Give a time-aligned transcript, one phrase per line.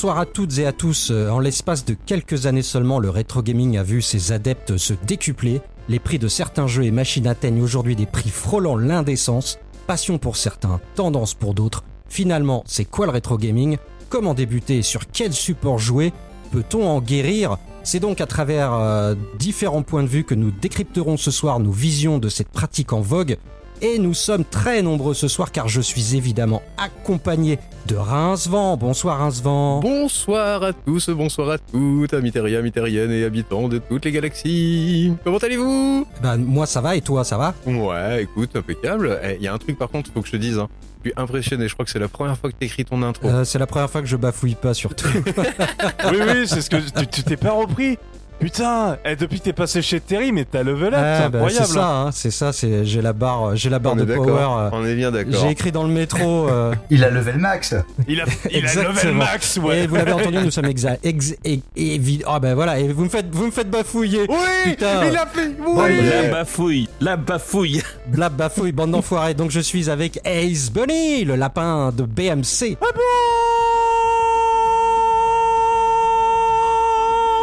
[0.00, 1.10] Bonsoir à toutes et à tous.
[1.10, 4.94] Euh, En l'espace de quelques années seulement, le rétro gaming a vu ses adeptes se
[5.06, 5.60] décupler.
[5.90, 9.58] Les prix de certains jeux et machines atteignent aujourd'hui des prix frôlant l'indécence.
[9.86, 11.84] Passion pour certains, tendance pour d'autres.
[12.08, 13.76] Finalement, c'est quoi le rétro gaming?
[14.08, 14.80] Comment débuter?
[14.80, 16.14] Sur quel support jouer?
[16.50, 17.58] Peut-on en guérir?
[17.82, 21.72] C'est donc à travers euh, différents points de vue que nous décrypterons ce soir nos
[21.72, 23.36] visions de cette pratique en vogue.
[23.82, 28.76] Et nous sommes très nombreux ce soir car je suis évidemment accompagné de Rincevent.
[28.76, 29.80] Bonsoir Rincevent.
[29.80, 34.12] Bonsoir à tous, bonsoir à toutes, amis terriens, amis terriennes et habitants de toutes les
[34.12, 35.14] galaxies.
[35.24, 36.06] Comment allez-vous?
[36.22, 37.54] Ben, moi ça va et toi ça va?
[37.66, 39.18] Ouais, écoute, impeccable.
[39.38, 40.58] Il y a un truc par contre, faut que je te dise.
[40.58, 40.68] Hein.
[41.02, 43.26] Je suis impressionné, je crois que c'est la première fois que t'écris ton intro.
[43.26, 45.08] Euh, C'est la première fois que je bafouille pas surtout.
[46.10, 47.96] Oui, oui, c'est ce que tu t'es pas repris.
[48.40, 51.38] Putain, eh, depuis que t'es passé chez Terry, mais t'as level up, Ah, c'est bah,
[51.40, 51.66] incroyable.
[51.66, 54.24] c'est ça, hein, c'est ça, c'est j'ai la barre, j'ai la barre On de d'accord,
[54.24, 54.38] power.
[54.40, 55.34] euh, on est bien d'accord.
[55.42, 56.48] J'ai écrit dans le métro.
[56.50, 57.74] euh, Il a level max.
[58.08, 58.94] Il a, il a Exactement.
[58.94, 59.80] level max, ouais.
[59.80, 62.88] Et vous l'avez entendu, nous sommes exa ex et, et vi- Ah ben voilà, et
[62.90, 64.24] vous me faites, vous me faites bafouiller.
[64.28, 65.04] Oui, Putain.
[65.10, 65.50] il a fait.
[65.66, 66.00] Oui.
[66.10, 67.82] La bafouille, la bafouille.
[68.06, 69.34] Bla bafouille, bande d'enfoirés.
[69.34, 72.78] Donc je suis avec Ace Bunny, le lapin de BMC.
[72.80, 72.86] Ah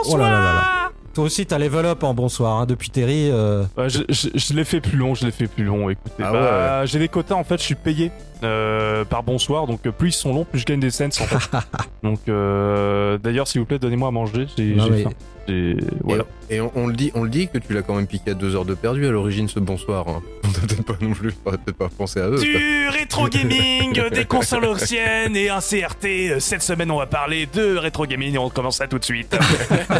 [0.09, 0.77] Oh là là là là.
[1.18, 3.32] Toi aussi, t'as level up en bonsoir, hein, depuis Terry.
[3.32, 5.90] euh, Ouais, je je- je l'ai fait plus long, je l'ai fait plus long.
[5.90, 8.12] Écoutez, Ah bah, j'ai des quotas en fait, je suis payé
[8.44, 11.10] euh, par bonsoir, donc euh, plus ils sont longs, plus je gagne des cents en
[11.12, 11.58] fait.
[12.04, 14.48] donc euh, d'ailleurs, s'il vous plaît, donnez-moi à manger.
[14.58, 15.10] J'ai mais- faim.
[15.48, 16.26] J'ai- Voilà.
[16.50, 18.31] Et, et on, on le dit, on le dit que tu l'as quand même piqué
[18.31, 20.06] à deux heures de perdu à l'origine ce bonsoir.
[20.09, 20.22] Hein.
[20.44, 22.38] On t'a peut-être pas non plus, peut-être pas pensé à eux.
[22.40, 26.40] Du rétro gaming, des consoles anciennes et un CRT.
[26.40, 29.38] Cette semaine, on va parler de rétro gaming et on commence ça tout de suite.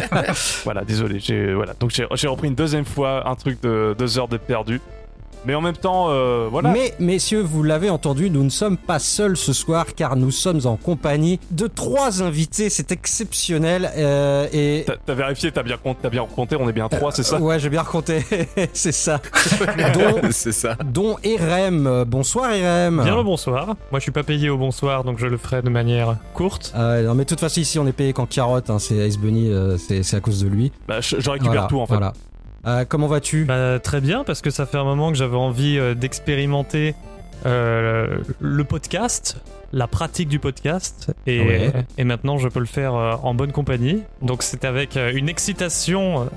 [0.64, 1.18] voilà, désolé.
[1.20, 1.74] J'ai voilà.
[1.80, 4.80] Donc j'ai repris une deuxième fois un truc de deux heures de perdu.
[5.44, 6.70] Mais en même temps, euh, voilà.
[6.70, 10.60] Mais messieurs, vous l'avez entendu, nous ne sommes pas seuls ce soir car nous sommes
[10.64, 12.70] en compagnie de trois invités.
[12.70, 16.72] C'est exceptionnel euh, et T'as t'as vérifié, t'as bien compté, t'as bien compté, on est
[16.72, 18.24] bien trois, c'est ça ouais, j'ai bien raconté.
[18.72, 19.20] C'est ça.
[19.94, 20.76] dont, c'est ça.
[20.84, 22.04] dont Erem.
[22.06, 23.02] Bonsoir Erem.
[23.02, 23.66] Bien le bonsoir.
[23.66, 26.72] Moi, je suis pas payé au bonsoir, donc je le ferai de manière courte.
[26.74, 28.96] Ah ouais, non mais de toute façon ici on est payé qu'en carotte, hein, c'est
[28.96, 30.72] Ace Bunny, euh, c'est c'est à cause de lui.
[30.86, 31.94] Bah, je, je récupère Voilà, tout en fait.
[31.94, 32.12] Voilà.
[32.68, 33.44] Euh, comment vas-tu?
[33.46, 36.94] Bah, très bien, parce que ça fait un moment que j'avais envie euh, d'expérimenter
[37.46, 39.36] euh, le podcast,
[39.72, 41.72] la pratique du podcast, et, Ouais.
[41.96, 44.02] et maintenant je peux le faire en bonne compagnie.
[44.22, 46.28] Donc c'est avec une excitation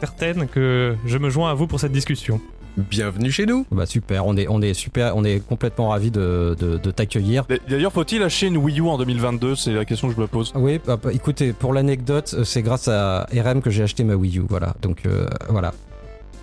[0.00, 2.40] certaine que je me joins à vous pour cette discussion.
[2.78, 3.66] Bienvenue chez nous.
[3.72, 7.44] Bah super, on est on est super, on est complètement ravis de, de, de t'accueillir.
[7.68, 10.52] D'ailleurs, faut-il acheter une Wii U en 2022 C'est la question que je me pose.
[10.54, 14.14] Oui, bah, bah, écoutez, pour l'anecdote, euh, c'est grâce à RM que j'ai acheté ma
[14.14, 14.74] Wii U, voilà.
[14.80, 15.72] Donc euh, voilà.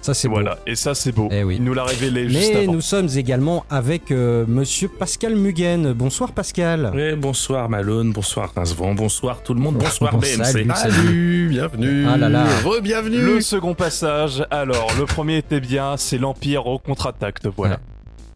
[0.05, 0.35] Ça c'est beau.
[0.35, 1.29] Voilà, et ça c'est beau.
[1.31, 1.55] Eh oui.
[1.57, 2.73] Il nous l'a révélé juste Mais avant.
[2.73, 5.93] nous sommes également avec euh, monsieur Pascal Mugen.
[5.93, 6.91] Bonsoir Pascal.
[6.93, 10.43] Oui, bonsoir Malone, bonsoir Rincevent, bonsoir tout le monde, bonsoir Bon, BMC.
[10.45, 10.69] salut.
[10.75, 12.05] Salut, bienvenue.
[12.07, 12.45] Ah là là.
[12.63, 13.17] Re-bienvenue.
[13.17, 17.73] Le second passage, alors, le premier était bien, c'est l'Empire au contre-attaque, voilà.
[17.73, 17.79] Ouais.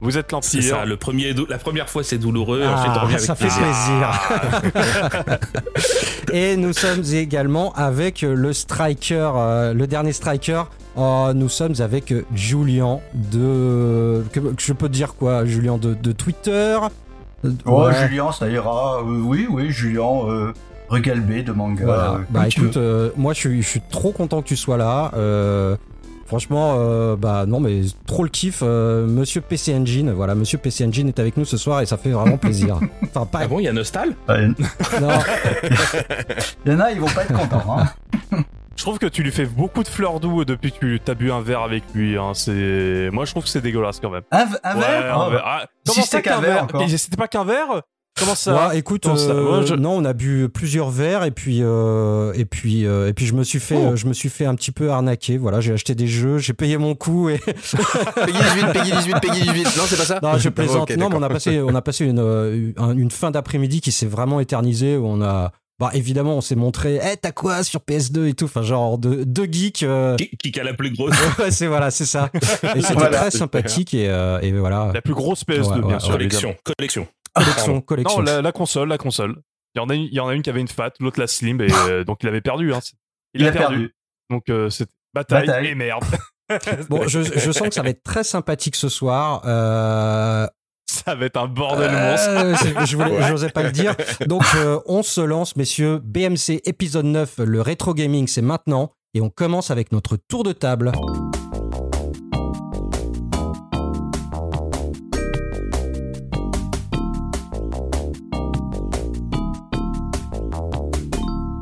[0.01, 0.75] Vous êtes C'est l'Empire.
[0.77, 3.47] ça, le premier, la première fois c'est douloureux, ensuite on Ah, revient avec ça fait
[3.47, 4.09] plaisir.
[4.71, 5.39] plaisir.
[6.33, 10.63] Et nous sommes également avec euh, le striker, euh, le dernier striker.
[10.95, 14.23] Oh, nous sommes avec euh, Julien de.
[14.31, 16.77] Que, que je peux te dire quoi Julien de, de Twitter?
[17.43, 17.93] Euh, Oh, ouais.
[18.07, 18.99] Julien, ça ira.
[18.99, 20.53] Euh, oui, oui, Julien, euh,
[20.89, 21.83] regalbé de manga.
[21.85, 22.11] Voilà.
[22.13, 25.11] euh, bah écoute, euh, moi je suis, je suis trop content que tu sois là.
[25.15, 25.75] Euh,
[26.29, 28.61] franchement, euh, bah non mais trop le kiff.
[28.63, 31.97] euh, Monsieur PC Engine, voilà, Monsieur PC Engine est avec nous ce soir et ça
[31.97, 32.79] fait vraiment plaisir.
[33.03, 33.39] Enfin pas.
[33.41, 34.15] Ah bon, il y a Nostal?
[34.29, 35.09] Non,
[36.65, 37.77] Il y en a, ils vont pas être contents.
[37.79, 38.43] Hein.
[38.75, 41.31] Je trouve que tu lui fais beaucoup de fleurs doux depuis que tu as bu
[41.31, 42.17] un verre avec lui.
[42.17, 42.31] Hein.
[42.33, 44.21] C'est, moi je trouve que c'est dégueulasse quand même.
[44.31, 45.17] Un, un Ouais, verre?
[45.19, 45.43] un Oh, verre.
[45.45, 46.89] Ah, si c'était qu'un verre verre?
[46.99, 47.81] C'était pas qu'un verre?
[48.19, 51.23] Comment ça Ouais, écoute, Comment ça euh, Moi, je- non, on a bu plusieurs verres
[51.23, 53.95] et puis euh, et puis euh, et puis je me suis fait Oh.
[53.95, 55.37] je me suis fait un petit peu arnaquer.
[55.37, 59.41] Voilà, j'ai acheté des jeux, j'ai payé mon coup et Peggy 18, Peggy 18, Peggy
[59.41, 59.63] 18.
[59.77, 60.91] Non, c'est pas ça non, je plaisante.
[60.91, 63.91] Ok, non, mais on a passé on a passé une un- une fin d'après-midi qui
[63.91, 67.79] s'est vraiment éternisée où on a bah évidemment on s'est montré eh t'as quoi sur
[67.79, 71.15] PS2 et tout enfin genre deux, deux geeks euh, qui, qui a la plus grosse
[71.39, 72.29] ouais, c'est voilà c'est ça
[72.75, 73.17] et c'était Voilà.
[73.17, 76.11] très sympathique et, euh, et voilà La plus grosse PS2, Ouais, bien ouais, sûr.
[76.11, 77.07] collection, collection.
[77.33, 79.41] Collection collection Non, la, la console, la console.
[79.75, 81.19] Il y, en a une, il y en a une qui avait une fat, l'autre
[81.19, 82.73] la slim, et euh, donc il avait perdu.
[82.73, 82.79] Hein.
[83.33, 83.93] Il a perdu.
[84.29, 85.67] Donc euh, c'est bataille, Bataille.
[85.67, 86.03] et merde.
[86.89, 90.47] bon je, je sens que ça va être très sympathique ce soir euh,
[90.89, 92.29] Ça va être un bordel monstre.
[92.29, 93.95] Euh, c'est- je voulais, j'osais pas le dire.
[94.25, 95.99] Donc, euh, on se lance, messieurs.
[96.03, 98.93] BMC épisode 9, le rétro gaming, c'est maintenant.
[99.13, 100.91] Et on commence avec notre tour de table.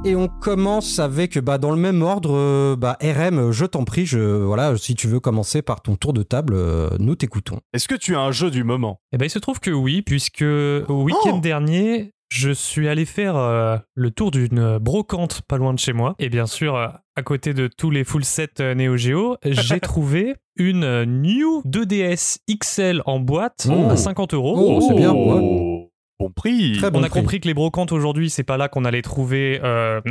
[0.07, 4.05] Et on commence avec, bah, dans le même ordre, euh, bah, RM, je t'en prie,
[4.05, 7.59] je, voilà, si tu veux commencer par ton tour de table, euh, nous t'écoutons.
[7.73, 9.01] Est-ce que tu as un jeu du moment?
[9.11, 13.03] Eh ben, il se trouve que oui, puisque au week-end Oh dernier, je suis allé
[13.03, 16.15] faire euh, le tour d'une brocante pas loin de chez moi.
[16.19, 16.87] Et bien sûr, euh,
[17.17, 22.37] à côté de tous les full sets euh, Neo Geo, j'ai trouvé une New 2DS
[22.49, 23.89] XL en boîte Oh.
[23.89, 24.55] à 50 euros.
[24.57, 25.39] Oh, c'est bien, ouais.
[25.41, 25.86] Oh,
[26.19, 26.77] Bon prix.
[26.77, 27.19] Très bon On a prix.
[27.19, 30.01] compris que les brocantes aujourd'hui, c'est pas là qu'on allait trouver euh,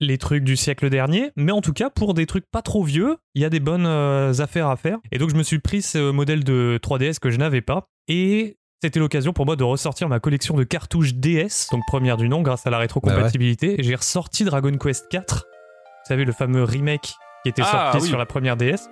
[0.00, 3.16] les trucs du siècle dernier, mais en tout cas, pour des trucs pas trop vieux,
[3.34, 4.98] il y a des bonnes euh, affaires à faire.
[5.10, 7.88] Et donc, je me suis pris ce modèle de 3DS que je n'avais pas.
[8.06, 12.28] Et c'était l'occasion pour moi de ressortir ma collection de cartouches DS, donc première du
[12.28, 13.80] nom grâce à la rétrocompatibilité.
[13.80, 15.42] Et J'ai ressorti Dragon Quest 4, vous
[16.06, 18.08] savez, le fameux remake qui était Ah, sorti oui.
[18.08, 18.88] sur la première DS.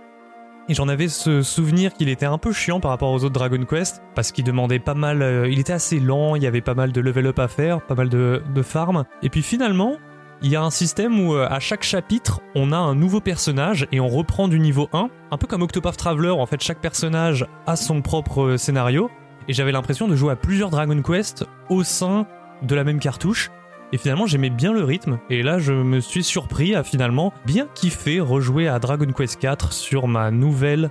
[0.68, 3.64] Et j'en avais ce souvenir qu'il était un peu chiant par rapport aux autres Dragon
[3.64, 6.74] Quest, parce qu'il demandait pas mal, euh, il était assez lent, il y avait pas
[6.74, 9.04] mal de level up à faire, pas mal de, de farm.
[9.22, 9.96] Et puis finalement,
[10.42, 13.86] il y a un système où euh, à chaque chapitre, on a un nouveau personnage
[13.92, 17.46] et on reprend du niveau 1, un peu comme Octopath Traveler, en fait chaque personnage
[17.66, 19.08] a son propre euh, scénario,
[19.48, 22.26] et j'avais l'impression de jouer à plusieurs Dragon Quest au sein
[22.62, 23.50] de la même cartouche.
[23.92, 25.18] Et finalement, j'aimais bien le rythme.
[25.30, 29.72] Et là, je me suis surpris à finalement bien kiffer rejouer à Dragon Quest 4
[29.72, 30.90] sur ma nouvelle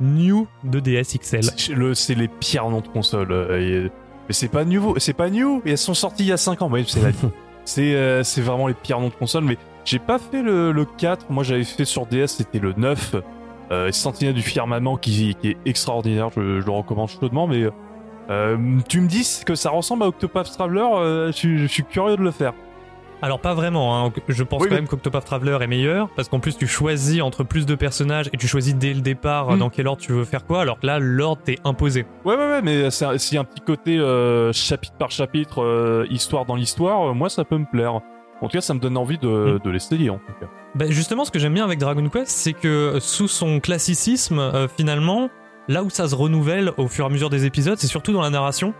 [0.00, 1.42] New 2DS XL.
[1.56, 3.28] C'est le- C'est les pires noms de console.
[3.30, 3.88] euh,
[4.28, 5.62] Mais c'est pas nouveau, c'est pas new.
[5.64, 6.70] Et elles sont sorties il y a 5 ans.
[6.70, 6.84] Ouais,
[7.64, 9.44] c'est euh, c'est vraiment les pires noms de console.
[9.44, 11.26] Mais j'ai pas fait le, le 4.
[11.30, 13.14] Moi, j'avais fait sur DS, c'était le 9.
[13.70, 16.30] Euh, Sentinelle du firmament qui, qui est extraordinaire.
[16.36, 17.46] Je, je le recommande chaudement.
[17.46, 17.64] Mais
[18.30, 18.56] euh,
[18.88, 20.80] tu me dis que ça ressemble à Octopath Traveler.
[20.94, 22.52] euh, je, suis- je suis curieux de le faire.
[23.22, 24.12] Alors pas vraiment, hein.
[24.28, 27.22] je pense Oui, quand mais- même qu'Octopath Traveler est meilleur, parce qu'en plus tu choisis
[27.22, 29.58] entre plus de personnages et tu choisis dès le départ Mm.
[29.60, 32.04] dans quel ordre tu veux faire quoi, alors que là l'ordre t'est imposé.
[32.26, 35.10] Ouais, ouais, ouais, mais c'est un- s'il y a un petit côté euh, chapitre par
[35.10, 37.94] chapitre, histoire dans l'histoire, moi ça peut me plaire.
[38.42, 40.46] En tout cas, ça me donne envie de, de l'essayer en tout cas.
[40.74, 44.66] Bah, justement ce que j'aime bien avec Dragon Quest, c'est que sous son classicisme, euh,
[44.76, 45.30] finalement,
[45.68, 48.22] là où ça se renouvelle au fur et à mesure des épisodes, c'est surtout dans
[48.22, 48.74] la narration.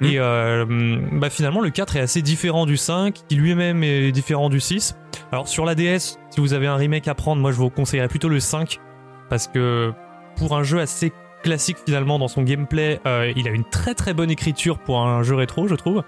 [0.00, 0.04] Mm.
[0.04, 0.64] Et euh,
[1.12, 4.96] bah, finalement le 4 est assez différent du 5, qui lui-même est différent du 6.
[5.32, 8.08] Alors sur la DS, si vous avez un remake à prendre, moi je vous conseillerais
[8.08, 8.80] plutôt le 5,
[9.28, 9.92] parce que
[10.36, 14.14] pour un jeu assez classique finalement dans son gameplay, euh, il a une très très
[14.14, 16.02] bonne écriture pour un jeu rétro, je trouve.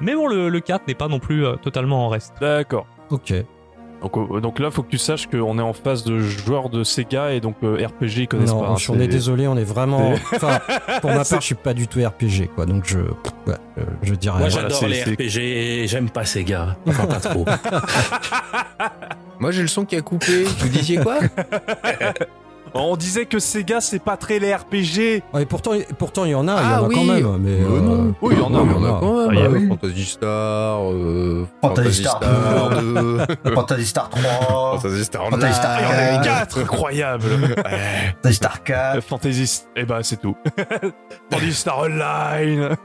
[0.00, 2.34] Mais bon, le, le 4 n'est pas non plus euh, totalement en reste.
[2.40, 2.86] D'accord.
[3.10, 3.32] Ok.
[4.02, 6.84] Donc, euh, donc là, faut que tu saches qu'on est en face de joueurs de
[6.84, 8.68] Sega et donc euh, RPG, ils connaissent Non, pas.
[8.68, 10.12] hein, je- on est désolé, on est vraiment.
[10.34, 10.60] Enfin,
[11.00, 12.64] pour ma part, je suis pas du tout RPG, quoi.
[12.66, 14.38] Donc je, ouais, euh, je dirais.
[14.38, 16.76] Moi, voilà, j'adore les RPG et j'aime pas Sega.
[16.86, 17.44] Enfin, pas trop.
[19.40, 20.44] Moi j'ai le son qui a coupé.
[20.44, 21.18] Vous disiez quoi?
[22.74, 25.22] On disait que Sega, c'est pas très les RPG.
[25.34, 26.94] Ouais, et pourtant, pourtant, il y en a, il y Ah en a oui.
[26.94, 27.36] quand même.
[27.38, 28.14] Mais Mais euh, non.
[28.22, 29.32] Oui, il y en a, il y en a quand Ah, même.
[29.34, 29.68] il y a- euh, oui.
[29.68, 33.18] Fantasy Star, euh, Fantasy Star 2,
[33.54, 37.24] Fantasy Star 3, Fantasy Star Fantasy Star Ah, il y en a Euh, 4 Incroyable.
[38.22, 39.62] Fantasy Star 4, Fantasy...
[39.76, 40.36] Eh ben, c'est tout.
[41.30, 42.76] Fantasy Star Online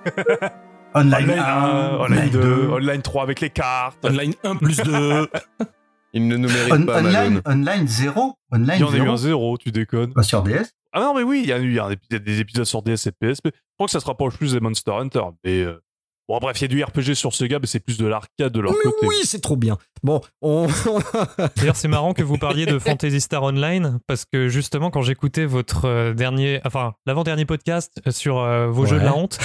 [0.95, 3.97] Online Online 1, 1, Online 2, Online 3 avec les cartes.
[4.05, 5.27] Online 1 plus 2.
[6.13, 7.41] Il ne nous mérite On- pas, Online, Malone.
[7.46, 10.13] online 0, Il Online y en a eu 0, un zéro, tu déconnes.
[10.13, 10.72] pas sur DS.
[10.91, 12.65] Ah non, mais oui, il y a eu il y a un épi- des épisodes
[12.65, 13.48] sur DS et PSP.
[13.48, 15.24] Je crois que ça se rapproche plus des Monster Hunter.
[15.43, 15.82] Mais euh,
[16.29, 18.60] bon, bref, il y a du RPG sur Sega, mais c'est plus de l'arcade de
[18.60, 19.08] leur mais côté.
[19.08, 19.79] oui, c'est trop bien.
[20.03, 20.67] Bon, on.
[21.58, 25.46] D'ailleurs, c'est marrant que vous parliez de Fantasy Star Online parce que justement, quand j'écoutais
[25.46, 29.39] votre euh, dernier, enfin l'avant-dernier podcast sur euh, vos jeux de la honte,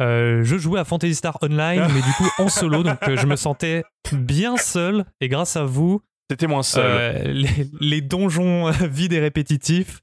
[0.00, 3.26] euh, je jouais à Fantasy Star Online, mais du coup en solo, donc euh, je
[3.26, 5.04] me sentais bien seul.
[5.20, 6.84] Et grâce à vous, C'était moins seul.
[6.86, 10.00] euh, les, les donjons vides et répétitifs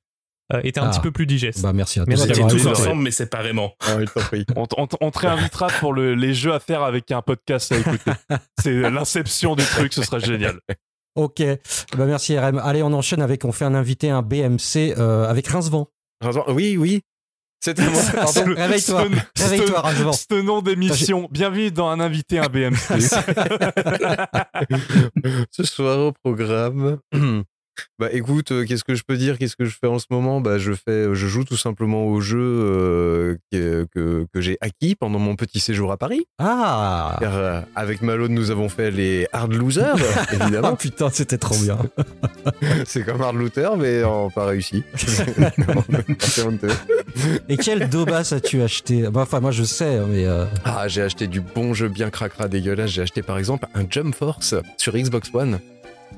[0.53, 0.89] euh, étaient un Ah.
[0.89, 1.61] petit peu plus digestes.
[1.61, 2.35] bah merci à Merci toi.
[2.35, 3.73] Étiez tous ensemble, mais séparément.
[3.81, 3.97] Ah.
[4.55, 7.77] On, on on te réinvitera pour le- les jeux à faire avec un podcast à
[7.77, 8.11] écouter.
[8.59, 10.59] C'est l'inception des trucs, ce sera génial.
[11.15, 11.41] Ok,
[11.97, 12.59] bah merci RM.
[12.63, 15.87] Allez, on enchaîne avec, on fait un invité, un BMC euh, avec Rincevent.
[16.47, 17.01] Oui, oui.
[17.59, 17.83] C'était.
[18.13, 18.31] Pardon.
[18.31, 19.03] Ce- réveille-toi.
[19.37, 20.13] Réveille-toi.
[20.13, 21.27] Ce nom d'émission.
[21.31, 22.77] Bienvenue dans un invité, un BMC.
[25.51, 26.99] Ce soir au programme.
[27.99, 29.37] Bah écoute, euh, qu'est-ce que je peux dire?
[29.37, 30.41] Qu'est-ce que je fais en ce moment?
[30.41, 34.95] Bah je fais, je joue tout simplement au jeu euh, que, que, que j'ai acquis
[34.95, 36.25] pendant mon petit séjour à Paris.
[36.39, 40.75] Ah Car euh, avec Malone, nous avons fait les Hard Losers, Ah évidemment.
[40.75, 41.77] putain, c'était trop bien.
[42.85, 44.83] C'est comme Hard Looter, mais en pas réussi.
[44.95, 46.69] C'est honteux.
[47.49, 49.03] Et quel Dobas as-tu acheté?
[49.09, 50.25] Bah, Enfin, moi je sais, mais.
[50.25, 52.89] euh, Ah, j'ai acheté du bon jeu bien cracra dégueulasse.
[52.91, 55.59] J'ai acheté par exemple un Jump Force sur Xbox One.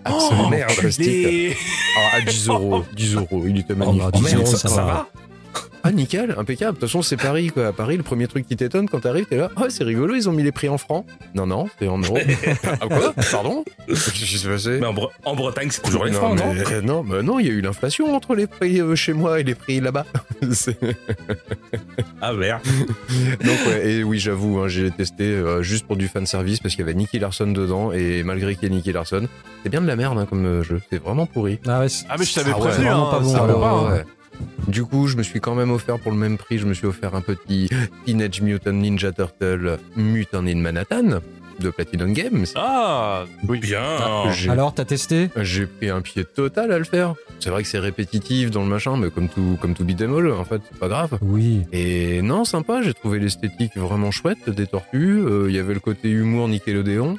[0.03, 1.05] Absolument merde, fantastique.
[1.07, 1.57] les-
[1.97, 2.83] Ah, à 10 euros.
[2.95, 4.01] 10 euros, il était Oh, magnifique.
[4.01, 5.07] bah, Oh, 10 merde, euros, ça, ça ça va.
[5.83, 6.75] Ah, nickel, impeccable.
[6.75, 7.67] De toute façon, c'est Paris, quoi.
[7.67, 9.49] À Paris, le premier truc qui t'étonne quand t'arrives, t'es là.
[9.57, 11.05] Oh, c'est rigolo, ils ont mis les prix en francs.
[11.33, 12.17] Non, non, c'est en euros.
[12.63, 13.13] ah, quoi?
[13.31, 13.63] Pardon?
[13.87, 14.77] Qu'est-ce qui s'est passé?
[14.79, 16.53] Mais en, Bre- en Bretagne, c'est toujours les non, francs, non?
[16.53, 19.39] mais, non, mais non, il y a eu l'inflation entre les prix euh, chez moi
[19.39, 20.05] et les prix là-bas.
[22.21, 22.61] Ah, merde.
[23.43, 26.75] Donc, ouais, et oui, j'avoue, hein, j'ai testé euh, juste pour du fan service parce
[26.75, 29.27] qu'il y avait Nicky Larson dedans et malgré qu'il y ait Nicky Larson,
[29.63, 30.81] c'est bien de la merde hein, comme euh, jeu.
[30.91, 31.59] C'est vraiment pourri.
[31.67, 34.03] Ah ouais, Ah, mais je t'avais Ah ouais, prévenu, vraiment hein, pas bon, ça
[34.67, 36.87] Du coup, je me suis quand même offert pour le même prix, je me suis
[36.87, 37.69] offert un petit
[38.05, 41.19] Teenage Mutant Ninja Turtle Mutant in Manhattan
[41.59, 42.45] de Platinum Games.
[42.55, 43.59] Ah, oui.
[43.59, 43.83] Bien.
[44.49, 45.29] Alors, t'as testé?
[45.35, 47.13] J'ai pris un pied total à le faire.
[47.39, 50.31] C'est vrai que c'est répétitif dans le machin, mais comme tout, comme tout beat'em all,
[50.31, 51.19] en fait, c'est pas grave.
[51.21, 51.61] Oui.
[51.71, 55.19] Et non, sympa, j'ai trouvé l'esthétique vraiment chouette des tortues.
[55.23, 57.17] Euh, Il y avait le côté humour Nickelodeon,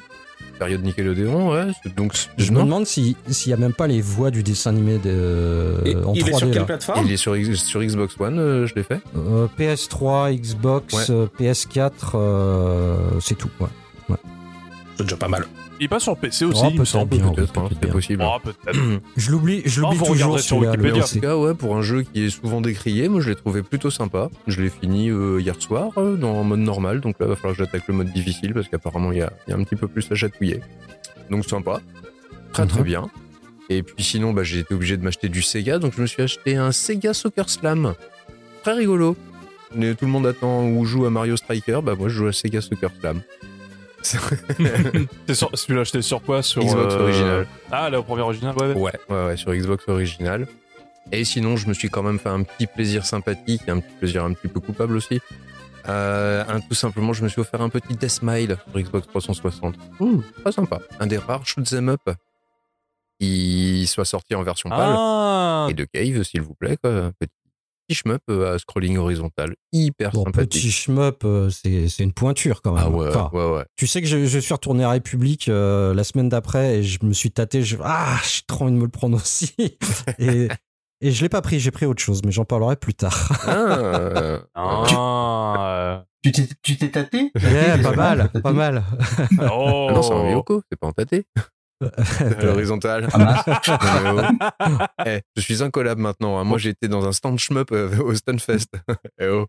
[0.57, 1.71] période Nickelodeon, ouais.
[1.95, 4.97] Donc, Je me demande si- s'il y a même pas les voix du dessin animé
[4.97, 6.29] de, Et en il 3D.
[6.29, 6.63] est sur quelle là.
[6.65, 8.99] plateforme Il est sur, sur Xbox One, euh, je l'ai fait.
[9.17, 11.03] Euh, PS3, Xbox, Ouais.
[11.09, 13.49] euh, PS4, euh, c'est tout.
[13.59, 13.67] Ouais.
[14.97, 15.45] C'est déjà pas mal.
[15.79, 16.61] Il est pas sur PC aussi.
[16.63, 17.07] Oh, peut-être.
[17.07, 17.91] Peut-être, hein, peut-être c'est bien.
[17.91, 18.23] possible.
[18.25, 18.77] Oh, peut-être.
[19.17, 21.03] Je l'oublie, je Oh, l'oublie vous toujours sur Wikipédia.
[21.03, 23.63] En tout cas, ouais, pour un jeu qui est souvent décrié, moi je l'ai trouvé
[23.63, 24.29] plutôt sympa.
[24.47, 27.35] Je l'ai fini euh, hier soir euh, dans en mode normal, donc là il va
[27.35, 29.63] falloir que j'attaque le mode difficile parce qu'apparemment il y a, il y a un
[29.63, 30.61] petit peu plus à chatouiller.
[31.31, 31.81] Donc sympa,
[32.53, 32.85] très très Mhm.
[32.85, 33.09] bien.
[33.69, 36.21] Et puis sinon, bah, j'ai été obligé de m'acheter du Sega, donc je me suis
[36.21, 37.95] acheté un Sega Soccer Slam.
[38.61, 39.15] Très rigolo.
[39.75, 42.31] Mais tout le monde attend ou joue à Mario Striker, bah moi je joue à
[42.33, 43.21] Sega Soccer Slam.
[45.33, 47.47] Sur- Celui-là, acheté sur quoi Sur Xbox euh, original.
[47.71, 48.73] Ah, la première originale, ouais.
[48.73, 48.75] ouais.
[48.75, 50.47] Ouais, ouais, ouais, sur Xbox original.
[51.11, 54.23] Et sinon, je me suis quand même fait un petit plaisir sympathique, un petit plaisir
[54.23, 55.19] un petit peu coupable aussi.
[55.89, 59.75] Euh, un, tout simplement, je me suis offert un petit Death Smile sur Xbox 360.
[59.99, 60.79] Mmh, très sympa.
[60.99, 62.09] Un des rares shoot 'em up
[63.19, 64.95] qui soit sorti en version pâle.
[64.97, 67.11] Ah, Et de Cave, s'il vous plaît, quoi.
[67.19, 67.31] Petit,
[67.93, 69.55] petit shmup euh, à scrolling horizontal.
[69.71, 70.49] Hyper Bon, sympathique.
[70.51, 72.83] petit shmup, euh, c'est c'est une pointure quand même.
[72.85, 73.65] Ah ouais, Enfin, ouais, ouais.
[73.75, 76.99] Tu sais que je, je suis retourné à République euh, la semaine d'après et je
[77.03, 77.61] me suis tâté.
[77.63, 79.53] Je, ah, j'ai trop envie de me le prendre aussi.
[80.19, 80.47] et,
[81.01, 83.31] et je l'ai pas pris, j'ai pris autre chose, mais j'en parlerai plus tard.
[83.47, 87.31] Ah, ah, Tu t'es, tu t'es tâté?
[87.41, 88.83] Yeah, pas mal, pas mal.
[89.51, 89.87] Oh.
[89.89, 91.25] ah non, c'est un Ryoko, c'est pas tâté.
[92.41, 93.07] L'horizontale.
[93.13, 93.47] Ah, mince.
[93.47, 94.27] Non, mais
[94.59, 94.77] oh.
[95.05, 96.39] Eh, je suis un collab maintenant.
[96.39, 96.43] hein.
[96.43, 98.67] Moi, j'ai été dans un stand shmup euh, au Stunfest.
[99.21, 99.45] Eh oh.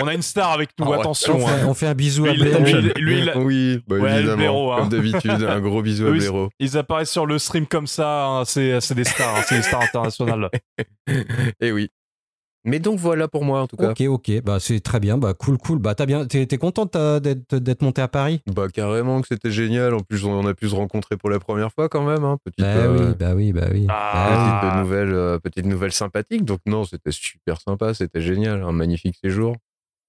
[0.00, 1.36] On a une star avec nous, Ah attention.
[1.36, 1.66] on, fait, hein.
[1.66, 2.64] on fait un bisou à Lui, Blaireau.
[2.64, 4.36] lui, lui, il- Oui, bah, Ouais, le évidemment.
[4.36, 4.78] blaireau, hein.
[4.80, 6.50] Comme d'habitude, un gros bisou à Blaireau.
[6.60, 9.82] Ils apparaissent sur le stream comme ça, hein, c'est des stars, hein, c'est des stars
[9.82, 10.48] internationales.
[11.60, 11.88] Eh oui.
[12.68, 13.90] Mais donc voilà pour moi en tout cas.
[13.90, 15.78] Ok, ok, bah c'est très bien, bah cool, cool.
[15.78, 18.42] Bah t'as bien, t'es t'es content de ta- d'être d'être monté à Paris?
[18.46, 19.94] Bah carrément que c'était génial.
[19.94, 22.24] En plus, on a pu se rencontrer pour la première fois quand même.
[22.24, 22.38] Hein.
[22.44, 23.86] Petite, Bah euh, oui, bah oui, bah oui.
[23.88, 24.60] Ah.
[24.62, 26.44] petite nouvelle, euh, petite nouvelle sympathique.
[26.44, 29.56] Donc non, c'était super sympa, c'était génial, un magnifique séjour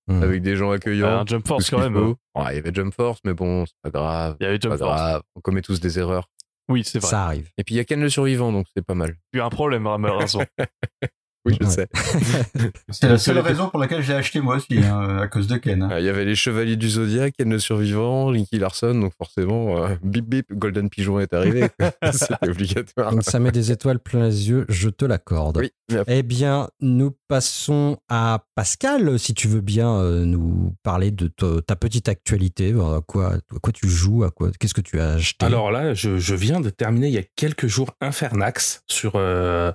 [0.08, 0.24] Hmm.
[0.24, 1.20] avec des gens accueillants.
[1.20, 1.96] un Jump Force ce quand même.
[1.96, 2.16] Ouais,
[2.50, 4.38] il y avait Jump Force, mais bon, c'est pas grave.
[4.40, 5.00] Il y avait Pas Jump Force.
[5.00, 5.22] grave.
[5.36, 6.32] On commet tous des erreurs.
[6.68, 7.10] Oui, c'est vrai.
[7.12, 7.48] Ça arrive.
[7.60, 9.16] Et puis il y a Ken le survivant, donc c'est pas mal.
[9.32, 10.44] Tu as un problème, malheureusement.
[11.50, 11.72] Oui, je Ouais.
[11.72, 11.88] sais.
[12.90, 15.84] C'est la seule raison pour laquelle j'ai acheté moi aussi, hein, à cause de Ken.
[15.84, 15.90] hein.
[15.92, 19.84] Ah, Il y avait les Chevaliers du Zodiac, Ken le Survivant, Linky Larson, donc forcément,
[19.86, 21.68] euh, bip bip, Golden Pigeon est arrivé.
[22.14, 23.12] C'était obligatoire.
[23.12, 25.58] Donc ça met des étoiles plein les yeux, je te l'accorde.
[25.58, 25.72] Oui,
[26.08, 31.62] Eh bien, nous passons à Pascal, si tu veux bien euh, nous parler de ta,
[31.66, 32.74] ta petite actualité.
[32.74, 35.46] Euh, À quoi, à quoi tu joues à quoi, Qu'est-ce que tu as acheté?
[35.46, 39.72] Alors là, je, je viens de terminer il y a quelques jours Infernax sur, euh,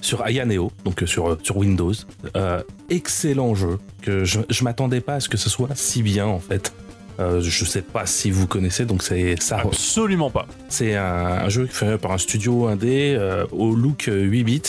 [0.00, 1.92] sur Aya Neo, donc sur, euh, sur Windows.
[2.36, 6.26] Euh, excellent jeu, que je, je m'attendais pas à ce que ce soit si bien
[6.26, 6.72] en fait.
[7.20, 9.58] Euh, je sais pas si vous connaissez, donc c'est ça.
[9.58, 10.46] Absolument pas.
[10.68, 11.02] C'est un,
[11.44, 14.62] un jeu fait par un studio indé euh, au look euh, 8 bits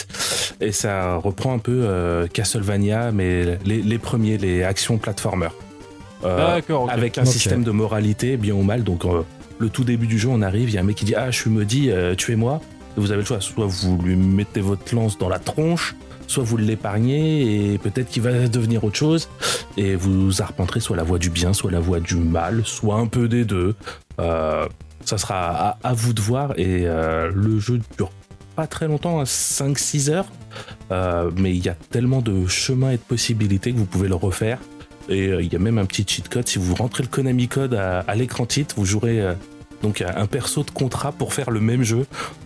[0.59, 5.49] et ça reprend un peu euh, Castlevania, mais les, les premiers, les actions platformer.
[6.23, 6.89] Euh, D'accord, ok.
[6.91, 8.83] avec un système de moralité, bien ou mal.
[8.83, 9.21] Donc, euh,
[9.59, 11.29] le tout début du jeu, on arrive, il y a un mec qui dit Ah,
[11.29, 12.61] je suis maudit, euh, tuez-moi.
[12.97, 15.95] Vous avez le choix soit vous lui mettez votre lance dans la tronche,
[16.29, 19.27] soit vous l'épargnez et peut-être qu'il va devenir autre chose.
[19.77, 23.07] Et vous arpenterez soit la voie du bien, soit la voie du mal, soit un
[23.07, 23.75] peu des deux.
[24.19, 24.67] Euh,
[25.03, 26.53] ça sera à, vous de voir.
[26.57, 28.11] Et euh, le jeu dure
[28.55, 30.27] pas très longtemps, 5-6 heures.
[30.91, 34.15] Euh, mais il y a tellement de chemins et de possibilités que vous pouvez le
[34.15, 34.59] refaire.
[35.09, 36.47] Et il y a même un petit cheat code.
[36.47, 39.23] Si vous rentrez le Konami code à, l'écran titre, vous jouerez
[39.81, 42.05] donc un perso de contrat pour faire le même jeu.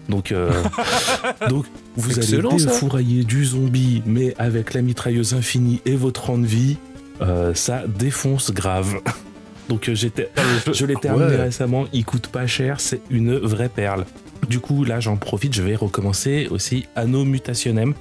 [0.09, 0.51] Donc, euh,
[1.49, 6.45] donc vous allez défourailler du zombie, mais avec la mitrailleuse infinie et votre rang de
[6.45, 6.77] vie,
[7.21, 8.95] euh, ça défonce grave.
[9.69, 10.29] Donc euh, j'étais,
[10.71, 11.43] je l'ai terminé ouais.
[11.43, 11.85] récemment.
[11.93, 14.05] Il coûte pas cher, c'est une vraie perle.
[14.49, 15.53] Du coup, là, j'en profite.
[15.53, 17.93] Je vais recommencer aussi Anno Mutationem.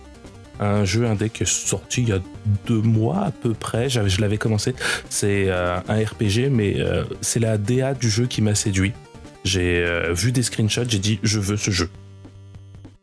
[0.58, 2.18] un jeu indé qui est sorti il y a
[2.66, 3.88] deux mois à peu près.
[3.88, 4.74] Je l'avais commencé.
[5.08, 6.78] C'est euh, un RPG, mais
[7.20, 8.92] c'est la DA du jeu qui m'a séduit.
[9.44, 11.90] J'ai euh, vu des screenshots, j'ai dit je veux ce jeu.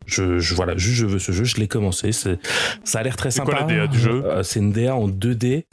[0.05, 1.43] Je, je- voilà, juste je veux ce jeu.
[1.43, 2.11] Je l'ai commencé.
[2.11, 2.39] c'est-
[2.83, 3.51] Ça a l'air très C'est sympa.
[3.51, 4.23] quoi la DA du jeu?
[4.25, 5.65] Euh, C'est une DA en 2D,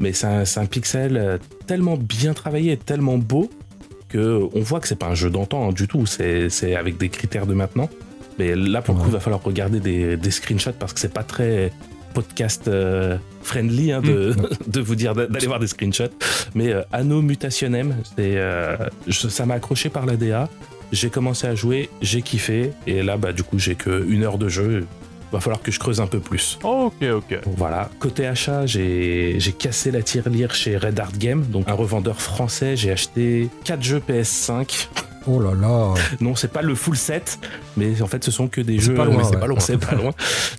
[0.00, 3.50] mais c'est un, c'est un pixel euh, tellement bien travaillé, et tellement beau
[4.08, 6.06] que on voit que c'est pas un jeu d'antan hein, du tout.
[6.06, 7.88] C'est c'est avec des critères de maintenant.
[8.38, 11.12] Mais là, pour le coup, il va falloir regarder des, des screenshots parce que c'est
[11.12, 11.72] pas très
[12.14, 14.34] podcast euh, friendly hein, de,
[14.66, 16.04] de vous dire d'a- d'aller voir des screenshots.
[16.54, 20.48] Mais euh, Anno Mutationem, euh, je- ça m'a accroché par la DA.
[20.90, 22.72] J'ai commencé à jouer, j'ai kiffé.
[22.86, 24.86] Et là, bah, du coup, j'ai que une heure de jeu.
[25.32, 26.58] Va falloir que je creuse un peu plus.
[26.62, 27.44] Ok, ok.
[27.44, 27.90] Donc voilà.
[27.98, 32.76] Côté achat, j'ai j'ai cassé la tirelire chez Red Art Game, donc un revendeur français.
[32.76, 34.88] J'ai acheté 4 jeux PS5.
[35.26, 35.92] Oh là là.
[36.20, 37.38] Non, c'est pas le full set,
[37.76, 38.94] mais en fait, ce sont que des C'est jeux.
[38.94, 39.40] pas loin, c'est ouais.
[39.40, 40.12] pas loin, c'est pas loin.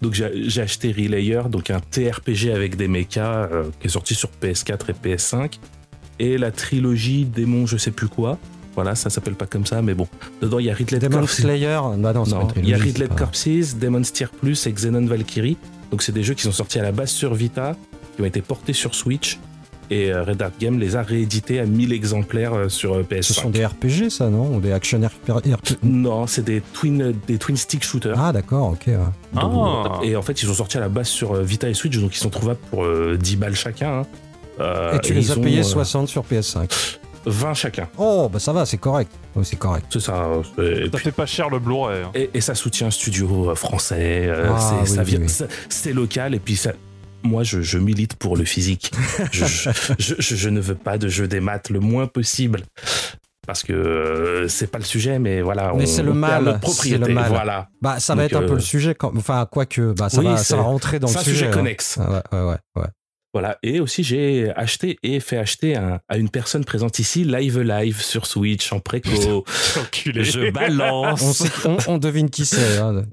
[0.03, 4.13] Donc j'ai j'ai acheté Relayer, donc un TRPG avec des mechas euh, qui est sorti
[4.13, 5.53] sur PS4 et PS5,
[6.19, 8.37] et la trilogie Démon, je sais plus quoi.
[8.81, 10.07] Voilà, ça s'appelle pas comme ça, mais bon.
[10.41, 11.27] Dedans, il y a Ridley Demon.
[11.27, 15.57] Slayer Bah non, Non, il y a Ridley Corpses, Demon's Tier Plus et Xenon Valkyrie.
[15.91, 17.75] Donc c'est des jeux qui sont sortis à la base sur Vita,
[18.15, 19.37] qui ont été portés sur Switch.
[19.91, 23.21] Et euh, Red Art Game les a réédités à 1000 exemplaires euh, sur euh, PS5.
[23.23, 24.55] Ce sont des RPG, ça, non?
[24.55, 28.15] Ou des action RPG Non, c'est des twin, des twin stick shooters.
[28.17, 28.83] Ah, d'accord, ok.
[28.87, 28.97] ouais.
[29.35, 29.99] Ah.
[30.03, 32.15] Et en fait, ils sont sortis à la base sur euh, Vita et Switch, donc
[32.15, 34.01] ils sont trouvables pour euh, 10 balles chacun.
[34.01, 34.05] hein.
[34.61, 36.98] Euh, Et tu les ils as ont, payés euh, 60 sur PS5.
[37.25, 37.87] 20 chacun.
[37.97, 39.11] Oh, bah ça va, c'est correct.
[39.35, 39.85] Oh, c'est correct.
[39.89, 40.25] C'est ça.
[40.59, 42.03] euh, Et, Ça puis- fait pas cher le Blu-ray.
[42.03, 42.11] hein.
[42.15, 44.25] et- et ça soutient un studio euh, français.
[44.27, 45.29] euh, Ah, c'est oui, ça vient- oui.
[45.29, 46.33] ça- c'est local.
[46.35, 46.71] Et puis ça.
[47.21, 48.91] Moi, je, je milite pour le physique.
[49.33, 52.61] je, je, je- je- je ne veux pas de jeu des maths le moins possible.
[53.45, 55.73] Parce que euh, c'est pas le sujet, mais voilà.
[55.75, 57.29] Mais on- c'est le on perd mal, notre c'est le mal.
[57.29, 57.67] Voilà.
[57.81, 58.93] Bah, ça va Donc, être un peu le sujet.
[58.95, 59.11] Quand...
[59.17, 61.35] Enfin, quoique, bah, ça, Oui, va, c'est- ça va rentrer dans c'est le un sujet.
[61.37, 61.53] sujet hein.
[61.53, 61.97] connexe.
[61.99, 62.87] Ah, ouais, ouais, ouais, ouais.
[63.33, 63.57] Voilà.
[63.61, 68.01] Et aussi, j'ai acheté et fait acheter un- à une personne présente ici Live Live
[68.01, 69.45] sur Switch en préco.
[69.79, 70.23] Enculé.
[70.23, 71.21] je balance.
[71.21, 72.77] On, sait- on- on devine qui c'est.
[72.79, 73.03] hein.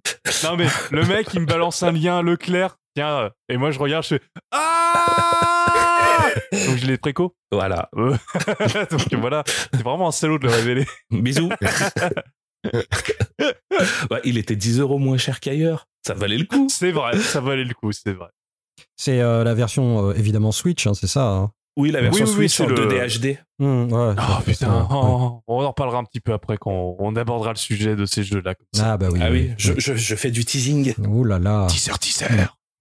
[0.45, 3.79] Non mais le mec il me balance un lien Leclerc, tiens, euh, et moi je
[3.79, 4.21] regarde, je fais
[4.53, 6.31] Ah
[6.67, 7.35] Donc je l'ai préco.
[7.53, 7.89] Voilà.
[7.97, 10.87] Donc voilà, c'est vraiment un salaud de le révéler.
[11.11, 11.51] Bisous.
[14.11, 15.87] Ouais, il était 10 euros moins cher qu'ailleurs.
[16.07, 16.69] Ça valait le coup.
[16.71, 18.29] C'est vrai, ça valait le coup, c'est vrai.
[18.97, 21.29] C'est euh, la version, euh, évidemment, Switch, hein, c'est ça.
[21.29, 21.51] hein.
[21.79, 23.39] Oui, la version Oui, oui, oui, Switch c'est en le- 2D HD.
[23.61, 24.87] Hum, ouais, Oh ouais, putain, ouais.
[24.91, 28.23] oh, on en reparlera un petit peu après quand on abordera le sujet de ces
[28.25, 28.55] jeux-là.
[28.55, 28.93] comme ça.
[28.93, 29.21] Ah, bah oui.
[29.23, 30.95] Ah oui, je, je- je fais du teasing.
[31.07, 31.67] Ouh là là.
[31.69, 32.27] Teaser, teaser.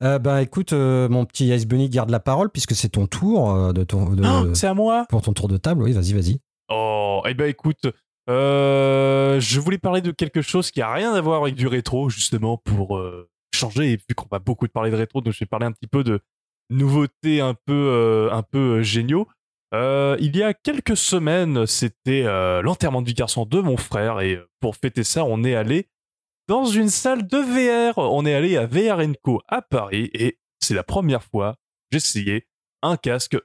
[0.04, 3.52] Euh, bah écoute, euh, mon petit Ice Bunny garde la parole puisque c'est ton tour
[3.52, 5.84] euh, de ton, de- Oh, c'est à moi pour ton tour de table.
[5.84, 6.40] Oui, vas-y, vas-y.
[6.70, 7.86] Oh, eh ben écoute,
[8.30, 12.10] euh, je voulais parler de quelque chose qui a rien à voir avec du rétro,
[12.10, 15.46] justement, pour euh, changer, et vu qu'on va beaucoup parler de rétro, donc je vais
[15.46, 16.20] parler un petit peu de
[16.70, 19.28] nouveautés un peu, euh, un peu euh, géniaux.
[19.74, 22.24] Euh, il y a quelques semaines, c'était
[22.62, 25.90] l'enterrement du garçon de mon frère, et pour fêter ça, on est allé
[26.48, 27.98] dans une salle de VR.
[27.98, 31.56] On est allé à VR Co à Paris, et c'est la première fois
[31.92, 32.48] que essayé
[32.84, 33.38] un casque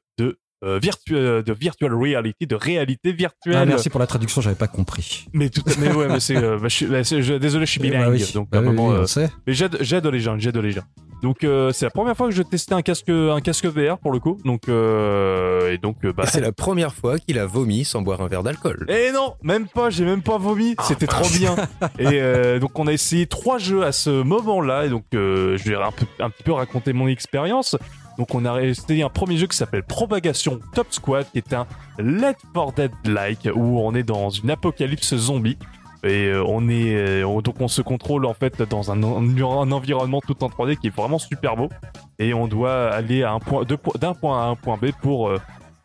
[0.64, 3.56] euh, virtu- euh, de virtual reality, de réalité virtuelle.
[3.56, 5.26] Ah, merci pour la traduction, j'avais pas compris.
[5.32, 7.00] Mais tout, mais ouais, mais c'est, euh, bah, je suis- bah,
[7.38, 8.32] désolé, je suis Eh bah bilingue, oui.
[8.34, 10.72] donc Bah à un oui, moment, oui, euh, mais j'aide, j'aide les gens, j'aide les
[10.72, 10.82] gens.
[11.22, 14.10] Donc euh, c'est la première fois que je testais un casque, un casque VR pour
[14.10, 14.38] le coup.
[14.46, 16.24] Donc euh, et donc bah.
[16.26, 18.86] C'est la première fois qu'il a vomi sans boire un verre d'alcool.
[18.88, 21.56] Et non, même pas, j'ai même pas vomi, Ah, c'était trop bien.
[21.98, 25.68] Et euh, donc on a essayé trois jeux à ce moment-là, et donc euh, je
[25.70, 27.76] vais un, peu, un petit peu raconter mon expérience.
[28.20, 31.66] Donc on a essayé un premier jeu qui s'appelle Propagation Top Squad, qui est un
[31.98, 35.56] Left 4 Dead-like, où on est dans une apocalypse zombie.
[36.04, 39.22] Et euh, on est euh, on- donc on se contrôle en fait dans un, en-
[39.22, 41.70] un environnement tout en 3D qui est vraiment super beau.
[42.18, 43.64] Et on doit aller à un point
[43.98, 45.30] d'un point à un point B pour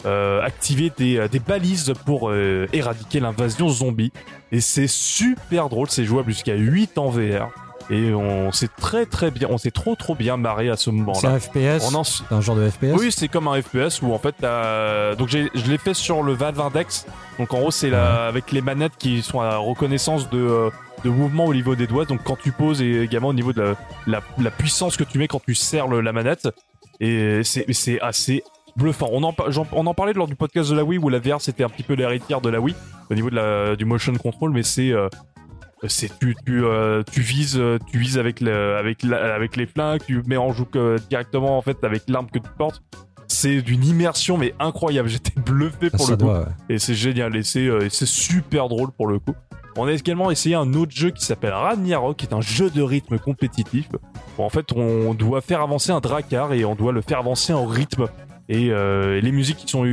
[0.06, 4.12] euh, activer des, balises pour éradiquer l'invasion zombie.
[4.52, 7.48] Et c'est super drôle c'est jouable jusqu'à 8 en VR
[7.90, 10.92] et on s'est très très bien on s'est trop trop bien marré à ce C'est
[10.92, 14.14] moment-là un FPS en C'est un genre de FPS oui, c'est comme un FPS où
[14.14, 15.38] en fait, t'as- donc je
[15.70, 17.06] l'ai fait sur le Valve Index.
[17.38, 20.70] Donc en gros, c'est la avec les manettes qui sont à reconnaissance de, euh,
[21.04, 22.06] de mouvement au niveau des doigts.
[22.06, 23.76] Donc quand tu poses et également au niveau de la,
[24.08, 26.48] la, la puissance que tu mets quand tu serres le- la manette.
[27.02, 28.44] Et c'est c'est assez
[28.78, 29.10] bluffant.
[29.12, 29.34] On en,
[29.74, 31.84] on en parlait lors du podcast de la Wii où la VR c'était un petit
[31.84, 32.76] peu l'héritière de la Wii
[33.10, 35.08] au niveau de la, du motion control, mais c'est euh,
[35.88, 39.66] c'est tu tu euh, tu vises euh, tu vises avec le avec la- avec les
[39.68, 40.66] flingues tu mets en joue
[41.10, 42.82] directement en fait avec l'arme que tu portes
[43.28, 46.46] c'est d'une immersion mais incroyable j'étais bluffé pour ça le coup doit, ouais.
[46.70, 49.36] et c'est génial et c'est euh, super drôle pour le coup
[49.78, 52.82] On a également essayé un autre jeu qui s'appelle Ragnarok, qui est un jeu de
[52.82, 53.90] rythme compétitif.
[54.38, 57.66] En fait, on doit faire avancer un dracar et on doit le faire avancer en
[57.66, 58.06] rythme.
[58.48, 59.84] Et euh, les musiques qui sont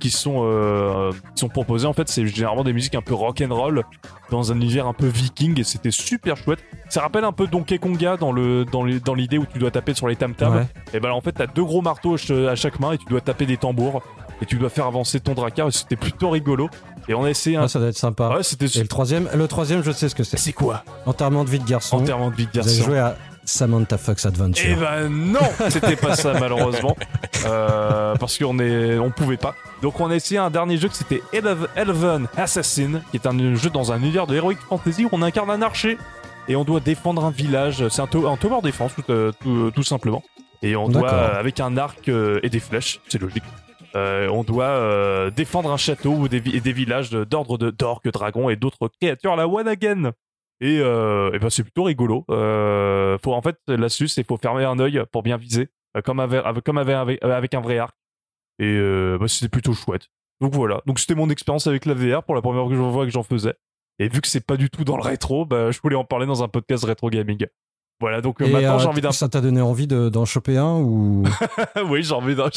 [0.00, 3.40] qui sont euh, qui sont proposées, en fait, c'est généralement des musiques un peu rock
[3.40, 3.84] and roll
[4.30, 6.58] dans un univers un peu viking et c'était super chouette.
[6.88, 9.70] Ça rappelle un peu Donkey Konga dans le dans les- dans l'idée où tu dois
[9.70, 10.34] taper sur les tam.
[10.40, 10.66] Ouais.
[10.92, 12.16] Et ben en fait, t'as deux gros marteaux
[12.48, 14.02] à chaque main et tu dois taper des tambours
[14.42, 15.68] et tu dois faire avancer ton dracar.
[15.68, 16.68] Et c'était plutôt rigolo.
[17.08, 17.62] Et on a essayé un.
[17.62, 18.28] Ah, ça doit être sympa.
[18.34, 20.36] Ouais, c'était Et le troisième, le troisième, je sais ce que c'est.
[20.36, 20.82] C'est quoi?
[21.06, 21.98] Enterrement de vie de garçon.
[21.98, 22.82] Enterrement de vie de garçon.
[22.84, 24.64] joué à Samantha Fox Adventure.
[24.70, 26.96] Eh ben non, c'était pas ça malheureusement,
[27.46, 29.54] Euh, parce qu'on est, on pouvait pas.
[29.80, 33.70] Donc on a essayé un dernier jeu que c'était Eleven Assassin, qui est un jeu
[33.70, 35.96] dans un univers de heroic fantasy où on incarne un archer
[36.48, 37.88] et on doit défendre un village.
[37.88, 40.22] C'est un, to- un tower défense tout, euh, tout, tout simplement.
[40.62, 43.44] Et on doit euh, avec un arc euh, et des flèches, c'est logique.
[43.96, 48.10] euh, on doit euh, défendre un château ou des, vi- des villages d'ordre de d'orques,
[48.12, 50.10] dragons et d'autres créatures à la one again.
[50.60, 52.24] Et, euh, et ben c'est plutôt rigolo.
[52.30, 56.20] Euh, faut en fait l'astuce c'est faut fermer un œil pour bien viser, euh, comme
[56.20, 57.96] avec, avec- comme avec, avec, avec un vrai arc.
[58.58, 58.78] Et
[59.18, 60.08] bah, c'était plutôt chouette.
[60.42, 60.82] Donc voilà.
[60.86, 63.54] Donc c'était mon expérience avec la VR pour la première fois que j'en faisais.
[63.98, 66.26] Et vu que c'est pas du tout dans le rétro, bah, je voulais en parler
[66.26, 67.46] dans un podcast rétro gaming.
[68.00, 68.20] Voilà.
[68.22, 69.12] Donc euh, maintenant euh, j'ai envie d'un.
[69.12, 71.24] Ça t'a donné envie de- d'en choper un ou?
[71.88, 72.48] Oui j'ai envie d'un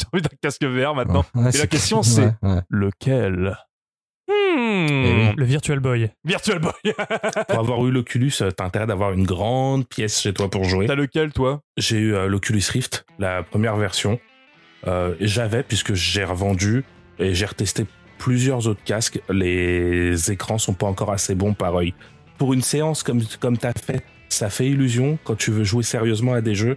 [0.42, 1.24] casque VR maintenant.
[1.34, 2.60] Ouais, Et la question c'est ouais.
[2.70, 3.56] lequel?
[4.74, 6.10] Eh Le Virtual Boy.
[6.24, 6.72] Virtual Boy.
[7.48, 10.86] Pour avoir eu l'Oculus, euh, t'as intérêt d'avoir une grande pièce chez toi pour jouer.
[10.86, 11.60] T'as lequel toi?
[11.76, 14.18] J'ai eu euh, l'Oculus Rift, la première version.
[14.86, 16.84] Euh, J'avais, puisque j'ai revendu
[17.18, 17.86] et j'ai retesté
[18.18, 19.20] plusieurs autres casques.
[19.30, 21.94] Les écrans sont pas encore assez bons pareil.
[22.38, 25.18] Pour une séance comme, comme t'as fait, ça fait illusion.
[25.24, 26.76] Quand tu veux jouer sérieusement à des jeux,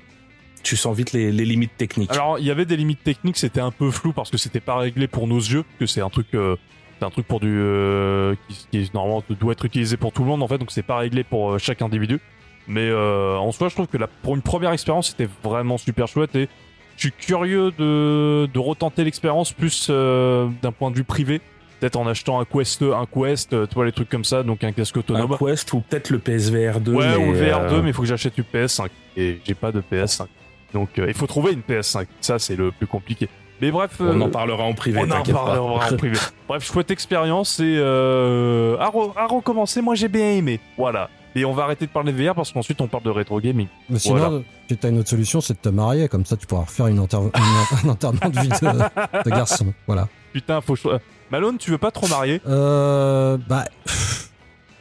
[0.63, 2.11] tu sens vite les, les limites techniques.
[2.11, 4.77] Alors, il y avait des limites techniques, c'était un peu flou parce que c'était pas
[4.77, 6.55] réglé pour nos yeux, que c'est un truc, euh,
[6.99, 10.29] c'est un truc pour du, euh, qui, qui, normalement doit être utilisé pour tout le
[10.29, 12.19] monde en fait, donc c'est pas réglé pour euh, chaque individu.
[12.67, 16.07] Mais euh, en soi, je trouve que la, pour une première expérience, c'était vraiment super
[16.07, 16.49] chouette et
[16.97, 21.39] je suis curieux de, de retenter l'expérience plus euh, d'un point de vue privé,
[21.79, 24.63] peut-être en achetant un Quest, un Quest, euh, tu vois les trucs comme ça, donc
[24.63, 25.37] un casque un autonome.
[25.37, 26.93] Quest ou peut-être le PSVR 2.
[26.93, 28.89] Ouais, ou le VR2, euh, mais il faut que j'achète une PS5.
[29.15, 30.25] Et j'ai pas de PS5.
[30.73, 32.07] Donc, euh, il faut trouver une PS5.
[32.19, 33.29] Ça, c'est le plus compliqué.
[33.61, 33.91] Mais bref.
[33.99, 34.99] On euh, en parlera en privé.
[35.01, 35.31] on en pas.
[35.33, 36.17] parlera en privé.
[36.47, 39.81] Bref, chouette expérience et euh, à, re- à recommencer.
[39.81, 40.59] Moi, j'ai bien aimé.
[40.77, 41.09] Voilà.
[41.35, 43.67] Et on va arrêter de parler de VR parce qu'ensuite on parle de rétro gaming.
[43.89, 44.39] Mais sinon, Voilà.
[44.79, 46.07] t'as une autre solution, c'est de te marier.
[46.07, 49.73] Comme ça, tu pourras refaire une un enterrement de vie de, de garçon.
[49.85, 50.07] Voilà.
[50.33, 50.75] Putain, faut.
[50.75, 52.41] cho- euh, Malone, tu veux pas trop marier?
[52.47, 54.29] Euh, bah, pff,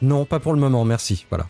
[0.02, 1.26] non, pas pour le moment, merci.
[1.28, 1.46] Voilà.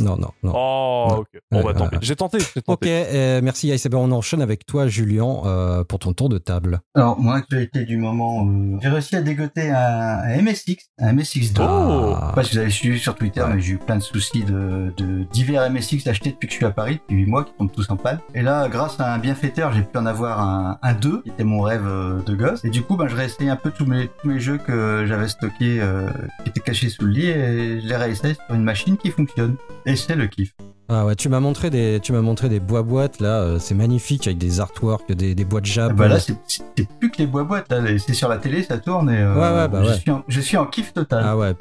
[0.00, 0.52] Non, non, non.
[0.54, 1.16] Oh, Non.
[1.18, 1.26] ok.
[1.50, 1.98] Bon, bah tant pis.
[2.02, 2.38] J'ai tenté.
[2.66, 6.80] Ok, euh, merci ben, on enchaîne avec toi, Julien, euh, pour ton tour de table.
[6.94, 11.60] Alors, mon actualité du moment, euh, j'ai réussi à dégoter un, un MSX, un MSX2.
[11.60, 12.14] Oh.
[12.20, 13.54] Je sais pas si vous avez suivi sur Twitter, Ouais.
[13.54, 16.66] mais j'ai eu plein de soucis de, de divers MSX achetés depuis que je suis
[16.66, 18.18] à Paris, depuis 8 mois, qui tombent tous en panne.
[18.34, 21.44] Et là, grâce à un bienfaiteur, j'ai pu en avoir un, un 2, qui était
[21.44, 21.86] mon rêve
[22.26, 22.64] de gosse.
[22.64, 25.28] Et du coup, ben, je réessayé un peu tous mes, tous mes jeux que j'avais
[25.28, 26.08] stockés, euh,
[26.44, 29.56] qui étaient cachés sous le lit, et je les réessaye sur une machine qui fonctionne.
[29.86, 30.52] Et c'est le kiff.
[30.88, 33.74] Ah ouais, tu m'as montré des, tu m'as montré des bois boîtes là, euh, c'est
[33.74, 35.96] magnifique avec des artworks, des, des boîtes Ah jab.
[35.96, 39.08] bah là, c'est c'est plus que les bois-boîtes, là, c'est sur la télé, ça tourne,
[39.10, 39.98] et euh, Ouais, ouais, bah je, ouais.
[39.98, 41.22] Suis en, je suis en kiff total.
[41.26, 41.54] Ah ouais,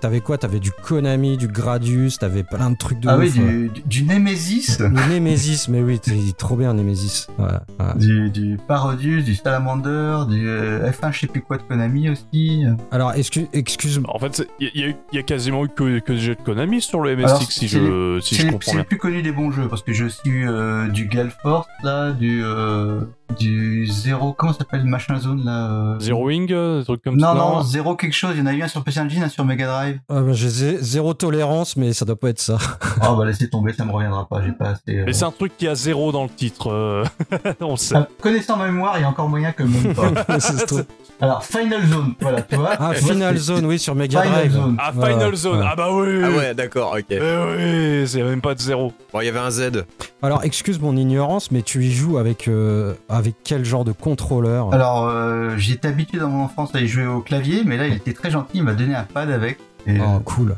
[0.00, 0.38] t'avais, quoi?
[0.38, 3.22] T'avais du Konami, du Gradius, t'avais plein de trucs de Ah ouf.
[3.24, 4.78] oui, du, du, du Nemesis.
[4.80, 7.26] Le Nemesis, mais oui, t'es trop bien Nemesis.
[7.38, 7.44] Ouais,
[7.78, 7.94] ouais.
[7.98, 12.64] du, du Parodius, du Salamander, du euh, F1, je sais plus quoi de Konami aussi.
[12.90, 16.34] Alors, excuse, excuse En fait, il y, a y quasiment eu que, que des jeux
[16.34, 18.84] de Konami sur le MSX, Alors, si je, si je comprends c'est bien.
[18.84, 23.00] plus connus des bons jeux parce que je suis euh, du Galeforce là, du euh,
[23.38, 27.02] du Zero, comment ça s'appelle le machin zone là euh, Zero Wing, euh, des trucs
[27.02, 27.34] comme Non ça.
[27.34, 28.32] non, Zero quelque chose.
[28.34, 29.98] Il y en a eu un sur PC Engine, un sur Mega Drive.
[30.08, 32.58] Ah bah, j'ai zé- zéro tolérance, mais ça doit pas être ça.
[33.08, 34.42] oh bah laissez tomber, ça me reviendra pas.
[34.44, 34.82] J'ai pas assez.
[34.98, 36.70] euh, Mais c'est un truc qui a zéro dans le titre.
[36.70, 37.04] euh,
[37.60, 37.94] On le sait.
[37.96, 40.10] Ah, connaissant ma mémoire, il y a encore moyen que même pas.
[41.20, 42.72] Alors Final Zone, voilà, tu vois.
[42.78, 44.52] Ah, Final Zone, oui, sur Mega Final Drive.
[44.52, 44.76] Zone.
[44.78, 45.64] Ah, Final Zone.
[45.64, 46.20] Ah bah oui.
[46.22, 47.04] Ah ouais, d'accord, ok.
[47.10, 48.92] Eh oui, c'est même pas de zéro.
[49.12, 49.84] Bon, il y avait un Z.
[50.22, 54.72] Alors, excuse mon ignorance, mais tu y joues avec, euh, avec quel genre de contrôleur?
[54.72, 57.94] Alors euh, j'étais habitué dans mon enfance à y jouer au clavier, mais là il
[57.94, 59.58] était très gentil, il m'a donné un pad avec.
[59.86, 60.56] Et Oh, euh, cool.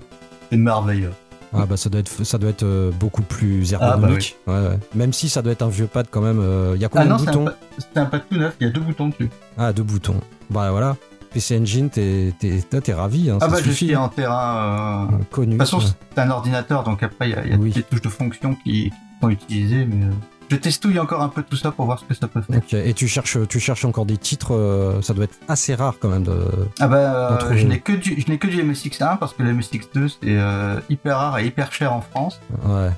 [0.51, 1.11] c'est merveilleux.
[1.53, 4.37] Ah bah ça doit être, ça doit être euh, beaucoup plus Ah, bah ergonomique.
[4.47, 4.79] ouais, ouais.
[4.95, 6.43] Même si ça doit être un vieux pad quand même.
[6.75, 7.53] Il y a Ah combien non, de c'est un, boutons?
[7.79, 9.31] c'est un pad tout neuf, il y a deux boutons dessus.
[9.57, 10.21] Ah, deux boutons.
[10.51, 10.97] Bah voilà.
[11.37, 13.29] PC Engine, t'es, t'es, ravi.
[13.29, 15.09] Hein, Ah bah je suis en terrain...
[15.11, 15.59] euh, Euh, Connu.
[15.59, 15.85] De toute Ouais.
[16.15, 17.69] c'est un ordinateur, donc après il y a, y a Oui.
[17.69, 20.07] toutes les touches de fonction qui, qui sont utilisées, mais...
[20.07, 20.11] euh,
[20.51, 22.87] je testouille encore un peu tout ça pour voir ce que ça peut faire.
[22.87, 24.55] Et tu cherches, tu cherches encore des titres.
[24.55, 26.39] euh, ça doit être assez rare quand même de.
[26.81, 26.97] Ah bah,
[27.43, 30.17] euh, je n'ai que du, je n'ai que du MSX1 parce que le MSX2 c'est
[30.39, 32.41] euh, hyper rare et hyper cher en France.
[32.65, 32.91] Ouais.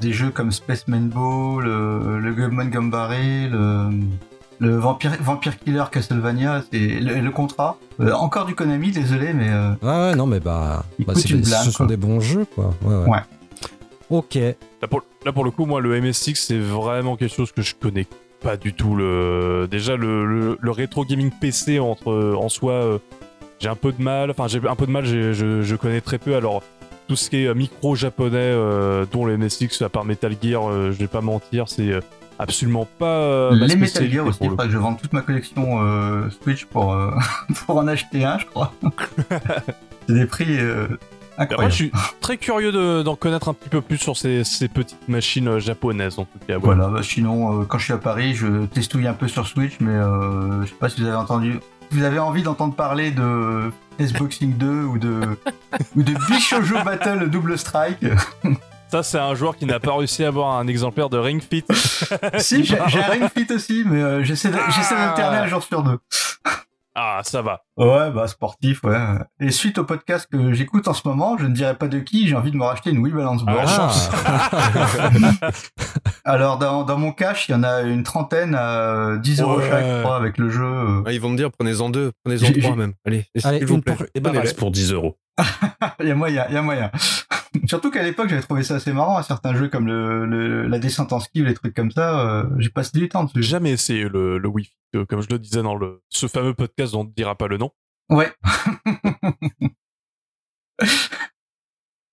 [0.00, 3.10] Des jeux comme Spaceman Ball, le, le Gumman Gambare,
[3.50, 3.88] le,
[4.58, 7.76] le Vampire, Vampire Killer Castlevania, c'est le, le contrat.
[8.00, 11.40] Euh, encore du Konami, désolé, mais euh, Ouais, ouais, non, mais bah, bah, c'est une
[11.40, 11.86] des- blinde, ce sont quoi.
[11.86, 12.72] des bons jeux, quoi.
[12.82, 13.08] Ouais, ouais.
[13.10, 13.18] Ouais.
[14.10, 14.34] Ok.
[14.36, 17.74] Là pour, là, pour le coup, moi, le MSX, c'est vraiment quelque chose que je
[17.74, 18.06] connais
[18.40, 18.94] pas du tout.
[18.94, 19.66] Le...
[19.70, 22.98] Déjà, le, le, le rétro gaming PC entre, en soi, euh,
[23.58, 24.30] j'ai un peu de mal.
[24.30, 26.36] Enfin, j'ai un peu de mal, je, je connais très peu.
[26.36, 26.62] Alors,
[27.08, 30.68] tout ce qui est euh, micro japonais, euh, dont le MSX, à part Metal Gear,
[30.70, 32.00] euh, je vais pas mentir, c'est euh,
[32.38, 33.06] absolument pas.
[33.06, 36.64] euh, les Metal Gear aussi, il faudrait que je vende toute ma collection euh, Switch
[36.66, 37.10] pour, euh,
[37.66, 38.72] pour en acheter un, je crois.
[40.08, 40.96] c'est des prix euh, Moi,
[41.38, 41.70] incroyables.
[41.72, 45.08] je suis très curieux de- d'en connaître un petit peu plus sur ces, ces petites
[45.08, 46.58] machines japonaises, en tout cas.
[46.58, 46.88] Voilà.
[46.88, 49.94] Bah, sinon, quand je suis à Paris, je testouille un peu sur Switch, mais
[50.62, 51.58] je sais pas si vous avez entendu.
[51.92, 53.70] Vous avez envie d'entendre parler de
[54.00, 55.20] S-Boxing 2 ou de,
[55.96, 58.04] ou de Bishojo Battle Double Strike?
[58.88, 61.64] Ça, c'est un joueur qui n'a pas réussi à avoir un exemplaire de Ring Fit.
[62.38, 65.98] Si, j'ai un Ring Fit aussi, mais euh, j'essaie d'alterner un jour sur deux.
[66.98, 67.60] Ah, ça va.
[67.76, 68.96] Ouais, bah sportif, ouais.
[69.38, 72.26] Et suite au podcast que j'écoute en ce moment, je ne dirai pas de qui,
[72.26, 73.68] j'ai envie de me racheter une Wii Balance Board.
[73.68, 73.92] Ah.
[76.24, 79.68] Alors dans, dans mon cash, il y en a une trentaine à 10 euros Ouais.
[79.68, 80.64] chaque, je crois, avec le jeu.
[80.64, 81.02] euh.
[81.04, 82.94] Ah, ils vont me dire, prenez-en deux, prenez-en trois même.
[83.06, 83.94] Allez, Allez, s'il vous plaît.
[83.94, 84.38] pour- Et bah, Prenez-les.
[84.48, 85.18] reste pour 10 euros.
[86.00, 86.90] Il y a moyen, il y a moyen.
[87.66, 90.78] Surtout qu'à l'époque, j'avais trouvé ça assez marrant, à certains jeux comme le, le- la
[90.78, 93.42] descente en ski ou les trucs comme ça, euh, j'ai passé du temps dessus.
[93.42, 96.92] jamais essayé le, le Wi-Fi, euh, comme je le disais dans le, ce fameux podcast
[96.92, 97.70] dont on ne dira pas le nom.
[98.10, 98.30] Ouais.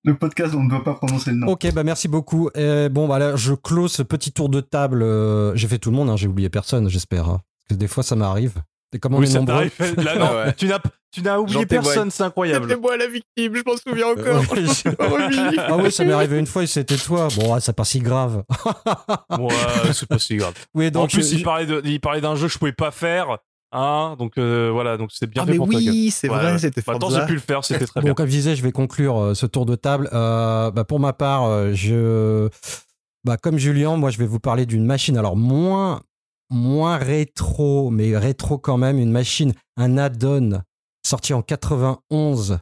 [0.03, 1.47] le podcast, on ne doit pas prononcer le nom.
[1.47, 2.49] Ok, bah merci beaucoup.
[2.57, 5.01] Euh, bon, bah là, je close ce petit tour de table.
[5.01, 7.29] euh, j'ai fait tout le monde, hein, j'ai oublié personne, j'espère.
[7.29, 7.41] hein.
[7.67, 8.55] Parce que des fois, ça m'arrive.
[8.93, 9.69] Et comme on oui, est ça nombreux.
[9.69, 9.95] t'arrive.
[10.03, 10.53] Là, non, Ouais.
[10.53, 10.79] tu n'as,
[11.12, 12.67] tu n'as oublié personne, c'est incroyable.
[12.69, 14.43] C'était moi la victime, je m'en souviens encore.
[14.73, 15.58] C'est pas remis.
[15.58, 17.27] ah oui, ça m'est arrivé une fois et c'était toi.
[17.36, 18.43] Bon, ah, c'est pas si grave.
[19.39, 19.53] Ouais,
[19.93, 20.53] c'est pas si grave.
[20.73, 21.03] Oui, donc.
[21.06, 23.38] en plus, je- il parlait, de, il parlait d'un jeu que je pouvais pas faire.
[23.75, 26.60] Hein, donc euh, voilà, donc c'est bien Ah fait mais pour oui, c'est Ouais, vrai,
[26.60, 27.21] c'était Maintenant, Forza.
[27.21, 28.13] j'ai pu le faire, c'était très Bon, bien.
[28.13, 30.10] comme je disais, je vais conclure euh, ce tour de table.
[30.13, 32.49] Euh, bah, pour ma part, euh, je,
[33.23, 35.17] bah, comme Julien, moi, je vais vous parler d'une machine.
[35.17, 36.01] Alors moins,
[36.53, 40.61] moins rétro, mais rétro quand même, une machine, un add-on
[41.05, 42.59] sorti en 91,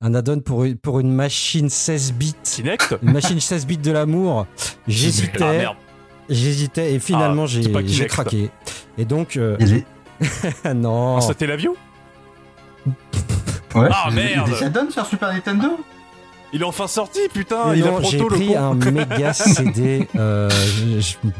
[0.00, 3.90] un add-on pour une, pour une machine 16 bits, Kinect une machine 16 bits de
[3.90, 4.46] l'amour.
[4.48, 5.76] Ah J'hésitais, merde.
[6.28, 8.50] j'hésitais et finalement Ah, j'ai, craqué.
[8.98, 9.84] Et donc, euh, Il
[10.74, 11.16] non.
[11.18, 11.76] Ah, C'était la view
[13.74, 14.50] Ouais, Ah, il il y a merde.
[14.50, 15.78] des add-ons sur Super Nintendo?
[16.54, 19.32] Il est enfin sorti, putain Mais Il a non, j'ai proto le pris un méga
[19.34, 20.48] CD, euh,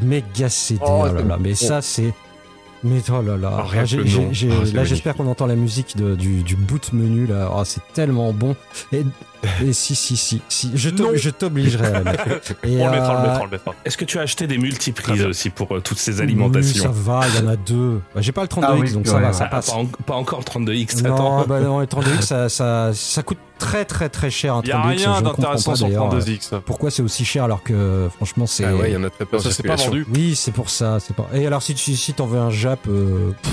[0.03, 2.13] méga CD, Oh, oh là là, mais ça c'est,
[2.83, 4.85] mais oh là là, Ah, j'ai- j'ai- j'ai- Ah, c'est là magnifique.
[4.87, 8.57] j'espère qu'on entend la musique de- du, du boot menu là, Oh, c'est tellement bon.
[8.93, 9.05] Et,
[9.65, 11.13] et si si si si, je t'ob- Non.
[11.15, 12.25] je t'obligerai à la mettre.
[12.65, 13.75] Et, On le mettra, on le euh, mettra, on le mettra.
[13.85, 16.89] Est-ce que tu as acheté des multiprises aussi pour euh, toutes ces oui, alimentations ça
[16.93, 18.01] va, il y en a deux.
[18.15, 19.33] Bah, j'ai pas le 32X Ah oui, donc ça va, ouais.
[19.33, 19.71] ça Ah, passe.
[19.71, 21.45] pas, en- pas encore le 32X, Non, attends.
[21.47, 24.73] bah non, les 32X ça, ça, ça coûte très très très cher un Il y
[24.73, 24.97] a 32X.
[24.97, 26.61] rien d'intéressant sur d'ailleurs euh, 32X.
[26.67, 28.65] pourquoi c'est aussi cher alors que franchement c'est.
[28.65, 30.07] Ah ouais, il y en a très peu Ça, c'est pas vendu.
[30.13, 30.99] Oui, c'est pour ça.
[31.01, 31.29] C'est pas.
[31.35, 33.53] Et alors, si tu si t'en veux un Jap, euh, pff,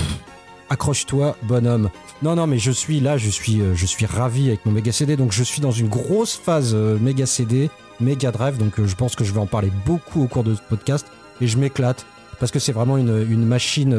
[0.72, 1.90] accroche-toi, bonhomme.
[2.22, 4.90] Non, non, mais je suis là, je suis, euh, je suis ravi avec mon méga
[4.90, 5.16] CD.
[5.16, 7.68] Donc, je suis dans une grosse phase euh, méga CD,
[8.00, 8.56] méga drive.
[8.56, 11.06] Donc, euh, je pense que je vais en parler beaucoup au cours de ce podcast
[11.42, 12.06] et je m'éclate
[12.40, 13.96] parce que c'est vraiment une, machine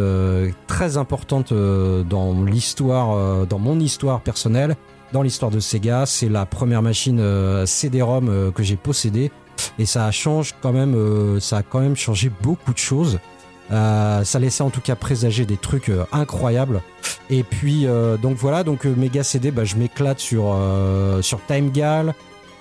[0.68, 4.76] très importante dans l'histoire, dans mon histoire personnelle,
[5.14, 6.06] dans l'histoire de Sega.
[6.06, 7.24] C'est la première machine
[7.66, 9.32] CD-ROM que j'ai possédée
[9.80, 13.18] et ça change quand même, ça a quand même changé beaucoup de choses.
[13.72, 16.82] Euh, ça laissait en tout cas présager des trucs euh, incroyables.
[17.30, 20.56] Et puis euh, donc voilà, donc Mega CD, bah, je m'éclate sur
[21.22, 22.14] sur Time Gal,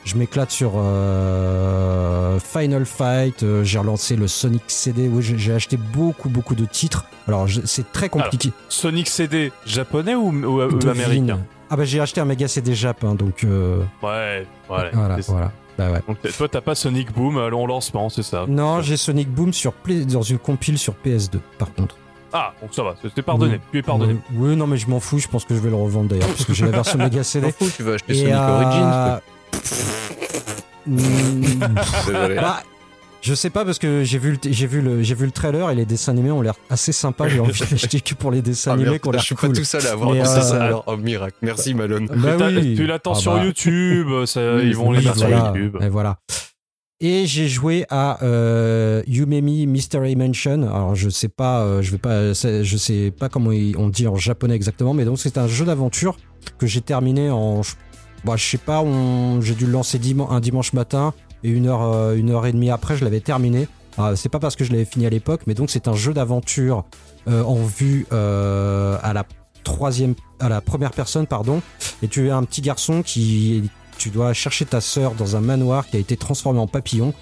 [0.05, 0.73] je m'éclate sur
[2.41, 3.45] Final Fight.
[3.63, 5.09] j'ai relancé le Sonic CD.
[5.09, 7.05] Oui, j'ai acheté beaucoup beaucoup de titres.
[7.29, 8.53] Alors c'est très compliqué.
[8.69, 10.29] Sonic CD, japonais ou,
[10.89, 11.41] américain?
[11.75, 14.91] Ah bah j'ai acheté un Mega CD Jap, hein, donc euh, Ouais, ouais.
[14.93, 15.53] voilà, voilà.
[15.79, 16.01] Bah ouais.
[16.07, 19.53] Donc toi, t'as pas Sonic Boom euh, en lancement, c'est ça Non, j'ai Sonic Boom
[19.53, 21.97] sur Play- dans une compile sur PS2 par contre.
[22.35, 23.55] Ah, donc ça va, c'est pardonné.
[23.55, 23.61] Oui.
[23.73, 24.15] Tu es pardonné.
[24.33, 25.19] Oui, oui, non, mais je m'en fous.
[25.19, 27.53] Je pense que je vais le revendre d'ailleurs, parce que j'ai la version Mega CD.
[27.53, 29.21] fous, tu vas acheter Et, Sonic euh, Origins.
[32.07, 32.35] Désolé.
[32.37, 32.63] bah,
[33.23, 35.71] je sais pas parce que j'ai vu le j'ai vu le j'ai vu le trailer
[35.71, 37.29] et les dessins animés ont l'air assez sympas.
[37.29, 39.51] J'ai envie d'acheter que pour les dessins Ah, animés ont l'air je suis cool.
[39.51, 40.85] pas tout seul à avoir pensé euh, ça alors.
[40.89, 41.37] Oh miracle.
[41.43, 42.09] Merci Malone.
[42.15, 42.75] Bah oui.
[42.77, 43.45] Tu l'attends Ah sur bah.
[43.45, 45.77] YouTube, ça, Oui, ils vont les sur YouTube.
[45.81, 46.19] Et voilà.
[47.05, 50.63] Et j'ai joué à euh, Yumemi Mystery Mansion.
[50.63, 54.17] Alors je sais pas, euh, je vais pas, je sais pas comment on dit en
[54.17, 56.17] japonais exactement, mais donc c'est un jeu d'aventure
[56.59, 57.73] que j'ai terminé en, je
[58.25, 61.13] bah, je sais pas, on- j'ai dû le lancer diman- un dimanche matin
[61.45, 63.69] et une heure, euh, une heure et demie après, je l'avais terminé.
[63.99, 66.15] Ah, c'est pas parce que je l'avais fini à l'époque, mais donc c'est un jeu
[66.15, 66.85] d'aventure
[67.29, 69.25] euh, en vue euh, à la
[69.65, 71.61] troisième, à la première personne, pardon.
[72.03, 75.87] Et tu es un petit garçon qui, tu dois chercher ta sœur dans un manoir
[75.87, 77.13] qui a été transformé en papillon.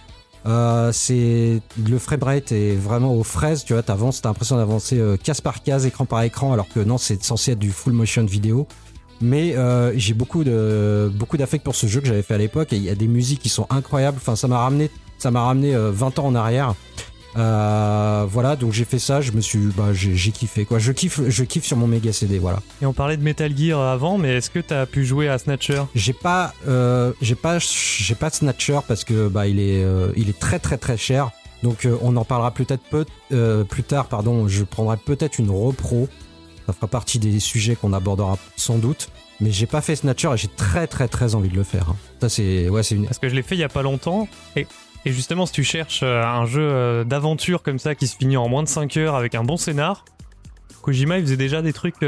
[0.46, 5.42] Euh, c'est le framerate est vraiment aux fraises, tu vois, t'avances, t'as l'impression d'avancer case
[5.42, 8.66] par case, écran par écran, alors que non, c'est censé être du full motion vidéo.
[9.20, 12.72] Mais euh, j'ai beaucoup de beaucoup d'affect pour ce jeu que j'avais fait à l'époque
[12.72, 14.16] et il y a des musiques qui sont incroyables.
[14.20, 16.74] Enfin, ça m'a ramené ça m'a ramené euh, 20 ans en arrière.
[17.36, 20.78] Euh, voilà, donc j'ai fait ça, je me suis bah j'ai kiffé quoi.
[20.78, 22.60] Je kiffe je kiffe sur mon méga CD, voilà.
[22.82, 25.82] Et on parlait de Metal Gear avant, mais est-ce que t'as pu jouer à Snatcher?
[25.94, 30.12] J'ai pas, euh, j'ai pas, j'ai pas de Snatcher parce que bah il est, euh,
[30.16, 31.30] il est très très très cher.
[31.62, 34.06] Donc euh, on en parlera peut-être peu, euh, plus tard.
[34.06, 36.08] Pardon, je prendrai peut-être une repro.
[36.70, 39.08] Ça fera partie des sujets qu'on abordera sans doute.
[39.40, 41.94] Mais j'ai pas fait Snatcher et j'ai très très très envie de le faire.
[42.20, 43.06] Ça c'est, ouais c'est une.
[43.06, 44.28] Parce que je l'ai fait il y a pas longtemps.
[44.54, 44.68] Et,
[45.04, 48.36] et justement, si tu cherches euh, un jeu euh, d'aventure comme ça qui se finit
[48.36, 50.04] en moins de 5 heures avec un bon scénar,
[50.82, 52.04] Kojima il faisait déjà des trucs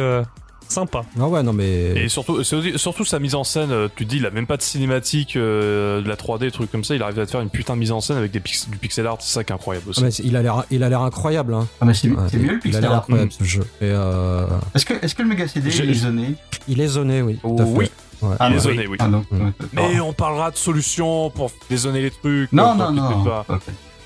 [0.69, 1.05] sympas.
[1.19, 1.93] Ah ouais non mais.
[2.05, 4.57] Et surtout, surtout sa mise en scène, euh, tu te dis, il a même pas
[4.57, 7.51] de cinématique, euh, de la 3D, trucs comme ça, il arrive à te faire une
[7.51, 9.55] putain de mise en scène avec des pix- du pixel art, c'est ça qui est
[9.55, 10.03] incroyable Ah, aussi.
[10.05, 11.55] mais c'est- il a l'air, il a l'air incroyable.
[11.55, 11.67] Hein.
[11.81, 12.99] Ah, mais c'est mieux le il a pixel l'air art.
[12.99, 13.63] incroyable ce jeu.
[13.83, 16.35] Euh, Est-ce que, est-ce que le Mega CD est zoné?
[16.69, 17.39] il est zoné, oui.
[17.43, 17.71] tout à fait.
[17.71, 17.91] oui,
[18.23, 18.37] Ouais.
[18.39, 18.97] Ah, il est zoné, oui.
[19.01, 19.25] Ah, non.
[19.33, 19.39] Ouais,
[19.73, 22.53] Mais on parlera de solutions pour dézoner les trucs.
[22.53, 23.25] Non, non, non.
[23.25, 23.45] pas.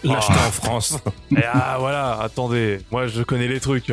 [0.04, 0.46] L'acheter Ah.
[0.48, 0.98] en France.
[1.32, 3.92] Et ah voilà, attendez, moi je connais les trucs.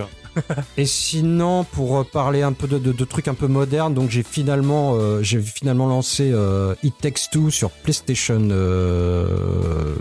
[0.77, 4.09] Et sinon, pour euh, parler un peu de, de- de trucs un peu modernes, donc
[4.09, 9.95] j'ai finalement, euh, j'ai finalement lancé euh, It Takes Two sur PlayStation euh,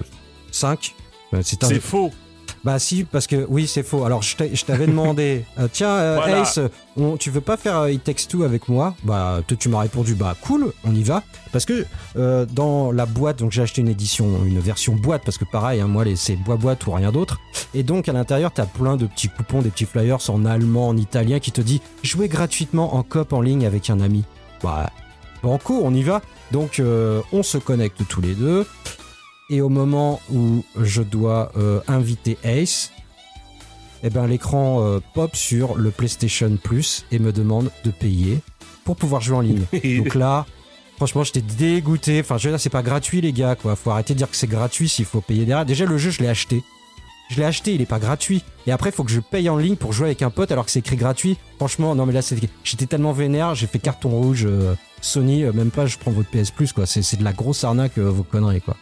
[0.50, 0.94] 5.
[1.34, 2.12] Euh, C'est un faux.
[2.64, 4.05] Bah si, parce que oui, c'est faux.
[4.05, 6.42] Alors je t'avais demandé, euh, tiens, euh, Voilà.
[6.42, 6.61] Ace,
[6.96, 8.94] on- tu veux pas faire euh, It Takes Two avec moi?
[9.03, 11.25] Bah tu m'as répondu, bah cool, on y va.
[11.51, 11.85] Parce que
[12.16, 15.81] euh, dans la boîte, donc j'ai acheté une édition, une version boîte, parce que pareil,
[15.81, 17.40] hein, moi c'est boîte-boîte ou rien d'autre.
[17.75, 20.96] Et donc à l'intérieur, t'as plein de petits coupons, des petits flyers en allemand, en
[20.96, 24.22] italien qui te dit jouer gratuitement en coop en ligne avec un ami.
[24.62, 24.90] Bah
[25.42, 26.22] banco, on y va.
[26.53, 26.81] Donc
[27.33, 28.66] on se connecte tous les deux.
[29.52, 32.90] Et au moment où je dois euh, inviter Ace,
[34.02, 38.38] eh ben, l'écran euh, pop sur le PlayStation Plus et me demande de payer
[38.84, 39.64] pour pouvoir jouer en ligne.
[39.98, 40.46] Donc là,
[40.96, 42.20] franchement, j'étais dégoûté.
[42.20, 43.76] Enfin, je veux dire, c'est pas gratuit, les gars, quoi.
[43.76, 45.66] Faut arrêter de dire que c'est gratuit s'il faut payer derrière.
[45.66, 46.62] Déjà, le jeu, je l'ai acheté.
[47.28, 48.42] Je l'ai acheté, il est pas gratuit.
[48.66, 50.64] Et après, il faut que je paye en ligne pour jouer avec un pote alors
[50.64, 51.36] que c'est écrit gratuit.
[51.56, 52.20] Franchement, non, mais là,
[52.64, 54.46] j'étais tellement vénère, j'ai fait carton rouge.
[54.46, 56.86] euh, Sony, euh, même pas, je prends votre PS Plus, quoi.
[56.86, 58.76] C'est c'est de la grosse arnaque, vos conneries, quoi.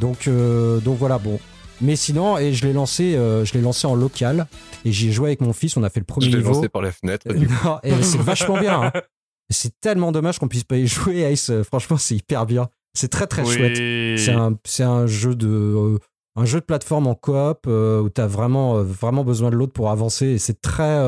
[0.00, 1.38] Donc, euh, donc voilà, bon.
[1.80, 4.46] Mais sinon, et je l'ai lancé, euh, je l'ai lancé en local
[4.84, 5.76] et j'y ai joué avec mon fils.
[5.76, 6.54] On a fait le premier Je l'ai niveau.
[6.54, 7.26] lancé par la fenêtre.
[7.64, 8.82] Non, et c'est vachement bien.
[8.84, 8.92] hein.
[9.48, 11.50] C'est tellement dommage qu'on puisse pas y jouer, Ace.
[11.50, 12.68] Euh, Franchement, c'est hyper bien.
[12.94, 13.54] C'est très très Oui.
[13.54, 13.76] chouette.
[14.18, 15.98] C'est un, c'est un jeu de, euh,
[16.34, 20.26] un jeu de plateforme en coop où t'as vraiment, vraiment besoin de l'autre pour avancer.
[20.26, 21.00] Et c'est très,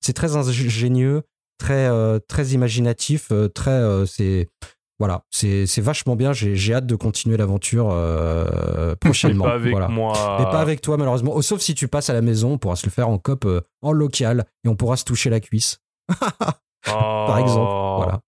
[0.00, 1.20] c'est très ingénieux,
[1.58, 1.90] très,
[2.28, 4.48] très imaginatif, très, c'est,
[4.98, 6.32] voilà, c'est, c'est vachement bien.
[6.32, 9.44] J'ai, j'ai hâte de continuer l'aventure euh, Mais prochainement.
[9.44, 9.88] pas avec voilà.
[9.88, 10.36] moi.
[10.38, 11.32] Mais pas avec toi, malheureusement.
[11.34, 13.44] Oh, sauf si tu passes à la maison, on pourra se le faire en coop
[13.44, 15.78] euh, en local et on pourra se toucher la cuisse,
[16.84, 17.70] par exemple.
[17.96, 18.20] Voilà.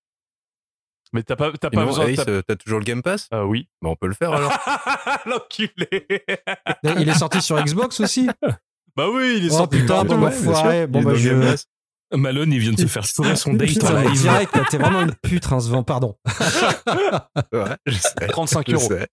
[1.12, 2.12] Mais t'as pas, t'as Et pas non, besoin.
[2.42, 3.29] T'as- toujours le Game Pass?
[3.31, 3.68] Ah oui.
[3.81, 4.53] Bah, On peut le faire alors.
[5.27, 6.07] L'enculé.
[6.98, 8.29] Il est sorti sur Xbox aussi?
[8.96, 9.79] Bah oui, il est Oh sorti.
[9.79, 10.79] putain, bon, bah, Ouais, bien foiré.
[10.81, 10.88] sûr.
[10.88, 11.57] Bon, bah, le je.
[12.16, 14.20] Malone, il vient de se faire fourrer son date Putain, en mais live.
[14.22, 16.16] direct, t'es vraiment une pute, hein, ce vent, pardon.
[17.53, 18.27] Ouais, je sais.
[18.29, 18.88] 35 Je euros.
[18.88, 19.09] sais.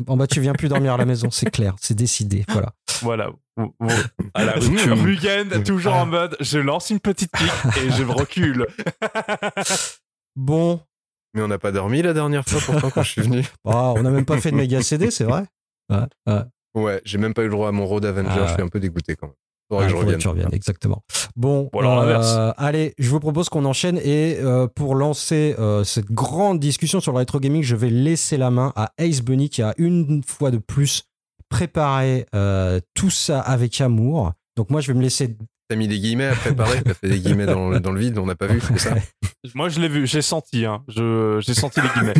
[0.00, 2.72] Bon, bah, tu viens plus dormir à la maison, c'est clair, c'est décidé, voilà.
[3.02, 3.30] Voilà.
[4.34, 4.96] À la rupture.
[5.64, 8.66] Toujours en mode, je lance une petite pique et je me recule.
[10.36, 10.80] Bon,
[11.34, 13.42] Mais on n'a pas dormi la dernière fois pourtant quand je suis venu.
[13.64, 15.44] bah, on n'a même pas fait de méga CD, c'est vrai
[15.90, 16.42] Ouais, ouais.
[16.74, 18.46] Ouais, j'ai même pas eu le droit à mon Road Avenger, Ah.
[18.48, 19.36] je suis un peu dégoûté quand même.
[19.74, 20.20] Faudrait Ah, que je faudrait revienne.
[20.20, 21.02] tu reviennes, exactement.
[21.36, 26.10] Bon, alors euh, allez, je vous propose qu'on enchaîne et euh, pour lancer euh, cette
[26.10, 29.62] grande discussion sur le rétro gaming, je vais laisser la main à Ace Bunny qui
[29.62, 31.04] a une fois de plus
[31.48, 32.26] préparé
[32.94, 34.32] tout ça avec amour.
[34.56, 35.36] Donc moi, je vais me laisser.
[35.74, 38.16] T'as mis des guillemets à préparer, t'as fait des guillemets dans, le- dans le vide,
[38.18, 38.94] on n'a pas vu, c'est ça?
[39.56, 40.84] Moi, je l'ai vu, j'ai senti, hein.
[40.86, 42.14] Je, j'ai senti les guillemets.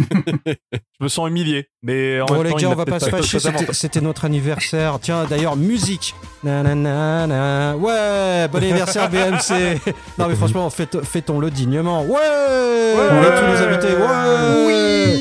[0.99, 1.69] je me sens humilié.
[1.85, 4.25] Mais en Bon même les temps, gars, on va pas se fâcher, c'était- c'était notre
[4.25, 4.99] anniversaire.
[5.01, 6.17] Tiens, d'ailleurs, musique.
[6.43, 9.79] Nanana, Ouais, bon anniversaire BMC.
[10.19, 12.05] Non mais franchement, fête- fêtons-le dignement.
[12.05, 13.95] Ouais, On a tous les invités.
[13.95, 15.15] Ouais.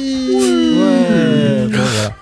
[0.79, 1.67] Ouais.
[1.67, 2.15] Bon, voilà.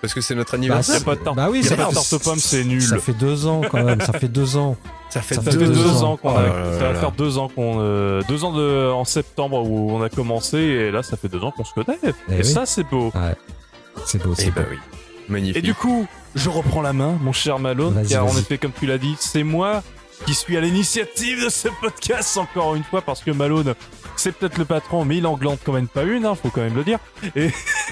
[0.00, 1.04] Parce que c'est notre Bah, Il y a anniversaire.
[1.04, 1.36] pas de tarte.
[1.36, 2.80] Bah oui, ça pas de fait- tarte aux pommes, c'est nul.
[2.82, 4.76] Ça fait deux ans quand même, ça fait deux ans.
[5.10, 6.12] Ça fait ça deux deux ans.
[6.12, 8.52] ans qu'on Oh a, là là ça va faire deux ans qu'on, euh, deux ans
[8.52, 11.72] de, en septembre où on a commencé et là ça fait deux ans qu'on se
[11.74, 11.98] connaît.
[12.02, 12.44] Eh et oui.
[12.44, 13.12] ça c'est beau.
[14.04, 14.68] C'est beau, Eh c'est bah beau.
[14.72, 14.78] oui.
[15.28, 15.56] Magnifique.
[15.56, 18.86] Et du coup, je reprends la main, mon cher Malone, car en effet, comme tu
[18.86, 19.82] l'as dit, c'est moi
[20.24, 23.74] qui suis à l'initiative de ce podcast encore une fois parce que Malone,
[24.16, 26.60] c'est peut-être le patron, mais il en glande quand même pas une, hein, faut quand
[26.62, 26.98] même le dire.
[27.34, 27.50] Et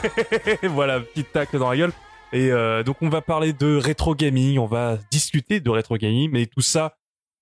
[0.68, 1.92] voilà, petite tacle dans la gueule.
[2.32, 6.30] Et euh, donc on va parler de rétro gaming, on va discuter de rétro gaming,
[6.32, 6.94] mais tout ça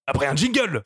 [0.06, 0.82] après un jingle.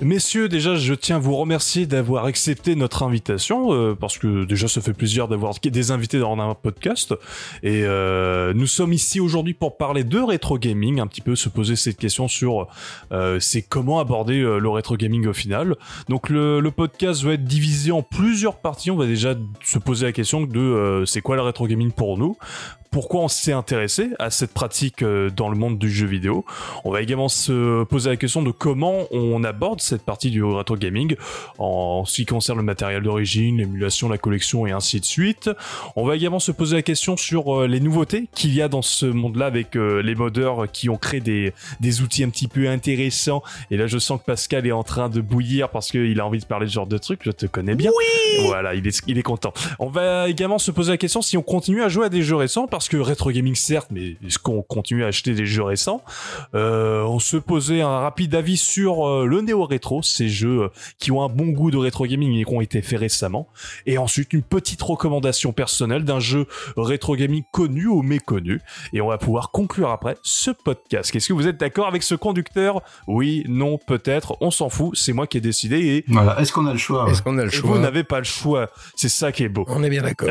[0.00, 4.68] Messieurs, déjà, je tiens à vous remercier d'avoir accepté notre invitation, euh, parce que déjà,
[4.68, 7.16] ça fait plaisir d'avoir des invités dans un podcast.
[7.64, 11.48] Et euh, nous sommes ici aujourd'hui pour parler de rétro gaming, un petit peu se
[11.48, 12.68] poser cette question sur
[13.10, 15.74] euh, c'est comment aborder euh, le rétro gaming au final.
[16.08, 18.92] Donc le, le podcast va être divisé en plusieurs parties.
[18.92, 19.34] On va déjà
[19.64, 22.36] se poser la question de euh, c'est quoi le rétro gaming pour nous?
[22.90, 26.44] Pourquoi on s'est intéressé à cette pratique euh, dans le monde du jeu vidéo.
[26.84, 30.76] On va également se poser la question de comment on aborde cette partie du rétro
[30.76, 31.14] gaming
[31.58, 35.50] en ce qui concerne le matériel d'origine, l'émulation, la collection et ainsi de suite.
[35.94, 38.82] On va également se poser la question sur euh, les nouveautés qu'il y a dans
[38.82, 42.68] ce monde-là avec euh, les modeurs qui ont créé des, des outils un petit peu
[42.68, 43.44] intéressants.
[43.70, 46.40] Et là, je sens que Pascal est en train de bouillir parce qu'il a envie
[46.40, 47.20] de parler de ce genre de trucs.
[47.22, 47.92] Je te connais bien.
[47.96, 49.52] Oui Voilà, il est, il est content.
[49.78, 52.36] On va également se poser la question si on continue à jouer à des jeux
[52.36, 56.02] récents parce que rétro gaming certes, mais est-ce qu'on continue à acheter des jeux récents
[56.54, 60.68] euh, On se posait un rapide avis sur euh, le néo rétro, ces jeux euh,
[60.98, 63.48] qui ont un bon goût de rétro gaming et qui ont été faits récemment.
[63.86, 68.60] Et ensuite une petite recommandation personnelle d'un jeu rétro gaming connu ou méconnu.
[68.92, 71.14] Et on va pouvoir conclure après ce podcast.
[71.14, 72.82] Est-ce que vous êtes d'accord avec ce conducteur?
[73.06, 74.36] Oui, non, peut-être.
[74.40, 74.96] On s'en fout.
[74.96, 76.40] C'est moi qui ai décidé et Voilà.
[76.40, 77.08] Est-ce qu'on a le choix?
[77.10, 77.78] Est-ce qu'on a le vous choix?
[77.78, 78.68] n'avez pas le choix.
[78.96, 79.64] C'est ça qui est beau.
[79.68, 80.28] On est bien d'accord.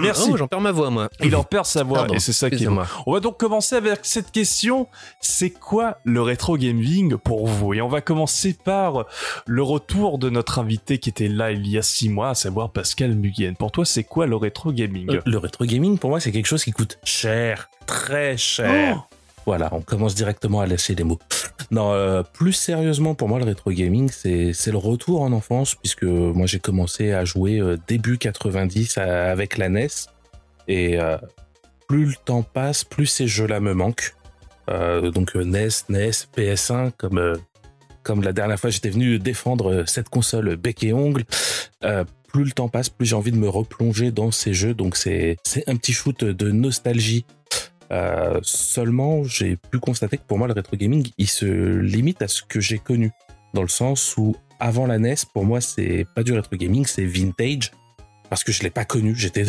[0.00, 0.30] Merci.
[0.32, 1.08] Oh, j'en perds ma voix, moi.
[1.22, 2.82] Il en perd sa voix Pardon, et c'est ça qui est bon.
[3.06, 4.86] On va donc commencer avec cette question.
[5.20, 7.74] C'est quoi le rétro gaming pour vous?
[7.74, 9.06] Et on va commencer par
[9.46, 12.70] le retour de notre invité qui était là il y a six mois, à savoir
[12.70, 13.54] Pascal Mugen.
[13.56, 15.10] Pour toi, c'est quoi le rétro gaming?
[15.10, 19.06] Euh, Le rétro gaming, pour moi, c'est quelque chose qui coûte cher, très cher.
[19.44, 21.18] Voilà, on commence directement à laisser les mots.
[21.72, 25.74] Non, euh, plus sérieusement, pour moi, le rétro gaming, c'est c'est le retour en enfance,
[25.74, 29.88] puisque moi, j'ai commencé à jouer euh, début 90 à- avec la NES.
[30.68, 31.16] Et euh,
[31.88, 34.14] plus le temps passe, plus ces jeux-là me manquent.
[34.70, 37.36] Euh, donc euh, NES, NES, PS1, comme, euh,
[38.02, 41.24] comme la dernière fois, j'étais venu défendre cette console bec et ongle.
[41.80, 44.72] Plus le temps passe, plus j'ai envie de me replonger dans ces jeux.
[44.72, 47.26] Donc c'est un petit shoot de nostalgie.
[48.42, 51.44] Seulement, j'ai pu constater que pour moi, le rétro gaming, il se
[51.78, 53.10] limite à ce que j'ai connu.
[53.52, 57.04] Dans le sens où, avant la NES, pour moi, c'est pas du rétro gaming, c'est
[57.04, 57.70] vintage.
[58.30, 59.14] Parce que je l'ai pas connu.
[59.14, 59.44] J'étais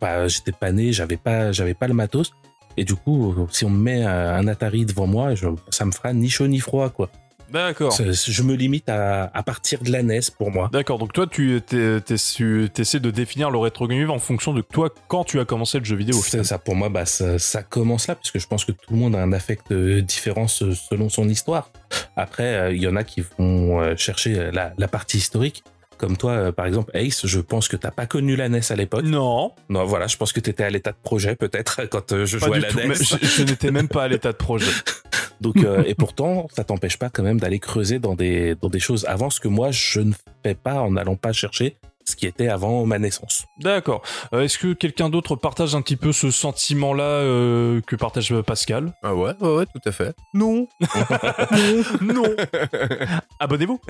[0.00, 2.32] pas, j'étais pas né, j'avais pas, j'avais pas le matos.
[2.76, 6.12] Et du coup, si on me met un Atari devant moi, je- ça me fera
[6.12, 7.08] ni chaud ni froid, quoi.
[7.52, 7.96] D'accord.
[7.96, 10.68] Je me limite à, à partir de la NES pour moi.
[10.72, 15.24] D'accord, donc toi, tu t'essaies de définir le rétro gaming en fonction de toi quand
[15.24, 16.16] tu as commencé le jeu vidéo.
[16.20, 18.92] C'est ça, pour moi, bah, ça, ça commence là, parce que je pense que tout
[18.92, 21.70] le monde a un affect euh, différent se- selon son histoire.
[22.16, 25.62] Après, euh, il y en a qui vont euh, chercher la, la partie historique.
[25.98, 28.76] Comme toi, euh, par exemple, Ace, je pense que t'as pas connu la NES à
[28.76, 29.04] l'époque.
[29.04, 32.38] Non, Non, voilà, je pense que t'étais à l'état de projet, peut-être, quand euh, je
[32.38, 32.94] pas jouais à la NES.
[32.94, 34.70] je je n'étais même pas à l'état de projet.
[35.40, 38.80] Donc, euh, et pourtant, ça t'empêche pas quand même d'aller creuser dans des, dans des
[38.80, 42.26] choses avant ce que moi, je ne fais pas en n'allant pas chercher ce qui
[42.26, 43.46] était avant ma naissance.
[43.60, 44.02] D'accord.
[44.32, 48.92] Euh, Est-ce que quelqu'un d'autre partage un petit peu ce sentiment-là euh, que partage Pascal?
[49.02, 50.14] Ah ouais, ouais, ouais, tout à fait.
[50.34, 50.68] Non.
[52.00, 52.24] non.
[53.40, 53.80] Abonnez-vous.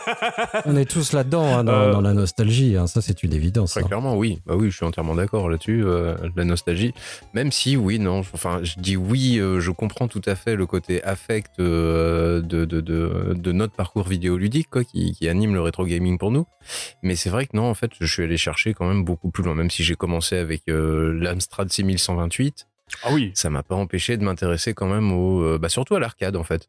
[0.66, 3.72] On est tous là-dedans, hein, dans, Euh, dans la nostalgie, hein, ça c'est une évidence.
[3.72, 3.86] Très hein.
[3.86, 4.40] clairement, oui.
[4.46, 5.82] Bah oui, je suis entièrement d'accord là-dessus.
[5.84, 6.92] euh, la nostalgie.
[7.34, 8.20] Même si, oui, non.
[8.20, 12.64] Enfin, je dis oui, euh, je comprends tout à fait le côté affect euh, de,
[12.64, 16.46] de, de, de notre parcours vidéoludique, quoi, qui, qui anime le rétro gaming pour nous.
[17.02, 19.42] Mais c'est vrai que non, en fait, je suis allé chercher quand même beaucoup plus
[19.42, 19.54] loin.
[19.54, 22.66] Même si j'ai commencé avec euh, l'Amstrad 6128,
[23.04, 23.30] Ah oui.
[23.34, 26.44] ça m'a pas empêché de m'intéresser quand même au, euh, bah surtout à l'arcade en
[26.44, 26.68] fait.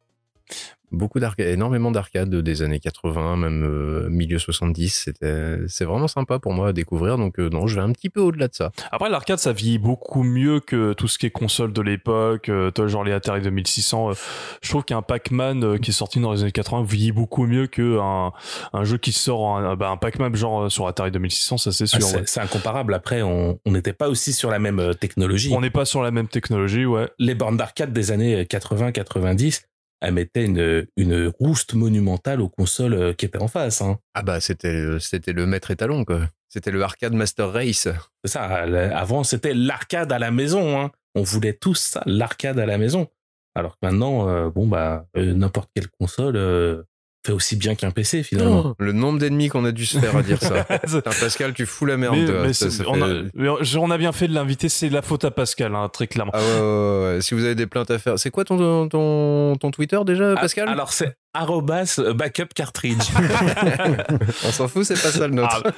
[0.91, 4.89] Beaucoup d'arcade, énormément d'arcades des années 80, même euh, milieu 70.
[5.05, 7.17] C'était, c'est vraiment sympa pour moi à découvrir.
[7.17, 8.71] Donc euh, non, je vais un petit peu au-delà de ça.
[8.91, 12.71] Après, l'arcade, ça vieillit beaucoup mieux que tout ce qui est console de l'époque, euh,
[12.71, 14.09] toi, genre les Atari 2600.
[14.09, 14.13] euh,
[14.61, 17.67] je trouve qu'un Pac-Man euh, qui est sorti dans les années 80 vieillit beaucoup mieux
[17.67, 18.31] qu'un
[18.73, 21.71] un jeu qui sort en, un- bah, un Pac-Man genre euh, sur Atari 2600, ça
[21.71, 22.01] c'est Ah, sûr.
[22.03, 22.23] c'est ouais.
[22.25, 22.93] c'est incomparable.
[22.93, 25.51] Après, on on n'était pas aussi sur la même euh, technologie.
[25.53, 27.09] On n'est pas sur la même technologie, ouais.
[27.19, 29.61] les bornes d'arcade des années 80-90,
[30.01, 33.81] elle mettait une, une rouste monumentale aux consoles euh, qui étaient en face.
[33.81, 33.99] Hein.
[34.13, 36.27] Ah bah c'était le- c'était le maître étalon quoi.
[36.49, 37.87] C'était le arcade master race.
[38.25, 38.43] C'est ça.
[38.43, 40.81] Avant, c'était l'arcade à la maison.
[40.81, 40.91] Hein.
[41.15, 43.07] On voulait tous ça, l'arcade à la maison.
[43.55, 46.83] Alors que maintenant, euh, bon bah, euh, n'importe quelle console euh,
[47.25, 48.73] fait aussi bien qu'un PC finalement.
[48.79, 50.63] Le nombre d'ennemis qu'on a dû se faire à dire ça.
[50.81, 52.15] Putain, Pascal, tu fous la merde.
[52.17, 52.41] Mais- toi.
[52.47, 54.89] mais Ça- c'est- ça on, fait- a, mais on a bien fait de l'inviter, c'est
[54.89, 56.31] la faute à Pascal, hein, très clairement.
[56.33, 57.21] Ah ouais, ouais, ouais, ouais.
[57.21, 60.65] Si vous avez des plaintes à faire, c'est quoi ton, ton, ton Twitter déjà, Pascal?
[60.67, 63.07] Ah, Alors c'est arrobas backup cartridge.
[64.45, 65.63] On s'en fout, c'est pas ça le nôtre.
[65.65, 65.71] Ah,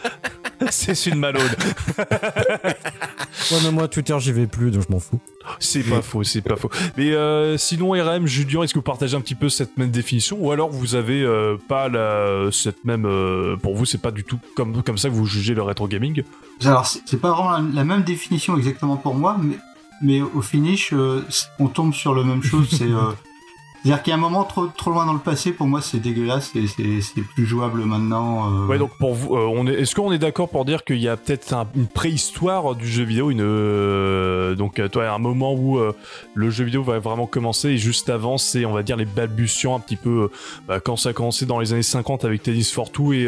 [0.72, 1.56] c'est une malode.
[3.52, 5.20] Ouais, mais moi, Twitter, j'y vais plus, donc je m'en fous.
[5.60, 6.70] C'est pas faux, c'est pas faux.
[6.98, 10.38] Mais euh, sinon, RM, Julien, est-ce que vous partagez un petit peu cette même définition
[10.40, 13.06] ou alors vous avez euh, pas la, cette même.
[13.06, 15.88] euh, pour vous, c'est pas du tout comme, comme ça que vous jugez le rétro
[15.88, 16.24] gaming?
[16.64, 19.58] Alors, c'est c'est pas vraiment la, la même définition exactement pour moi, mais,
[20.02, 21.26] mais au finish, euh,
[21.60, 22.68] on tombe sur la même chose.
[22.72, 23.12] C'est euh,
[23.84, 26.00] c'est-à-dire qu'il y a un moment trop, trop loin dans le passé, pour moi, c'est
[26.00, 28.50] dégueulasse et c'est plus jouable maintenant.
[28.64, 28.68] euh.
[28.68, 31.08] Ouais, donc pour vous, euh, on est, est-ce qu'on est d'accord pour dire qu'il y
[31.10, 35.54] a peut-être un- une préhistoire du jeu vidéo, une, euh, donc euh, toi, un moment
[35.54, 35.94] où euh,
[36.34, 39.76] le jeu vidéo va vraiment commencer et juste avant, c'est, on va dire, les balbutiants
[39.76, 40.28] un petit peu, euh,
[40.68, 43.28] bah, quand ça a commencé dans les années 50 avec Tennis for Two et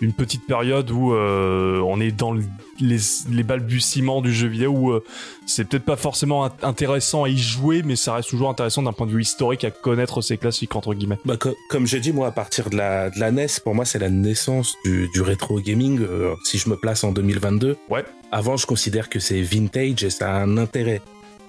[0.00, 2.42] une petite période où on est dans le-
[2.80, 2.98] les,
[3.30, 5.04] les balbutiements du jeu vidéo où euh,
[5.46, 8.92] c'est peut-être pas forcément int- intéressant à y jouer, mais ça reste toujours intéressant d'un
[8.92, 11.18] point de vue historique à connaître ces classiques entre guillemets.
[11.24, 13.84] Bah, co- comme j'ai dit, moi, à partir de la, de la NES, pour moi,
[13.84, 16.00] c'est la naissance du, du rétro gaming.
[16.00, 18.04] euh, si je me place en 2022, Ouais.
[18.32, 21.00] avant, je considère que c'est vintage et ça a un intérêt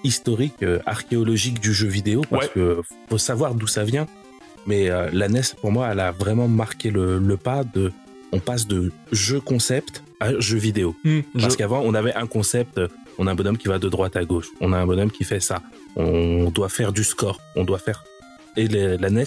[0.04, 2.52] historique, euh, archéologique du jeu vidéo, parce Ouais.
[2.54, 4.06] que faut savoir d'où ça vient.
[4.66, 7.92] Mais la NES, pour moi, elle a vraiment marqué le, le pas de.
[8.32, 10.94] On passe de jeu concept à jeu vidéo.
[11.38, 12.88] Parce Je- qu'avant, on avait un concept, euh,
[13.18, 15.24] on a un bonhomme qui va de droite à gauche, on a un bonhomme qui
[15.24, 15.62] fait ça,
[15.96, 18.04] on doit faire du score, on doit faire...
[18.56, 19.24] Et la NES,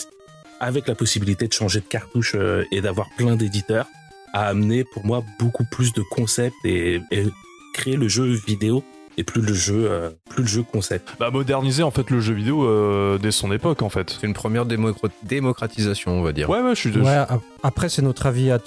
[0.59, 3.85] avec la possibilité de changer de cartouche euh, et d'avoir plein d'éditeurs,
[4.33, 7.25] a amené pour moi beaucoup plus de concepts et, et
[7.73, 8.83] créer le jeu vidéo
[9.17, 11.09] et plus le jeu, euh, plus le jeu concept.
[11.19, 14.17] Bah moderniser en fait le jeu vidéo euh, dès son époque en fait.
[14.21, 16.49] C'est une première démocra- démocratisation, on va dire.
[16.49, 18.59] Ouais ouais je suis Ouais, ap- après, c'est notre avis à,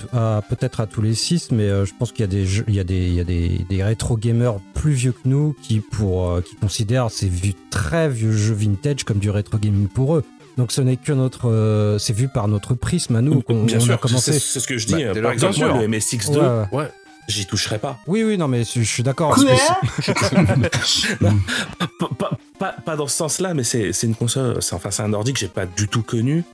[0.49, 2.74] peut-être à tous les six, mais euh, je pense qu'il y a des, jeux- il
[2.74, 5.80] y a des, il y a des, des rétro gamers plus vieux que nous qui,
[5.80, 10.16] pour, euh, qui considèrent ces vieux, très vieux jeux vintage comme du rétro gaming pour
[10.16, 10.24] eux.
[10.59, 13.78] Donc ce n'est que notre, euh, c'est vu par notre prisme à nous qu'on Bien
[13.78, 14.32] on sûr, a commencé.
[14.34, 14.93] c'est ce que je dis.
[14.95, 16.78] Bah, euh, dès Par exemple, moi, le MSX2, Ouais, ouais.
[16.82, 16.90] Ouais.
[17.28, 17.98] J'y toucherai pas.
[18.06, 19.36] Oui, oui, non, mais je, je suis d'accord.
[21.98, 25.02] Pas, pas, pas, pas dans ce sens-là, mais c'est c'est une console, c'est enfin c'est
[25.02, 26.44] un ordi que j'ai pas du tout connu.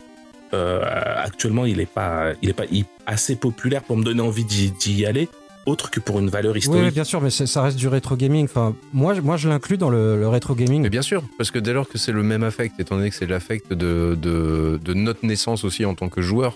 [0.55, 0.83] Euh,
[1.17, 5.05] actuellement, il est pas, il est pas hy- assez populaire pour me donner envie d'y
[5.05, 5.29] aller,
[5.67, 6.85] autre que pour une valeur historique.
[6.85, 8.47] oui, bien sûr, mais ça reste du rétro gaming.
[8.47, 10.81] Enfin, moi, je- moi, je l'inclus dans le, le rétro gaming.
[10.83, 13.17] Mais bien sûr, parce que dès lors que c'est le même affect, étant donné que
[13.17, 16.55] c'est l'affect de, de, de notre naissance aussi en tant que joueur,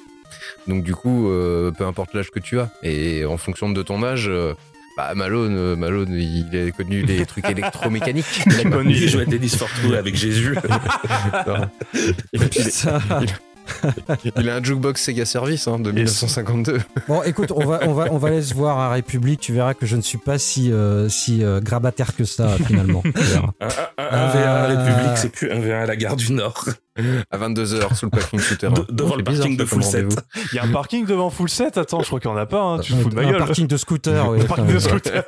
[0.66, 4.02] donc du coup, euh, peu importe l'âge que tu as, et en fonction de ton
[4.02, 4.54] âge, euh,
[4.96, 8.26] bah Malone, euh, Malone, il a connu les trucs électromécaniques.
[8.46, 8.92] Il a connu.
[8.94, 10.56] Il jouait à Tennis for Two avec Jésus.
[11.46, 11.68] Non.
[12.32, 13.00] Il, il- Ça-
[14.36, 16.78] il a un jukebox Sega Service hein, de 1952.
[17.08, 19.40] Bon, écoute, on va, on va, on va laisser voir à République.
[19.40, 23.02] Tu verras que je ne suis pas si, euh, si euh, grabataire que ça finalement.
[23.60, 26.16] Un, un- un- un V1 à Euh, République, c'est plus un V1 à la gare
[26.16, 26.64] du Nord.
[27.30, 28.74] À 22h sous le parking souterrain.
[28.74, 29.82] De- devant le parking de full.
[30.52, 31.78] Il y a un parking devant full set.
[31.78, 32.60] Attends, je crois qu'il y en a pas.
[32.62, 32.78] Hein.
[32.80, 33.38] Tu te fous de ma un gueule.
[33.38, 34.28] parking de scooter.
[34.30, 34.40] oui.
[34.42, 35.24] Un parking de scooter.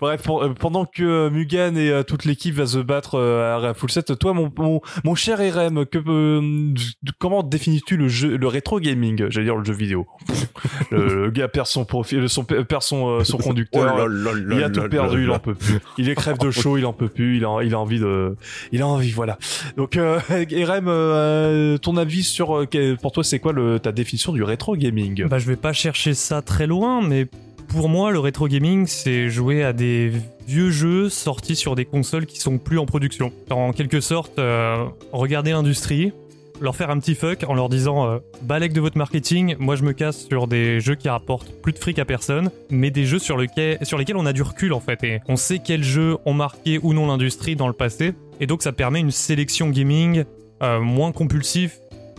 [0.00, 3.70] Bref, pour- euh, pendant que euh, Mugan et euh, toute l'équipe va se battre euh,
[3.70, 6.74] à full set, toi, mon, mon, mon cher RM, que, euh,
[7.18, 9.26] comment définis-tu le jeu, le rétro gaming?
[9.30, 10.06] J'allais dire le jeu vidéo.
[10.90, 13.92] le, le gars perd son profil, son perd son, euh, son conducteur.
[13.94, 15.78] Oh là là là il a tout là perdu, il en peut plus.
[15.98, 18.36] Il est crève de chaud, il en peut plus, il a, il a envie de,
[18.72, 19.38] il a envie, voilà.
[19.76, 22.66] Donc, euh, RM, euh, ton avis sur,
[23.00, 25.26] pour toi, c'est quoi le, ta définition du rétro gaming?
[25.26, 27.26] Bah, je vais pas chercher ça très loin, mais
[27.72, 30.12] pour moi, le rétro gaming, c'est jouer à des
[30.46, 33.32] vieux jeux sortis sur des consoles qui sont plus en production.
[33.50, 36.12] En quelque sorte, euh, regarder l'industrie,
[36.60, 39.84] leur faire un petit fuck en leur disant euh, balèque de votre marketing, moi je
[39.84, 43.18] me casse sur des jeux qui rapportent plus de fric à personne, mais des jeux
[43.18, 43.40] sur,
[43.82, 46.78] sur lesquels on a du recul en fait, et on sait quels jeux ont marqué
[46.82, 50.24] ou non l'industrie dans le passé, et donc ça permet une sélection gaming
[50.62, 51.72] euh, moins compulsive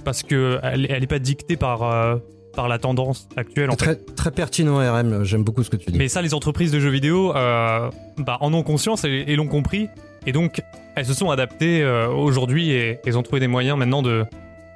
[0.03, 2.17] parce que elle, elle est pas dictée par euh,
[2.55, 4.15] par la tendance actuelle en C'est fait.
[4.15, 5.23] Très, pertinent, RM.
[5.23, 5.97] J'aime beaucoup ce que tu dis.
[5.97, 9.47] Mais ça, les entreprises de jeux vidéo euh, bah, en ont conscience et, et l'ont
[9.47, 9.87] compris.
[10.25, 10.61] Et donc,
[10.95, 14.23] elles se sont adaptées euh, aujourd'hui et elles ont trouvé des moyens maintenant de,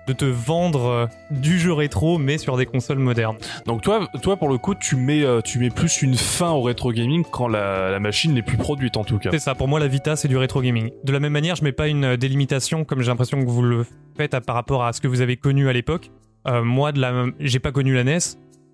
[0.08, 3.38] de te vendre euh, du jeu rétro, mais sur des consoles modernes.
[3.66, 6.62] Donc toi, toi pour le coup, tu mets, euh, tu mets plus une fin au
[6.64, 9.30] rétro gaming quand la, la machine n'est plus produite en tout cas.
[9.32, 10.90] C'est ça, pour moi la Vita c'est du rétro gaming.
[11.06, 13.86] De la même manière, je mets pas une délimitation comme j'ai l'impression que vous le
[14.18, 16.10] faites à- par rapport à ce que vous avez connu à l'époque.
[16.48, 18.20] Euh, moi, de la, j'ai pas connu la NES,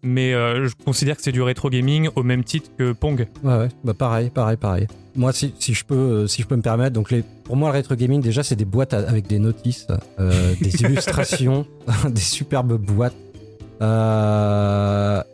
[0.03, 3.25] mais euh, je considère que c'est du rétro gaming au même titre que Pong.
[3.43, 4.87] Ouais, ouais, bah pareil, pareil, pareil.
[5.15, 7.69] Moi, si, si je peux, euh, si je peux me permettre, donc les, pour moi,
[7.69, 9.87] le rétro gaming, déjà, c'est des boîtes avec des notices,
[10.19, 11.65] euh, des illustrations,
[12.09, 13.15] des superbes boîtes.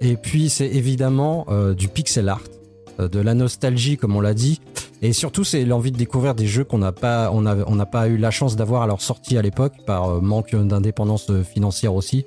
[0.01, 1.45] Et puis, c'est évidemment
[1.77, 2.41] du pixel art,
[2.97, 4.59] de la nostalgie, comme on l'a dit.
[5.01, 8.07] Et surtout, c'est l'envie de découvrir des jeux qu'on n'a pas, on a, on pas
[8.09, 11.93] eu la chance d'avoir à leur sortie à l'époque, par euh, manque d'indépendance euh, financière
[11.93, 12.25] aussi.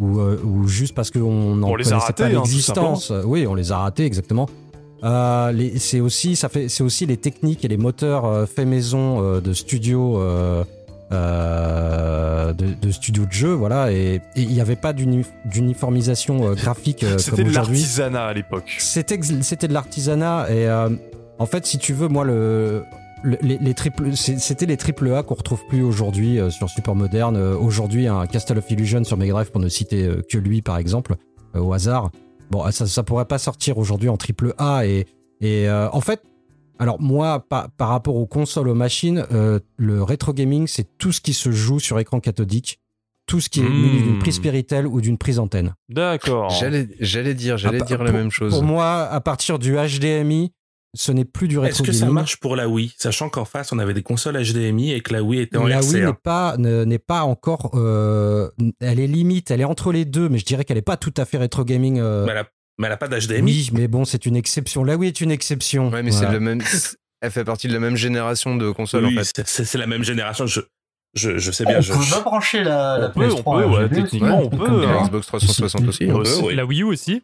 [0.00, 3.12] Ou, euh, ou juste parce qu'on n'en On les a connaissait ratés, pas hein, l'existence.
[3.26, 4.48] oui, on les a ratés, exactement.
[5.04, 9.40] Euh, c'est aussi ça fait c'est aussi les techniques et les moteurs euh, faits maison
[9.40, 10.62] de studio euh,
[12.52, 17.14] de, de studio de jeu voilà et il n'y avait pas d'uni- d'uniformisation graphique euh,
[17.18, 18.76] C'était comme de aujourd'hui l'artisanat à l'époque.
[18.78, 20.66] c'était c'était de l'artisanat et
[21.40, 22.84] en fait si tu veux moi le,
[23.24, 23.58] le- les,
[24.16, 28.26] c'était les triple A qu'on retrouve plus aujourd'hui euh, sur support moderne Euh, aujourd'hui un
[28.26, 31.16] Castle of Illusion sur Mega Drive pour ne citer euh, que lui par exemple
[31.56, 32.10] euh, au hasard
[32.50, 35.06] bon ça ça pourrait pas sortir aujourd'hui en triple A et
[35.40, 36.22] et euh, en fait
[36.78, 41.12] alors moi, par, par rapport aux consoles, aux machines, euh, le rétro gaming, c'est tout
[41.12, 42.80] ce qui se joue sur écran cathodique,
[43.26, 45.74] tout ce qui est muni d'une prise Péritel ou d'une prise antenne.
[45.90, 46.48] D'accord.
[46.48, 48.54] J'allais, j'allais dire, j'allais Ah, dire pour- la même chose.
[48.54, 50.52] Pour moi, à partir du HDMI,
[50.94, 52.92] ce n'est plus du Est-ce rétro que ça marche pour la Wii?
[52.98, 55.80] Sachant qu'en face, on avait des consoles HDMI et que la Wii était en La
[55.80, 60.04] Wii n'est pas ne- n'est pas encore, euh, elle est limite, elle est entre les
[60.04, 62.00] deux, mais je dirais qu'elle est pas tout à fait rétro gaming.
[62.00, 62.44] euh, Mais elle a,
[62.78, 63.42] mais elle a pas d'HDMI.
[63.52, 64.82] oui, mais bon, c'est une exception.
[64.84, 65.90] La Wii est une exception.
[65.90, 66.26] Ouais, mais Voilà.
[66.28, 66.60] c'est le même.
[67.22, 69.42] Elle fait partie de la même génération de consoles Oui, en fait.
[69.46, 70.46] c'est- la même génération.
[70.46, 70.60] Je,
[71.12, 71.76] je, je sais bien.
[71.76, 74.26] On je, peut pas brancher la, la On peut, PS3 on peut, ouais, aussi, techniquement,
[74.28, 74.94] un on truc peut, hein.
[74.94, 76.08] la Xbox 360 aussi.
[76.10, 76.40] On hein.
[76.44, 76.54] oui.
[76.54, 77.22] La Wii U aussi.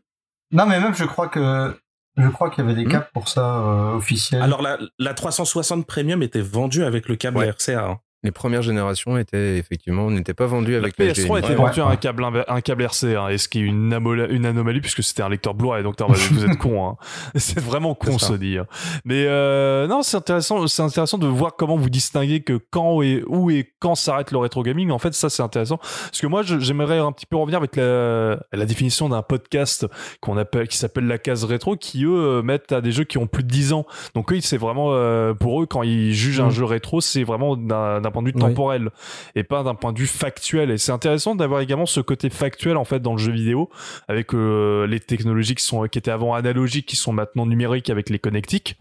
[0.52, 1.74] Non, mais même je crois que
[2.16, 2.90] je crois qu'il y avait des Hmm.
[2.92, 4.42] câbles pour ça euh, officiels.
[4.42, 7.48] Alors la, la 360 Premium était vendue avec le câble Ouais.
[7.50, 7.84] RCA.
[7.84, 7.98] hein.
[8.26, 11.94] Les premières générations étaient effectivement n'étaient pas vendues La avec la PS3 était vendue un
[11.96, 15.22] câble, un câble RC, hein, et ce qui est une, amola- une anomalie puisque c'était
[15.22, 16.96] un lecteur Blu-ray, donc vous êtes con, hein.
[17.36, 18.64] c'est vraiment con se dire.
[19.04, 23.22] Mais euh, non, c'est intéressant, c'est intéressant de voir comment vous distinguez que quand et
[23.28, 24.90] où et quand s'arrête le rétro gaming.
[24.90, 28.38] En fait, ça c'est intéressant parce que moi j'aimerais un petit peu revenir avec la,
[28.52, 29.86] la définition d'un podcast
[30.20, 33.18] qu'on appelle, qui s'appelle la case rétro, qui eux euh, mettent à des jeux qui
[33.18, 33.86] ont plus de 10 ans.
[34.16, 36.50] Donc eux, c'est vraiment euh, pour eux quand ils jugent un Mm.
[36.50, 38.40] jeu rétro, c'est vraiment d'un d'un point de vue Oui.
[38.40, 38.90] temporel
[39.34, 40.70] et pas d'un point de vue factuel.
[40.70, 43.68] Et c'est intéressant d'avoir également ce côté factuel en fait dans le jeu vidéo
[44.08, 48.08] avec euh, les technologies qui sont qui étaient avant analogiques, qui sont maintenant numériques avec
[48.10, 48.78] les connectiques.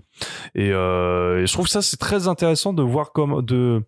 [0.55, 3.83] Et, euh, et je trouve ça c'est très intéressant de voir comme de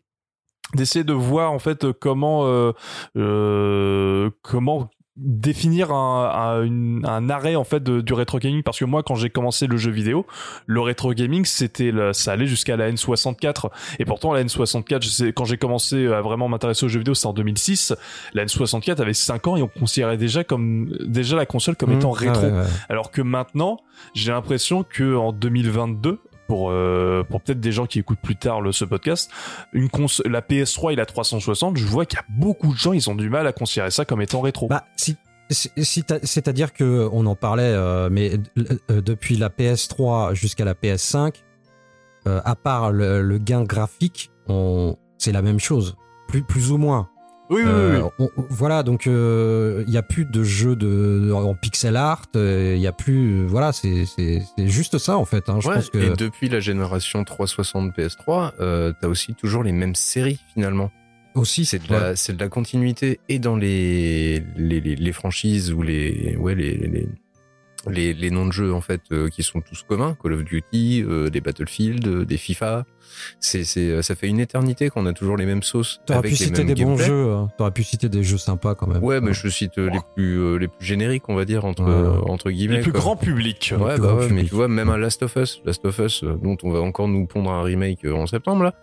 [0.75, 2.73] d'essayer de voir en fait comment euh,
[3.17, 8.63] euh, comment définir un, un, un arrêt en fait de- du rétro gaming.
[8.63, 10.25] Parce que moi quand j'ai commencé le jeu vidéo
[10.67, 15.09] le rétro gaming c'était le- ça allait jusqu'à la N64 et pourtant la N64 je
[15.09, 17.93] sais, quand j'ai commencé à vraiment m'intéresser aux jeux vidéo c'est en 2006
[18.33, 22.11] la N64 avait 5 ans et on considérait déjà comme déjà la console comme étant
[22.11, 22.43] Mmh, rétro.
[22.45, 22.65] ouais, ouais, ouais.
[22.89, 23.79] alors que maintenant,
[24.13, 28.61] j'ai l'impression que en 2022, pour euh, pour peut-être des gens qui écoutent plus tard
[28.71, 29.31] ce podcast,
[29.73, 33.15] la PS3 et la 360, je vois qu'il y a beaucoup de gens, ils ont
[33.15, 34.67] du mal à considérer ça comme étant rétro.
[34.67, 34.85] Bah,
[35.49, 38.33] c'est-à-dire que on en parlait, euh, mais
[38.91, 41.43] euh, depuis la PS3 jusqu'à la PS5,
[42.27, 44.31] euh, à part le, gain graphique,
[45.17, 45.95] c'est la même chose,
[46.27, 47.09] plus ou moins.
[47.49, 48.09] Oui, oui, Euh, oui.
[48.19, 52.87] on- voilà, donc il n'y a plus de jeux de, en pixel art, il n'y
[52.87, 55.49] a plus, voilà, c'est c'est- c'est juste ça en fait.
[55.49, 59.63] hein, je Ouais, pense que Et depuis la génération 360 PS3, euh, t'as aussi toujours
[59.63, 60.91] les mêmes séries finalement.
[61.35, 65.71] aussi C'est de, la, c'est de la continuité et dans les, les, les, les franchises
[65.71, 67.07] ou les, ouais, les, les,
[67.89, 71.03] les, les noms de jeux en fait euh, qui sont tous communs, Call of Duty,
[71.07, 72.85] euh, des Battlefield, euh, des FIFA.
[73.39, 76.01] C'est, c'est, ça fait une éternité qu'on a toujours les mêmes sauces.
[76.05, 77.49] T'aurais avec pu les citer mêmes des bons jeux, hein.
[77.57, 79.03] t'aurais pu citer des jeux sympas quand même.
[79.03, 81.89] Ouais, mais je cite les plus euh, les plus génériques, on va dire entre Ouais.
[81.89, 82.77] euh, entre guillemets.
[82.77, 82.99] Les plus quoi.
[82.99, 83.73] grands publics.
[83.77, 84.49] Ouais, plus bah grand ouais, mais public.
[84.49, 87.07] tu vois, même un Last of Us, Last of Us, euh, dont on va encore
[87.07, 88.73] nous pondre un remake en septembre là,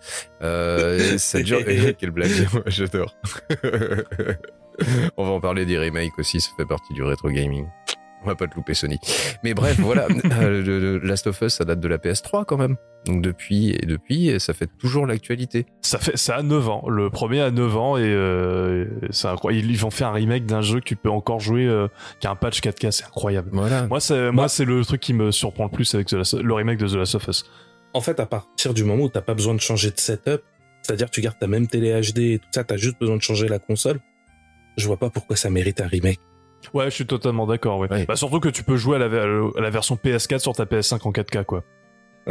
[0.43, 1.59] euh, ça dure.
[1.99, 2.31] Quelle blague,
[2.67, 3.15] j'adore.
[5.17, 7.67] on va en parler des remakes aussi, ça fait partie du rétro gaming.
[8.25, 8.99] On va pas te louper Sony.
[9.43, 10.07] Mais bref, voilà,
[10.41, 12.77] euh, le, le Last of Us, ça date de la PS3 quand même.
[13.05, 15.67] Donc depuis et depuis, ça fait toujours l'actualité.
[15.83, 16.85] Ça fait ça a 9 ans.
[16.89, 19.71] Le premier a 9 ans et euh, c'est incroyable.
[19.71, 21.89] Ils ont fait un remake d'un jeu que tu peux encore jouer euh,
[22.21, 23.51] qui a un patch 4K, c'est incroyable.
[23.53, 23.87] Voilà.
[23.89, 26.55] Moi c'est moi c'est le truc qui me surprend le plus avec The Last- le
[26.55, 27.45] remake de The Last of Us.
[27.93, 30.41] En fait, à partir du moment où t'as pas besoin de changer de setup,
[30.83, 33.23] c'est-à-dire que tu gardes ta même télé HD et tout ça, t'as juste besoin de
[33.23, 34.01] changer la console.
[34.79, 36.19] je vois pas pourquoi ça mérite un remake.
[36.73, 37.79] Ouais, je suis totalement d'accord.
[37.79, 37.91] Ouais.
[37.91, 38.07] Ouais.
[38.07, 40.65] Bah, surtout que tu peux jouer à la, ver- à la version PS4 sur ta
[40.65, 41.63] PS5 en 4K, quoi.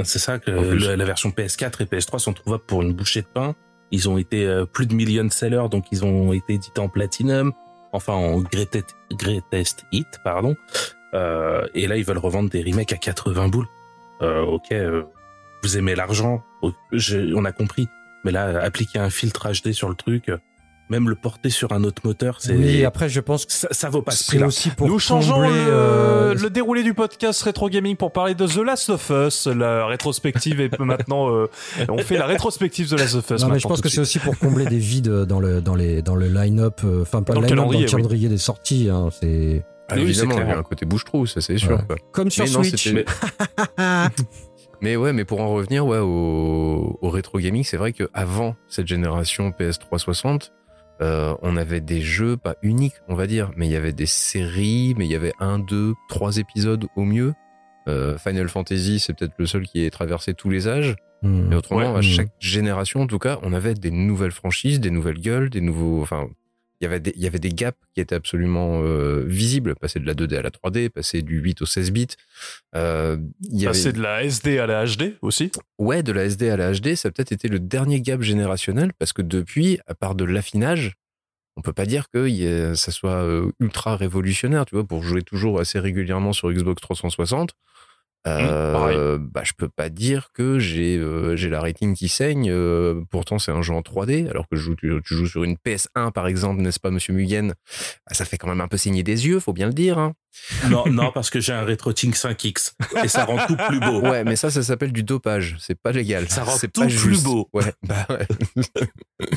[0.04, 3.28] C'est ça que le- la version PS4 et PS3 sont trouvables pour une bouchée de
[3.28, 3.54] pain.
[3.92, 6.90] Ils ont été euh, plus de millions de sellers, donc ils ont été édités en
[6.90, 7.54] platinum,
[7.92, 10.56] enfin en greatest, greatest hit, pardon.
[11.14, 13.68] Euh, et là, ils veulent revendre des remakes à 80 boules.
[14.24, 15.04] Euh, ok, euh,
[15.62, 17.88] vous aimez l'argent, on a compris.
[18.26, 20.38] Mais là, appliquer un filtre HD sur le truc, euh,
[20.90, 23.90] même le porter sur un autre moteur, c'est Oui, après, je pense que ça, ça
[23.90, 24.48] vaut pas ce c'est prix-là.
[24.48, 28.46] aussi pour Nous changeons le, euh, le déroulé du podcast Retro Gaming pour parler de
[28.46, 29.48] The Last of Us.
[29.48, 31.34] La rétrospective est maintenant.
[31.34, 31.48] euh,
[31.90, 33.42] on fait la rétrospective de The Last of Us.
[33.42, 36.02] Non, mais je pense que c'est aussi pour combler des vides dans le dans les
[36.02, 37.92] dans le line-up, euh, enfin pas Dans le line-up, dans calendrier, le oui.
[37.92, 38.90] calendrier des sorties.
[38.92, 41.72] hein, c'est Ah, Oui, évidemment, il y a un côté bouche-trou, ça c'est sûr.
[41.78, 41.84] Ouais.
[41.88, 41.96] quoi.
[42.12, 42.84] comme sur Mais non, Switch.
[42.90, 43.06] c'était-
[44.82, 48.56] Mais ouais, mais pour en revenir ouais, au, au rétro gaming, c'est vrai que avant
[48.68, 50.52] cette génération PS360,
[51.04, 54.06] euh, on avait des jeux pas uniques, on va dire, mais il y avait des
[54.06, 57.34] séries, mais il y avait un, deux, trois épisodes au mieux.
[57.90, 60.96] Euh, Final Fantasy, c'est peut-être le seul qui ait traversé tous les âges.
[61.22, 61.48] Hmm.
[61.50, 61.98] Mais autrement, Ouais.
[62.00, 65.62] à chaque génération, en tout cas, on avait des nouvelles franchises, des nouvelles gueules, des
[65.62, 66.02] nouveaux.
[66.02, 66.28] Enfin,
[66.84, 69.76] il y avait des, il y avait des gaps qui étaient absolument euh, visibles.
[69.76, 72.08] Passer de la 2D à la 3D, passer du 8 au 16 bits.
[72.76, 73.78] Euh, il y avait...
[73.78, 75.50] Passer de la SD à la HD aussi?
[75.80, 78.92] Ouais, de la SD à la HD, ça a peut-être été le dernier gap générationnel
[79.00, 80.96] parce que depuis, à part de l'affinage,
[81.56, 85.22] on peut pas dire que y ça soit euh, ultra révolutionnaire, tu vois, pour jouer
[85.22, 87.54] toujours assez régulièrement sur Xbox 360.
[88.26, 88.98] Euh, pareil.
[89.20, 92.50] bah, je peux pas dire que j'ai euh, j'ai la rating qui saigne.
[92.50, 95.44] euh, pourtant, c'est un jeu en 3D, alors que je joue, tu, tu joues sur
[95.44, 97.50] une PS1, par exemple, n'est-ce pas, Monsieur Mugen?
[97.50, 99.98] Bah, Ça fait quand même un peu saigner des yeux, faut bien le dire.
[99.98, 100.14] Hein.
[100.70, 104.00] Non, non, parce que j'ai un RetroTink 5X et ça rend tout plus beau.
[104.02, 105.58] Ouais, mais ça, ça s'appelle du dopage.
[105.60, 106.28] C'est pas légal.
[106.30, 107.24] Ça rend tout pas plus juste.
[107.24, 107.50] beau.
[107.54, 108.26] Ouais, bah ouais.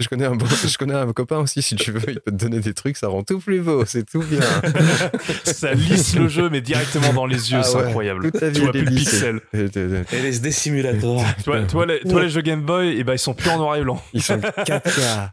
[0.00, 2.36] je connais un bon- je connais un copain aussi, si tu veux, il peut te
[2.36, 4.40] donner des trucs, ça rend tout plus beau, c'est tout bien.
[5.44, 7.58] Ça lisse le jeu, mais directement dans les yeux.
[7.60, 8.30] Ah c'est ouais, incroyable.
[8.52, 9.32] Tu vois plus le lissée.
[9.52, 10.04] pixel.
[10.12, 11.22] LSD Simulator.
[11.44, 13.76] Toi, toi, les, toi, les jeux Game Boy, eh ben, ils sont plus en noir
[13.76, 14.02] et blanc.
[14.12, 15.30] Ils sont 4K.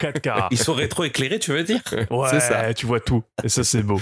[0.00, 0.48] 4K.
[0.50, 1.80] Ils sont rétro-éclairés, tu veux dire
[2.10, 2.74] Ouais, C'est ça.
[2.74, 3.22] tu vois tout.
[3.42, 4.00] Et ça, c'est beau.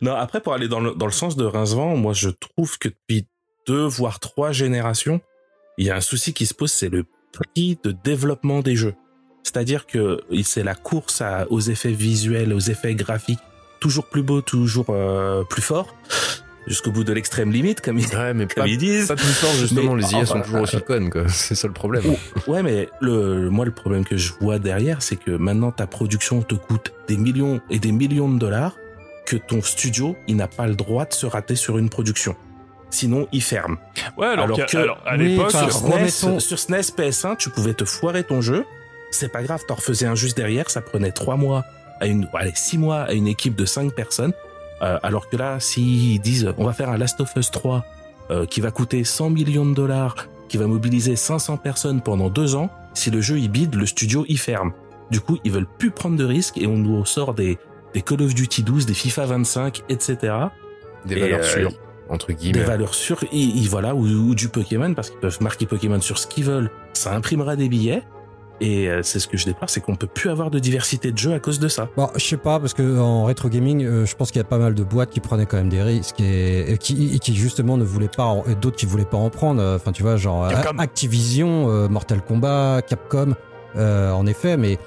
[0.00, 2.88] Non, après, pour aller dans le, dans le sens de Rincevent, moi, je trouve que
[2.88, 3.26] depuis
[3.66, 5.20] deux, voire trois générations,
[5.78, 8.94] il y a un souci qui se pose, c'est le prix de développement des jeux.
[9.42, 13.40] C'est-à-dire que c'est la course à- aux effets visuels, aux effets graphiques,
[13.80, 15.94] toujours plus beau, toujours euh, plus fort,
[16.66, 19.08] jusqu'au bout de l'extrême limite, comme ils, Ouais, mais pas, comme ils disent.
[19.08, 21.24] pas plus fort, justement, Mais- les IA ah, sont toujours aussi connes, quoi.
[21.28, 22.04] C'est ça le problème.
[22.46, 26.42] Ouais, mais le, moi, le problème que je vois derrière, c'est que maintenant, ta production
[26.42, 28.76] te coûte des millions et des millions de dollars,
[29.26, 32.36] que ton studio, il n'a pas le droit de se rater sur une production.
[32.90, 33.78] Sinon, il ferme.
[34.16, 35.68] Ouais, alors, Alors que- alors, à Oui, l'époque, enfin,
[36.08, 38.64] sur, sur SNES PS1, tu pouvais te foirer ton jeu.
[39.10, 40.70] C'est pas grave, t'en refaisais un juste derrière.
[40.70, 41.64] Ça prenait trois mois
[42.00, 44.32] à une, allez, six mois à une équipe de cinq personnes.
[44.82, 47.84] Euh, alors que là, s'ils disent, on va faire un Last of Us 3
[48.30, 50.16] euh, qui va coûter 100 millions de dollars,
[50.48, 54.24] qui va mobiliser 500 personnes pendant deux ans, si le jeu il bide, le studio
[54.28, 54.72] il ferme.
[55.10, 57.58] Du coup, ils veulent plus prendre de risques et on nous sort des,
[57.92, 60.16] des Call of Duty 12, des FIFA 25, etc.
[61.04, 61.72] Des Et, valeurs euh, sûres,
[62.08, 62.62] entre des guillemets.
[62.64, 66.18] valeurs sûres, et, et voilà, ou, ou du Pokémon, parce qu'ils peuvent marquer Pokémon sur
[66.18, 66.70] ce qu'ils veulent.
[66.94, 68.02] Ça imprimera des billets.
[68.60, 71.18] Et euh, c'est ce que je déplore, c'est qu'on peut plus avoir de diversité de
[71.18, 71.88] jeux à cause de ça.
[71.96, 74.48] Bon, je sais pas, parce que en rétro gaming, euh, je pense qu'il y a
[74.48, 77.34] pas mal de boîtes qui prenaient quand même des risques et, et qui, et qui
[77.34, 79.60] justement ne voulaient pas, en- et d'autres qui voulaient pas en prendre.
[79.60, 80.78] euh, Enfin, tu vois, genre Capcom.
[80.78, 83.34] A- Activision, euh, Mortal Kombat, Capcom,
[83.76, 84.78] euh, en effet, mais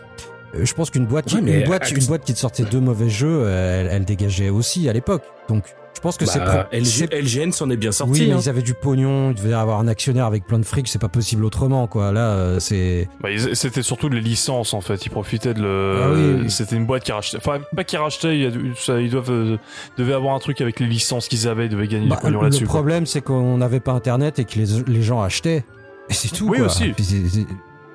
[0.55, 3.09] euh, je pense qu'une boîte, qui- une boîte, une boîte qui te sortait deux mauvais
[3.09, 5.23] jeux, euh, elle, elle dégageait aussi à l'époque.
[5.49, 5.65] Donc,
[5.97, 8.27] je pense que c'est Bah, pro- LG c'est- LGN s'en est bien oui, sorti.
[8.27, 8.37] mais hein.
[8.39, 11.09] ils avaient du pognon, ils devaient avoir un actionnaire avec plein de fric, c'est pas
[11.09, 12.11] possible autrement, quoi.
[12.11, 13.09] Là, euh, c'est.
[13.21, 15.05] bah, c'était surtout les licences en fait.
[15.05, 16.01] Ils profitaient de le.
[16.03, 16.51] Ah oui, oui.
[16.51, 17.37] C'était une boîte qui rachetait.
[17.37, 18.37] Enfin, pas qui rachetait.
[18.39, 19.57] ils doivent euh,
[19.97, 21.65] devaient avoir un truc avec les licences qu'ils avaient.
[21.65, 22.65] Ils devaient gagner Bah, du pognon le là-dessus.
[22.65, 22.75] quoi.
[22.75, 25.65] problème, c'est qu'on n'avait pas internet et que les, les gens achetaient.
[26.09, 26.47] Et c'est tout.
[26.47, 26.67] Oui, quoi.
[26.67, 26.89] aussi.
[26.89, 27.45] Puis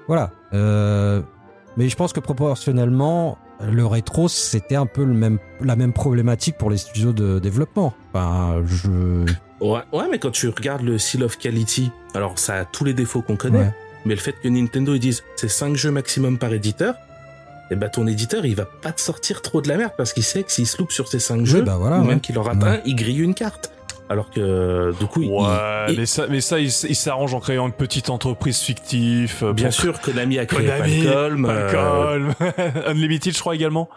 [0.09, 0.30] Voilà.
[0.53, 1.22] Euh,
[1.76, 3.38] mais je pense que proportionnellement,
[3.70, 7.94] le rétro, c'était un peu le même, la même problématique pour les studios de développement.
[8.12, 9.24] Enfin, je.
[9.60, 12.94] Ouais, ouais, mais quand tu regardes le Seal of Quality, alors ça a tous les
[12.94, 13.74] défauts qu'on connaît, Ouais.
[14.04, 16.94] mais le fait que Nintendo ils disent c'est 5 jeux maximum par éditeur,
[17.70, 20.24] et bah ton éditeur il va pas te sortir trop de la merde parce qu'il
[20.24, 22.08] sait que s'il se loupe sur ces 5 jeux, bah voilà, ou ouais.
[22.08, 23.70] même qu'il en rate un, il grille une carte.
[24.12, 27.40] Alors que du coup, il- Ouais, il- mais ça, mais ça, ils ils s'arrangent en
[27.40, 29.38] créant une petite entreprise fictive.
[29.42, 32.34] euh, bien pour- sûr, Konami a créé Konami, Falcom, euh, Malcolm,
[32.86, 33.88] Unlimited, je crois également.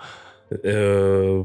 [0.65, 1.43] euh,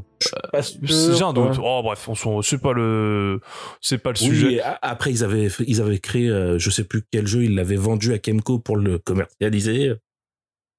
[0.83, 1.57] J'ai un doute.
[1.57, 1.63] ouais.
[1.63, 3.39] Oh bref, on c'est pas le,
[3.81, 4.61] c'est pas le Oui, sujet.
[4.81, 8.13] après ils avaient ils avaient créé euh, je sais plus quel jeu ils l'avaient vendu
[8.13, 9.93] à Kemco pour le commercialiser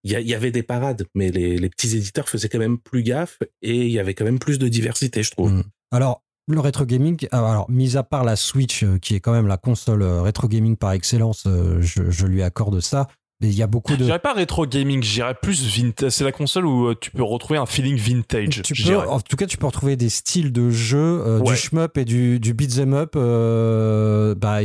[0.04, 3.02] il y, il avait des parades, mais les, les petits éditeurs faisaient quand même plus
[3.04, 5.52] gaffe et il y avait quand même plus de diversité, je trouve.
[5.52, 5.62] Mm.
[5.92, 9.32] Alors, le rétro gaming, ah, alors, mis à part la Switch, euh, qui est quand
[9.32, 13.06] même la console euh, rétro gaming par excellence, euh, je, je lui accorde ça.
[13.40, 14.04] Mais il y a beaucoup Je de.
[14.04, 16.12] dirais pas rétro gaming, je dirais plus vintage.
[16.12, 18.62] C'est la console où tu peux retrouver un feeling vintage.
[18.62, 21.46] Tu peux, en tout cas, tu peux retrouver des styles de jeu, euh, Ouais.
[21.50, 23.14] du shmup et du, du beat'em up.
[23.16, 24.58] euh, bah,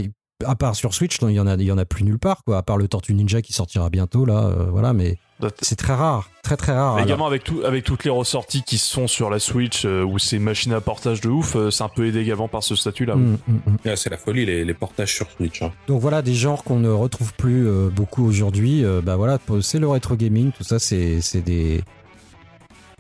[0.46, 2.44] à part sur Switch, il y en a, il y en a plus nulle part,
[2.44, 2.58] quoi.
[2.58, 4.94] À part le Tortue Ninja qui sortira bientôt, là, euh, voilà.
[4.94, 5.18] Mais
[5.62, 7.00] c'est très rare, très très rare.
[7.00, 10.40] Également avec, tout, avec toutes les ressorties qui sont sur la Switch euh, où c'est
[10.40, 13.16] machine à portage de ouf, euh, c'est un peu aidé également par ce statut-là.
[13.16, 13.22] oui.
[13.24, 13.78] mm, mm, mm.
[13.86, 15.62] Ah, c'est la folie, les, les portages sur Switch.
[15.62, 15.72] hein.
[15.88, 18.84] Donc voilà, des genres qu'on ne retrouve plus euh, beaucoup aujourd'hui.
[18.84, 21.84] euh, bah voilà, c'est le rétro gaming, tout ça, c'est des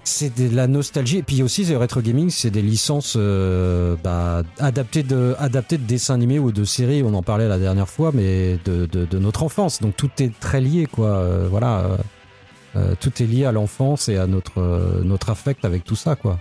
[0.07, 1.17] c'est de la nostalgie.
[1.17, 5.35] Et puis aussi, le rétro gaming, c'est des licences euh, bah, adaptées de
[5.77, 7.03] dessins animés ou de séries.
[7.03, 9.81] On en parlait la dernière fois, mais de, notre enfance.
[9.81, 11.07] Donc tout est très lié, quoi.
[11.07, 11.97] Euh, voilà,
[12.75, 16.39] euh, tout est lié à l'enfance et à notre affect avec tout ça, quoi.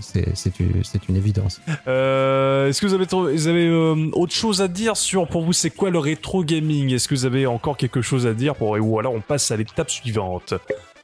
[0.00, 1.60] C'est une, évidence.
[1.86, 3.70] Est-ce que vous avez,
[4.12, 6.92] autre chose à dire sur, pour vous, c'est quoi le rétro gaming?
[6.92, 9.56] Est-ce que vous avez encore quelque chose à dire pour, ou alors on passe à
[9.56, 10.54] l'étape suivante?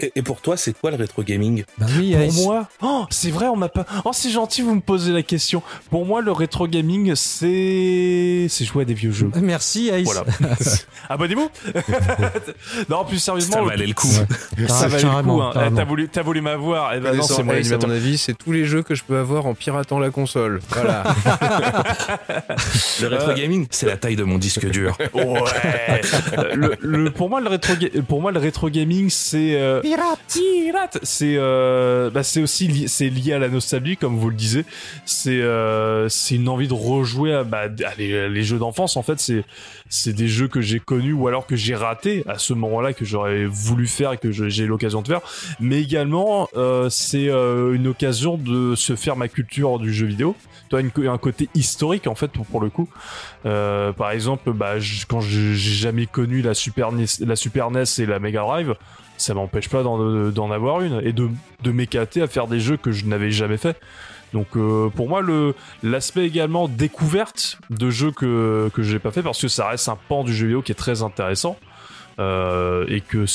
[0.01, 1.64] Et, et pour toi, c'est quoi le rétro gaming?
[1.78, 3.86] Bah oui, Pour moi, oh, c'est vrai, on m'a pas.
[4.05, 5.62] Oh, c'est gentil, vous me posez la question.
[5.90, 9.30] Pour moi, le rétro gaming, c'est, c'est jouer à des vieux jeux.
[9.40, 10.05] Merci Ace.
[10.05, 10.24] Voilà.
[11.09, 11.49] Abonnez-vous.
[12.90, 14.09] non, plus sérieusement, Ça valait le coup.
[14.09, 14.68] Ouais.
[14.68, 15.40] ça valait le coup.
[15.42, 15.51] Hein.
[15.55, 15.76] carrément.
[15.76, 16.94] T'as voulu, t'as voulu m'avoir.
[16.94, 19.03] Eh ben non, c'est mon Ace, à mon avis, c'est tous les jeux que je
[19.03, 20.61] peux avoir en piratant la console.
[20.70, 21.05] Voilà.
[23.01, 24.97] Le rétro gaming, c'est la taille de mon disque dur.
[25.14, 26.01] Ouais.
[26.55, 27.74] le, le- pour moi, le rétro,
[28.09, 30.39] pour moi, le rétro gaming, c'est euh, pirate.
[30.64, 30.99] Pirate.
[31.03, 34.64] C'est, euh, bah, c'est aussi li- c'est lié à la nostalgie, comme vous le disiez.
[35.05, 38.97] C'est, euh, c'est une envie de rejouer à, bah, à les, les jeux d'enfance.
[38.97, 39.45] En fait, c'est,
[39.89, 43.05] c'est des jeux que j'ai connus ou alors que j'ai ratés à ce moment-là que
[43.05, 45.20] j'aurais voulu faire et que j'ai eu l'occasion de faire.
[45.61, 50.34] Mais également, euh, c'est euh, une occasion de se faire ma culture du jeu vidéo.
[50.68, 52.89] Toi, un côté historique en fait pour, pour le coup.
[53.45, 54.74] Euh, par exemple, bah,
[55.09, 58.74] quand j'ai jamais connu la Super, NES, la Super NES et la Mega Drive,
[59.16, 61.28] ça m'empêche pas d'en d'en avoir une et de,
[61.62, 63.78] de m'éclater à faire des jeux que je n'avais jamais fait.
[64.32, 69.22] Donc euh, pour moi, le l'aspect également découverte de jeux que que j'ai pas fait
[69.22, 71.56] parce que ça reste un pan du jeu vidéo qui est très intéressant.
[72.18, 73.26] Euh, et que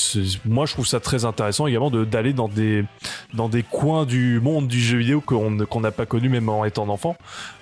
[0.44, 2.84] moi je trouve ça très intéressant également d'aller dans des
[3.32, 6.64] dans des coins du monde du jeu vidéo qu'on qu'on n'a pas connu même en
[6.64, 7.16] étant enfant.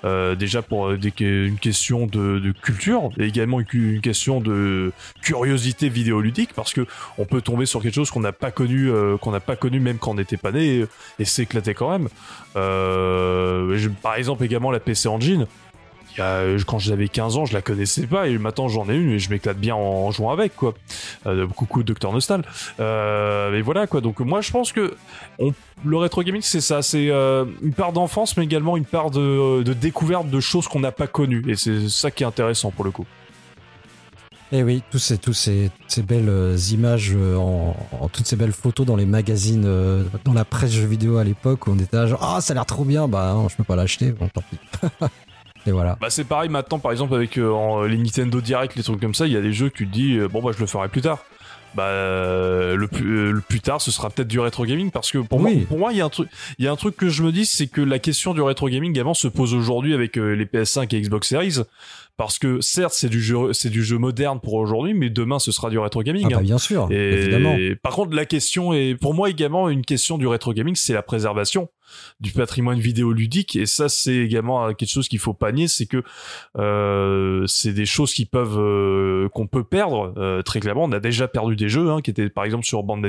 [0.07, 4.93] Euh, déjà pour euh, des, une question de, de culture et également une, question de
[5.21, 6.87] curiosité vidéoludique parce que
[7.19, 9.79] on peut tomber sur quelque chose qu'on n'a pas connu euh, qu'on n'a pas connu
[9.79, 10.87] même quand on n'était pas né et,
[11.19, 12.09] et s'éclater quand même.
[12.57, 15.47] Euh, je- par exemple également la PC Engine
[16.19, 19.19] a- quand j'avais 15 ans, je la connaissais pas et maintenant j'en ai une et
[19.19, 20.75] je m'éclate bien en jouant avec quoi.
[21.27, 22.43] Euh, coucou Docteur Nostal.
[22.81, 24.01] Euh, et voilà quoi.
[24.01, 24.95] Donc moi je pense que
[25.85, 29.63] le rétro gaming c'est ça, c'est euh, une part d'enfance mais également une part de,
[29.73, 32.91] découverte de choses qu'on n'a pas connues et c'est ça qui est intéressant pour le
[32.91, 33.07] coup.
[34.53, 35.71] Et oui, tous ces,
[36.03, 37.39] belles euh, images, euh,
[38.13, 41.69] toutes ces belles photos dans les magazines, euh, dans la presse jeux vidéo à l'époque,
[41.69, 43.63] où on était là genre, ah, ça a l'air trop bien, bah non, je peux
[43.63, 44.59] pas l'acheter, bon, tant pis.
[45.67, 45.97] Et voilà.
[46.01, 49.15] Bah c'est pareil maintenant par exemple avec euh, en- les Nintendo Direct les trucs comme
[49.15, 50.67] ça, il y a des jeux que tu te dis euh, bon bah je le
[50.67, 51.19] ferai plus tard.
[51.75, 55.13] Bah euh, le plus euh, le plus tard ce sera peut-être du rétro gaming parce
[55.13, 55.55] que pour Oui.
[55.59, 57.23] moi pour moi il y a un truc il y a un truc que je
[57.23, 60.47] me dis c'est que la question du rétro gaming également se pose aujourd'hui avec les
[60.47, 61.59] PS5 et Xbox Series
[62.17, 65.53] parce que certes c'est du jeu c'est du jeu moderne pour aujourd'hui mais demain ce
[65.53, 66.25] sera du rétro gaming.
[66.27, 66.43] Ah, bah, hein.
[66.43, 67.57] bien sûr, Et évidemment.
[67.85, 71.03] par contre, la question est, pour moi également, une question du rétro gaming, c'est la
[71.03, 71.69] préservation
[72.21, 73.57] du patrimoine vidéoludique.
[73.57, 76.03] Et ça, c'est également quelque chose qu'il faut pas nier, c'est que
[76.59, 80.85] euh, c'est des choses qui peuvent, euh, qu'on peut perdre euh, très clairement.
[80.85, 83.09] On a déjà perdu des jeux, hein, qui étaient par exemple sur bande.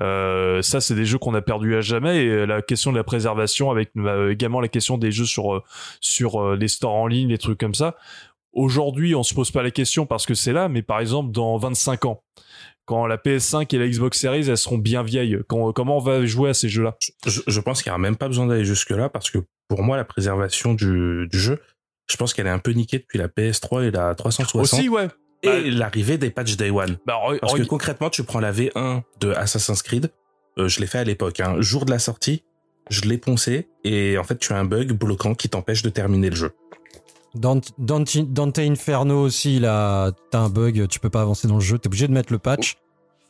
[0.00, 2.24] Euh, ça, c'est des jeux qu'on a perdus à jamais.
[2.24, 3.90] Et la question de la préservation, avec
[4.30, 5.62] également la question des jeux sur
[6.00, 7.96] sur les stores en ligne, les trucs comme ça.
[8.52, 11.56] Aujourd'hui, on se pose pas la question parce que c'est là, mais par exemple, dans
[11.56, 12.22] 25 ans,
[12.86, 16.24] quand la PS5 et la Xbox Series, elles seront bien vieilles, quand- comment on va
[16.26, 16.96] jouer à ces jeux-là?
[17.26, 19.96] Je, je pense qu'il n'y a même pas besoin d'aller jusque-là parce que pour moi,
[19.96, 21.60] la préservation du, du jeu,
[22.10, 25.08] je pense qu'elle est un peu niquée depuis la PS3 et la 360 Aussi, ouais.
[25.42, 26.98] et Bah- l'arrivée des patchs Day One.
[27.06, 30.10] Bah, Parce que concrètement, tu prends la V1 de Assassin's Creed,
[30.58, 32.42] euh, je l'ai fait à l'époque, hein, jour de la sortie,
[32.90, 36.28] je l'ai poncé et en fait, tu as un bug bloquant qui t'empêche de terminer
[36.28, 36.52] le jeu.
[37.34, 41.60] Dante, Dante, Dante Inferno aussi, là, t'as un bug, tu peux pas avancer dans le
[41.60, 42.76] jeu, t'es obligé de mettre le patch.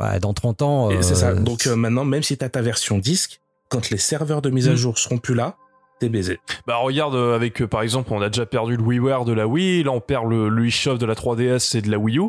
[0.00, 0.90] Ouais, dans 30 ans.
[0.90, 1.34] Et euh, c'est ça.
[1.34, 4.68] Donc euh, maintenant, même si tu as ta version disque, quand les serveurs de mise
[4.68, 4.76] à Mm.
[4.76, 5.54] jour seront plus là,
[6.00, 6.40] t'es baisé.
[6.66, 9.46] Bah regarde euh, avec euh, par exemple on a déjà perdu le WiiWare de la
[9.46, 12.22] Wii, là on perd le, le eShop de la 3DS et de la Wii U.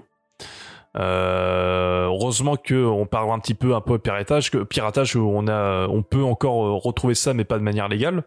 [0.97, 5.47] Euh, heureusement que on parle un petit peu un peu piratage, que piratage où on
[5.47, 8.23] a, on peut encore euh, retrouver ça, mais pas de manière légale.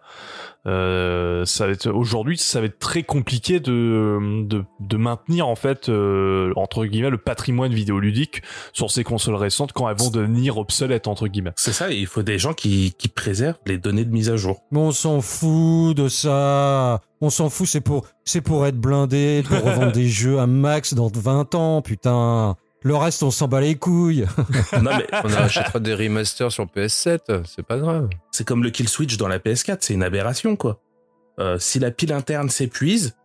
[0.68, 5.56] Euh, ça va être aujourd'hui, ça va être très compliqué de de, de maintenir en
[5.56, 8.42] fait euh, entre guillemets le patrimoine vidéoludique
[8.72, 11.52] sur ces consoles récentes quand elles vont devenir obsolètes entre guillemets.
[11.56, 14.60] C'est ça, il faut des gens qui, qui préservent les données de mise à jour.
[14.70, 17.00] Mais on s'en fout de ça.
[17.20, 20.94] On s'en fout, c'est pour, c'est pour être blindé, pour revendre des jeux à max
[20.94, 22.56] dans 20 ans, putain.
[22.82, 24.24] Le reste, on s'en bat les couilles.
[24.82, 28.08] Non, mais On achètera des remasters sur PS7, c'est pas grave.
[28.30, 30.80] c'est comme le kill switch dans la PS4, c'est une aberration, quoi.
[31.40, 33.16] Euh, si la pile interne s'épuise,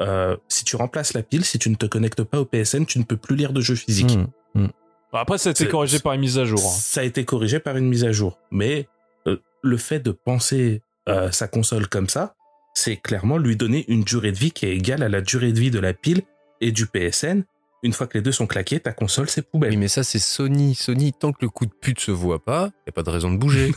[0.00, 2.98] euh, si tu remplaces la pile, si tu ne te connectes pas au PSN, tu
[2.98, 4.18] ne peux plus lire de jeux physiques.
[4.54, 4.66] Hmm.
[5.12, 6.58] Après, ça a été C'est- corrigé par une mise à jour.
[6.60, 6.76] hein.
[6.76, 8.38] Ça a été corrigé par une mise à jour.
[8.50, 8.88] Mais
[9.26, 12.34] euh, le fait de penser euh, sa console comme ça,
[12.74, 15.60] c'est clairement lui donner une durée de vie qui est égale à la durée de
[15.60, 16.22] vie de la pile
[16.60, 17.44] et du PSN.
[17.84, 19.70] Une fois que les deux sont claqués, ta console, c'est poubelle.
[19.70, 20.74] Oui, mais ça, c'est Sony.
[20.74, 23.30] Sony, tant que le coup de pute se voit pas, y a pas de raison
[23.30, 23.72] de bouger.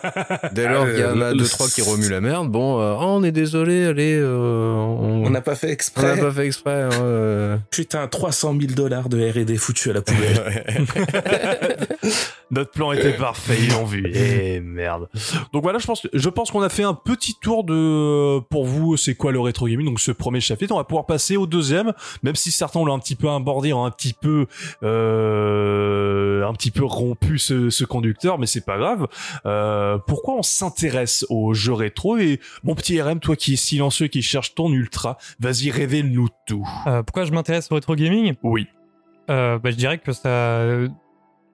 [0.52, 2.94] Dès lors qu'il y en a Euh, deux, trois qui remuent la merde, bon, euh,
[2.96, 6.20] oh, on est désolé, allez, euh, on n'a pas fait on n'a exprès.
[6.20, 6.82] pas fait exprès.
[6.84, 7.56] hein, euh.
[7.70, 10.64] Putain, 300 000 dollars de R&D foutu à la poubelle.
[12.50, 14.10] Notre plan était parfait, ils l'ont vu.
[14.14, 15.08] Eh merde.
[15.52, 18.96] Donc voilà, je pense, je pense qu'on a fait un petit tour de, pour vous,
[18.96, 19.86] c'est quoi le rétro gaming?
[19.86, 21.92] Donc ce premier chapitre, on va pouvoir passer au deuxième,
[22.22, 24.46] même si certains l'ont un petit peu abordé, un petit peu,
[24.82, 29.06] euh, un petit peu rompu ce, ce conducteur, mais c'est pas grave.
[29.46, 34.08] Euh, pourquoi on s'intéresse aux jeux rétro et mon petit RM, toi qui es silencieux,
[34.08, 36.68] qui cherche ton ultra, vas-y révèle-nous tout.
[36.86, 38.34] Euh, pourquoi je m'intéresse au rétro gaming?
[38.42, 38.66] Oui.
[39.28, 40.64] Bah, Je dirais que ça,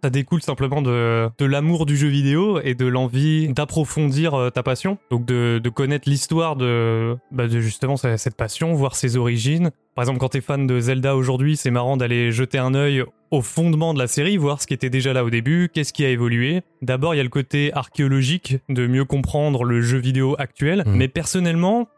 [0.04, 4.62] ça découle simplement de, de l'amour du jeu vidéo et de l'envie d'approfondir euh, ta
[4.62, 4.98] passion.
[5.10, 9.70] Donc de, de connaître l'histoire de, bah, de justement ce- cette passion, voir ses origines.
[9.94, 13.40] Par exemple, quand t'es fan de Zelda aujourd'hui, c'est marrant d'aller jeter un œil au
[13.40, 16.10] fondement de la série, voir ce qui était déjà là au début, qu'est-ce qui a
[16.10, 16.60] évolué.
[16.82, 20.82] D'abord, il y a le côté archéologique de mieux comprendre le jeu vidéo actuel.
[20.86, 20.96] Mhm.
[20.96, 21.88] Mais personnellement,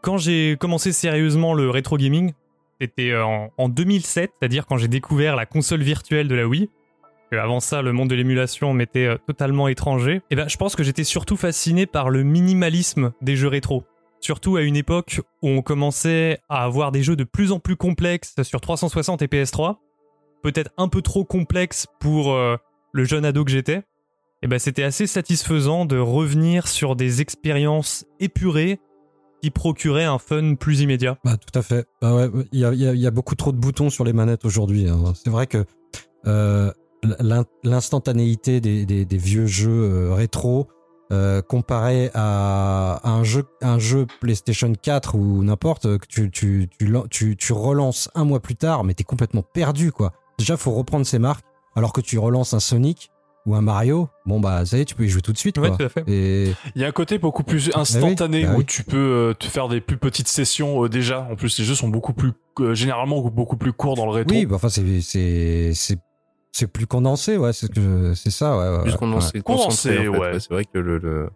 [0.00, 2.32] quand j'ai commencé sérieusement le rétro gaming,
[2.80, 6.68] c'était en, en 2007, c'est-à-dire quand j'ai découvert la console virtuelle de la Wii.
[7.38, 10.22] Avant ça, le monde de l'émulation m'était euh, totalement étranger.
[10.30, 13.84] Et ben, je pense que j'étais surtout fasciné par le minimalisme des jeux rétro.
[14.20, 17.76] Surtout à une époque où on commençait à avoir des jeux de plus en plus
[17.76, 19.76] complexes sur 360 et PS3.
[20.42, 22.56] Peut-être un peu trop complexes pour euh,
[22.92, 23.82] le jeune ado que j'étais.
[24.42, 28.80] Et ben, c'était assez satisfaisant de revenir sur des expériences épurées
[29.42, 31.18] qui procuraient un fun plus immédiat.
[31.24, 31.86] Bah, tout à fait.
[32.00, 34.88] Bah ouais, il y, a, beaucoup trop de boutons sur les manettes aujourd'hui.
[34.88, 35.14] hein.
[35.14, 35.64] C'est vrai que
[36.26, 36.72] euh,
[37.64, 40.68] l'instantanéité des, des- des vieux jeux euh, rétro
[41.10, 46.68] euh, comparé à, à un jeu un jeu PlayStation 4 ou n'importe que tu, tu,
[46.78, 50.12] tu, tu, tu relances un mois plus tard, mais t'es complètement perdu quoi.
[50.38, 51.44] Déjà, faut reprendre ses marques,
[51.76, 53.10] alors que tu relances un Sonic
[53.44, 54.08] ou un Mario.
[54.24, 55.76] Bon bah ça y est, tu peux y jouer tout de suite Ouais, quoi.
[55.76, 56.04] tout à fait.
[56.06, 58.60] Et Il y a un côté beaucoup plus instantané bah oui.
[58.60, 61.28] où tu peux euh, te faire des plus petites sessions euh, déjà.
[61.30, 64.34] En plus, les jeux sont beaucoup plus, euh, généralement beaucoup plus courts dans le rétro.
[64.34, 65.98] oui, bah, enfin c'est
[66.52, 68.76] c'est plus condensé, ouais, c'est ce que c'est ça, ouais.
[68.76, 68.98] ouais, Plus ouais.
[68.98, 70.18] condensé, Condensé, concentré, en fait.
[70.18, 70.40] ouais.
[70.40, 71.30] C'est vrai que le, le-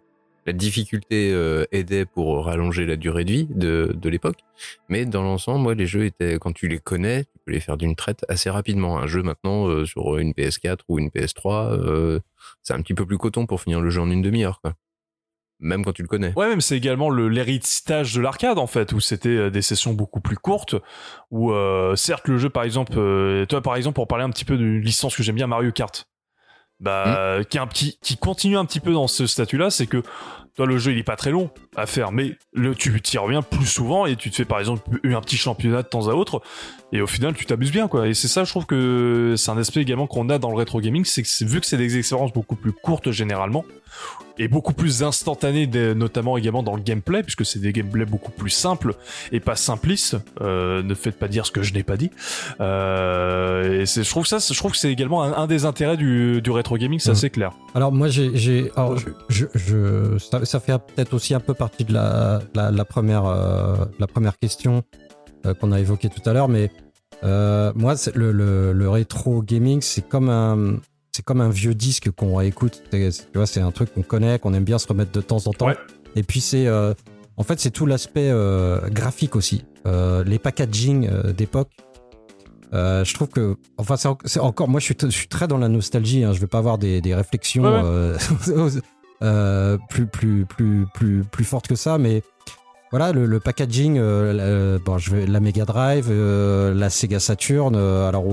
[0.45, 4.37] la difficulté euh, aidait pour rallonger la durée de vie de, de l'époque.
[4.87, 7.75] Mais dans l'ensemble, moi, les jeux étaient, quand tu les connais, tu peux les faire
[7.75, 8.97] d'une traite assez rapidement.
[8.97, 12.19] Un jeu maintenant euh, sur une PS4 ou une PS3, euh,
[12.63, 14.73] c'est un petit peu plus coton pour finir le jeu en une demi-heure, quoi.
[15.59, 16.33] Même quand tu le connais.
[16.35, 19.93] Ouais, même c'est également le- l'héritage de l'arcade en fait, où c'était euh, des sessions
[19.93, 20.75] beaucoup plus courtes,
[21.31, 24.45] où euh, certes le jeu par exemple, euh, toi par exemple pour parler un petit
[24.45, 26.07] peu d'une licence que j'aime bien, Mario Kart,
[26.79, 30.03] bah qui est un petit, qui continue un petit peu dans ce statut-là, c'est que
[30.65, 33.65] le jeu il est pas très long à faire, mais le, tu t'y reviens plus
[33.67, 36.41] souvent et tu te fais par exemple un petit championnat de temps à autre,
[36.91, 38.07] et au final tu t'amuses bien quoi.
[38.07, 40.79] Et c'est ça je trouve que c'est un aspect également qu'on a dans le rétro
[40.81, 43.63] gaming, c'est que c'est- vu que c'est des expériences beaucoup plus courtes généralement
[44.39, 48.31] et beaucoup plus instantané, de- notamment également dans le gameplay, puisque c'est des gameplays beaucoup
[48.31, 48.93] plus simples
[49.31, 50.15] et pas simplistes.
[50.41, 52.11] Euh, ne faites pas dire ce que je n'ai pas dit.
[52.81, 55.97] Euh, et c'est, je trouve ça, je trouve que c'est également un, un des intérêts
[55.97, 57.13] du, du rétro gaming, c'est Mm.
[57.13, 57.51] assez clair.
[57.73, 61.53] Alors moi j'ai j'ai alors, je, je, je- ça, ça fait peut-être aussi un peu
[61.53, 64.83] partie de la la, la première euh, la première question
[65.45, 66.71] euh, qu'on a évoquée tout à l'heure, mais
[67.23, 70.77] euh, moi le, le le rétro gaming c'est comme un
[71.11, 72.83] c'est comme un vieux disque qu'on réécoute.
[72.91, 75.51] Tu vois, c'est un truc qu'on connaît, qu'on aime bien se remettre de temps en
[75.53, 75.67] temps.
[75.67, 75.77] Ouais.
[76.15, 78.31] Et puis c'est en fait c'est tout l'aspect
[78.91, 79.65] graphique aussi,
[80.25, 81.69] les packaging d'époque.
[82.73, 85.29] Euh, je trouve que, enfin, c'est en- c'est encore, moi, je suis, t- je suis
[85.29, 86.25] très dans la nostalgie.
[86.25, 87.81] Hein, je vais pas avoir des, des réflexions Ouais, ouais.
[87.85, 88.17] euh,
[89.23, 92.23] euh, plus, plus, plus, plus, plus fortes que ça, mais
[92.91, 97.75] voilà, le, packaging, euh, la- euh, bon, je la Mega Drive, euh, la Sega Saturn.
[97.75, 98.23] euh, alors,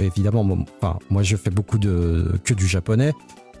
[0.00, 0.46] évidemment,
[0.80, 3.12] enfin, moi, je fais beaucoup de que du japonais,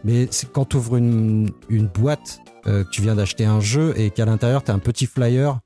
[0.04, 4.10] mais quand tu ouvres une, une boîte, euh, que tu viens d'acheter un jeu et
[4.10, 5.58] qu'à l'intérieur, tu as un petit flyer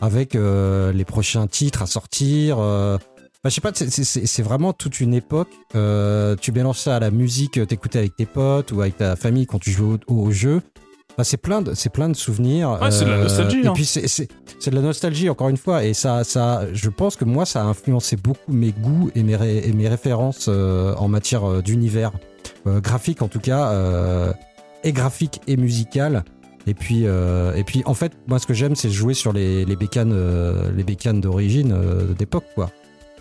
[0.00, 2.58] avec euh, les prochains titres à sortir.
[3.46, 5.48] Euh, Enfin, je sais pas, c'est- vraiment toute une époque.
[5.74, 9.16] Euh, tu mélanges ça à la musique, euh, t'écoutais avec tes potes ou avec ta
[9.16, 10.62] famille quand tu jouais au, au jeu.
[11.12, 12.78] Enfin, c'est plein de, c'est plein de souvenirs.
[12.82, 13.72] Ouais, c'est de la nostalgie, Et hein.
[13.74, 14.28] puis c'est,
[14.70, 15.84] de la nostalgie encore une fois.
[15.84, 19.36] Et ça, ça, je pense que moi, ça a influencé beaucoup mes goûts et mes,
[19.36, 22.12] ré- et mes références euh, en matière euh, d'univers
[22.66, 24.32] Euh, graphique, en tout cas, euh,
[24.84, 26.24] et graphique et musical.
[26.66, 29.64] Et puis, euh, et puis, en fait, moi, ce que j'aime, c'est jouer sur les,
[29.64, 32.70] les bécanes, euh, les bécanes d'origine euh, d'époque, quoi.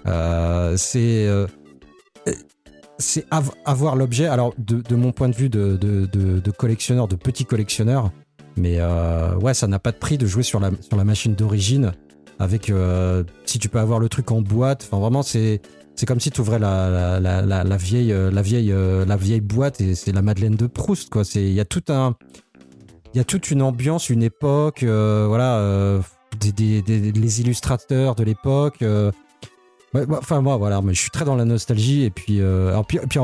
[0.07, 1.47] Euh, c'est euh,
[2.97, 4.27] c'est av- avoir l'objet.
[4.27, 8.11] Alors, de, de mon point de vue de, de, collectionneur, de petit collectionneur,
[8.55, 11.35] mais euh, ouais, ça n'a pas de prix de jouer sur la, sur la machine
[11.35, 11.91] d'origine.
[12.37, 12.69] Avec
[13.45, 15.61] si tu peux avoir le truc en boîte, enfin vraiment c'est
[15.95, 18.73] c'est comme si tu ouvrais la, la, la, la, vieille la vieille
[19.07, 21.23] la vieille boîte et c'est la Madeleine de Proust quoi.
[21.23, 22.15] C'est il y a tout un
[23.13, 26.01] il y a toute une ambiance, une époque, voilà,
[26.41, 28.83] des, des- les illustrateurs de l'époque.
[30.01, 32.85] Ouais, enfin moi voilà, mais je suis très dans la nostalgie et puis euh, alors,
[32.85, 33.19] puis, puis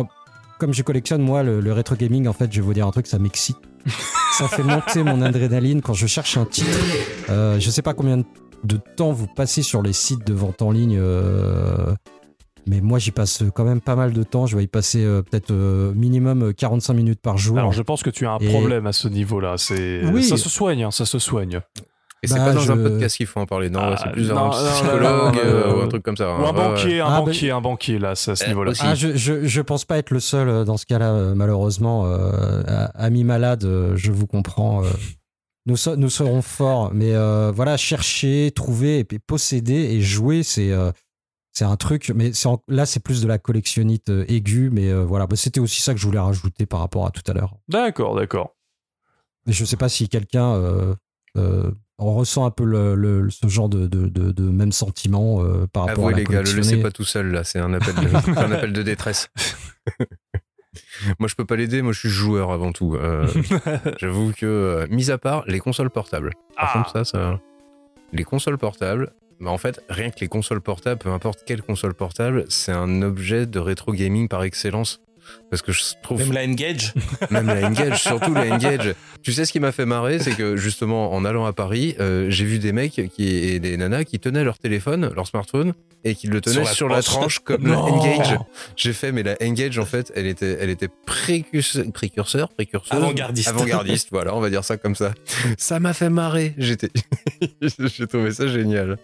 [0.59, 2.91] comme je collectionne moi le, le rétro gaming en fait, je vais vous dire un
[2.91, 3.57] truc, ça m'excite.
[4.37, 6.69] ça fait monter mon adrénaline quand je cherche un titre.
[7.29, 8.17] Euh, je sais pas combien
[8.63, 10.97] de temps vous passez sur les sites de vente en ligne.
[10.99, 11.93] euh,
[12.67, 14.45] mais moi, j'y passe quand même pas mal de temps.
[14.45, 17.57] Je vais y passer euh, peut-être euh, minimum euh, 45 minutes par jour.
[17.57, 19.55] Alors je pense que tu as un Et- problème à ce niveau-là.
[19.57, 20.23] C'est Oui.
[20.23, 21.61] ça se soigne, hein, ça se soigne.
[22.23, 24.11] Et c'est Bah, pas dans un je- podcast qu'il faut en parler, non, Ah, c'est
[24.11, 26.27] plus non, un psychologue non, non, euh, non, ou un truc comme ça.
[26.29, 26.39] Ou un hein.
[26.41, 26.53] Ouais, ouais.
[26.69, 28.71] banquier, un Ah, bah- banquier, un banquier là, c'est à ce Eh, niveau-là.
[28.71, 28.81] aussi.
[28.85, 32.03] Ah, je, je, je pense pas être le seul euh, dans ce cas-là, euh, malheureusement.
[32.05, 34.83] Euh, ami malade, euh, je vous comprends.
[34.83, 34.87] euh.
[35.65, 36.91] nous, so- nous serons forts.
[36.93, 40.91] Mais euh, voilà, chercher, trouver, et puis posséder et jouer, c'est euh,
[41.53, 42.11] c'est un truc.
[42.15, 44.69] Mais c'est en- là, c'est plus de la collectionnite aiguë.
[44.71, 47.23] Mais euh, voilà, Bah, c'était aussi ça que je voulais rajouter par rapport à tout
[47.25, 47.55] à l'heure.
[47.67, 48.55] D'accord, d'accord.
[49.47, 50.53] Mais je sais pas si quelqu'un
[52.01, 55.67] euh, ressent un peu le, le- ce genre de, de, de, de même sentiment euh,
[55.71, 57.73] par rapport Avouez à la les gars, le laissez pas tout seul là, c'est un
[57.73, 59.29] appel de, un appel de détresse.
[61.19, 62.95] moi je peux pas l'aider, moi je suis joueur avant tout.
[62.95, 63.27] Euh,
[63.99, 66.31] J'avoue que, euh, mis à part les consoles portables.
[66.55, 66.77] Par Ah.
[66.79, 67.39] contre ça, ça,
[68.13, 71.93] les consoles portables, bah en fait rien que les consoles portables, peu importe quelle console
[71.93, 75.01] portable, c'est un objet de rétro gaming par excellence.
[75.49, 76.93] Parce que je trouve Même la Engage.
[77.29, 78.95] même la Engage, surtout la Engage.
[79.21, 82.27] Tu sais ce qui m'a fait marrer, c'est que justement en allant à Paris, euh,
[82.29, 85.73] j'ai vu des mecs qui, et des nanas qui tenaient leur téléphone, leur smartphone,
[86.03, 87.39] et qui le tenaient Sur sur la tranche.
[87.39, 88.37] comme la Engage.
[88.77, 93.47] J'ai fait, mais la Engage en fait, elle était, elle était précurseur, précurseur, Avant-gardiste.
[93.49, 94.07] avant-gardiste.
[94.11, 95.13] voilà, on va dire ça comme ça.
[95.57, 96.53] Ça m'a fait marrer.
[96.57, 96.89] J'étais,
[97.61, 98.97] j'ai trouvé ça génial.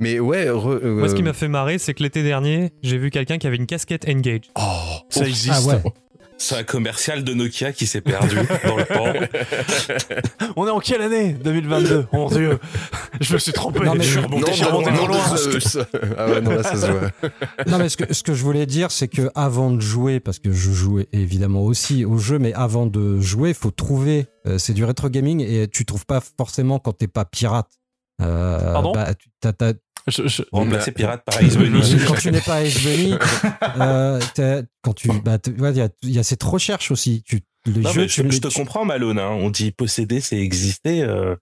[0.00, 2.98] Mais ouais, re- euh, Moi, ce qui m'a fait marrer, c'est que l'été dernier, j'ai
[2.98, 4.42] vu quelqu'un qui avait une casquette Engage.
[4.56, 4.62] Oh,
[5.08, 5.70] Ça ouf, existe.
[5.72, 5.92] Ah ouais.
[6.40, 9.12] c'est un commercial de Nokia qui s'est perdu dans le temps.
[10.56, 12.06] On est en quelle année 2022.
[12.12, 12.58] Oh mon dieu.
[13.20, 13.80] Je me suis trompé.
[13.80, 15.18] Non, mais- je suis non, remonté, je suis non, remonté non, trop loin.
[15.18, 15.86] non, ça-
[16.16, 17.10] ah ouais, non, là, ça se voit.
[17.66, 20.38] Non, mais ce que, ce que je voulais dire, c'est que avant de jouer, parce
[20.38, 24.26] que je jouais évidemment aussi au jeu, mais avant de jouer, faut trouver.
[24.46, 27.68] euh, c'est du rétro gaming et tu trouves pas forcément quand t'es pas pirate.
[28.22, 28.92] Euh, Pardon?
[28.92, 29.28] bah, tu-
[30.10, 31.80] Je- je- Remplacer pirate par Ace Bunny.
[32.06, 33.14] quand tu n'es pas Ace Bunny,
[33.80, 34.20] euh,
[34.82, 37.22] quand tu, bah, il y a, il y a cette recherche aussi.
[37.26, 39.18] Tu, le Non, jeu, tu, je, je te tu- comprends, Malone.
[39.18, 39.30] hein.
[39.30, 41.02] On dit posséder, c'est exister.
[41.02, 41.34] euh,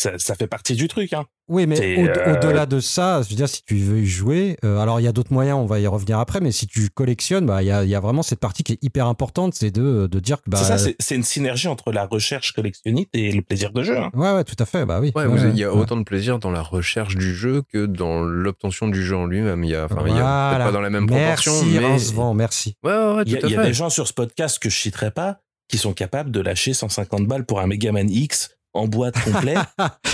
[0.00, 1.12] ça, ça fait partie du truc.
[1.12, 1.24] Hein.
[1.48, 4.56] Oui, mais au- euh, au-delà de ça, je veux dire, si tu veux y jouer,
[4.64, 6.88] euh, alors il y a d'autres moyens, on va y revenir après, mais si tu
[6.90, 9.54] collectionnes, bah, il y, a, il y a vraiment cette partie qui est hyper importante,
[9.54, 10.50] c'est de, de dire que.
[10.50, 13.82] Bah, c'est ça, c'est- c'est une synergie entre la recherche collectionniste et le plaisir de
[13.82, 13.96] jeu.
[13.96, 14.10] hein.
[14.14, 15.12] Ouais, ouais, tout à fait, bah oui.
[15.14, 15.80] Ouais, Ouais, vous- il y a ouais.
[15.80, 19.64] autant de plaisir dans la recherche du jeu que dans l'obtention du jeu en lui-même.
[19.64, 20.50] Il y a, enfin, il y a Voilà.
[20.56, 22.76] peut-être pas dans la même proportion, Merci, mais Rincevent, merci.
[22.84, 23.68] ouais, ouais, ouais, Il y a, tout à il y a fait.
[23.68, 25.38] des gens sur ce podcast que je citerai pas
[25.68, 29.54] qui sont capables de lâcher 150 balles pour un Megaman X en boîte complet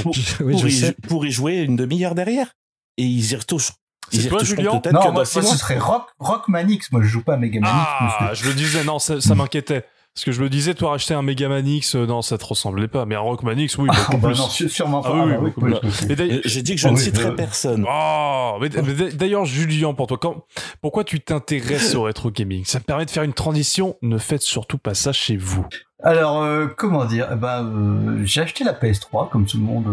[0.03, 0.97] pour, oui, pour je y, sais.
[1.09, 2.49] pour y jouer une demi-heure derrière.
[2.97, 3.73] Et ils y retouchent.
[4.13, 6.93] Ils C'est y toi, Julien peut-être Non, moi, moi, ce serait Rock, Rockman X.
[6.93, 8.45] Moi, je joue pas à Mega Man X, Ah, monsieur.
[8.45, 9.85] je le disais, non, ça, ça m'inquiétait.
[10.15, 12.87] Parce que je me disais, toi, racheter un Megaman X, euh, non, ça te ressemblait
[12.87, 13.05] pas.
[13.05, 14.39] Mais un Rockman X, oui, Ah, beaucoup bah plus.
[14.39, 15.11] non, sû- sûrement pas.
[15.13, 17.31] Ah oui, Ah, oui, bah oui, oui, Euh, J'ai dit que je ne oui, citerai
[17.31, 17.85] euh, personne.
[17.91, 20.45] Oh, mais, mais d'ailleurs, Julien, pour toi, quand,
[20.81, 22.65] pourquoi tu t'intéresses au rétro gaming?
[22.65, 23.97] Ça me permet de faire une transition.
[24.03, 25.67] Ne faites surtout pas ça chez vous.
[26.05, 27.29] Alors, euh, comment dire?
[27.33, 29.87] Eh ben, euh, J'ai acheté la PS3, comme tout le monde.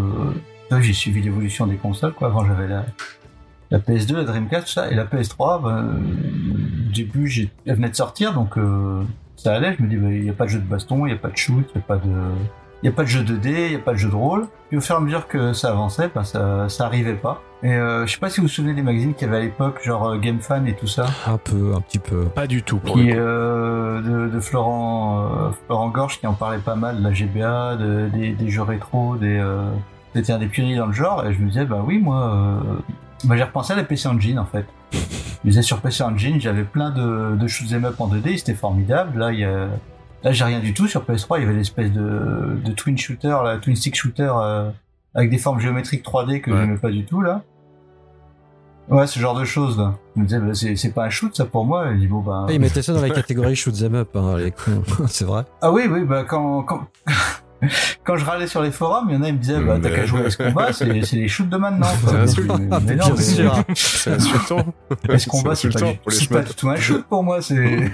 [0.71, 2.13] euh, j'ai suivi l'évolution des consoles.
[2.13, 2.27] Quoi.
[2.27, 2.85] Avant, j'avais la,
[3.71, 4.91] la PS2, la Dreamcast, tout ça.
[4.91, 5.99] Et la PS3, ben,
[6.89, 9.03] au début, elle venait de sortir, donc euh,
[9.37, 9.75] ça allait.
[9.77, 11.21] Je me dis, ben, il n'y a pas de jeu de baston, il n'y a
[11.21, 12.11] pas de shoot, il n'y a pas de...
[12.83, 14.47] Il n'y a pas de jeu 2D, il n'y a pas de jeu de rôle.
[14.69, 17.41] Puis au fur et à mesure que ça avançait, bah, ça, ça arrivait pas.
[17.61, 19.41] Et euh, je sais pas si vous vous souvenez des magazines qu'il y avait à
[19.41, 22.25] l'époque, genre euh, Game Fan et tout ça, Un peu, un petit peu.
[22.25, 22.77] Pas du tout.
[22.79, 27.03] Pour qui euh, de, de Florent euh, Florent Gorge qui en parlait pas mal, de
[27.03, 29.69] la GBA, de, des, des jeux rétro, des euh,
[30.15, 31.23] c'était un des pionniers dans le genre.
[31.27, 32.59] Et je me disais bah oui moi, euh,
[33.25, 34.65] bah, j'ai repensé à la PC Engine en fait.
[34.91, 34.97] Je
[35.43, 39.19] me disais sur PC Engine j'avais plein de, de shoot'em up en 2D, c'était formidable.
[39.19, 39.67] Là il y a
[40.23, 40.87] Là, j'ai rien du tout.
[40.87, 44.69] Sur PS3, il y avait l'espèce de, de twin shooter, là, twin stick shooter, euh,
[45.15, 46.57] avec des formes géométriques 3D que Ouais.
[46.61, 47.41] j'aimais pas du tout, là.
[48.89, 49.95] Ouais, ce genre de choses, là.
[50.15, 51.91] Je me disais, bah, c'est, c'est pas un shoot, ça, pour moi.
[51.93, 52.45] Je dis, bon, bah.
[52.49, 54.83] Ah, ils mettaient ça dans la catégorie shoot them up, hein, les cons.
[55.07, 55.43] c'est vrai.
[55.61, 56.87] Ah oui, oui, bah, quand, quand,
[58.03, 59.89] quand je râlais sur les forums, il y en a, ils me disaient, bah, t'as
[59.89, 61.87] Mais- qu'à jouer à ce combat, c'est, c'est les shoots de maintenant.
[62.27, 62.41] C'est.
[62.41, 63.55] Mais, non, mais, sûr.
[63.75, 64.65] C'est insultant.
[65.07, 67.91] mais ce combat, c'est pas, du- c'est pas du tout un shoot pour moi, c'est,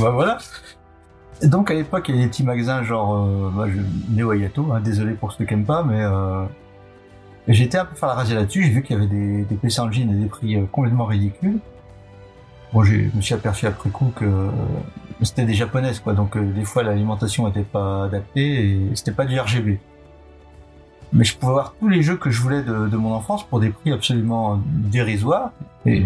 [0.00, 0.38] bah, voilà.
[1.42, 3.80] Donc, à l'époque, il y avait des petits magasins genre, euh, bah, je,
[4.14, 6.44] Neo Ayato, hein, désolé pour ceux qui aiment pas, mais, euh,
[7.48, 10.10] été un peu faire la raser là-dessus, j'ai vu qu'il y avait des, PC Engine
[10.10, 11.58] à des prix euh, complètement ridicules.
[12.72, 14.50] Bon, je me suis aperçu après coup que euh,
[15.22, 19.24] c'était des japonaises, quoi, donc euh, des fois l'alimentation était pas adaptée et c'était pas
[19.24, 19.78] du RGB.
[21.12, 23.60] Mais je pouvais avoir tous les jeux que je voulais de, de mon enfance pour
[23.60, 25.52] des prix absolument dérisoires.
[25.86, 26.04] Et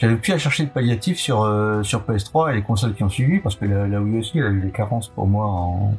[0.00, 3.08] j'avais plus à chercher de palliatifs sur, euh, sur PS3 et les consoles qui ont
[3.08, 5.94] suivi, parce que la, la Wii aussi, elle a eu des carences pour moi en,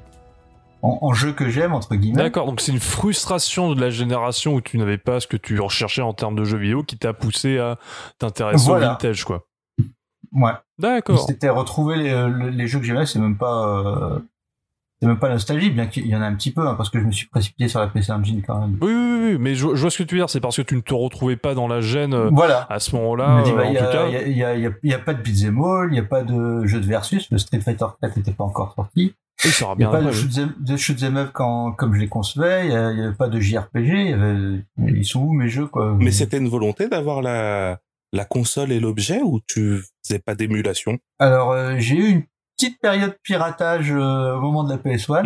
[0.81, 2.17] en, en jeux que j'aime, entre guillemets.
[2.17, 5.59] D'accord, donc c'est une frustration de la génération où tu n'avais pas ce que tu
[5.59, 7.77] recherchais en termes de jeux vidéo qui t'a poussé à
[8.17, 8.87] t'intéresser Voilà.
[8.87, 9.45] au vintage, quoi.
[10.33, 10.51] Ouais.
[10.79, 11.19] D'accord.
[11.27, 14.19] C'était retrouver les, les- les jeux que j'aimais, c'est même pas, euh,
[15.01, 16.99] c'est même pas nostalgie, bien qu'il y en a un petit peu, hein, parce que
[16.99, 18.77] je me suis précipité sur la PC Engine quand même.
[18.81, 20.61] Oui, oui, oui, mais je, je vois ce que tu veux dire, c'est parce que
[20.61, 22.67] tu ne te retrouvais pas dans la gêne euh, Voilà.
[22.69, 24.03] à ce Il moment-là, dit, euh, bah, en il y, tout cas.
[24.03, 24.37] a, il il
[24.83, 27.37] il il pas de beat'em all, il y a pas de jeu de versus, le
[27.39, 29.15] Street Fighter 4 n'était pas encore sorti.
[29.43, 30.77] Il Il n'y a bien pas de oui.
[30.77, 33.39] shoot'em up quand, comme je les concevais, il y a- il y avait pas de
[33.39, 34.63] JRPG, il y avait,
[34.99, 35.95] ils sont où mes jeux, quoi?
[35.99, 37.79] Mais c'était une volonté d'avoir la,
[38.13, 40.99] la console et l'objet ou tu faisais pas d'émulation?
[41.17, 42.23] Alors, euh, j'ai eu une
[42.61, 45.25] petite période piratage euh, au moment de la PS1.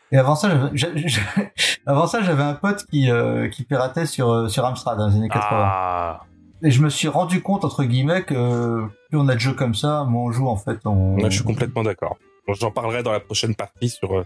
[0.12, 1.20] et avant ça, j'avais, j'a- j'a-
[1.86, 5.16] avant ça, j'avais un pote qui, euh, qui piratait sur, euh, sur Amstrad dans les
[5.16, 5.48] années 80.
[5.52, 6.20] Ah,
[6.62, 9.74] Et je me suis rendu compte, entre guillemets, que plus on a de jeux comme
[9.74, 10.80] ça, moins on joue, en fait.
[10.84, 11.18] On...
[11.18, 12.16] Je suis complètement d'accord.
[12.48, 14.24] J'en parlerai dans la prochaine partie sur,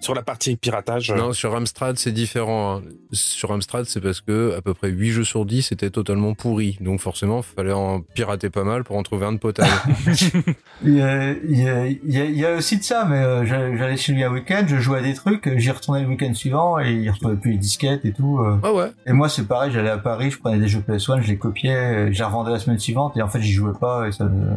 [0.00, 1.10] sur la partie piratage.
[1.12, 2.76] Non, sur Amstrad, c'est différent.
[2.78, 2.82] hein.
[3.12, 6.76] Sur Amstrad, c'est parce que à peu près 8 jeux sur 10 étaient totalement pourris.
[6.80, 9.70] Donc forcément, fallait en pirater pas mal pour en trouver un de potable.
[10.84, 13.44] Il y, a, il, y a, il y a- il aussi de ça, mais euh,
[13.44, 16.32] j'allais j'allais chez lui un week-end, je jouais à des trucs, j'y retournais le week-end
[16.34, 18.38] suivant et il retrouvait plus les disquettes et tout.
[18.38, 18.58] euh.
[18.62, 18.90] ah ouais.
[19.06, 22.12] Et moi, c'est pareil, j'allais à Paris, je prenais des jeux PS1, je les copiais,
[22.12, 24.56] je les revendais la semaine suivante et en fait, j'y jouais pas et ça me-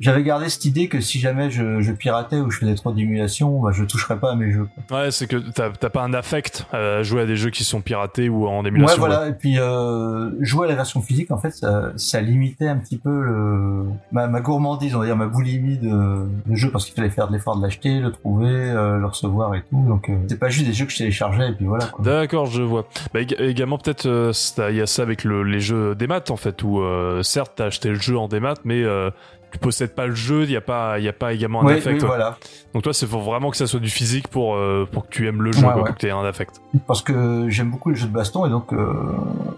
[0.00, 3.60] J'avais gardé cette idée que si jamais je, je piratais ou je faisais trop d'émulation,
[3.60, 4.66] bah, je toucherais pas à mes jeux.
[4.88, 5.02] quoi.
[5.02, 7.80] ouais, c'est que t'as t'as pas un affect à jouer à des jeux qui sont
[7.82, 8.94] piratés ou en émulation.
[9.02, 9.28] Ouais, voilà.
[9.28, 12.96] Et puis euh, jouer à la version physique, en fait, ça, ça limitait un petit
[12.98, 16.94] peu le, ma, ma gourmandise, on va dire ma boulimie de, de jeu, parce qu'il
[16.94, 19.84] fallait faire de l'effort de l'acheter, le trouver, euh, le recevoir et tout.
[19.86, 21.90] Donc euh, c'est pas juste des jeux que je téléchargeais et puis voilà.
[21.98, 22.86] D'accord, je vois.
[23.12, 24.32] Bah, ég- également, peut-être, euh,
[24.70, 27.66] il y a ça avec le- les jeux démat, en fait, où euh, certes, t'as
[27.66, 29.10] acheté le jeu en démat, mais euh,
[29.52, 31.66] tu possèdes pas le jeu, il y a pas, il y a pas également un
[31.66, 31.94] Oui, affect.
[31.96, 32.06] oui, ouais.
[32.06, 32.36] voilà.
[32.74, 35.26] Donc toi, c'est faut vraiment que ça soit du physique pour euh, pour que tu
[35.26, 35.84] aimes le jeu, Ouais, quoi, ouais.
[35.86, 36.60] pour que tu aies un affect.
[36.86, 38.92] Parce que j'aime beaucoup les jeux de baston et donc euh,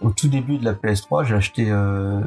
[0.00, 2.20] au tout début de la PS3, j'ai acheté euh,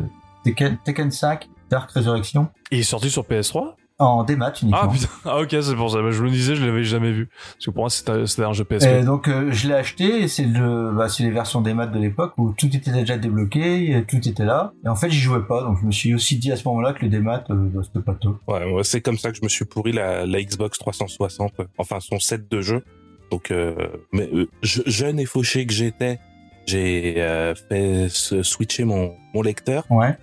[0.43, 4.81] Tekken, Tekken 5 Dark Resurrection Et il est sorti sur PS3 en démat uniquement.
[4.83, 6.01] Ah putain, ah ok, c'est pour ça.
[6.01, 7.27] Bah, je me disais, je l'avais jamais vu.
[7.53, 9.05] Parce que pour moi, c'était un jeu Et PS3.
[9.05, 11.99] donc euh, je l'ai acheté et c'est le bah, c'est les versions des maths de
[11.99, 14.73] l'époque où tout était déjà débloqué, tout était là.
[14.83, 16.91] Et en fait j'y jouais pas donc je me suis aussi dit à ce moment-là
[16.93, 18.37] que le démat euh, bah, c'était pas top.
[18.47, 21.63] Ouais, ouais, c'est comme ça que je me suis pourri la, la Xbox 360, euh,
[21.77, 22.83] enfin son set de jeux.
[23.31, 23.75] Donc, euh,
[24.11, 26.19] mais euh, je- jeune et fauché que j'étais,
[26.67, 30.17] j'ai euh, fait se switcher mon, mon lecteur Ouais.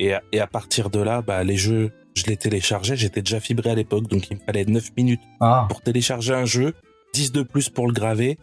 [0.00, 2.96] et à, et à partir de là, bah les jeux, je les téléchargeais.
[2.96, 5.66] J'étais déjà fibré à l'époque, donc il me fallait 9 minutes Ah.
[5.68, 6.74] pour télécharger un jeu,
[7.14, 8.38] 10 de plus pour le graver,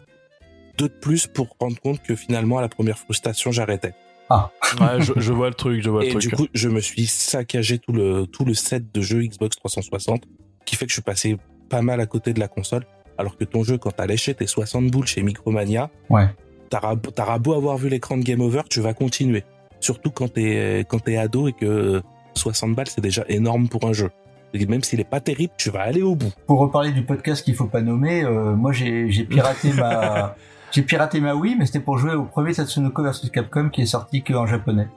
[0.78, 3.94] 2 de plus pour rendre compte que finalement à la première frustration j'arrêtais.
[4.80, 6.22] Ouais, je, je vois le truc, je vois le Et truc.
[6.22, 10.24] du coup, je me suis saccagé tout le, tout le set de jeux Xbox 360,
[10.64, 11.36] qui fait que je suis passé
[11.70, 12.84] pas mal à côté de la console.
[13.18, 16.26] Alors que ton jeu, quand t'as léché tes 60 boules chez Micromania, Ouais.
[16.68, 19.44] t'auras beau avoir vu l'écran de Game Over, tu vas continuer.
[19.78, 22.02] Surtout quand t'es quand t'es ado et que
[22.36, 24.10] 60 balles, c'est déjà énorme pour un jeu.
[24.54, 26.32] Et même s'il est pas terrible, tu vas aller au bout.
[26.46, 30.34] Pour reparler du podcast qu'il faut pas nommer, euh, moi j'ai piraté ma
[30.72, 33.86] j'ai piraté ma Wii mais c'était pour jouer au premier Tatsunoko vs Capcom qui est
[33.86, 34.88] sorti que en japonais.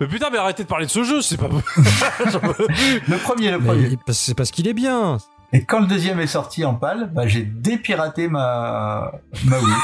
[0.00, 1.48] Mais putain, mais arrêtez de parler de ce jeu, c'est pas.
[1.48, 3.98] Le premier, le premier.
[4.08, 5.18] c'est parce qu'il est bien.
[5.52, 9.12] Et quand le deuxième est sorti en pâle, bah, j'ai dépiraté ma,
[9.44, 9.74] ma Wii.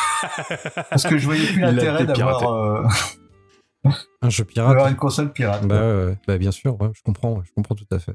[0.90, 2.82] Parce que je voyais plus l'intérêt d'avoir euh,
[4.22, 4.90] Un jeu pirate.
[4.90, 5.66] une console pirate.
[5.66, 6.18] Bah, ouais, ouais.
[6.26, 8.14] Bah, bien sûr, ouais, je comprends, je comprends tout à fait.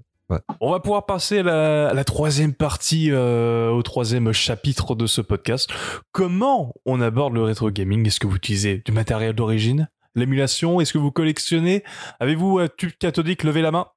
[0.60, 5.06] On va pouvoir passer à la, à la troisième partie, euh, au troisième chapitre de
[5.06, 5.70] ce podcast.
[6.12, 8.08] Comment on aborde le rétro gaming?
[8.08, 9.88] Est-ce que vous utilisez du matériel d'origine?
[10.16, 10.82] L'émulation?
[10.82, 11.84] Est-ce que vous collectionnez?
[12.20, 13.88] Avez-vous un tube cathodique Levez la main?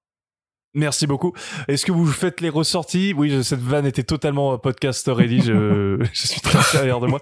[0.74, 1.32] Merci beaucoup.
[1.66, 3.14] Est-ce que vous faites les ressorties?
[3.16, 5.40] Oui, je- cette vanne était totalement euh, podcast ready.
[5.40, 7.20] Je, je suis très fier de moi.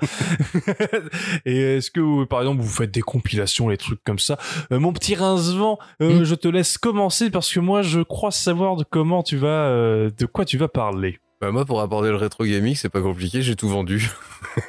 [1.44, 4.36] Et est-ce que, vous, par exemple, vous faites des compilations, les trucs comme ça?
[4.73, 8.77] Euh, Mon petit Rincevent, euh, je te laisse commencer parce que moi, je crois savoir
[8.77, 11.18] de comment tu vas, euh, de quoi tu vas parler.
[11.38, 14.10] Bah, moi, pour aborder le rétro gaming, c'est pas compliqué, j'ai tout vendu.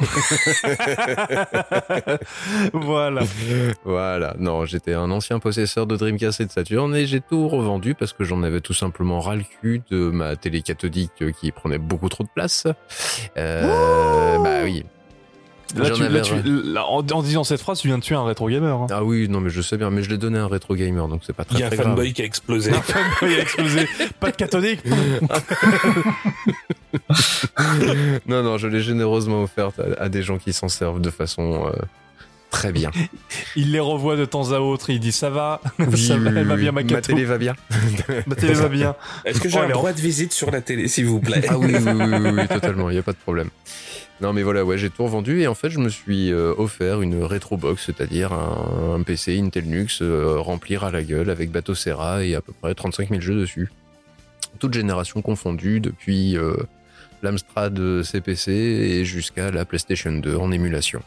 [2.73, 3.21] voilà.
[3.85, 7.95] voilà, non, j'étais un ancien possesseur de Dreamcast et de Saturn et j'ai tout revendu
[7.95, 11.77] parce que j'en avais tout simplement ras le cul de ma télé cathodique qui prenait
[11.77, 12.67] beaucoup trop de place.
[13.37, 14.83] Euh, bah oui.
[15.75, 17.97] Là, J'en tu, là, avais tu- ras- là, en, en disant cette phrase, tu viens
[17.97, 18.73] de tuer un rétro gamer.
[18.75, 18.87] Hein.
[18.89, 21.07] Ah oui, non, mais je sais bien, mais je l'ai donné à un rétro gamer,
[21.09, 21.87] donc c'est pas très, Il y a un grave.
[21.87, 22.71] fanboy qui a explosé.
[22.71, 22.79] Non,
[23.23, 23.87] il a explosé.
[24.19, 24.79] Pas de cathodique.
[28.27, 31.67] non, non, je l'ai généreusement offerte à, à des gens qui s'en servent de façon
[31.67, 31.71] euh,
[32.49, 32.91] très bien.
[33.55, 34.89] Il les revoit de temps à autre.
[34.89, 37.25] Il dit ça va, Oui, ça va, oui, elle va oui, bien ma Ma télé
[37.25, 37.55] va bien.
[38.25, 38.95] Ma télé va bien.
[39.25, 41.43] Est-ce que j'ai Oh, un droit de visite sur la télé, s'il vous plaît?
[41.49, 43.49] Ah oui, oui, oui, oui, oui, totalement, il n'y a pas de problème.
[44.19, 47.01] Non, mais voilà, ouais, j'ai tout revendu et en fait, je me suis euh, offert
[47.01, 51.75] une rétro box, c'est-à-dire un, PC Intel Linux euh, remplir à la gueule avec Bateau
[51.75, 53.69] Serra et à peu près 35 000 jeux dessus.
[54.57, 56.55] Toutes générations confondues, depuis euh,
[57.21, 61.03] l'Amstrad CPC et jusqu'à la PlayStation 2 en émulation.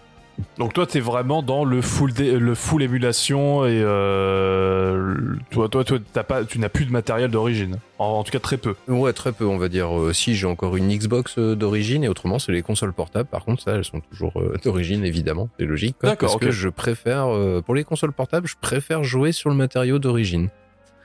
[0.59, 5.15] Donc toi, t'es vraiment dans le full, dé- le full émulation et euh,
[5.51, 7.79] toi, toi, toi, t'as pas, tu n'as plus de matériel d'origine.
[7.99, 8.75] En, en tout cas, très peu.
[8.89, 9.97] Ouais, très peu, on va dire.
[9.99, 13.29] Euh, si j'ai encore une Xbox euh, d'origine et autrement, c'est les consoles portables.
[13.29, 15.49] Par contre, ça, elles sont toujours euh, d'origine, évidemment.
[15.59, 15.97] C'est logique.
[16.03, 17.29] D'accord, Parce que je préfère,
[17.65, 20.49] pour les consoles portables, je préfère jouer sur le matériau d'origine.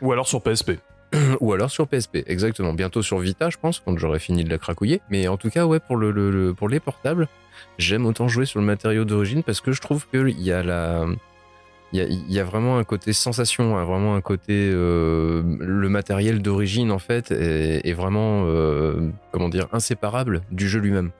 [0.01, 0.71] Ou alors sur PSP.
[1.39, 2.73] Ou alors sur PSP, exactement.
[2.73, 5.01] Bientôt sur Vita, je pense, quand j'aurai fini de la cracouiller.
[5.09, 7.27] Mais en tout cas, ouais, pour, le, le- le- pour les portables,
[7.77, 11.05] j'aime autant jouer sur le matériau d'origine parce que je trouve qu'il y a la.
[11.93, 14.69] Il y a, il y a vraiment un côté sensation, hein, vraiment un côté.
[14.73, 20.79] euh, le matériel d'origine, en fait, est, est vraiment, euh, comment dire, inséparable du jeu
[20.79, 21.11] lui-même.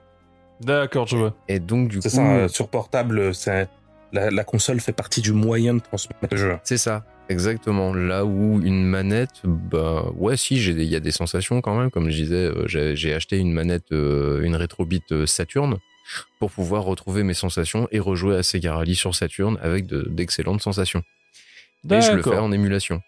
[0.61, 1.33] D'accord, je vois.
[1.47, 2.01] Et donc, du coup.
[2.01, 3.69] C'est ça, euh, sur portable, c'est
[4.11, 6.57] la, la console fait partie du moyen de transmettre le jeu.
[6.63, 7.93] C'est ça, exactement.
[7.93, 11.77] Là où une manette, bah ouais, si, j'ai des- il y a des sensations quand
[11.77, 11.91] même.
[11.91, 15.77] Comme je disais, euh, j'ai j'ai acheté une manette, euh, une Retrobit euh, Saturn,
[16.39, 20.61] pour pouvoir retrouver mes sensations et rejouer à Sega Rally sur Saturn avec de- d'excellentes
[20.61, 21.01] sensations.
[21.97, 23.01] Et je le fais en émulation.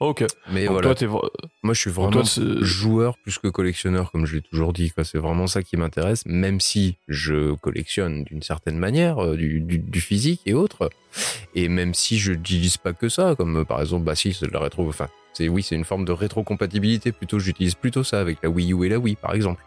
[0.00, 0.24] Ok.
[0.50, 1.30] Mais Donc voilà, toi,
[1.62, 2.24] moi je suis vraiment toi,
[2.62, 4.90] joueur plus que collectionneur, comme je l'ai toujours dit.
[5.04, 9.78] C'est vraiment ça qui m'intéresse, même si je collectionne d'une certaine manière euh, du, du-
[9.78, 10.88] du physique et autres.
[11.54, 14.46] Et même si je n'utilise pas que ça, comme euh, par exemple, bah si, c'est
[14.46, 14.88] de la rétro.
[14.88, 17.12] Enfin, c'est oui, c'est une forme de rétrocompatibilité.
[17.12, 19.62] Plutôt, j'utilise plutôt ça avec la Wii U et la Wii, par exemple.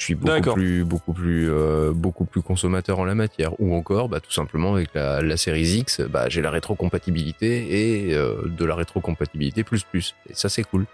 [0.00, 3.52] Je suis beaucoup plus, beaucoup plus, euh, beaucoup plus consommateur en la matière.
[3.60, 8.14] Ou encore, bah, tout simplement avec la, la série X, bah, j'ai la rétrocompatibilité et
[8.14, 10.14] euh, de la rétrocompatibilité plus plus.
[10.30, 10.86] Et ça, c'est cool.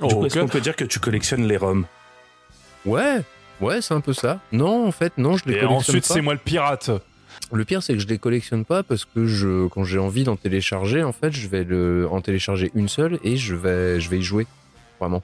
[0.00, 0.24] Ok.
[0.24, 1.84] est-ce qu'on peut dire que tu collectionnes les ROM?
[2.86, 3.18] Ouais,
[3.60, 4.40] ouais, c'est un peu ça.
[4.50, 6.14] Non, en fait, non, je les Et collectionne ensuite, pas.
[6.14, 6.90] c'est moi le pirate.
[7.52, 10.36] Le pire, c'est que je les collectionne pas parce que je, quand j'ai envie d'en
[10.36, 14.18] télécharger, en fait, je vais le, en télécharger une seule et je vais, je vais
[14.18, 14.46] y jouer.
[15.00, 15.22] Vraiment.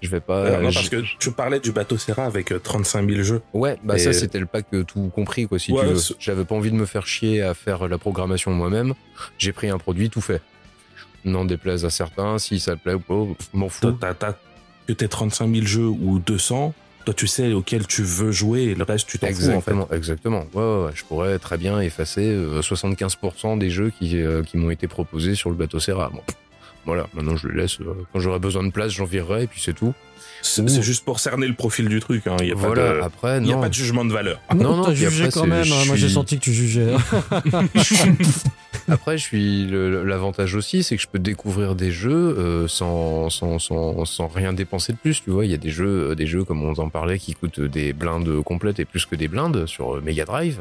[0.00, 0.46] Je vais pas.
[0.46, 3.42] Alors, non, je- parce que tu parlais du bateau Serra avec euh, 35 000 jeux.
[3.52, 6.00] Ouais, bah Et- ça, c'était le pack euh, tout compris, quoi, si Ouais, tu veux.
[6.20, 8.94] J'avais pas envie de me faire chier à faire la programmation moi-même.
[9.38, 10.40] J'ai pris un produit tout fait.
[11.24, 13.14] N'en déplaise à certains, si ça te plaît ou pas,
[13.52, 13.90] m'en fous.
[13.92, 14.38] t'as- t'as-
[14.86, 16.72] que t'aies 35 000 jeux ou 200,
[17.04, 19.72] toi, tu sais auquel tu veux jouer et le reste, tu t'en fous, en fait.
[19.72, 20.46] Exactement, exactement.
[20.54, 20.90] Ouais, ouais, ouais.
[20.94, 25.34] Je pourrais très bien effacer euh, 75% des jeux qui, euh, qui m'ont été proposés
[25.34, 26.08] sur le bateau Serra.
[26.10, 26.22] Bon,
[26.88, 27.80] voilà, maintenant je le laisse.
[27.80, 29.94] euh, quand j'aurai besoin de place, j'en virerai et puis c'est tout.
[30.42, 32.26] C'est juste pour cerner le profil du truc.
[32.26, 32.36] hein.
[32.40, 33.60] Il n'y a, voilà, pas de- après, il y a non.
[33.60, 34.40] pas de jugement de valeur.
[34.54, 35.60] Non, non, puis jugé après, quand même.
[35.62, 35.80] hein?
[35.82, 36.92] je Moi, j'ai senti que tu jugeais.
[38.92, 43.58] Après, je suis l'avantage aussi, c'est que je peux découvrir des jeux euh, sans, sans,
[43.58, 45.22] sans, sans rien dépenser de plus.
[45.22, 47.34] Tu vois, il y a des jeux, euh, des jeux comme on en parlait qui
[47.34, 50.60] coûtent des blindes complètes et plus que des blindes sur euh, Mega Drive.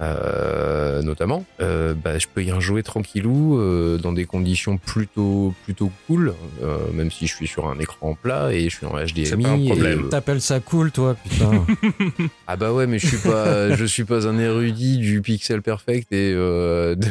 [0.00, 5.90] euh, notamment, euh, bah, je peux y rejouer tranquillou euh, dans des conditions plutôt plutôt
[6.06, 9.26] cool, euh, même si je suis sur un écran plat et je suis en HDMI.
[9.26, 10.04] C'est pas un problème.
[10.04, 11.64] euh, T'appelles ça cool, toi, putain.
[12.46, 16.12] ah bah ouais, mais je suis pas je suis pas un érudit du pixel perfect
[16.12, 17.08] et euh, de,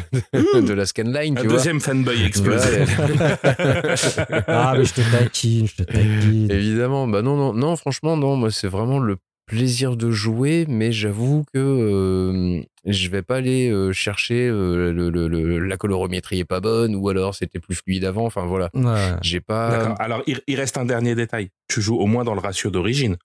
[0.53, 1.57] de la scanline, Un tu vois.
[1.57, 2.79] deuxième fanboy explosé.
[2.79, 2.85] Ouais.
[4.47, 6.47] ah, mais je te taquine, je te taquine.
[6.51, 10.91] Évidemment, bah non, non, non, franchement, non, moi c'est vraiment le plaisir de jouer, mais
[10.91, 16.39] j'avoue que euh, je vais pas aller euh, chercher euh, le, le- le- la colorométrie
[16.39, 18.25] est pas bonne ou alors c'était plus fluide avant.
[18.25, 19.11] Enfin voilà, Ouais.
[19.21, 19.69] j'ai pas.
[19.69, 19.95] D'accord.
[19.99, 21.49] Alors, il, il reste un dernier détail.
[21.69, 23.15] Tu joues au moins dans le ratio d'origine.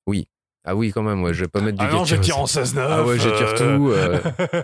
[0.65, 2.21] Ah oui, quand même, ouais, je vais pas mettre du Ah non, je 4K.
[2.21, 2.87] tire en 16-9.
[2.89, 3.91] Ah ouais, je tire euh, tout.
[3.91, 4.19] euh,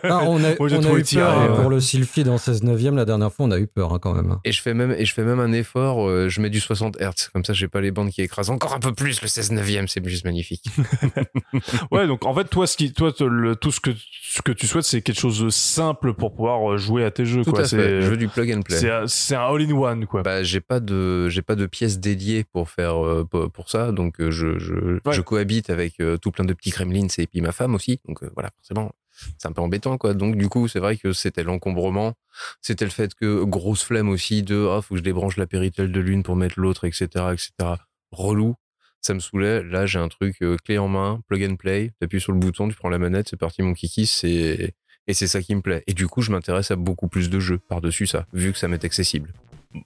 [0.04, 1.60] Ah, on a, Moi, on a eu tiré, peur hein, ouais.
[1.60, 4.14] pour le Sylphie dans 16 neuvième la dernière fois, on a eu peur hein, quand
[4.14, 4.30] même.
[4.30, 4.40] hein.
[4.44, 6.08] et je fais même et je fais même un effort.
[6.08, 8.74] euh, je mets du 60 Hz, comme ça j'ai pas les bandes qui écrasent encore
[8.74, 9.88] un peu plus le 16 neuvième.
[9.88, 10.64] C'est juste magnifique.
[11.90, 13.90] Ouais, donc en fait, toi, ce qui, toi, le- tout ce que,
[14.22, 17.24] ce que tu souhaites, c'est quelque chose de simple pour pouvoir euh, jouer à tes
[17.24, 17.62] jeux, Tout quoi.
[17.62, 18.02] à fait.
[18.02, 18.76] Je veux du plug and play.
[19.06, 20.22] c'est, un- all-in-one, quoi.
[20.22, 23.92] Bah, j'ai pas de j'ai pas de pièces dédiées pour faire euh, pour, pour ça
[23.92, 25.12] donc je je, Ouais.
[25.12, 28.00] je cohabite avec euh, tout plein de petits Kremlins et puis ma femme aussi.
[28.06, 28.92] Donc euh, voilà forcément
[29.36, 30.14] c'est un peu embêtant quoi.
[30.14, 32.14] Donc du coup c'est vrai que c'était l'encombrement.
[32.60, 35.92] C'était le fait que grosse flemme aussi de ah faut que je débranche la péritelle
[35.92, 37.74] de l'une pour mettre l'autre etc etc
[38.12, 38.54] relou.
[39.00, 39.62] Ça me saoulait.
[39.62, 41.92] Là j'ai un truc euh, clé en main plug and play.
[42.00, 44.74] T'appuies sur le bouton tu prends la manette c'est parti mon kiki c'est
[45.06, 45.82] et c'est ça qui me plaît.
[45.86, 48.58] Et du coup je m'intéresse à beaucoup plus de jeux par dessus ça vu que
[48.58, 49.32] ça m'est accessible.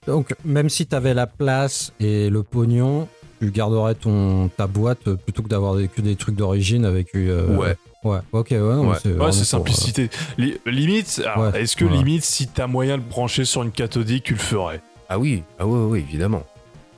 [0.07, 3.07] Donc, même si t'avais la place et le pognon,
[3.39, 7.15] tu garderais ton, ta boîte plutôt que d'avoir que des trucs d'origine avec.
[7.15, 8.97] euh, ouais Ouais, ok, ouais, non, Ouais.
[9.01, 10.09] c'est Ouais, pour, euh, simplicité.
[10.37, 14.33] Li- limite, Ouais, est-ce que limite, si t'as moyen de brancher sur une cathodique, tu
[14.33, 14.81] le ferais?
[15.07, 16.43] Ah oui, ah ouais, ouais, évidemment.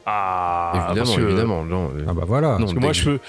[0.06, 1.64] Ah, évidemment, que- évidemment.
[1.64, 2.54] Non, euh, Ah bah voilà.
[2.54, 3.20] non, Parce que moi, je peux.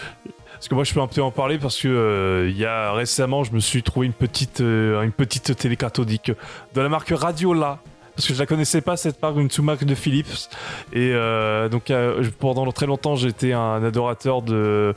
[0.54, 2.92] Parce que moi, je peux un peu en parler parce que euh, il y a
[2.92, 6.32] récemment, je me suis trouvé une petite, euh, une petite télé cathodique
[6.74, 7.78] de la marque Radiola.
[8.16, 10.48] Parce que je la connaissais pas cette marque, une sous-marque de Philips.
[10.92, 14.94] Et euh, donc euh, pendant très longtemps, j'étais un adorateur de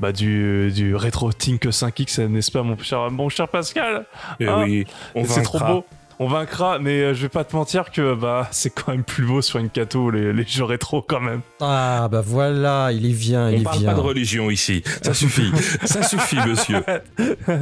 [0.00, 4.06] bah, du, du Retro Think 5X, n'est-ce pas, mon cher, mon cher Pascal?
[4.40, 4.84] Et Ah, oui,
[5.14, 5.74] on C'est trop vaincra.
[5.74, 5.84] beau.
[6.18, 9.24] On vaincra, mais euh, je vais pas te mentir que bah c'est quand même plus
[9.24, 11.40] beau sur une cato les, les jeux rétro quand même.
[11.60, 13.88] Ah bah voilà, il y vient, il On y parle vient.
[13.90, 14.82] pas de religion ici.
[15.02, 15.50] Ça suffit.
[15.84, 16.84] Ça suffit, monsieur.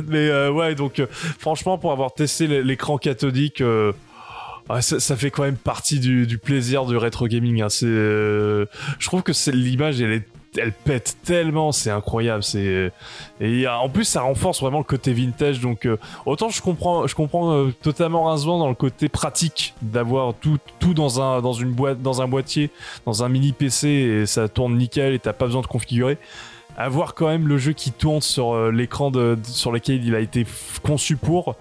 [0.08, 1.06] mais euh, ouais, donc euh,
[1.38, 3.92] franchement, pour avoir testé l'écran cathodique, euh,
[4.74, 7.62] ouais, ça, ça fait quand même partie du, du plaisir du rétro gaming.
[7.62, 7.68] hein.
[7.68, 8.66] C'est, euh,
[8.98, 10.28] je trouve que c'est l'image, elle est
[10.58, 12.42] elle pète tellement, c'est incroyable.
[12.42, 12.90] C'est
[13.40, 15.60] et y a- en plus ça renforce vraiment le côté vintage.
[15.60, 20.34] Donc euh, autant je comprends, je comprends euh, totalement Rincevent dans le côté pratique d'avoir
[20.34, 22.70] tout tout dans un dans une boîte, dans un boîtier,
[23.06, 26.18] dans un mini PC et ça tourne nickel et t'as pas besoin de configurer
[26.76, 29.12] avoir quand même le jeu qui tourne sur euh, l'écran
[29.44, 30.46] sur lequel il a été
[30.82, 31.54] conçu pour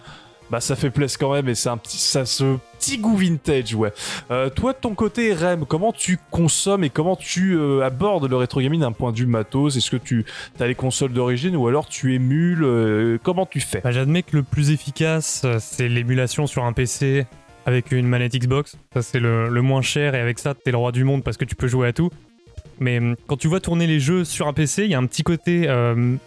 [0.51, 3.75] bah ça fait plaisir quand même et c'est un petit ça ce petit goût vintage
[3.75, 3.93] ouais
[4.31, 8.35] Euh, toi de ton côté Rem comment tu consommes et comment tu euh, abordes le
[8.35, 9.75] rétro gaming d'un point de vue matos?
[9.77, 10.25] Est-ce que tu
[10.59, 13.81] as les consoles d'origine ou alors tu émules euh, comment tu fais?
[13.83, 17.25] Bah, J'admets que le plus efficace, c'est l'émulation sur un PC
[17.65, 18.77] avec une manette Xbox.
[18.93, 21.37] Ça, c'est le, le moins cher et avec ça, t'es le roi du monde parce
[21.37, 22.09] que tu peux jouer à tout.
[22.79, 25.05] Mais hum, quand tu vois tourner les jeux sur un PC, il y a un
[25.05, 25.67] petit côté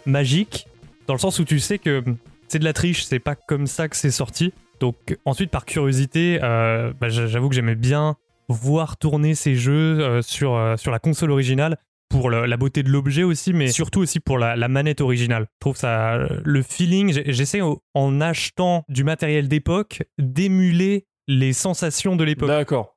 [0.05, 0.67] magique
[1.07, 2.15] dans le sens où tu sais que hum,
[2.53, 4.53] c'est de la triche, c'est pas comme ça que c'est sorti.
[4.79, 8.15] Donc ensuite, par curiosité, euh, bah, j'a- j'avoue que j'aimais bien
[8.49, 11.77] voir tourner ces jeux euh, sur, euh, sur la console originale
[12.09, 15.43] pour le- la beauté de l'objet aussi, mais surtout aussi pour la, la manette originale.
[15.53, 17.21] Je trouve ça le feeling.
[17.25, 17.61] J'essaie
[17.93, 22.49] en achetant du matériel d'époque d'émuler les sensations de l'époque.
[22.49, 22.91] d'accord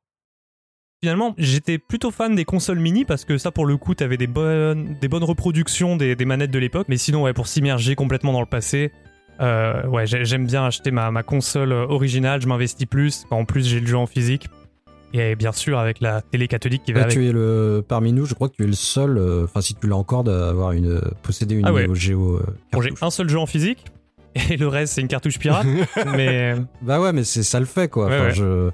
[1.02, 4.26] Finalement, j'étais plutôt fan des consoles mini parce que ça, pour le coup, t'avais des
[4.26, 6.86] bonnes, des bonnes reproductions des, des manettes de l'époque.
[6.88, 8.90] Mais sinon, ouais, pour s'immerger complètement dans le passé,
[9.40, 12.40] euh, ouais, j'ai- j'aime bien acheter ma, ma console originale.
[12.40, 13.24] Je m'investis plus.
[13.30, 14.48] En plus, j'ai le jeu en physique.
[15.12, 17.16] Et bien sûr, avec la télé catholique qui va Là, avec.
[17.16, 19.74] tu es le parmi nous, je crois que tu es le seul, euh, enfin si
[19.74, 21.84] tu l'as encore, d'avoir une posséder une Ah ouais.
[21.84, 22.14] Euh, Bon, j'ai
[22.90, 23.02] cartouche.
[23.02, 23.84] un seul jeu en physique.
[24.50, 25.64] Et le reste, c'est une cartouche pirate.
[26.16, 28.06] mais Bah ouais, mais c'est ça le fait quoi.
[28.08, 28.34] Ouais, Enfin, ouais.
[28.34, 28.70] je-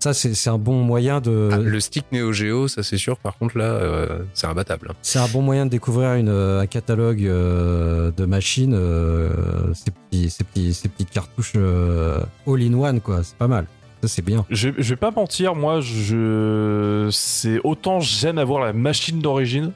[0.00, 1.48] Ça c'est un bon moyen de.
[1.52, 3.16] Ah, le stick Neo Geo, ça c'est sûr.
[3.18, 4.88] Par contre là, euh, c'est imbattable.
[4.90, 4.94] hein.
[5.02, 9.30] C'est un bon moyen de découvrir une, euh, un catalogue euh, de machines, euh,
[9.74, 13.22] ces, petits, ces, petits, ces petites cartouches euh, all-in-one, quoi.
[13.24, 13.66] C'est pas mal.
[14.02, 14.46] Ça, c'est bien.
[14.50, 19.72] je, je vais pas mentir moi je c'est autant j'aime avoir la machine d'origine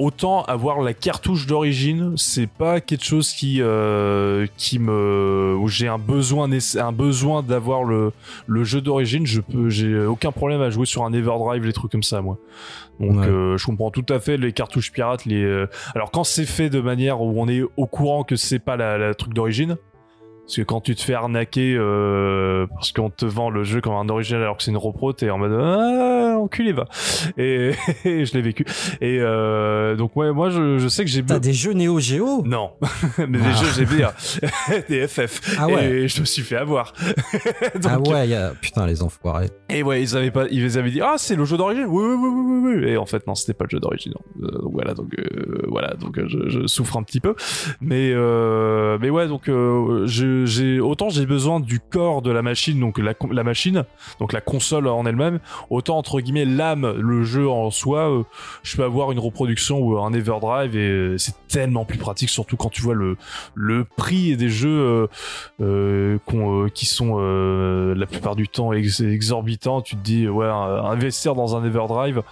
[0.00, 5.88] autant avoir la cartouche d'origine, c'est pas quelque chose qui euh, qui me où j'ai
[5.88, 8.12] un besoin un besoin d'avoir le
[8.46, 9.26] le jeu d'origine.
[9.26, 12.38] Je peux, j'ai aucun problème à jouer sur un Everdrive, les trucs comme ça, moi.
[12.98, 13.26] Donc Ouais.
[13.26, 15.24] euh, je comprends tout à fait les cartouches pirates.
[15.24, 18.58] Les euh, alors quand c'est fait de manière où on est au courant que c'est
[18.58, 19.76] pas la, la truc d'origine.
[20.50, 23.92] Parce que quand tu te fais arnaquer euh, parce qu'on te vend le jeu comme
[23.92, 26.86] un original alors que c'est une repro, t'es en mode ah, enculé va.
[27.38, 27.70] Et,
[28.04, 28.64] et je l'ai vécu.
[29.00, 32.42] Et euh, donc ouais, moi je, je sais que j'ai T'as des jeux Neo Geo?
[32.44, 32.72] Non,
[33.18, 34.12] mais des jeux GBA,
[34.88, 35.56] des FF.
[35.56, 35.84] Ah ouais.
[35.84, 36.94] Et je me suis fait avoir.
[37.84, 38.50] Ah ouais, y a...
[38.60, 39.50] putain les enfoirés.
[39.68, 41.86] Et ouais, ils avaient pas, ils avaient dit ah c'est le jeu d'origine.
[41.86, 42.88] Oui oui oui oui oui.
[42.88, 44.14] Et en fait non, c'était pas le jeu d'origine.
[44.42, 47.36] Euh, donc voilà donc euh, voilà donc je, je souffre un petit peu.
[47.80, 48.12] Mais
[48.98, 50.06] mais ouais donc euh,
[50.80, 53.84] autant j'ai besoin du corps de la machine donc la machine
[54.18, 55.40] donc la console en elle-même
[55.70, 58.22] autant entre guillemets l'âme le jeu en soi euh,
[58.62, 62.56] je peux avoir une reproduction ou un Everdrive et euh, c'est tellement plus pratique surtout
[62.56, 63.16] quand tu vois le
[63.54, 65.08] le prix des jeux
[65.60, 66.18] euh,
[66.74, 69.82] qui sont la plupart du temps ex- exorbitants.
[69.82, 72.22] Tu te dis ouais investir dans un Everdrive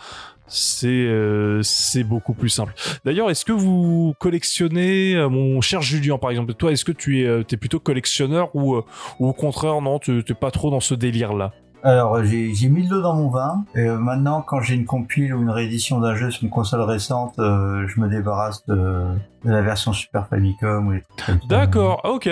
[0.49, 2.75] c'est euh, c'est beaucoup plus simple.
[3.05, 7.21] D'ailleurs, est-ce que vous collectionnez, euh, mon cher Julien par exemple, toi, est-ce que tu
[7.21, 10.95] es, euh, plutôt collectionneur ou, ou au contraire non, tu t'es pas trop dans ce
[10.95, 11.53] délire-là?
[11.85, 13.65] Alors, j'ai mis de l'eau dans mon vin.
[13.77, 17.35] Et maintenant, quand j'ai une compile ou une réédition d'un jeu sur une console récente,
[17.39, 19.05] je me débarrasse de,
[19.45, 21.01] de la version Super Famicom.
[21.49, 22.29] D'accord, ok.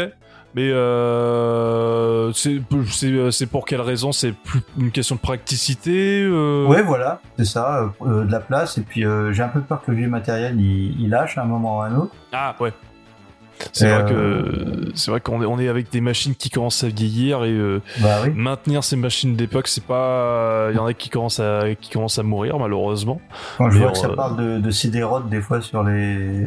[0.56, 4.10] Mais euh, c'est pour quelle raison?
[4.10, 6.66] C'est plus une question de praticité euh...
[6.66, 8.78] Ouais, voilà, c'est ça, euh, de la place.
[8.78, 11.44] Et puis, j'ai un peu peur que le vieux matériel, il, il lâche à un
[11.44, 12.14] moment ou à un autre.
[12.32, 12.72] Ah ouais.
[13.72, 16.88] C'est vrai que c'est vrai qu'on est on est avec des machines qui commencent à
[16.88, 17.56] vieillir et
[18.02, 18.30] Bah oui.
[18.34, 20.68] maintenir ces machines d'époque, c'est pas.
[20.72, 23.18] Il y en a qui commencent à qui commencent à mourir malheureusement.
[23.56, 26.44] Quand je Mais vois que ça parle de, de CD-ROD des fois sur les,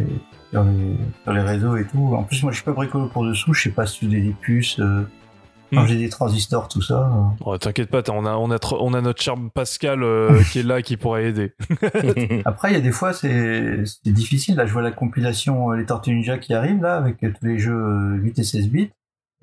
[0.52, 2.14] sur les sur les réseaux et tout.
[2.16, 3.54] En plus, moi, je suis pas bricolo pour dessous.
[3.54, 5.04] Je sais pas si j'ai des puces, euh,
[5.72, 5.88] quand Hmm.
[5.88, 7.12] j'ai des transistors, tout ça.
[7.14, 7.44] euh.
[7.46, 10.60] Oh, T'inquiète pas, t'as- on a on a on a notre cher Pascal euh, qui
[10.60, 11.54] est là qui pourrait aider.
[12.46, 14.56] Après, il y a des fois, c'est c'est difficile.
[14.56, 17.46] Là, je vois la compilation euh, Les Tortues Ninja qui arrive là avec euh, tous
[17.46, 18.90] les jeux euh, 8 et 16 bits.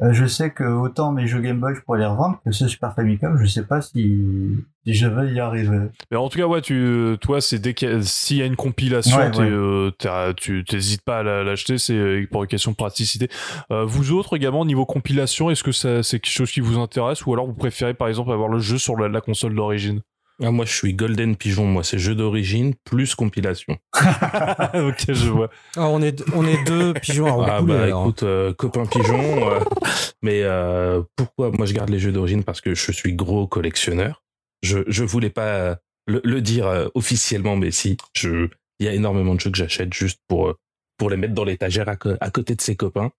[0.02, 2.68] Euh, je sais que autant mes jeux Game Boy, je pourrais les revendre que ceux
[2.68, 3.39] Super Famicom.
[3.39, 4.20] Je sais pas si,
[4.85, 5.78] si je vais y arriver.
[6.10, 9.16] Mais en tout cas, ouais, tu, toi, c'est dès qu'il y y a une compilation,
[9.16, 9.48] Ouais, t'es, ouais.
[9.51, 13.28] euh, tu t'hésites pas à la- l'acheter, c'est euh, pour une question de praticité.
[13.70, 17.24] Euh, vous autres également, niveau compilation, est-ce que ça, c'est quelque chose qui vous intéresse
[17.24, 20.02] ou alors vous préférez par exemple avoir le jeu sur la, la console d'origine?
[20.43, 21.65] Ah, moi, je suis Golden Pigeon.
[21.65, 23.77] Moi, c'est jeu d'origine plus compilation.
[24.75, 25.49] Ok, je vois.
[25.77, 28.03] Ah, on est on est deux pigeons à Ah roucouler, bah alors.
[28.05, 29.51] écoute, euh, copain pigeon.
[29.51, 29.61] euh,
[30.23, 32.45] mais euh, pourquoi moi je garde les jeux d'origine?
[32.45, 34.23] Parce que je suis gros collectionneur.
[34.63, 35.75] Je je voulais pas euh,
[36.07, 38.49] le, le dire euh, officiellement, mais si, je
[38.79, 40.55] il y a énormément de jeux que j'achète juste pour
[40.99, 43.11] pour les mettre dans l'étagère à, à côté de ses copains.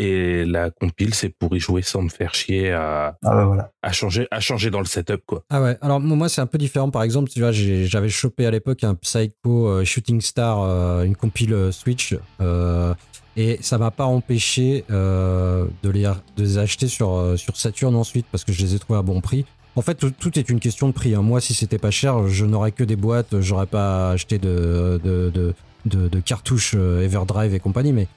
[0.00, 3.72] Et la compile, c'est pour y jouer sans me faire chier à, Ah bah voilà.
[3.82, 5.42] à changer à changer dans le setup quoi.
[5.50, 6.90] Ah ouais, alors moi c'est un peu différent.
[6.90, 11.16] Par exemple, tu vois, j'avais chopé à l'époque un Psycho euh, Shooting Star, euh, une
[11.16, 12.94] compile euh, Switch, euh,
[13.36, 18.26] et ça m'a pas empêché euh, de, les, de les acheter sur, sur Saturn ensuite
[18.30, 19.44] parce que je les ai trouvés à bon prix.
[19.76, 21.14] En fait, tout, tout est une question de prix.
[21.14, 21.22] hein.
[21.22, 25.30] Moi, si c'était pas cher, je n'aurais que des boîtes, j'aurais pas acheté de, de,
[25.30, 25.54] de,
[25.86, 27.92] de- de cartouches Everdrive et compagnie.
[27.92, 28.08] Mais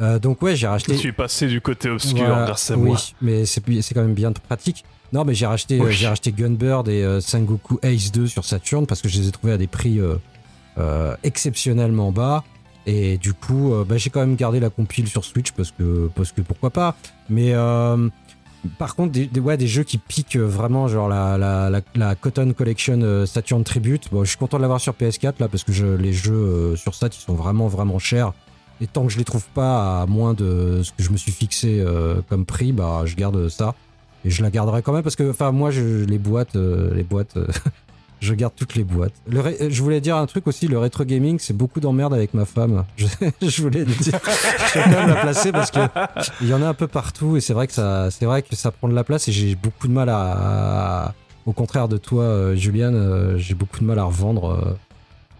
[0.00, 0.94] euh, donc ouais, j'ai racheté.
[0.94, 2.96] Je suis passé du côté obscur Voilà, grâce à moi.
[2.96, 4.84] Oui, mais c'est c'est quand même bien pratique.
[5.12, 5.86] Non, mais j'ai racheté, Oui.
[5.88, 9.28] euh, j'ai racheté Gunbird et euh, Sengoku Ace 2 sur Saturn parce que je les
[9.28, 10.00] ai trouvés à des prix
[10.78, 12.44] euh, exceptionnellement bas.
[12.86, 16.32] Et du coup, bah, j'ai quand même gardé la compile sur Switch parce que, parce
[16.32, 16.96] que pourquoi pas.
[17.30, 17.52] Mais
[18.78, 22.14] par contre, des, des- ouais, des jeux qui piquent vraiment, genre la, la, la, la
[22.16, 24.08] Cotton Collection Saturn Tribute.
[24.10, 26.94] Bon, je suis content de l'avoir sur PS4 là parce que je, les jeux sur
[26.94, 28.32] Sat ils sont vraiment vraiment chers.
[28.80, 31.30] Et tant que je les trouve pas à moins de ce que je me suis
[31.32, 33.74] fixé euh, comme prix, bah je garde ça.
[34.24, 37.02] Et je la garderai quand même parce que, enfin, moi, je, les boîtes, euh, les
[37.02, 37.46] boîtes, euh,
[38.20, 39.12] je garde toutes les boîtes.
[39.30, 42.44] Ré- je voulais dire un truc aussi, le rétro gaming, c'est beaucoup d'emmerde avec ma
[42.44, 42.84] femme.
[42.96, 43.06] Je,
[43.40, 45.80] je voulais dire, je vais quand même la placer parce que
[46.40, 48.54] il y en a un peu partout et c'est vrai que ça, c'est vrai que
[48.54, 51.14] ça prend de la place et j'ai beaucoup de mal à,
[51.46, 54.76] au contraire de toi, euh, Juliane, euh, j'ai beaucoup de mal à revendre.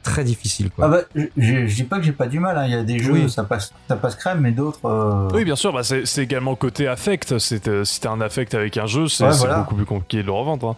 [0.02, 0.84] Très difficile, quoi.
[0.84, 2.56] Ah bah, je, je- je dis pas que j'ai pas du mal.
[2.58, 2.64] hein.
[2.66, 3.30] Il y a des jeux, Oui.
[3.30, 4.84] ça passe, ça passe crème, mais d'autres.
[4.84, 7.38] euh, Oui, bien sûr, bah, c'est c'est également le côté affect.
[7.38, 9.58] C'est, euh, si t'as un affect avec un jeu, c'est Ouais, c'est voilà.
[9.60, 10.70] beaucoup plus compliqué de le revendre.
[10.70, 10.76] hein.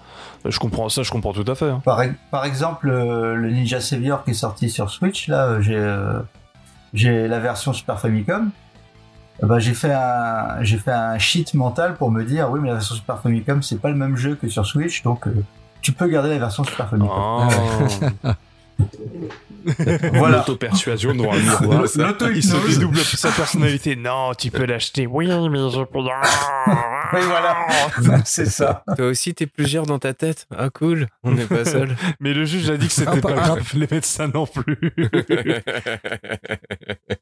[0.50, 1.70] Je comprends ça, je comprends tout à fait.
[1.70, 1.80] hein.
[1.84, 5.76] Par, par exemple, euh, le Ninja Savior qui est sorti sur Switch, là, euh, j'ai
[5.76, 6.20] euh,
[6.92, 8.50] j'ai la version Super Famicom.
[9.42, 12.74] Bah, j'ai fait un j'ai fait un cheat mental pour me dire oui mais la
[12.74, 15.32] version Super Famicom c'est pas le même jeu que sur Switch donc euh,
[15.82, 17.10] tu peux garder la version Super Famicom.
[17.18, 18.28] Oh.
[20.12, 20.38] Voilà.
[20.46, 21.84] L'auto-persuasion dans un miroir.
[22.34, 23.96] Il se dédouble sa personnalité.
[23.96, 25.06] Non, tu peux l'acheter.
[25.06, 25.98] Oui, mais je peux.
[26.00, 27.56] Oui, voilà.
[28.24, 28.82] c'est ça.
[28.96, 30.46] Toi aussi, t'es plusieurs dans ta tête.
[30.56, 31.06] Ah, cool.
[31.22, 31.96] On n'est pas seul.
[32.20, 34.76] Mais le juge a dit que c'était Ah, pas par- grave, les médecins non plus.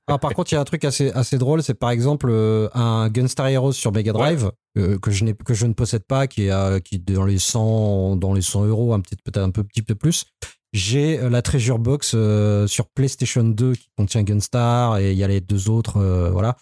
[0.06, 2.68] Alors, par contre, il y a un truc assez, assez drôle, c'est par exemple euh,
[2.74, 6.26] un Gunstar Heroes sur Mega Drive euh, que, je n'ai- que je ne possède pas,
[6.26, 9.38] qui est, à- qui est dans les 100 dans les 100 euros, un petit peut-être
[9.38, 10.24] un peu petit peu plus.
[10.72, 15.24] J'ai euh, la Treasure Box euh, sur PlayStation 2 qui contient Gunstar et il y
[15.24, 16.56] a les deux autres, euh, voilà.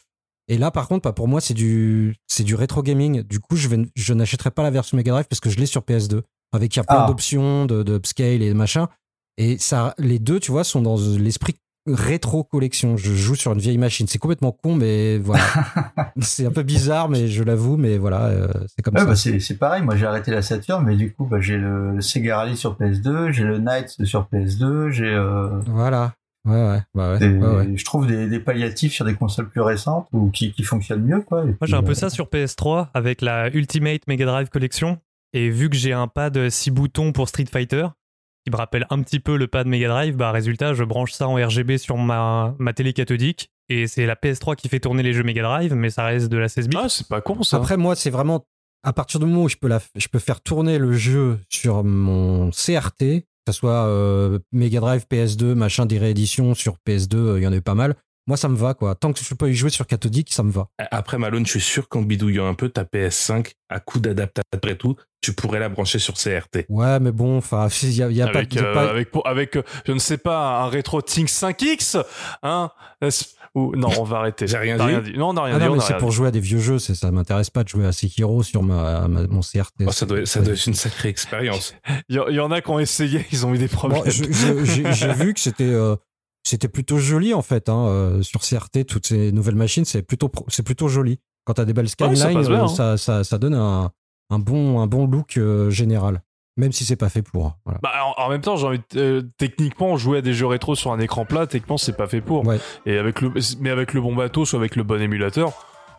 [0.49, 3.23] Et là, par contre, pas pour moi, c'est du c'est du rétro gaming.
[3.23, 5.67] Du coup, je vais je n'achèterai pas la version Mega Drive parce que je l'ai
[5.67, 6.23] sur PS2
[6.53, 7.07] avec il y a plein Ah.
[7.07, 8.89] d'options de, de upscale et machin.
[9.37, 11.55] Et ça, les deux, tu vois, sont dans l'esprit
[11.95, 12.97] rétro collection.
[12.97, 14.07] Je joue sur une vieille machine.
[14.07, 15.43] C'est complètement con, mais voilà.
[16.21, 19.31] c'est un peu bizarre, mais je l'avoue, mais voilà, euh, c'est comme Ouais, ça.
[19.31, 22.01] bah, c'est pareil, moi j'ai arrêté la Saturn, mais du coup bah, j'ai le, le
[22.01, 26.13] Sega Rally sur PS2, j'ai le Knights sur PS2, j'ai euh, Voilà.
[26.47, 27.73] Ouais, ouais, bah ouais, des- ouais, ouais.
[27.77, 31.21] je trouve des, des palliatifs sur des consoles plus récentes ou qui, qui fonctionnent mieux
[31.21, 31.45] quoi.
[31.45, 34.99] Moi, j'ai un peu euh, ça sur PS3 avec la Ultimate Mega Drive Collection.
[35.35, 37.87] Et vu que j'ai un pad 6 boutons pour Street Fighter,
[38.45, 41.29] qui me rappelle un petit peu le pad Mega Drive, bah résultat, je branche ça
[41.29, 43.51] en RGB sur ma, ma télé cathodique.
[43.69, 46.37] Et c'est la PS3 qui fait tourner les jeux Mega Drive, mais ça reste de
[46.39, 46.77] la 16 bits.
[46.81, 47.59] ah, c'est pas con ça.
[47.59, 48.45] Après, moi, c'est vraiment
[48.83, 51.85] à partir du moment où je peux, la, je peux faire tourner le jeu sur
[51.85, 57.39] mon CRT, que ce soit euh, Mega Drive, PS2, machin, des rééditions sur PS2, euh,
[57.39, 57.95] il y en a eu pas mal.
[58.27, 58.95] Moi, ça me va, quoi.
[58.95, 60.69] Tant que je peux y jouer sur cathodique, ça me va.
[60.91, 64.77] Après, Malone, je suis sûr qu'en bidouillant un peu ta PS5, à coup d'adaptateur et
[64.79, 66.67] tout, tu pourrais la brancher sur CRT.
[66.69, 68.75] Ouais, mais bon, enfin, il y a, il y a avec, pas, y a euh,
[68.75, 72.03] pas- avec, pour- avec, euh, je ne sais pas, un rétro Think 5X
[72.43, 72.71] hein
[73.57, 74.47] ou, Non, on va arrêter.
[74.47, 75.13] J'ai rien dit.
[75.19, 75.65] Non, on n'a rien Ah dit.
[75.65, 76.15] non, on mais c'est pour dit.
[76.17, 79.27] jouer à des vieux jeux, ça m'intéresse pas de jouer à Sekiro sur ma, ma-
[79.27, 79.85] mon CRT.
[79.87, 81.75] Oh, ça, doit, ça doit être une sacrée expérience.
[82.09, 84.03] Il y, en a qui ont essayé, ils ont eu des problèmes.
[84.05, 85.97] Bon, j'ai vu que c'était euh,
[86.43, 90.31] c'était plutôt joli en fait hein, euh, sur CRT toutes ces nouvelles machines c'est plutôt
[90.49, 92.69] c'est plutôt joli quand t'as des belles Ouais, ça skylines euh, hein.
[92.69, 93.91] ça, ça, ça donne un,
[94.31, 96.23] un bon un bon look euh, général
[96.57, 97.79] même si c'est pas fait pour voilà.
[97.83, 100.75] Bah, en, en même temps, j'ai envie de- euh, techniquement jouer à des jeux rétro
[100.75, 102.45] sur un écran plat, techniquement c'est pas fait pour.
[102.47, 102.59] Ouais.
[102.85, 105.53] Et avec le, mais avec le bon bateau, soit avec le bon émulateur,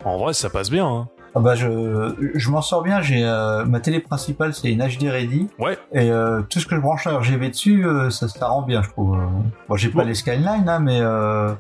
[0.05, 0.85] en vrai ça passe bien.
[0.85, 1.07] Hein.
[1.34, 5.03] Ah bah je, je m'en sors bien, j'ai euh, ma télé principale c'est une HD
[5.10, 5.78] Ready Ouais.
[5.94, 8.82] et euh, tout ce que je branche à RGB dessus euh, ça, ça rend bien
[8.84, 9.16] je trouve.
[9.16, 9.26] Euh,
[9.70, 11.53] Bon j'ai pas les skylines hein, mais euh,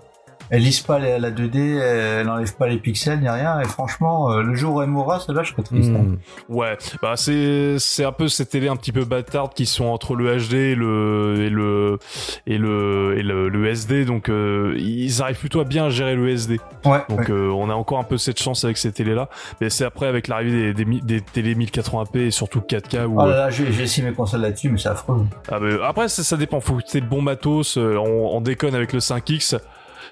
[0.51, 4.31] elle lisse pas la, la 2D, elle enlève pas les pixels ni rien et franchement
[4.31, 5.89] euh, le jour où elle mourra celle-là je serais triste.
[5.95, 6.03] hein.
[6.03, 6.17] Hmm.
[6.53, 10.13] Ouais, bah c'est c'est un peu ces télés un petit peu bâtardes qui sont entre
[10.15, 11.97] le HD et le et le
[12.45, 16.29] et le et le, le SD, donc euh, ils arrivent plutôt à bien gérer le
[16.29, 16.59] SD.
[16.85, 17.31] Ouais, Donc ouais.
[17.31, 19.29] euh, on a encore un peu cette chance avec ces télés là,
[19.61, 23.25] mais c'est après avec l'arrivée des, des, des télé 1080p et surtout 4K où Oh
[23.27, 25.25] là là, j'ai j'ai essayé mes consoles là-dessus mais c'est affreux.
[25.49, 26.59] Ah bah, après, ça, ça dépend.
[26.59, 27.77] Faut que tu le bon matos.
[27.77, 29.57] euh, on, on déconne avec le 5X.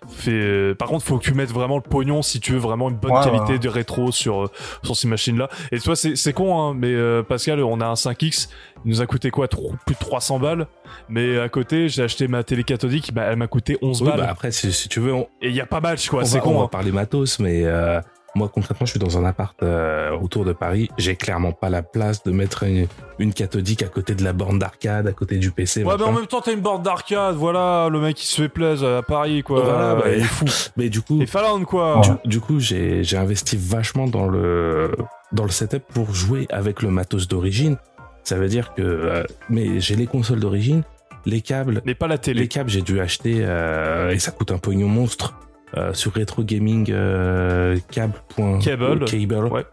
[0.07, 2.89] Fait, euh, par contre, faut que tu mettes vraiment le pognon si tu veux vraiment
[2.89, 3.59] une bonne Ouais, qualité ouais.
[3.59, 4.51] de rétro sur, euh,
[4.83, 5.49] sur ces machines-là.
[5.71, 8.49] Et toi, c'est c'est con, hein, mais euh, Pascal, on a un 5X.
[8.85, 10.67] Il nous a coûté quoi tro- Plus de 300 balles.
[11.09, 13.13] Mais à côté, j'ai acheté ma télé cathodique.
[13.13, 14.19] Bah, elle m'a coûté 11 Oui, balles.
[14.21, 16.23] bah après, si, si tu veux, on, Et il y a pas match, quoi.
[16.23, 16.57] C'est va, on con.
[16.59, 16.69] va hein.
[16.71, 17.99] parler matos, mais euh,
[18.39, 20.89] moi concrètement, je suis dans un appart euh, autour de Paris.
[20.97, 22.87] J'ai clairement pas la place de mettre une,
[23.19, 25.83] une cathodique à côté de la borne d'arcade, à côté du PC.
[25.83, 27.35] Ouais, mais en même temps, t'as une borne d'arcade.
[27.35, 29.61] Voilà, le mec qui se fait plaisir à Paris, quoi.
[29.61, 30.45] Voilà, bah, il est fou.
[30.77, 32.01] Mais du coup, Et Finlande, quoi.
[32.01, 34.91] Du, du coup, j'ai j'ai investi vachement dans le
[35.31, 37.77] dans le setup pour jouer avec le matos d'origine.
[38.23, 40.83] Ça veut dire que euh, mais j'ai les consoles d'origine,
[41.25, 42.41] les câbles, Mais pas la télé.
[42.41, 45.33] les câbles j'ai dû acheter euh, et ça coûte un pognon monstre
[45.77, 47.77] euh, sur Retro Gaming euh.
[47.91, 48.13] Cable.
[48.61, 49.05] cable
[49.51, 49.65] Ouais.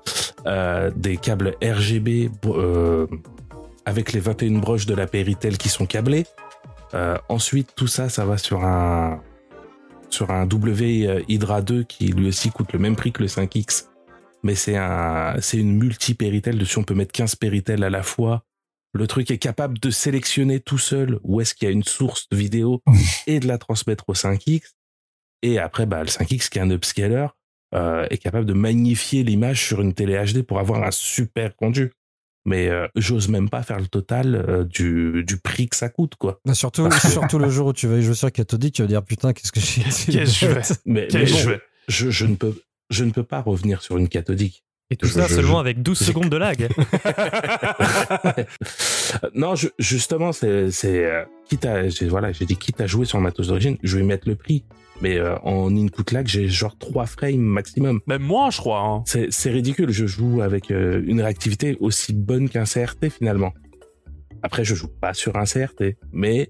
[0.47, 3.07] euh, des câbles RGB euh,
[3.85, 6.27] avec les 21 broches de la Péritel qui sont câblés.
[6.95, 9.21] Euh, ensuite, tout ça, ça va sur un
[10.09, 13.87] sur un W Hydra 2 qui lui aussi coûte le même prix que le 5X,
[14.45, 18.03] mais c'est un c'est une multi Péritel dessus on peut mettre 15 Péritel à la
[18.03, 18.45] fois.
[18.95, 22.29] Le truc est capable de sélectionner tout seul où est-ce qu'il y a une source
[22.31, 22.83] de vidéo
[23.27, 24.76] et de la transmettre au 5X.
[25.47, 27.27] Et après, bah, le 5X qui est un upscaler
[27.75, 31.93] euh, est capable de magnifier l'image sur une télé HD pour avoir un super rendu.
[32.45, 36.17] Mais euh, j'ose même pas faire le total euh, du, du prix que ça coûte,
[36.17, 36.41] quoi.
[36.45, 39.03] Bah, surtout surtout le jour où tu vas y jouer sur cathodique tu vas dire
[39.05, 40.47] putain qu'est-ce que j'ai que je.
[40.85, 41.59] Mais, mais bon,
[41.89, 42.55] je, je ne peux,
[42.91, 44.65] je ne peux pas revenir sur une cathodique.
[44.91, 46.69] Et tout Je- ça je- seulement je- avec 12 j'ai- secondes de lag.
[49.35, 53.23] non, je- justement, c'est, euh, quitte à, voilà, j'ai dit quitte à jouer sur un
[53.23, 54.65] matos d'origine, je vais mettre le prix.
[55.03, 58.01] Mais euh, en input lag, j'ai genre 3 frames maximum.
[58.07, 58.81] Même moins, je crois.
[58.81, 59.03] Hein.
[59.07, 59.91] C'est, c'est ridicule.
[59.91, 63.53] Je joue avec euh, une réactivité aussi bonne qu'un CRT finalement.
[64.43, 66.49] Après, je joue pas sur un CRT, mais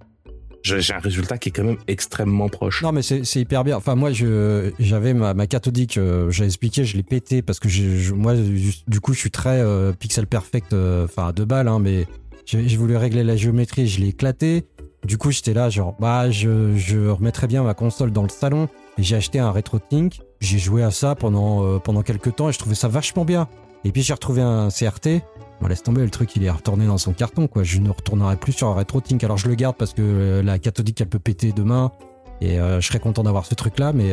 [0.63, 2.83] j'ai un résultat qui est quand même extrêmement proche.
[2.83, 3.77] Non, mais c'est c'est hyper bien.
[3.77, 7.69] Enfin, moi, je j'avais ma, ma cathodique, euh, j'ai expliqué, je l'ai pété parce que
[7.69, 11.69] je- moi, du, coup, je suis très euh, pixel perfect, euh, enfin, à deux balles,
[11.69, 12.07] hein, mais
[12.47, 14.65] j'ai j'ai voulu régler la géométrie, je l'ai éclaté.
[15.07, 18.69] Du coup, j'étais là, genre, bah, je, je remettrais bien ma console dans le salon.
[18.99, 20.21] Et j'ai acheté un RetroTink.
[20.41, 23.47] J'ai joué à ça pendant, euh, pendant quelques temps et je trouvais ça vachement bien.
[23.85, 25.23] Et puis, j'ai retrouvé un CRT.
[25.61, 27.63] Bon, laisse tomber, le truc, il est retourné dans son carton, quoi.
[27.63, 29.23] Je ne retournerai plus sur un RetroTink.
[29.23, 31.93] Alors, je le garde parce que euh, la cathodique, elle peut péter demain.
[32.41, 34.13] Et euh, je serais content d'avoir ce truc-là, mais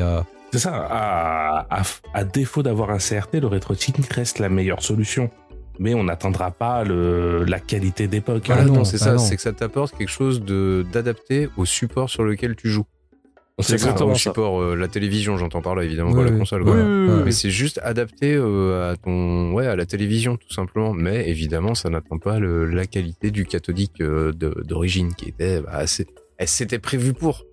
[0.53, 1.83] C'est ça, à, à-
[2.13, 5.29] à défaut d'avoir un CRT, le RetroTink reste la meilleure solution.
[5.79, 8.43] Mais on n'atteindra pas le, la qualité d'époque.
[8.49, 11.65] Ah Voilà, non, c'est ah ça, c'est que ça t'apporte quelque chose de d'adapté au
[11.65, 12.85] support sur lequel tu joues.
[13.59, 14.19] C'est exactement au ça.
[14.31, 16.61] support, euh, la télévision, j'entends par là, évidemment, Oui, pas la console.
[16.63, 16.75] Oui, quoi.
[16.75, 17.21] oui, oui, oui.
[17.25, 20.91] Mais c'est juste adapté euh, à ton, ouais, à la télévision, tout simplement.
[20.93, 25.69] Mais évidemment, ça n'atteint pas le- la qualité du cathodique euh, d'origine, qui était, bah,
[25.73, 26.07] assez-
[26.39, 27.43] elle s'était prévue pour.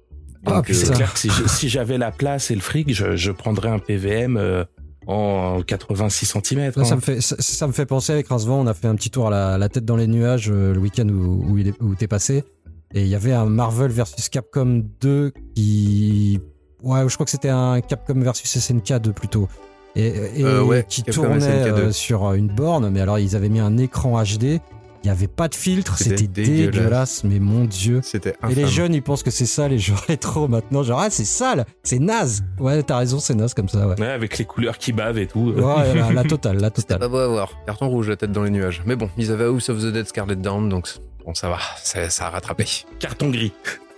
[0.47, 0.63] Ah.
[0.71, 4.39] C'est clair que si j'avais la place et le fric, je, je prendrais un PVM
[4.39, 4.65] euh,
[5.07, 6.73] en 86 cm.
[6.73, 8.95] Ça, ça me fait, ça, ça me fait penser avec Rincevent, on a fait un
[8.95, 11.69] petit tour à la, la tête dans les nuages euh, le week-end où, où, il
[11.69, 12.45] est- où t'es passé.
[12.93, 16.41] Et il y avait un Marvel versus Capcom 2 qui.
[16.83, 19.49] Ouais, je crois que c'était un Capcom versus SNK 2 plutôt.
[19.97, 20.07] Et,
[20.37, 21.83] et Euh, ouais, qui Capcom tournait SNK 2.
[21.83, 24.61] euh, sur une borne, mais alors ils avaient mis un écran HD.
[25.03, 26.73] Il n'y avait pas de filtre, C'était dégueulasse.
[26.75, 27.25] dégueulasse.
[27.25, 28.01] mais mon dieu.
[28.03, 30.83] C'était Et les jeunes, ils pensent que c'est ça les jeux rétro maintenant.
[30.83, 32.43] Genre, ah, c'est sale, c'est naze.
[32.59, 33.99] Ouais, t'as raison, c'est naze comme ça, ouais.
[33.99, 35.53] Ouais, avec les couleurs qui bavent et tout.
[35.57, 36.99] Ouais, la, la totale, la totale.
[36.99, 37.51] pas beau à voir.
[37.67, 38.83] Carton rouge, la tête dans les nuages.
[38.85, 40.89] Mais bon, ils avaient House of the Dead Scarlet Down, donc
[41.25, 42.67] bon, ça va, ça, ça a rattrapé.
[42.99, 43.53] Carton gris.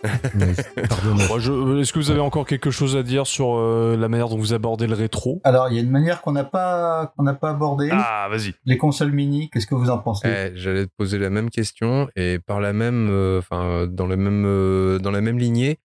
[0.04, 4.52] Est-ce que vous avez encore quelque chose à dire sur euh, la manière dont vous
[4.54, 5.40] abordez le rétro?
[5.44, 7.88] Alors, il y a une manière qu'on n'a pas, qu'on n'a pas abordée.
[7.92, 8.54] Ah, vas-y.
[8.64, 10.28] Les consoles mini, qu'est-ce que vous en pensez?
[10.28, 14.16] Eh, J'allais te poser la même question et par la même, euh, enfin dans la
[14.16, 15.78] même, euh, dans la même lignée,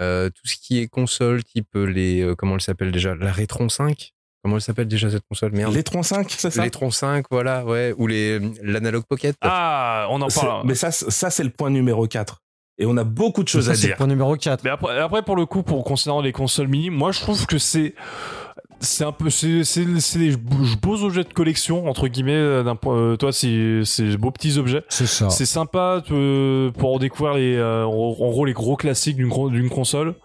[0.00, 3.68] euh, tout ce qui est console, type les, euh, comment elle s'appelle déjà, la Retron
[3.68, 4.12] 5.
[4.42, 5.52] Comment elle s'appelle déjà cette console?
[5.52, 5.72] Merde.
[5.72, 6.62] Les troncs 5, c'est ça?
[6.62, 9.34] Les Tron 5, voilà, ouais, ou les l'analog pocket.
[9.40, 10.66] Ah, on en C'est- parle.
[10.66, 12.42] Mais ça, ça c'est le point numéro 4.
[12.78, 13.96] Et on a beaucoup de choses Ça, à c'est le dire.
[13.96, 14.64] point numéro 4.
[14.64, 17.58] Mais après, après, pour le coup, pour considérant les consoles mini, moi je trouve que
[17.58, 17.94] c'est
[18.80, 22.76] c'est un peu c'est c'est c'est des beaux objets de collection entre guillemets euh, d'un
[22.76, 25.30] point euh, toi c'est c'est des beaux petits objets C'est ça.
[25.30, 30.16] c'est sympa euh, pour découvrir les euh, en en gros les gros classiques d'une console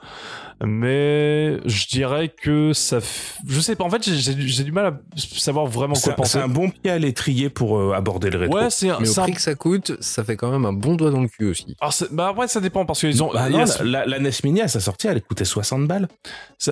[0.65, 4.99] mais je dirais que ça f- je sais pas en fait j'ai- du- mal à
[5.15, 8.55] savoir vraiment quoi penser c'est un bon pied à l'étrier pour euh, aborder le rétro.
[8.57, 10.73] ouais c'est un- Mais au un- prix que ça coûte, ça fait quand même un
[10.73, 11.75] bon doigt dans le cul aussi.
[11.79, 14.67] alors bah après ça dépend parce qu'ils ont Bah non, la, la NES Mini à
[14.67, 16.07] sa sortie, elle coûtait 60 balles.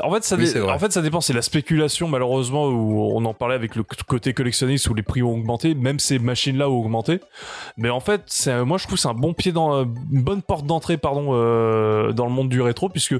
[0.03, 0.73] En fait, ça Oui, dé- c'est vrai.
[0.73, 1.21] en fait, ça dépend.
[1.21, 5.23] C'est la spéculation, malheureusement, où on en parlait avec le côté collectionniste où les prix
[5.23, 7.19] ont augmenté, même ces machines-là ont augmenté.
[7.77, 10.65] Mais en fait, c'est, moi, je trouve c'est un bon pied dans, une bonne porte
[10.65, 13.15] d'entrée, pardon, euh, dans le monde du rétro, puisque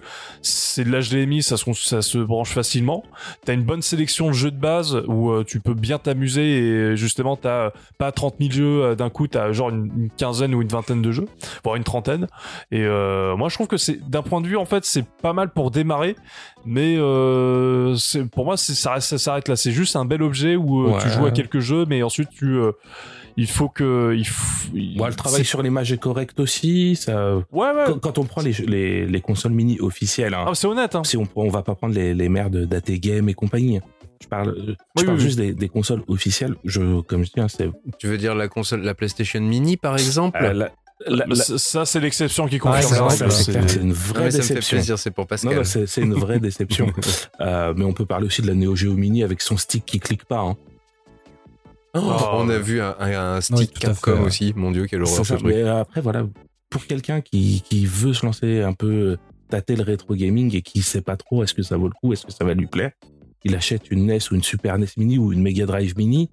[0.58, 3.04] c'est de l'HDMI, ça se, ça se branche facilement.
[3.46, 6.96] T'as une bonne sélection de jeux de base où euh, tu peux bien t'amuser et
[6.96, 10.62] justement, t'as pas 30 000 jeux euh, d'un coup, t'as genre une, une quinzaine ou
[10.62, 11.28] une vingtaine de jeux,
[11.64, 12.28] voire une trentaine.
[12.72, 15.34] Et euh, moi, je trouve que c'est, d'un point de vue, en fait, c'est pas
[15.34, 16.16] mal pour démarrer,
[16.66, 17.96] mais euh,
[18.32, 19.56] pour moi, ça, s'arrête là.
[19.56, 22.60] C'est juste un bel objet où tu joues à quelques jeux, mais ensuite tu,
[23.38, 26.96] il faut que, il faut, le travail c'est- sur l'image est correct aussi.
[26.96, 27.36] Ça...
[27.36, 27.84] Ouais, ouais.
[27.86, 30.96] Quand, quand on prend les, les, les consoles mini officielles, hein, Ah, c'est honnête.
[30.96, 31.04] Hein.
[31.04, 33.80] si on, on va pas prendre les, les mères de d'AT Game et compagnie.
[34.22, 36.56] Je parle, je Oui, parle oui, juste Des, des consoles officielles.
[36.66, 37.70] Je, comme je dis, hein, c'est
[38.00, 40.40] Tu veux dire la console, la PlayStation Mini par exemple?
[40.42, 40.72] Euh, la-
[41.06, 43.16] la- la- Ça, c'est l'exception qui Ouais, confirme c'est la vrai,
[43.54, 43.70] règle.
[43.70, 44.78] c'est une Non, vraie mais ça me fait déception.
[44.78, 45.56] plaisir, c'est pour Pascal.
[45.58, 46.92] non, c'est c'est une vraie déception.
[47.40, 50.00] Euh, mais on peut parler aussi de la Neo Geo Mini avec son stick qui
[50.00, 50.40] clique pas.
[50.40, 50.58] hein.
[52.06, 54.20] Oh, Oh, on a vu un, un- un Oui, stick Capcom ouais.
[54.26, 54.54] aussi.
[54.56, 55.48] Mon dieu, quelle C'est horreur ce truc.
[55.48, 56.26] mais après, voilà,
[56.70, 59.18] pour quelqu'un qui, qui veut se lancer un peu,
[59.50, 62.12] tâter le rétro gaming et qui sait pas trop est-ce que ça vaut le coup,
[62.14, 62.92] est-ce que ça va lui plaire,
[63.46, 66.30] il achète une NES ou une Super NES Mini ou une Mega Drive Mini,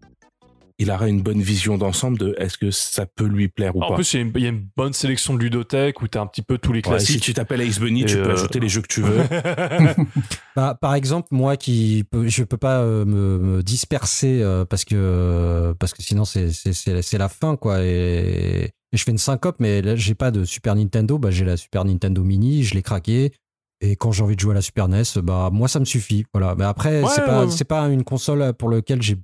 [0.79, 3.91] il aura une bonne vision d'ensemble de est-ce que ça peut lui plaire ou En
[3.91, 3.95] pas.
[3.95, 6.21] plus, il y, a une- il y a une bonne sélection de ludothèques où t'as
[6.21, 7.23] un petit peu tous les Ouais, si classiques.
[7.23, 9.19] tu t'appelles Ace Bunny, Et tu peux euh, ajouter les jeux que tu veux.
[10.57, 15.75] Bah, par exemple, moi qui je peux pas euh, me, me disperser euh, parce que
[15.81, 19.19] parce que sinon c'est c'est c'est c'est la fin quoi et, et je fais une
[19.19, 22.75] syncope mais là j'ai pas de Super Nintendo bah j'ai la Super Nintendo Mini je
[22.75, 23.33] l'ai craqué
[23.81, 26.25] et quand j'ai envie de jouer à la Super NES bah moi ça me suffit
[26.33, 29.17] voilà mais après Ouais, c'est pas ouais, pas une console pour laquelle j'ai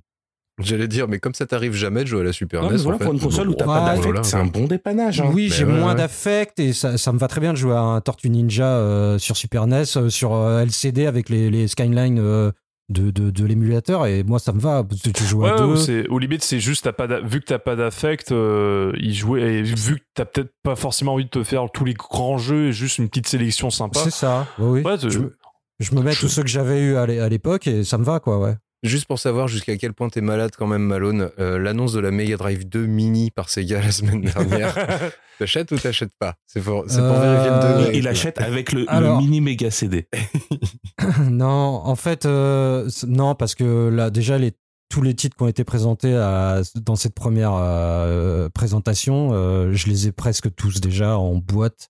[0.63, 2.95] J'allais dire, mais comme ça t'arrive jamais de jouer à la Super Non, NES, voilà,
[2.95, 5.21] en fait, pour une console où t'as pas d'affect, voilà, c'est un bon dépannage.
[5.21, 5.29] hein.
[5.33, 5.95] oui j'ai ouais, moins ouais.
[5.95, 9.17] d'affect et ça, ça me va très bien de jouer à un Tortue Ninja euh,
[9.19, 12.51] sur Super NES euh, sur euh, LCD avec les, les Skyline euh,
[12.89, 14.83] de, de, de l'émulateur et moi ça me va.
[15.15, 16.05] Tu joues à deux.
[16.09, 19.41] au limite, c'est juste, t'as pas d'a- vu que t'as pas d'affect, euh, y jouer,
[19.41, 22.67] et vu que t'as peut-être pas forcément envie de te faire tous les grands jeux
[22.67, 24.01] et juste une petite sélection sympa.
[24.03, 24.45] C'est ça.
[24.59, 24.81] Oui, oui.
[24.91, 25.33] Ouais, c'est- je, me-
[25.79, 28.39] je me mets tous ceux que j'avais eu à l'époque et ça me va quoi.
[28.39, 28.55] Ouais.
[28.83, 32.09] Juste pour savoir jusqu'à quel point t'es malade quand même, Malone, euh, l'annonce de la
[32.09, 34.73] Mega Drive 2 mini par Sega la semaine dernière,
[35.39, 36.33] t'achètes ou t'achètes pas?
[36.47, 37.97] C'est pour, c'est pour Euh, vérifier le degré.
[37.97, 38.85] Il, achète avec le,
[39.19, 40.07] mini méga CD.
[41.29, 44.53] non, en fait, euh, non, parce que là, déjà, les,
[44.89, 49.87] tous les titres qui ont été présentés à- dans cette première euh, présentation, euh, je
[49.87, 51.89] les ai presque tous déjà en boîte.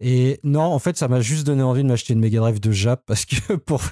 [0.00, 2.70] Et non, en fait, ça m'a juste donné envie de m'acheter une Mega Drive de
[2.72, 3.82] Jap parce que pour.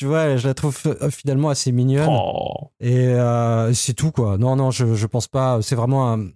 [0.00, 2.08] Tu vois, je la trouve euh, finalement assez mignonne.
[2.10, 2.70] Oh.
[2.80, 4.38] Et euh, c'est tout, quoi.
[4.38, 5.58] Non, non, je, je pense pas.
[5.60, 6.30] C'est vraiment un.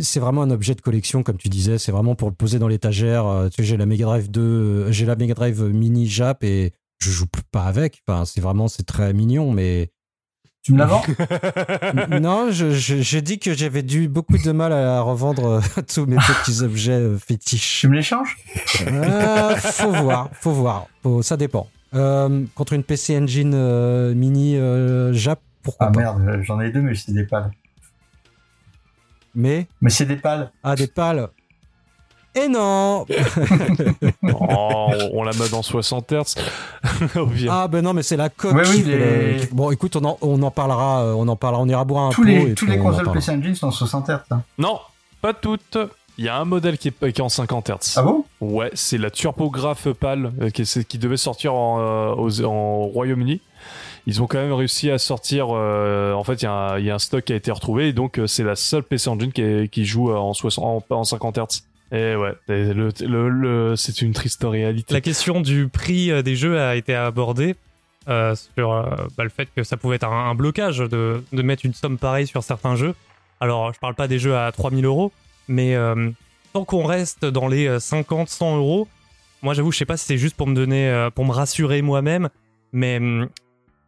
[0.00, 1.78] C'est vraiment un objet de collection, comme tu disais.
[1.78, 3.26] C'est vraiment pour le poser dans l'étagère.
[3.26, 6.44] Euh, Tu sais, j'ai la Mega Drive 2, euh, j'ai la Mega Drive Mini Jap
[6.44, 8.02] et je joue plus pas avec.
[8.06, 9.90] Enfin, c'est vraiment, c'est très mignon, mais
[10.62, 11.02] Tu me la vends?
[12.20, 15.60] Non, je- je- j'ai dit que j'avais dû beaucoup de mal à revendre
[15.92, 17.80] tous mes petits objets fétiches.
[17.80, 18.36] Tu me l'échanges
[18.86, 20.86] Euh, faut voir, faut voir.
[21.02, 21.66] Faut- ça dépend.
[21.94, 26.00] Euh, contre une PC Engine euh, Mini euh, Jap, pourquoi Ah pas.
[26.00, 27.50] merde, j'en ai deux, mais c'est des pales.
[29.34, 30.50] Mais Mais c'est des pales.
[30.62, 31.28] Ah, des pales.
[32.34, 33.04] Et non
[34.22, 36.34] Oh, on la met dans 60 Hz.
[37.50, 38.54] Ah ben non, mais c'est la coque.
[38.54, 41.28] Ouais, oui, qui fait les- le- qui- Bon, écoute, on en, on en parlera, on
[41.28, 43.12] en parlera, on ira boire un Tous pot les, et tous les on consoles.
[43.12, 44.18] PC Engine sont en 60 Hz.
[44.30, 44.42] hein.
[44.58, 44.80] Non,
[45.20, 45.76] pas toutes.
[46.22, 47.94] Il y a un modèle qui est, qui est en 50 Hz.
[47.96, 48.24] Ah bon?
[48.40, 52.84] Ouais, c'est la TurboGrafx PAL euh, qui, est- qui devait sortir en, euh, aux- en
[52.86, 53.40] Royaume-Uni.
[54.06, 55.48] Ils ont quand même réussi à sortir.
[55.50, 57.50] euh, en fait, il y, a un- il y a un stock qui a été
[57.50, 60.84] retrouvé et donc euh, c'est la seule PC Engine qui, est- qui joue en, 60,
[60.90, 61.64] en, en 50 Hz.
[61.90, 64.94] Et ouais, et le, le- le- c'est une triste réalité.
[64.94, 67.56] La question du prix des jeux a été abordée
[68.08, 68.84] euh, sur euh,
[69.18, 71.98] bah, le fait que ça pouvait être un, un blocage de, de mettre une somme
[71.98, 72.94] pareille sur certains jeux.
[73.40, 75.10] Alors, je parle pas des jeux à 3000 euros,
[75.48, 76.10] mais euh,
[76.52, 78.88] tant qu'on reste dans les euh, 50, 100 euros,
[79.42, 81.82] moi j'avoue, je sais pas si c'est juste pour me donner, euh, pour me rassurer
[81.82, 82.28] moi-même,
[82.72, 83.28] mais hum,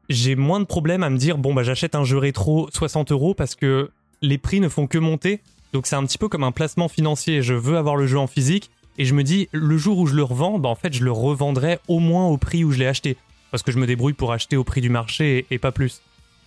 [0.08, 3.34] j'ai moins de problèmes à me dire bon bah j'achète un jeu rétro 60 euros
[3.34, 3.90] parce que
[4.20, 5.40] les prix ne font que monter.
[5.72, 7.42] Donc c'est un petit peu comme un placement financier.
[7.42, 10.14] Je veux avoir le jeu en physique et je me dis le jour où je
[10.14, 12.86] le revends, bah en fait je le revendrai au moins au prix où je l'ai
[12.86, 13.16] acheté
[13.50, 16.02] parce que je me débrouille pour acheter au prix du marché et, pas plus.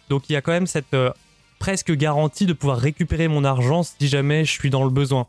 [0.10, 1.12] Donc il y a quand même cette euh,
[1.60, 5.28] presque garantie de pouvoir récupérer mon argent si jamais je suis dans le besoin.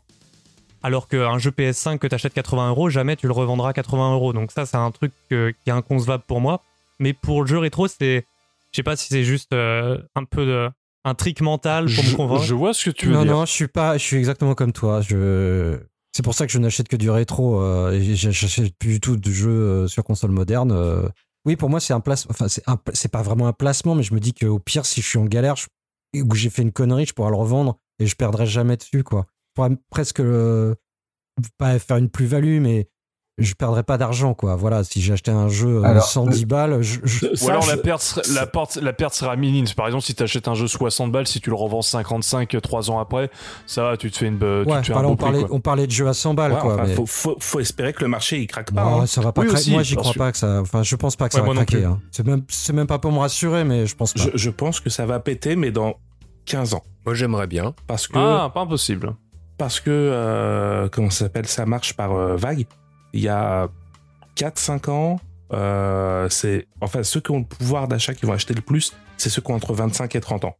[0.81, 4.31] Alors qu'un jeu PS5 que tu achètes 80 euros, jamais tu le revendras 80 euros.
[4.33, 6.61] Donc ça c'est un truc euh, qui est inconcevable pour moi.
[6.99, 8.25] Mais pour le jeu rétro, c'est,
[8.71, 10.69] je sais pas si c'est juste euh, un peu de,
[11.05, 12.43] un trick mental pour me je, convaincre.
[12.43, 13.31] je vois ce que tu veux non, dire.
[13.33, 15.01] non, je suis pas, je suis exactement comme toi.
[15.01, 15.79] Je,
[16.13, 17.61] c'est pour ça que je n'achète que du rétro.
[17.61, 20.71] Euh, j'achète plus du tout de jeux euh, sur console moderne.
[20.71, 21.07] euh.
[21.45, 22.31] Oui, pour moi, c'est un placement.
[22.37, 22.47] Enfin,
[22.93, 25.25] c'est pas vraiment un placement, mais je me dis qu'au pire, si je suis en
[25.25, 25.67] galère je-
[26.13, 29.27] que j'ai fait une connerie, je pourrais le revendre et je perdrai jamais dessus, quoi.
[29.29, 30.75] Je pourrais presque euh,
[31.57, 32.89] pas faire une plus-value, mais
[33.39, 34.55] je perdrais pas d'argent, quoi.
[34.55, 37.61] Voilà, si j'ai acheté un jeu euh, Alors, 110 balles, je, je- Ou Ça, alors
[37.63, 39.65] je- la perte, la, perte, la perte sera minime.
[39.75, 42.91] Par exemple, si tu achètes un jeu 60 balles, si tu le revends 55 3
[42.91, 43.29] ans après,
[43.65, 45.39] ça va, tu te fais, une, tu ouais, te fais un beau on prix, parlait,
[45.45, 45.49] quoi.
[45.55, 46.73] on parlait de jeux à 100 balles, Ouais, quoi.
[46.75, 48.85] enfin, mais- faut, faut, faut espérer que le marché il craque pas.
[48.85, 49.05] Ouais, hein.
[49.05, 50.59] ça va pas Oui, aussi, Moi, j'y crois pas que ça.
[50.61, 51.85] Enfin, je pense pas que ça Ouais, va craquer.
[51.85, 51.99] hein.
[52.11, 54.21] C'est même, c'est même pas pour me rassurer, mais je pense pas.
[54.21, 55.95] Je, je pense que ça va péter, mais dans
[56.45, 56.83] 15 ans.
[57.05, 57.73] Moi, j'aimerais bien.
[57.87, 59.15] Parce que, Ah, pas impossible.
[59.57, 61.47] parce que euh, comment ça s'appelle?
[61.47, 62.65] Ça marche par euh, vague.
[63.13, 63.69] Il y a
[64.37, 65.19] 4-5 ans,
[65.53, 69.29] euh, c'est enfin ceux qui ont le pouvoir d'achat qui vont acheter le plus, c'est
[69.29, 70.55] ceux qui ont entre 25 et 30 ans.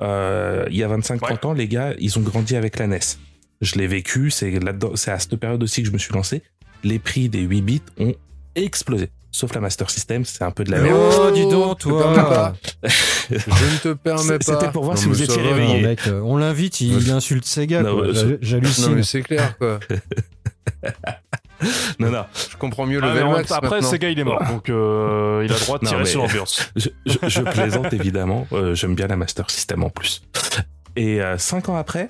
[0.00, 2.98] Euh, il y a 25-30 ans, les gars, ils ont grandi avec la NES.
[3.60, 4.58] Je l'ai vécu, c'est
[5.08, 6.42] à cette période aussi que je me suis lancé.
[6.82, 8.14] Les prix des 8 bits ont
[8.54, 9.10] explosé.
[9.30, 10.96] Sauf la Master System, c'est un peu de la merde.
[10.96, 12.24] Oh, dis donc, je te permets toi.
[12.24, 12.54] pas.
[13.30, 14.44] Je ne te permets pas.
[14.60, 15.80] C'était pour voir Non, si vous étiez réveillé.
[15.82, 17.82] Mec, euh, on l'invite, il, il insulte Sega.
[17.82, 18.12] Ouais,
[18.42, 18.94] J'hallucine.
[18.94, 19.80] mais c'est clair, quoi.
[21.98, 23.88] Non, non, Je comprends mieux Ah, le mais en- Max après, maintenant.
[23.90, 26.70] Sega, il est mort, donc euh, il a le droit de Non, tirer sur l'ambiance.
[26.76, 28.46] je, je- je plaisante évidemment.
[28.52, 30.22] Euh, J'aime bien la Master System en plus.
[30.96, 32.08] Et euh, cinq ans après,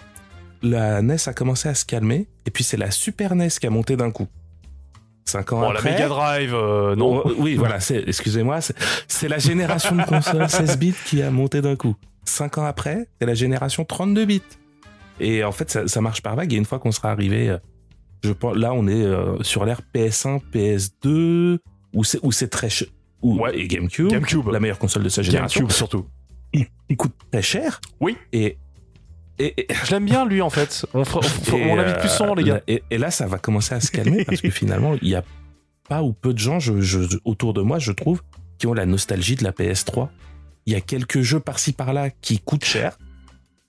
[0.62, 2.28] la NES a commencé à se calmer.
[2.47, 4.26] Et puis c'est la Super NES qui a monté d'un coup.
[5.26, 5.93] Cinq ans Bon, la après.
[5.93, 7.22] Mega Drive, euh, non.
[7.24, 8.59] Oh, oui, voilà, excusez-moi,
[9.09, 11.97] c'est- la génération de consoles 16 bits qui a monté d'un coup.
[12.26, 14.43] Cinq ans après, c'est la génération 32 bits.
[15.20, 16.52] Et en fait, ça, ça marche par vague.
[16.52, 17.59] Et une fois qu'on sera arrivé, euh,
[18.24, 21.59] je pense, là, on est euh, sur l'ère PS1, PS2,
[21.94, 22.90] où c'est où c'est très ch-
[23.22, 23.56] où- Ouais.
[23.59, 24.48] et GameCube, GameCube.
[24.48, 25.60] la meilleure console de sa génération.
[25.60, 26.06] GameCube surtout.
[26.52, 27.80] Il, il coûte très cher.
[28.01, 28.16] Oui.
[28.32, 28.59] Et
[29.40, 30.86] et, et, Je l'aime bien, lui, en fait.
[30.94, 31.20] On, fera-
[31.52, 32.60] on, invite plus son, euh, les gars.
[32.68, 35.24] Et, et là, ça va commencer à se calmer parce que finalement, il y a
[35.88, 38.22] pas ou peu de gens je, je- autour de moi, je trouve,
[38.59, 40.09] qui ont la nostalgie de la PS3.
[40.66, 42.96] Il y a quelques jeux par-ci par-là qui coûtent cher.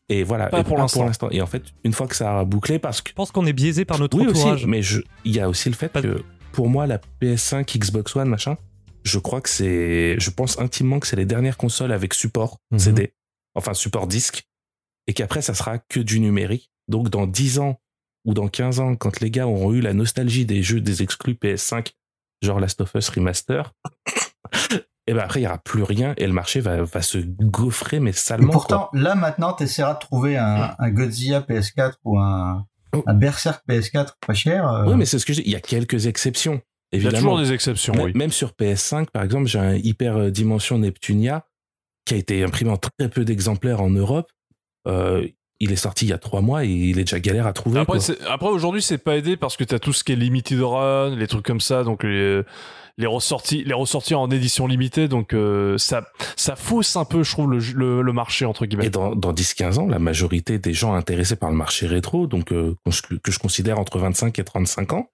[0.09, 1.09] Et voilà, Pas et pour l'instant.
[1.31, 3.53] Et en fait, une fois que ça a bouclé, parce que Je pense qu'on est
[3.53, 4.57] biaisé par notre oui entourage.
[4.61, 7.77] aussi, mais je, il y a aussi le fait Pas- que pour moi, la PS5,
[7.79, 8.55] Xbox One, machin,
[9.03, 12.79] je crois que c'est, je pense intimement que c'est les dernières consoles avec support Mhm.
[12.79, 13.13] CD,
[13.55, 14.43] enfin support disque,
[15.07, 16.71] et qu'après ça sera que du numérique.
[16.87, 17.79] Donc dans 10 ans
[18.25, 21.33] ou dans 15 ans, quand les gars auront eu la nostalgie des jeux des exclus
[21.33, 21.93] PS5,
[22.43, 23.73] genre Last of Us Remaster,
[25.07, 27.99] et ben après il y aura plus rien et le marché va, va se gaufrer
[27.99, 28.51] mais Et salement.
[28.51, 32.65] pourtant, là maintenant, tu essaieras de trouver un, un Godzilla PS4 ou un,
[32.95, 33.03] Oh.
[33.07, 34.65] un Berserk PS4 pas cher.
[34.71, 34.85] euh.
[34.87, 35.47] Oui, mais c'est ce que je dis.
[35.47, 36.61] Il y a quelques exceptions.
[36.93, 38.11] Il y a toujours des exceptions, Même- oui.
[38.15, 41.45] Même sur PS5, par exemple, j'ai un Hyper euh, Dimension Neptunia
[42.05, 44.31] qui a été imprimé en très peu d'exemplaires en Europe.
[44.87, 45.27] Euh,
[45.59, 47.81] il est sorti il y a trois mois et il est déjà galère à trouver.
[47.81, 47.99] Après,
[48.29, 51.27] après aujourd'hui, c'est pas aidé parce que t'as tout ce qui est limited run, les
[51.27, 52.43] trucs comme ça, donc les,
[52.97, 56.07] les ressorties, les ressorties en édition limitée, donc euh, ça,
[56.37, 58.85] ça fausse un peu, je trouve, le, le, le marché entre guillemets.
[58.87, 62.51] Et dans, dans 10-15 ans, la majorité des gens intéressés par le marché rétro, donc
[62.53, 62.75] euh,
[63.21, 65.09] que je- considère entre 25 et 35 ans,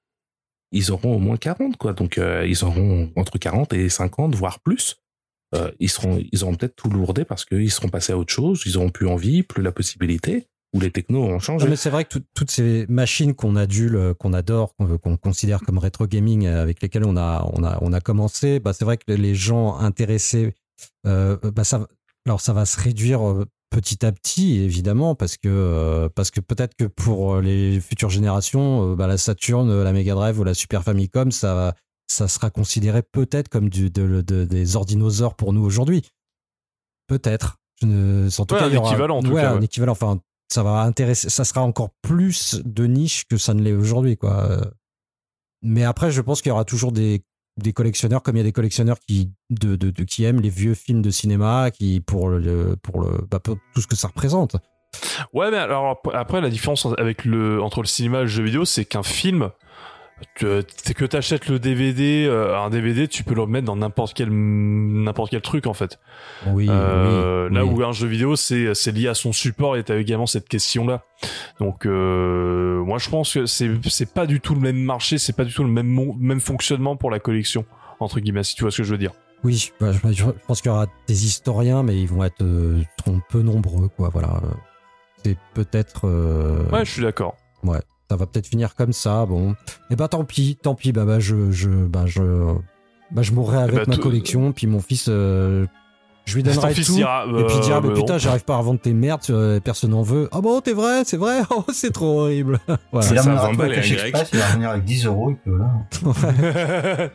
[0.72, 1.94] ils auront au moins 40, quoi.
[1.94, 4.98] Donc euh, ils auront entre 40 et 50, voire plus.
[5.54, 8.62] Euh, ils seront, ils auront peut-être tout lourdé parce qu'ils seront passés à autre chose,
[8.66, 11.66] ils auront plus envie, plus la possibilité, ou les technos ont changé.
[11.66, 15.62] Non, mais c'est vrai que tout- toutes ces machines qu'on adule, qu'on adore, qu'on considère
[15.62, 18.86] comme rétro gaming, euh, avec lesquelles on a, on a, on a commencé, bah, c'est
[18.86, 20.54] vrai que les gens intéressés,
[21.06, 21.88] euh, bah, ça,
[22.26, 26.40] alors ça va se réduire euh, petit à petit, évidemment, parce que, euh, parce que
[26.42, 30.54] peut-être que pour les futures générations, euh, bah, la Saturn, la Mega Drive ou la
[30.54, 31.74] Super Famicom, ça,
[32.08, 36.02] ça sera considéré peut-être comme du, de- de- des ordinosaures pour nous aujourd'hui.
[37.08, 37.58] Peut-être.
[37.84, 39.94] En tout Ouais, cas, un il y aura- équivalent, en tout ouais, cas, un équivalent.
[39.94, 40.20] Enfin,
[40.52, 44.62] ça va intéresser, ça sera encore plus de niche que ça ne l'est aujourd'hui, quoi.
[45.62, 47.24] Mais après, je pense qu'il y aura toujours des,
[47.62, 50.74] des collectionneurs, comme il y a des collectionneurs qui, de, de- qui aiment les vieux
[50.74, 54.56] films de cinéma, qui pour le, pour le, bah, tout ce que ça représente.
[55.34, 58.44] Ouais, mais alors ap- après, la différence avec le, entre le cinéma et le jeu
[58.44, 59.52] vidéo, c'est qu'un film,
[60.38, 64.30] c'est que t'achètes le DVD, euh, un DVD, tu peux le mettre dans n'importe quel,
[64.32, 66.00] n'importe quel truc, en fait.
[66.48, 67.72] Oui, Euh, oui, là oui.
[67.74, 71.04] où un jeu vidéo, c'est, c'est lié à son support et t'as également cette question-là.
[71.60, 75.36] Donc, euh, moi, je pense que c'est, c'est pas du tout le même marché, c'est
[75.36, 77.66] pas du tout le même, même fonctionnement pour la collection,
[78.00, 79.12] entre guillemets, si tu vois ce que je veux dire.
[79.44, 82.82] Oui, bah, je, je pense qu'il y aura des historiens, mais ils vont être euh,
[83.30, 84.10] peu nombreux, quoi.
[84.10, 84.40] Voilà.
[85.24, 86.08] C'est peut-être.
[86.08, 87.36] euh, Ouais, je suis d'accord.
[88.12, 89.26] Ça va peut-être finir comme ça.
[89.26, 89.56] Bon,
[89.90, 90.92] et bah tant pis, tant pis.
[90.92, 92.22] Bah, bah je, je, bah je,
[93.10, 94.52] bah je mourrai avec bah, ma collection.
[94.52, 95.66] Puis mon fils, euh,
[96.26, 96.82] je lui donnerai tout.
[96.82, 99.22] dira, et puis il dira, euh, bah, bah, putain, j'arrive pas à vendre tes merdes,
[99.30, 100.28] euh, personne n'en veut.
[100.34, 101.40] Ah bon, t'es vrai, c'est vrai.
[101.52, 102.60] Oh, c'est trop horrible.
[102.68, 103.08] Il voilà.
[103.08, 105.34] ça, reviendra 20 tout balles avec et le un il va revenir avec 10 euros.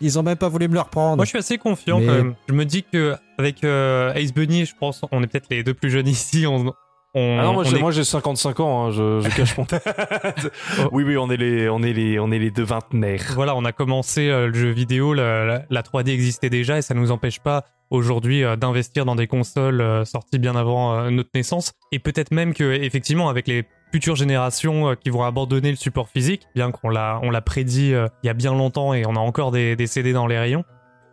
[0.00, 1.14] Ils ont même pas voulu me le reprendre.
[1.16, 2.34] Moi, je suis assez confiant Mais- quand même.
[2.48, 5.72] Je me dis que avec euh, Ace Bunny, je pense, on est peut-être les deux
[5.72, 6.48] plus jeunes ici.
[6.48, 6.74] On,
[7.14, 9.64] on- Ah non, moi j'ai, est- moi j'ai 55 ans, hein, je, je cache mon
[9.64, 9.82] tête.
[10.92, 13.24] oui, oui, on est les, on est les, on est les deux vingtenaires.
[13.34, 16.82] Voilà, on a commencé euh, le jeu vidéo, la, la- la 3D existait déjà et
[16.82, 21.30] ça nous empêche pas aujourd'hui euh, d'investir dans des consoles euh, sorties bien avant notre
[21.34, 21.72] naissance.
[21.92, 26.46] Et peut-être même que effectivement avec les futures générations qui vont abandonner le support physique,
[26.54, 29.50] bien qu'on l'a, on l'a prédit il y a bien longtemps et on a encore
[29.50, 30.64] des, des CD dans les rayons.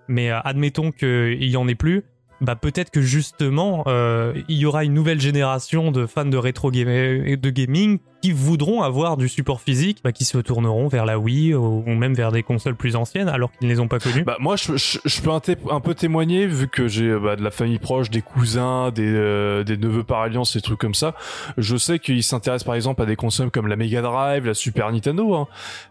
[0.08, 2.04] Mais admettons qu'il y en ait plus.
[2.40, 6.70] Bah peut-être que justement euh, il y aura une nouvelle génération de fans de rétro
[6.70, 7.98] game- de gaming
[8.34, 12.14] voudront avoir du support physique, bah, qui se tourneront vers la Wii ou, ou même
[12.14, 14.24] vers des consoles plus anciennes alors qu'ils ne les ont pas connues.
[14.24, 17.52] Bah moi je, je, peux un, un peu témoigner vu que j'ai bah, de la
[17.52, 21.16] famille proche, des cousins, des, euh, des neveux par alliance, des trucs comme ça.
[21.58, 24.92] Je sais qu'ils s'intéressent par exemple à des consoles comme la Mega Drive, la Super
[24.92, 25.36] Nintendo.
[25.36, 25.48] Hein.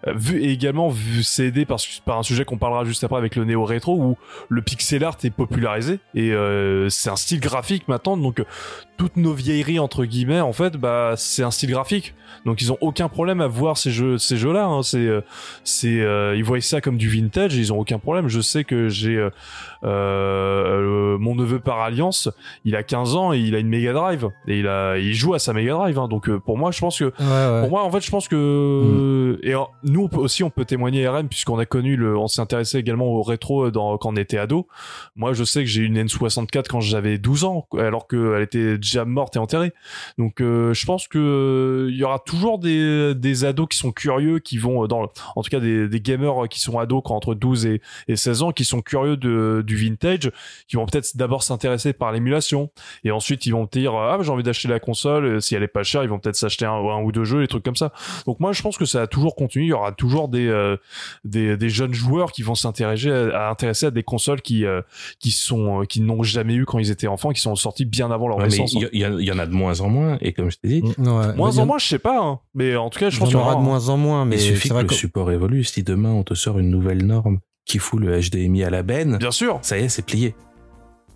[0.07, 3.19] Euh, Vu, et également vu, c'est aidé par, par un sujet qu'on parlera juste après
[3.19, 4.17] avec le néo rétro où
[4.49, 8.17] le pixel art est popularisé et euh, c'est un style graphique maintenant.
[8.17, 8.45] Donc euh,
[8.97, 12.15] toutes nos vieilleries entre guillemets en fait bah c'est un style graphique.
[12.45, 14.67] Donc ils ont aucun problème à voir ces jeux ces jeux là.
[14.67, 14.83] Hein.
[14.83, 15.21] C'est euh,
[15.65, 18.29] c'est euh, ils voient ça comme du vintage, ils ont aucun problème.
[18.29, 19.31] Je sais que j'ai euh,
[19.87, 22.29] euh, mon neveu par alliance,
[22.65, 25.35] il a 15 ans et il a une Mega Drive et il a il joue
[25.35, 25.99] à sa Mega Drive.
[25.99, 26.09] Hein.
[26.09, 27.61] Donc euh, pour moi, je pense que Ouais, ouais.
[27.63, 30.65] pour moi, en fait, je pense que et euh, nous on peut- aussi on peut
[30.65, 34.11] témoigner RM puisqu'on a connu le, on s'est intéressé également au rétro euh, dans, quand
[34.13, 34.67] on était ado.
[35.17, 39.05] Moi, je sais que j'ai une N64 quand j'avais 12 ans, alors qu'elle était déjà
[39.05, 39.73] morte et enterrée.
[40.19, 43.93] Donc euh, je pense que euh, il y aura toujours des, des ados qui sont
[43.93, 45.03] curieux, qui vont euh, dans,
[45.37, 48.17] en tout cas des, des gamers qui sont ados qui ont entre 12 et, et
[48.17, 50.31] 16 ans, qui sont curieux de, du vintage,
[50.69, 52.71] qui vont peut-être d'abord s'intéresser par l'émulation
[53.05, 55.63] et ensuite ils vont te dire ah j'ai envie d'acheter la console, euh, si elle
[55.63, 57.77] est pas chère, ils vont peut-être s'acheter un, un ou deux jeux, des trucs comme
[57.77, 57.93] ça.
[58.27, 60.77] Donc moi je pense que ça a toujours continué, il y aura toujours des euh,
[61.25, 64.81] des, des jeunes joueurs qui vont s'intéresser à, à intéresser à des consoles qui euh,
[65.21, 68.11] qui sont euh, qui n'ont jamais eu quand ils étaient enfants, qui sont sortis bien
[68.11, 68.73] avant leur Ouais, naissance.
[68.73, 70.51] il y, il y en- il y en a de moins en moins, et comme
[70.51, 72.41] je t'ai dit, Ouais, Moins en moins, je sais pas, hein.
[72.55, 73.97] mais en tout cas, je pense Il qu'il y y en aura de moins en
[73.97, 75.65] moins, mais il suffit que le support évolue.
[75.65, 79.19] Si demain on te sort une nouvelle norme qui fout le HDMI à la benne,
[79.19, 79.59] Bien sûr.
[79.63, 80.35] ça y est, c'est plié.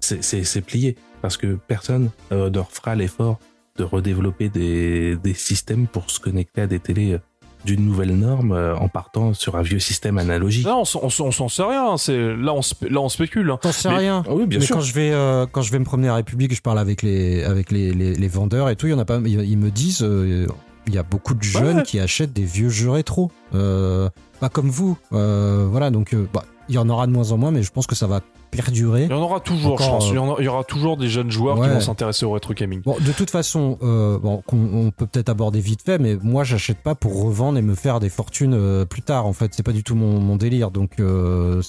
[0.00, 0.96] C'est- C'est c'est plié.
[1.22, 3.38] Parce que personne euh, ne refera l'effort
[3.76, 7.18] de redévelopper des, des systèmes pour se connecter à des télés euh,
[7.66, 10.64] d'une nouvelle norme euh, en partant sur un vieux système analogique.
[10.66, 11.90] Non, on s'en- on s'en on s'en sait rien.
[11.90, 11.96] hein.
[11.98, 13.50] C'est là, on là, on spécule.
[13.50, 13.58] hein.
[13.60, 14.22] t'en sais Mais- rien.
[14.30, 14.76] Oui, bien mais sûr.
[14.76, 17.44] quand je vais euh, quand je vais me promener à République, je parle avec les
[17.44, 19.70] avec les, les, les vendeurs et tout, il y en a pas, ils, ils me
[19.70, 20.46] disent, euh,
[20.86, 21.82] il y a beaucoup de jeunes Ouais.
[21.82, 24.08] qui achètent des vieux jeux rétro, euh,
[24.40, 25.90] pas comme vous, euh, voilà.
[25.90, 27.94] Donc euh, bah, il y en aura de moins en moins, mais je pense que
[27.94, 28.20] ça va
[28.50, 29.04] perdurer.
[29.04, 30.08] Il y en aura toujours, je pense.
[30.08, 32.32] Il y, en a- il y aura toujours des jeunes joueurs qui vont s'intéresser au
[32.32, 32.80] rétro gaming.
[32.82, 36.78] Bon, de toute façon, euh, bon, on, peut peut-être aborder vite fait, mais moi, j'achète
[36.78, 39.26] pas pour revendre et me faire des fortunes euh, plus tard.
[39.26, 40.70] En fait, c'est pas du tout mon, mon délire.
[40.72, 41.62] Donc, euh,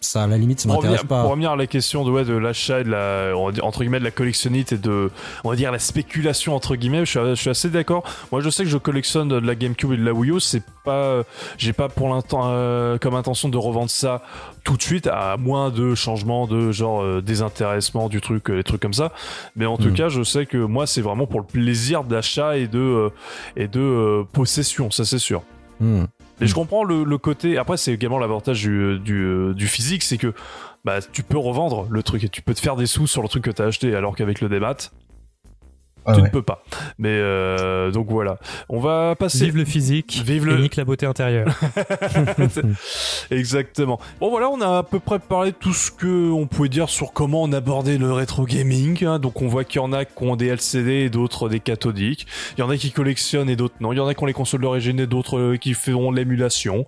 [0.00, 1.22] ça, à la limite, ça m'intéresse pas.
[1.22, 3.32] pour revenir à la question de, ouais, de l'achat et de la,
[3.62, 5.10] entre guillemets, de la collectionnite et de,
[5.44, 8.04] on va dire, la spéculation, entre guillemets, je suis, je suis assez d'accord.
[8.32, 10.62] Moi, je sais que je collectionne de la GameCube et de la Wii U, c'est
[10.84, 11.22] pas,
[11.56, 14.22] j'ai pas pour l'instant, euh, comme intention de revendre ça
[14.64, 18.64] tout de suite, à moins de changements de genre euh, désintéressement du truc, euh, des
[18.64, 19.12] trucs comme ça.
[19.56, 19.94] Mais en tout Mm.
[19.94, 23.08] cas, je sais que moi, c'est vraiment pour le plaisir d'achat et de, euh,
[23.56, 25.42] et de possession, ça c'est sûr.
[25.80, 26.04] Hmm.
[26.40, 27.58] Et je comprends le, le côté.
[27.58, 30.32] Après, c'est également l'avantage du, du, du physique, c'est que
[30.84, 33.28] bah, tu peux revendre le truc et tu peux te faire des sous sur le
[33.28, 34.76] truc que tu as acheté, alors qu'avec le débat,
[36.08, 36.26] Ah tu ouais.
[36.26, 36.64] ne peux pas.
[36.98, 38.38] Mais euh, donc voilà.
[38.68, 39.44] On va passer.
[39.46, 41.48] Vive le physique Vive et le- nique la beauté intérieure.
[43.30, 43.98] Exactement.
[44.20, 46.88] Bon voilà, on a à peu près parlé de tout ce que on pouvait dire
[46.88, 49.04] sur comment on abordait le rétro gaming.
[49.04, 49.18] hein.
[49.18, 52.26] Donc on voit qu'il y en a qui ont des LCD et d'autres des cathodiques.
[52.56, 53.92] Il y en a qui collectionnent et d'autres non.
[53.92, 56.86] Il y en a qui ont les consoles d'origine et d'autres euh, qui feront l'émulation.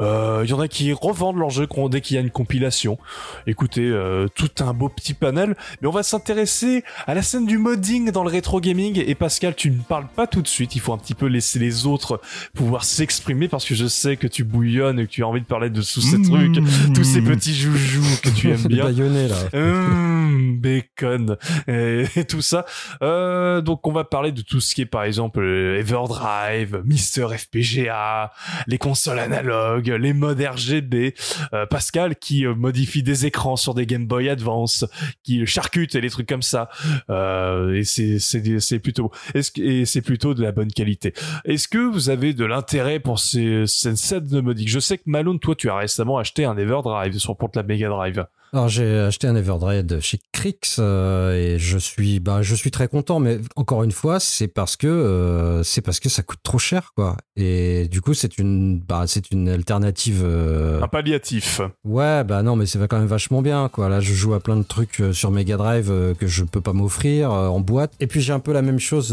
[0.00, 2.30] Euh, il y en a qui revendent leurs jeux quand- dès qu'il y a une
[2.30, 2.98] compilation.
[3.46, 5.56] Écoutez, euh, tout un beau petit panel.
[5.80, 9.02] Mais on va s'intéresser à la scène du modding dans le rétro gaming.
[9.06, 10.74] Et Pascal, tu ne parles pas tout de suite.
[10.76, 12.20] Il faut un petit peu laisser les autres
[12.54, 15.46] pouvoir s'exprimer parce que je sais que tu bouillonnes et que tu as envie de
[15.46, 16.58] parler de tous ces trucs,
[16.94, 18.88] tous ces petits joujoux que tu aimes bien.
[18.90, 19.36] là.
[19.54, 21.36] Hum, bacon
[21.66, 22.64] et, et tout ça.
[23.02, 27.26] Euh, donc on va parler de tout ce qui est par exemple euh, Everdrive, Mister
[27.36, 28.32] FPGA,
[28.66, 31.14] les consoles analogues, les modes RGB,
[31.52, 34.84] euh, Pascal qui modifie des écrans sur des Game Boy Advance,
[35.22, 36.68] qui charcute et les trucs comme ça.
[37.10, 39.10] Euh, et c'est c'est plutôt
[39.56, 41.12] et c'est plutôt de la bonne qualité.
[41.44, 44.68] Est-ce que vous avez de l'intérêt pour ces ces sets de modique?
[44.68, 47.88] Je sais que Malone, toi, tu as récemment acheté un Everdrive sur pour la Mega
[47.88, 48.26] Drive.
[48.52, 52.88] Alors j'ai acheté un Everdrive chez Crix euh, et je suis bah je suis très
[52.88, 56.58] content mais encore une fois c'est parce que euh, c'est parce que ça coûte trop
[56.58, 57.16] cher quoi.
[57.36, 61.60] Et du coup c'est une bah c'est une alternative euh, Un palliatif.
[61.84, 63.90] ouais bah non mais c'est quand même vachement bien quoi.
[63.90, 67.30] Là je joue à plein de trucs sur Mega Drive que je peux pas m'offrir
[67.30, 67.92] en boîte.
[68.00, 69.08] Et puis j'ai un peu la même chose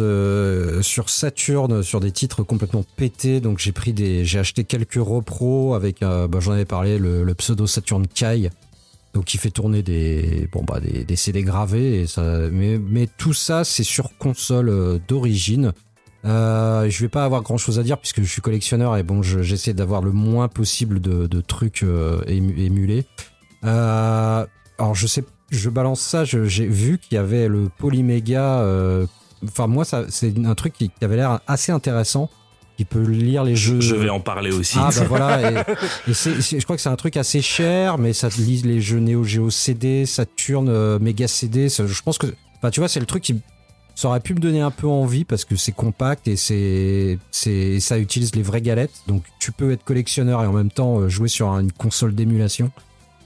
[0.81, 3.41] sur Saturn sur des titres complètement pétés.
[3.41, 7.33] Donc j'ai pris des j'ai acheté quelques repros avec bah, j'en avais parlé le, le
[7.33, 8.49] pseudo Saturn Kai
[9.15, 12.05] donc qui fait tourner des bon bah des, des CD gravés
[12.51, 15.71] mais tout ça c'est sur console euh, d'origine.
[16.25, 19.21] Euh, je vais pas avoir grand chose à dire puisque je suis collectionneur et bon
[19.23, 23.05] je- j'essaie d'avoir le moins possible de, trucs euh, ému- émulés.
[23.63, 24.45] Euh,
[24.77, 28.65] alors je sais je balance ça j'ai vu qu'il y avait le Polyméga
[29.43, 32.29] enfin moi c'est un truc qui avait l'air assez intéressant
[32.77, 34.77] qui peut lire les jeux Je vais en parler aussi.
[34.79, 35.55] ah bah voilà, et,
[36.07, 39.23] et je crois que c'est un truc assez cher, mais ça lise les jeux Neo
[39.23, 41.69] Geo CD, Saturn, euh, Mega CD.
[41.69, 42.27] ça- je pense que,
[42.57, 43.39] enfin tu vois, c'est le truc qui
[43.97, 47.79] ça aurait pu me donner un peu envie parce que c'est compact et c'est c'est
[47.79, 48.91] ça utilise les vraies galettes.
[49.07, 52.71] Donc tu peux être collectionneur et en même temps euh, jouer sur une console d'émulation.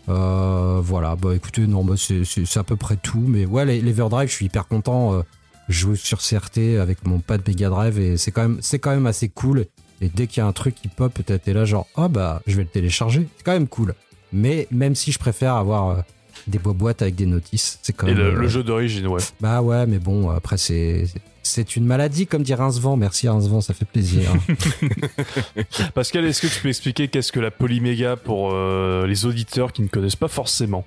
[0.10, 3.24] Euh, voilà, bah écoutez, non, bah c'est à peu près tout.
[3.28, 5.24] Mais ouais, les, les Everdrive, je suis hyper content.
[5.70, 8.92] Je joue sur CRT avec mon pad Mega Drive et c'est quand même c'est quand
[8.92, 9.66] même assez cool.
[10.02, 12.42] Et dès qu'il y a un truc qui pop, peut-être t'es là genre oh bah
[12.48, 13.28] je vais le télécharger.
[13.38, 13.94] C'est quand même cool.
[14.34, 16.02] Mais même si je préfère avoir euh,
[16.48, 18.20] des boîtes boîtes avec des notices, c'est quand Et même.
[18.20, 19.22] le, euh, le jeu d'origine, ouais.
[19.42, 21.06] Bah ouais, mais bon après c'est
[21.44, 22.96] c'est une maladie comme dit Rincevent.
[22.98, 24.32] Merci Rincevent, ça fait plaisir.
[25.94, 29.82] Pascal, est-ce que tu peux expliquer qu'est-ce que la Polyméga pour euh, les auditeurs qui
[29.82, 30.86] ne connaissent pas forcément?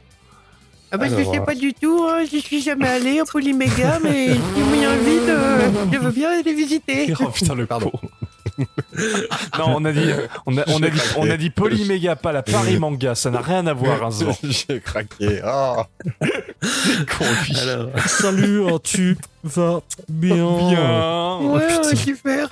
[0.94, 3.24] Ah bah je Alors, sais euh, pas du tout, hein, j'y suis jamais allé en
[3.24, 7.14] Polyméga, mais si vous m'y invite, euh, je veux bien aller visiter.
[7.20, 7.92] Oh putain le Pardon.
[9.58, 10.10] Non, on a dit,
[10.44, 13.14] on a, on a dit, on a dit Polyméga, pas la Paris Manga.
[13.14, 14.10] Ça n'a rien à voir, hein.
[14.42, 15.40] J'ai craqué.
[15.42, 15.86] Ah.
[17.62, 20.34] Alors, Salut, hein, tu vas bien.
[20.68, 21.38] Bien.
[21.38, 22.50] Ouais, ouais, super.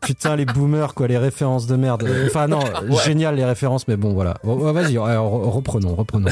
[0.00, 2.08] Putain, les boomers, quoi, les références de merde.
[2.26, 2.60] Enfin, non,
[3.04, 4.38] génial les références, mais bon, voilà.
[4.44, 6.30] Bon, ouais, Vas-y, ouais, re- reprenons, reprenons.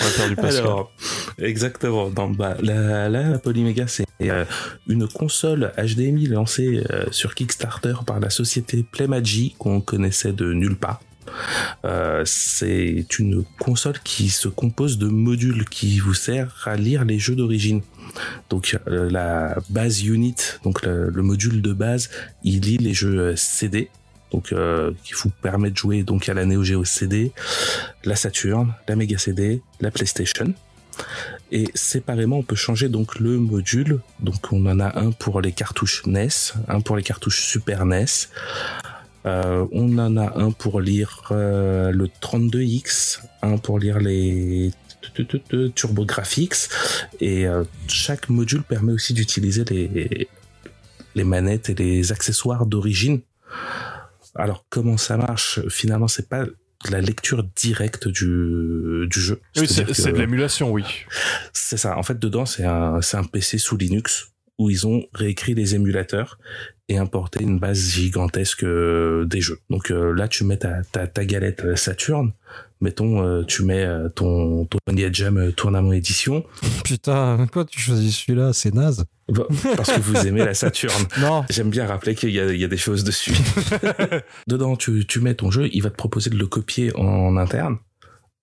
[0.00, 0.56] On a perdu Pascal.
[0.64, 0.92] alors,
[1.38, 2.08] exactement.
[2.10, 4.44] Dans, bah, la, la, la Polyméga, c'est euh,
[4.88, 10.76] une console HDMI lancée euh, sur Kickstarter par la société Playmagy qu'on connaissait de nulle
[10.76, 11.00] part.
[11.84, 17.18] Euh, c'est une console qui se compose de modules qui vous sert à lire les
[17.18, 17.82] jeux d'origine.
[18.50, 22.10] Donc euh, la base unit, donc le, le module de base,
[22.42, 23.88] il lit les jeux euh, CD,
[24.52, 27.32] euh, qui vous permet de jouer donc à la Neo Geo CD,
[28.04, 30.54] la Saturn, la Mega CD, la PlayStation.
[31.50, 34.00] Et séparément, on peut changer donc le module.
[34.20, 36.28] Donc on en a un pour les cartouches NES,
[36.68, 38.06] un pour les cartouches Super NES.
[39.24, 44.72] On en a un pour lire le 32X, un pour lire les
[45.74, 46.68] TurboGrafx
[47.20, 53.20] et euh, chaque module permet aussi d'utiliser les, manettes et les accessoires d'origine.
[54.34, 56.44] Alors comment ça marche Finalement, c'est pas
[56.90, 59.40] la lecture directe du, jeu.
[59.54, 60.84] C'est de l'émulation, oui.
[61.52, 61.96] c'est ça.
[61.96, 65.74] En fait, dedans, c'est un, c'est un PC sous Linux où ils ont réécrit les
[65.74, 66.38] émulateurs
[66.88, 69.58] et importé une base gigantesque euh, des jeux.
[69.70, 72.32] Donc euh, là, tu mets ta, ta, ta galette Saturn.
[72.80, 73.86] Mettons, euh, tu mets
[74.16, 74.78] ton, ton
[75.12, 76.44] Jam Tournament Édition
[76.84, 79.04] Putain, quoi, tu choisis celui-là, c'est naze.
[79.28, 79.46] Bah,
[79.76, 81.04] parce que vous aimez la Saturn.
[81.20, 83.34] Non, J'aime bien rappeler qu'il y a, il y a des choses dessus.
[84.48, 87.78] Dedans, tu, tu mets ton jeu, il va te proposer de le copier en interne.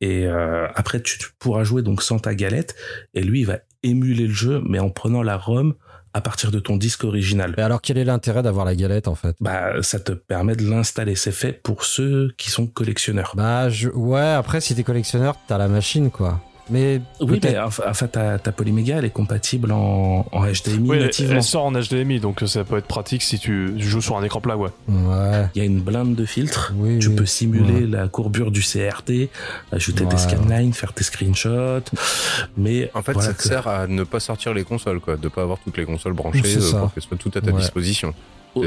[0.02, 2.76] Et euh, après, tu, tu pourras jouer donc sans ta galette.
[3.14, 5.76] Et lui, il va émuler le jeu, mais en prenant la ROM
[6.20, 7.54] à partir de ton disque original.
[7.56, 9.38] mais alors quel est l'intérêt d'avoir la galette en fait?
[9.40, 11.16] Bah, ça te permet de l'installer.
[11.16, 13.34] C'est fait pour ceux qui sont collectionneurs.
[13.36, 13.88] Bah, je...
[13.90, 16.42] ouais, après, si t'es collectionneur, t'as la machine, quoi.
[16.72, 20.42] Mais oui, peut-être- mais en en fait, ta, ta Polyméga, elle est compatible en, en
[20.46, 21.36] HDMI Oui, elle, nativement.
[21.36, 24.40] elle sort en HDMI, donc ça peut être pratique si tu joues sur un écran
[24.42, 24.70] plat, ouais.
[24.88, 25.48] Ouais.
[25.56, 26.74] Il y a une blinde de filtres.
[26.76, 27.16] Oui, Tu oui.
[27.16, 27.88] peux simuler Ouais.
[27.88, 29.30] la courbure du CRT,
[29.72, 30.10] ajouter Ouais.
[30.12, 31.82] des scanlines, faire tes screenshots.
[32.58, 35.18] Mais En fait, voilà ça te que- sert à ne pas sortir les consoles, quoi,
[35.18, 37.60] de pas avoir toutes les consoles branchées euh, pour qu'elles soient toutes à ta Ouais.
[37.62, 38.14] disposition.
[38.56, 38.66] Oh,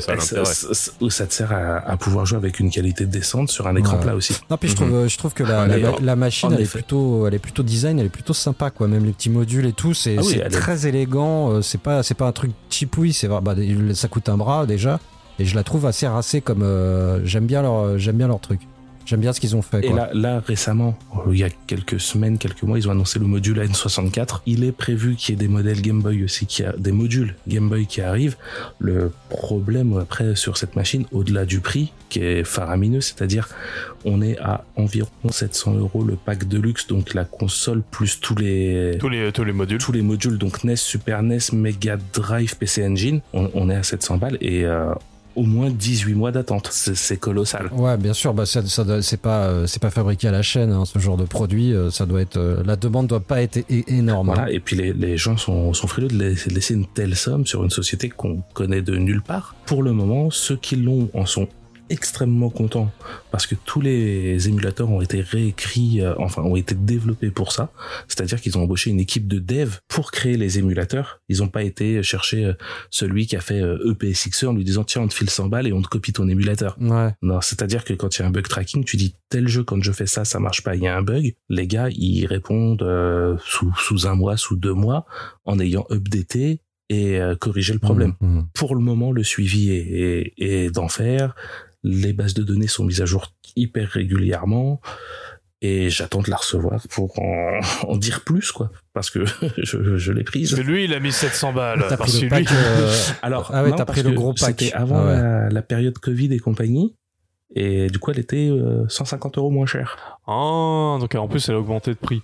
[1.10, 4.02] ça, te sert à, à pouvoir jouer avec une qualité décente sur un écran Ouais.
[4.02, 4.34] plat aussi.
[4.50, 6.70] Non, puis je trouve, je trouve que la, Ouais, la, la machine, en elle est
[6.70, 8.86] plutôt, elle est plutôt design, elle est plutôt sympa, quoi.
[8.88, 11.50] Même les petits modules et tout, c'est Ah oui, est- très élégant.
[11.50, 13.12] euh, C'est pas, c'est pas un truc chipouille.
[13.12, 13.54] C'est vrai, bah,
[13.94, 15.00] ça coûte un bras déjà,
[15.38, 16.40] et je la trouve assez racée.
[16.40, 18.60] Comme euh, j'aime bien leur, j'aime bien leur truc.
[19.06, 19.84] J'aime bien ce qu'ils ont fait.
[19.84, 19.96] Et Quoi.
[19.96, 20.96] là, là, récemment,
[21.30, 24.40] il y a quelques semaines, quelques mois, ils ont annoncé le module N64.
[24.46, 27.34] Il est prévu qu'il y ait des modèles Game Boy aussi, qui a, des modules
[27.48, 28.36] Game Boy qui arrivent.
[28.78, 33.48] Le problème après sur cette machine, au-delà du prix, qui est faramineux, c'est-à-dire
[34.04, 38.34] on est à environ 700 euros le pack de luxe, donc la console plus tous
[38.34, 39.78] les Tous les, tous les modules.
[39.78, 43.82] tous les modules, donc NES, Super NES, Mega Drive, PC Engine, on, on est à
[43.82, 44.92] 700 balles et euh,
[45.36, 46.68] au moins 18 mois d'attente.
[46.72, 47.68] C'est c'est colossal.
[47.72, 50.70] Ouais, bien sûr, bah ça, ça c'est pas, euh, c'est pas fabriqué à la chaîne,
[50.72, 51.72] hein, ce genre de produit.
[51.72, 54.30] euh, ça doit être, euh, la demande doit pas être énorme.
[54.30, 54.34] hein.
[54.34, 56.18] Voilà, et puis les, les gens sont, sont frileux de
[56.54, 59.54] laisser une telle somme sur une société qu'on connaît de nulle part.
[59.66, 61.48] Pour le moment, ceux qui l'ont en sont
[61.92, 62.90] extrêmement contents
[63.30, 67.70] parce que tous les émulateurs ont été réécrits, euh, enfin ont été développés pour ça.
[68.08, 71.20] C'est-à-dire qu'ils ont embauché une équipe de dev pour créer les émulateurs.
[71.28, 72.52] Ils n'ont pas été chercher euh,
[72.90, 75.66] celui qui a fait euh, EPSXE en lui disant tiens on te file 100 balles
[75.66, 76.76] et on te copie ton émulateur.
[76.80, 77.12] Ouais.
[77.22, 79.82] Non, c'est-à-dire que quand il y a un bug tracking, tu dis tel jeu quand
[79.82, 81.34] je fais ça, ça marche pas, il y a un bug.
[81.48, 85.06] Les gars, ils répondent euh, sous, sous un mois, sous deux mois,
[85.44, 88.14] en ayant updaté et euh, corrigé le problème.
[88.20, 88.48] Mmh, mmh.
[88.54, 91.34] Pour le moment, le suivi est, est, est d'enfer.
[91.84, 94.80] Les bases de données sont mises à jour hyper régulièrement.
[95.64, 98.70] Et j'attends de la recevoir pour en, en dire plus, quoi.
[98.94, 99.24] Parce que
[99.58, 100.56] je, je l'ai prise.
[100.56, 101.84] Mais lui, il a mis 700 balles.
[101.88, 102.46] T'as pris le lui- pack.
[102.52, 102.92] euh,
[103.22, 104.60] Alors, Ah ouais, non, pris le gros pack.
[104.60, 105.16] C'était avant Ah ouais.
[105.16, 106.94] la, la période Covid et compagnie.
[107.54, 110.18] Et du coup, elle était euh, 150 euros moins chère.
[110.26, 112.22] Ah, donc en plus, elle a augmenté de prix.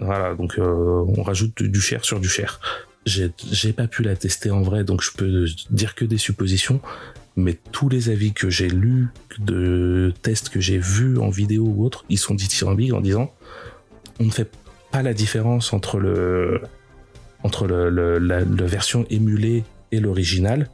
[0.00, 2.60] Voilà, donc euh, on rajoute du cher sur du cher.
[3.06, 6.80] J'ai j'ai pas pu la tester en vrai, donc je peux dire que des suppositions.
[7.40, 9.08] Mais tous les avis que j'ai lus,
[9.38, 13.32] de tests que j'ai vus en vidéo ou autre, ils sont dithyrambiques en disant
[14.20, 14.50] on ne fait
[14.90, 16.60] pas la différence entre le
[17.42, 20.68] entre le, la, version émulée et l'original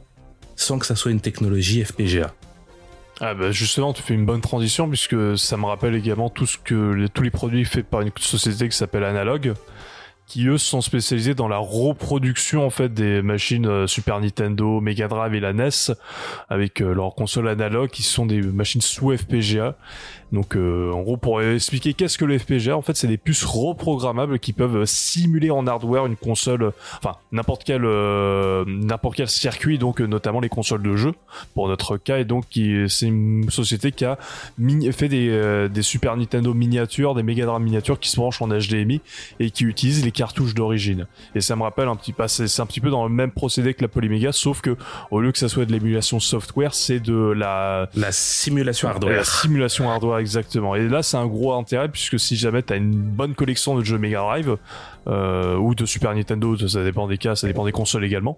[0.55, 2.33] sans que ça soit une technologie FPGA.
[3.21, 6.57] Ah bah justement, tu fais une bonne transition puisque ça me rappelle également tout ce
[6.57, 9.53] que tous les produits faits par une société qui s'appelle Analog,
[10.27, 15.07] qui eux sont spécialisés dans la reproduction en fait des machines euh, Super Nintendo, Mega
[15.07, 15.69] Drive et la NES
[16.49, 19.77] avec euh, leurs consoles Analog qui sont des machines sous FPGA.
[20.31, 23.45] Donc euh, en gros pour expliquer qu'est-ce que le FPGA, en fait c'est des puces
[23.45, 29.77] reprogrammables qui peuvent simuler en hardware une console, enfin n'importe quel euh, n'importe quel circuit,
[29.77, 31.13] donc euh, notamment les consoles de jeu
[31.53, 34.17] pour notre cas et donc qui c'est une société qui a
[34.91, 38.47] fait des, euh, des Super Nintendo miniatures, des Mega Drive miniatures qui se branchent en
[38.47, 39.01] HDMI
[39.39, 41.07] et qui utilisent les cartouches d'origine.
[41.35, 43.73] Et ça me rappelle un petit peu, c'est un petit peu dans le même procédé
[43.73, 44.75] que la Polymega, sauf que
[45.11, 49.25] au lieu que ça soit de l'émulation software, c'est de la La simulation la hardware.
[49.25, 50.75] simulation hardware exactement.
[50.75, 53.83] Et là, c'est un gros intérêt puisque si jamais tu as une bonne collection de
[53.83, 54.57] jeux Mega Drive
[55.07, 58.37] euh, ou de Super Nintendo, ça dépend des cas, ça dépend des consoles également.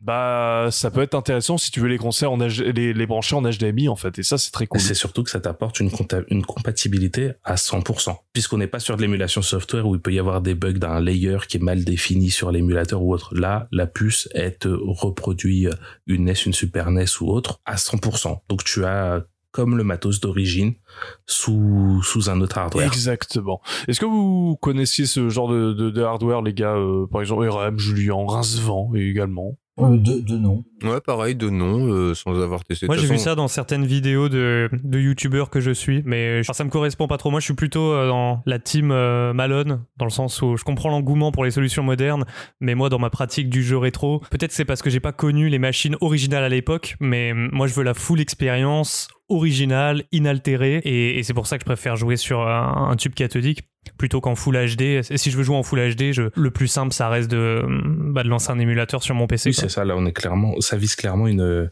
[0.00, 3.34] Bah, ça peut être intéressant si tu veux les concerts en H- les, les brancher
[3.34, 4.18] en HDMI en fait.
[4.18, 4.80] Et ça, c'est très cool.
[4.80, 8.16] Et c'est surtout que ça t'apporte une, compta- une compatibilité à 100%.
[8.32, 11.00] Puisqu'on n'est pas sur de l'émulation software où il peut y avoir des bugs d'un
[11.00, 13.34] layer qui est mal défini sur l'émulateur ou autre.
[13.34, 15.66] Là, la puce, elle te reproduit
[16.06, 18.38] une NES, une Super NES ou autre à 100%.
[18.48, 19.24] Donc tu as
[19.58, 20.74] comme le matos d'origine
[21.26, 22.86] sous, sous un autre hardware.
[22.86, 23.60] Exactement.
[23.88, 27.76] Est-ce que vous connaissiez ce genre de, de, hardware, les gars euh, Par exemple, RM,
[27.76, 29.58] Julien, Rincevent également?
[29.80, 30.64] Euh, de, de nom.
[30.82, 32.86] Ouais, pareil, de nom, euh, sans avoir testé.
[32.86, 36.52] Moi, j'ai vu ça dans certaines vidéos de, de youtubeurs que je suis, mais enfin,
[36.52, 37.30] ça me correspond pas trop.
[37.30, 40.64] Moi, je suis plutôt euh, dans la team euh, Malone, dans le sens où je
[40.64, 42.24] comprends l'engouement pour les solutions modernes,
[42.60, 45.48] mais moi, dans ma pratique du jeu rétro, peut-être c'est parce que j'ai pas connu
[45.48, 50.80] les machines originales à l'époque, mais euh, moi, je veux la full expérience originale, inaltérée,
[50.84, 53.62] et, et c'est pour ça que je préfère jouer sur un, un tube cathodique
[53.96, 54.82] plutôt qu'en full HD.
[55.10, 57.62] Et si je veux jouer en full HD, je, le plus simple, ça reste de,
[58.12, 59.50] bah, de lancer un émulateur sur mon PC.
[59.50, 59.84] Oui, c'est ça.
[59.84, 61.70] Là, on est clairement, ça vise clairement une,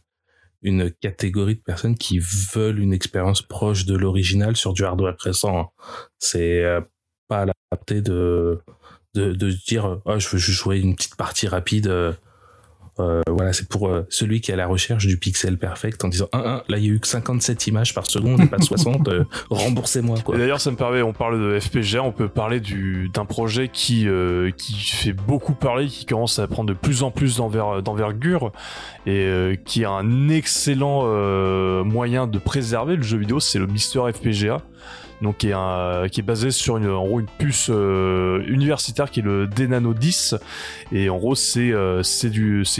[0.63, 5.59] une catégorie de personnes qui veulent une expérience proche de l'original sur du hardware récent.
[5.59, 5.69] hein.
[6.19, 6.81] C'est euh,
[7.29, 8.61] pas à la portée de,
[9.15, 12.17] de, de dire, oh, je veux juste jouer une petite partie rapide.
[12.99, 16.09] Euh, voilà, c'est pour euh, celui qui est à la recherche du pixel perfect en
[16.09, 18.59] disant, 1 1 là, il y a eu que 57 images par seconde et pas
[18.59, 20.35] 60, euh, remboursez-moi, quoi.
[20.35, 23.69] Et d'ailleurs, ça me permet, on parle de FPGA, on peut parler du d'un projet
[23.69, 27.83] qui euh, qui fait beaucoup parler, qui commence à prendre de plus en plus d'enver-
[27.83, 28.53] d'envergure
[29.07, 33.67] et euh, qui a un excellent euh, moyen de préserver le jeu vidéo, c'est le
[33.67, 34.63] Mister FPGA.
[35.23, 39.11] Donc qui est, un- qui est basé sur une, en gros une puce euh, universitaire
[39.11, 40.35] qui est le Denano 10
[40.93, 42.29] et en gros c'est euh, c'est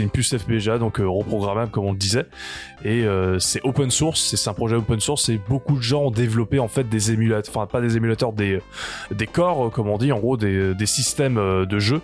[0.03, 2.25] une puce FPGA donc euh, reprogrammable comme on le disait.
[2.85, 6.11] Et euh, c'est open source c'est un projet open source et beaucoup de gens ont
[6.11, 8.61] développé en fait des émulateurs enfin pas des émulateurs des
[9.11, 12.01] des corps euh, comme on dit en gros des, des systèmes euh, de jeu.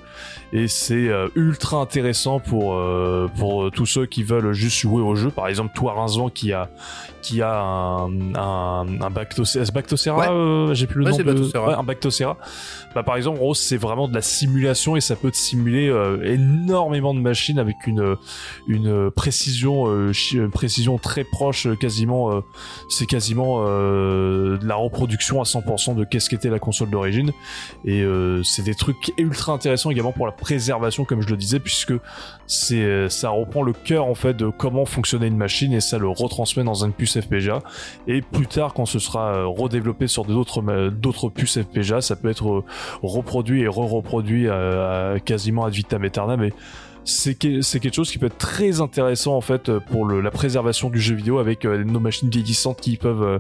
[0.52, 5.14] Et c'est euh, ultra intéressant pour euh, pour tous ceux qui veulent juste jouer au
[5.16, 5.30] jeu.
[5.30, 6.70] Par exemple toi Rincevent qui a
[7.22, 10.36] qui a un un, un Bactocera, Ouais.
[10.36, 11.68] euh, j'ai plus le Ouais, nom de- Bactocera.
[11.68, 12.38] ouais, un Bactocera
[12.96, 17.14] bah par exemple gros c'est vraiment de la simulation et ça peut simuler euh, énormément
[17.14, 18.16] de machines avec une
[18.68, 20.12] une précision euh,
[20.52, 22.42] précision très proche euh, quasiment euh,
[22.90, 27.32] c'est quasiment euh, de la reproduction à 100% de qu'est-ce qu'était la console d'origine.
[27.86, 31.60] Et euh, c'est des trucs ultra intéressants également pour la préservation comme je le disais
[31.60, 31.94] puisque
[32.48, 35.98] c'est euh, ça reprend le cœur en fait de comment fonctionnait une machine et ça
[35.98, 37.60] le retransmet dans une puce FPGA
[38.08, 42.30] et plus tard quand ce sera euh, redéveloppé sur d'autres d'autres puces FPGA ça peut
[42.30, 42.64] être euh,
[43.02, 46.44] reproduit et re-reproduit à, à quasiment ad vitam aeternam.
[46.44, 46.54] Et
[47.06, 50.32] c'est que- c'est quelque chose qui peut être très intéressant en fait pour le- la
[50.32, 53.40] préservation du jeu vidéo avec euh, nos machines vieillissantes qui peuvent euh,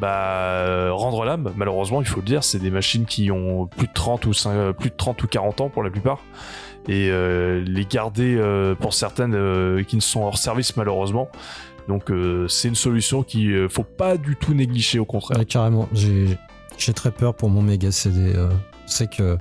[0.00, 1.52] bah, euh, rendre l'âme.
[1.56, 4.50] Malheureusement il faut le dire c'est des machines qui ont plus de 30 ou 5,
[4.52, 6.20] euh, plus de 30 ou 40 ans pour la plupart.
[6.88, 11.28] Et euh, les garder euh, pour certaines euh, qui ne sont hors service malheureusement.
[11.88, 15.44] Donc euh, c'est une solution qui euh, faut pas du tout négliger au contraire.
[15.46, 15.90] Carrément.
[15.92, 18.32] J'ai très peur pour mon méga CD.
[18.84, 18.88] Euh.
[18.88, 19.38] C'est que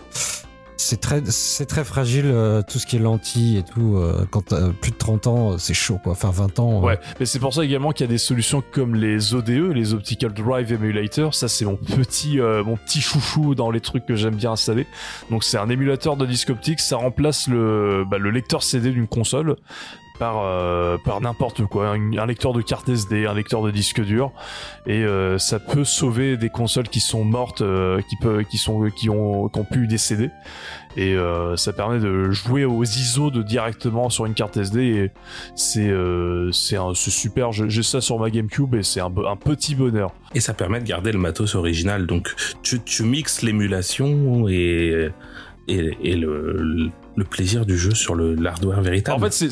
[0.76, 3.96] c'est très, c'est très fragile, euh, tout ce qui est lentille et tout.
[3.96, 6.12] euh, quand t'as plus de 30 ans, euh, c'est chaud, quoi.
[6.14, 6.80] Enfin, 20 ans.
[6.80, 9.50] euh, Ouais, mais c'est pour ça également qu'il y a des solutions comme les ODE,
[9.74, 11.36] les Optical Drive Emulator.
[11.36, 14.86] Ça, c'est mon petit, euh, mon petit chouchou dans les trucs que j'aime bien installer.
[15.30, 16.82] Donc, c'est un émulateur de disque optique.
[16.82, 19.56] Ça remplace le, bah, le lecteur CD d'une console
[20.24, 21.90] par, euh, par n'importe quoi.
[21.90, 24.32] Un, lecteur de carte SD, un lecteur de disque dur.
[24.86, 28.90] Et euh, ça peut sauver des consoles qui sont mortes, euh, qui, peut, qui, sont,
[28.90, 30.30] qui, ont, qui ont pu décéder.
[30.96, 31.18] Et
[31.56, 34.80] ça permet de jouer aux ISO de directement sur une carte SD.
[34.80, 35.12] Et
[35.56, 35.92] c'est
[36.52, 37.52] c'est super.
[37.52, 40.14] J'ai ça sur ma GameCube et c'est un, petit bonheur.
[40.36, 42.06] Et ça permet de garder le matos original.
[42.06, 45.10] Donc, tu mixes l'émulation et
[45.68, 49.18] et, et le, le plaisir du jeu sur l'hardware véritable.
[49.18, 49.52] En fait, c'est-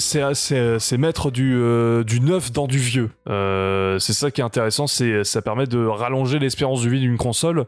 [0.98, 3.10] mettre du, euh, du neuf dans du vieux.
[3.30, 7.18] Euh, c'est ça qui est intéressant, c'est ça permet de rallonger l'espérance de vie d'une
[7.18, 7.66] console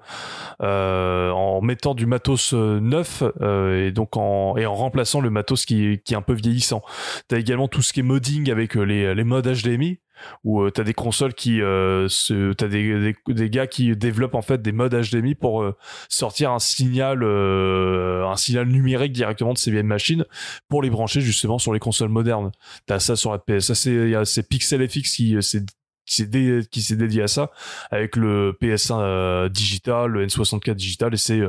[0.62, 5.30] euh, en mettant du matos euh, neuf euh, et donc en et en remplaçant le
[5.30, 6.82] matos qui, qui est un peu vieillissant.
[7.28, 10.00] T'as également tout ce qui est modding avec euh, les, les modes HDMI
[10.44, 12.08] où euh, t'as des consoles qui euh,
[12.58, 15.76] t'as des, des, des gars qui développent en fait des modes HDMI pour euh,
[16.10, 20.26] sortir un signal un signal numérique directement de ces vieilles machines
[20.70, 22.52] pour les brancher justement sur les consoles modernes.
[22.86, 25.66] T'as ça sur la PS, ça c'est y a c'est Pixel FX qui c'est
[26.06, 27.52] qui s'est qui dédié à ça
[27.92, 31.42] avec le PS1 euh, digital, le N64 digital et c'est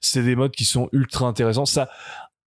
[0.00, 1.66] c'est des modes qui sont ultra intéressants.
[1.66, 1.88] Ça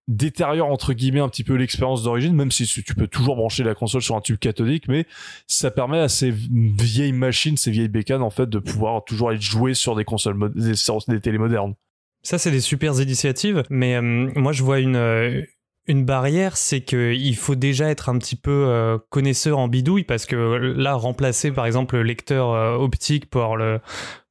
[0.07, 3.73] détériore entre guillemets un petit peu l'expérience d'origine même si tu peux toujours brancher la
[3.73, 5.05] console sur un tube cathodique mais
[5.47, 9.41] ça permet à ces vieilles machines ces vieilles bécanes en fait de pouvoir toujours être
[9.41, 11.75] jouées sur des consoles des, télé modernes.
[12.21, 15.41] Ça, c'est des super initiatives, mais euh, moi, je vois une, euh,
[15.87, 20.25] une barrière, c'est qu'il faut déjà être un petit peu euh, connaisseur en bidouille, parce
[20.25, 23.79] que là, remplacer, par exemple, le lecteur optique pour, le,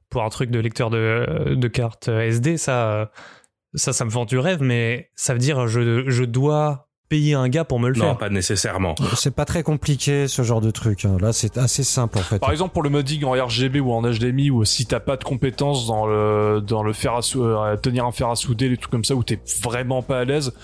[0.08, 3.10] pour un truc de lecteur de, de carte SD, ça,
[3.74, 7.50] ça, ça me vend du rêve, mais ça veut dire je, je dois payer un
[7.50, 8.16] gars pour me le non, faire.
[8.18, 8.94] pas nécessairement.
[9.16, 11.04] C'est pas très compliqué ce genre de truc.
[11.04, 11.18] hein.
[11.20, 12.38] Là, c'est assez simple en fait.
[12.38, 15.24] Par exemple, pour le modding en RGB ou en HDMI, ou si t'as pas de
[15.24, 18.78] compétences dans le dans le fer à sou- euh, tenir un fer à souder, les
[18.78, 20.54] trucs comme ça, où t'es vraiment pas à l'aise,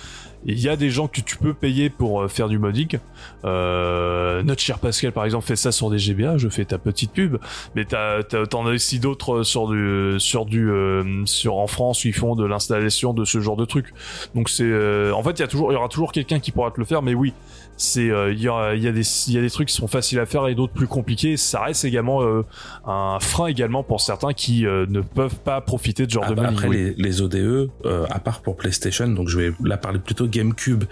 [0.52, 2.98] il y a des gens que tu peux payer pour euh, faire du modding.
[3.44, 6.38] Euh, notre cher Pascal, par exemple, fait ça sur des GBA.
[6.38, 7.36] Je fais ta petite pub,
[7.74, 12.14] mais t'en as aussi d'autres sur du sur du euh, sur en France où ils
[12.14, 13.92] font de l'installation de ce genre de trucs.
[14.34, 16.50] Donc c'est euh, en fait il y a toujours il y aura toujours quelqu'un qui
[16.50, 17.32] pourra te le faire, mais oui
[17.80, 19.74] c'est euh, il y, a, il y a des il y a des trucs qui
[19.74, 22.42] sont faciles à faire et d'autres plus compliqués ça reste également euh,
[22.84, 26.30] un frein également pour certains qui euh, ne peuvent pas profiter de ce genre Ah
[26.30, 26.76] de bah, modding, après, oui.
[26.76, 30.84] les, les ODE, euh, à part pour PlayStation, donc je vais là parler plutôt GameCube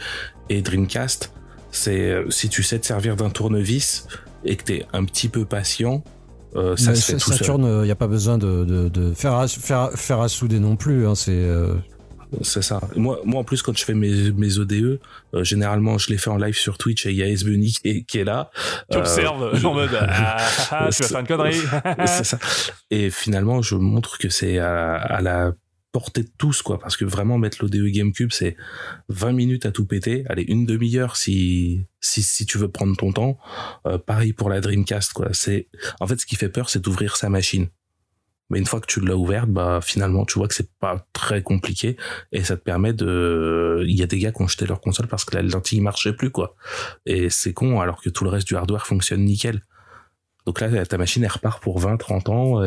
[0.48, 1.32] et Dreamcast,
[1.72, 4.06] c'est euh, si tu sais te servir d'un tournevis
[4.44, 6.04] et que t'es un petit peu patient,
[6.54, 7.32] euh, ça se fait tout.
[7.32, 10.60] Saturne, il n'y a pas besoin de, de, de faire, à, faire, faire à souder
[10.60, 11.06] non plus.
[11.06, 11.74] hein, c'est euh,
[12.42, 12.80] C'est ça.
[12.96, 15.00] Moi, moi, en plus, quand je fais mes, mes ODE,
[15.34, 17.72] euh, généralement, je les fais en live sur Twitch et il y a S Bunny
[17.72, 18.50] qui est, qui est là.
[18.90, 20.38] tu Euh, observes en mode ah, ah,
[20.70, 21.60] ah, tu vas faire une connerie
[22.06, 22.38] c'est ça.
[22.90, 25.52] Et finalement, je montre que c'est à, à la
[25.92, 26.78] portée de tous, quoi.
[26.78, 28.54] Parce que vraiment, mettre l'ODE GameCube, c'est
[29.08, 30.24] 20 minutes à tout péter.
[30.28, 33.38] Allez, une demi-heure si, si, si tu veux prendre ton temps.
[33.86, 35.28] Euh, pareil pour la Dreamcast, quoi.
[35.32, 35.68] C'est,
[36.00, 37.68] en fait, ce qui fait peur, c'est d'ouvrir sa machine.
[38.48, 41.42] Mais une fois que tu l'as ouverte, bah, finalement, tu vois que c'est pas très
[41.42, 41.96] compliqué
[42.30, 45.08] et ça te permet de, il y a des gars qui ont jeté leur console
[45.08, 46.54] parce que la lentille marchait plus, quoi.
[47.06, 49.62] Et c'est con, alors que tout le reste du hardware fonctionne nickel.
[50.46, 52.62] Donc là, ta machine, elle repart pour 20, 30 ans,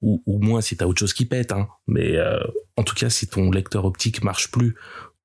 [0.00, 1.68] ou, ou moins si t'as autre chose qui pète, hein.
[1.86, 2.40] Mais euh,
[2.76, 4.74] en tout cas, si ton lecteur optique marche plus,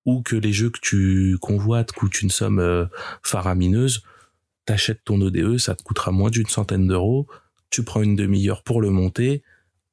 [0.06, 2.86] ou que les jeux que tu convoites coûtent une somme euh,
[3.24, 4.04] faramineuse,
[4.66, 7.28] t'achètes ton ODE, ça te coûtera moins d'une centaine d'euros,
[7.74, 9.44] tu prends une demi-heure pour le monter,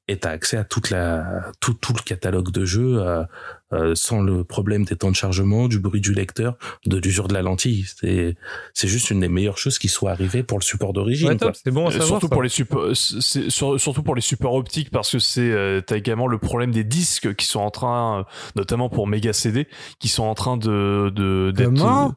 [0.07, 3.23] et t'as accès à toute la, tout, tout le catalogue de jeux, euh,
[3.71, 7.33] euh, sans le problème des temps de chargement, du bruit du lecteur, de l'usure de
[7.33, 7.85] la lentille.
[7.99, 8.35] C'est,
[8.73, 11.29] c'est juste une des meilleures choses qui soit arrivée pour le support d'origine.
[11.29, 11.47] Ouais, quoi.
[11.47, 12.07] top, c'est bon à Euh, savoir.
[12.07, 12.33] surtout ça.
[12.33, 15.95] pour les supports, c'est- sur- surtout pour les supports optiques parce que c'est euh, t'as
[15.97, 18.25] également le problème des disques qui sont en train,
[18.55, 19.67] notamment pour Mega CD,
[19.99, 21.69] qui sont en train de de d'être.
[21.73, 22.13] Comment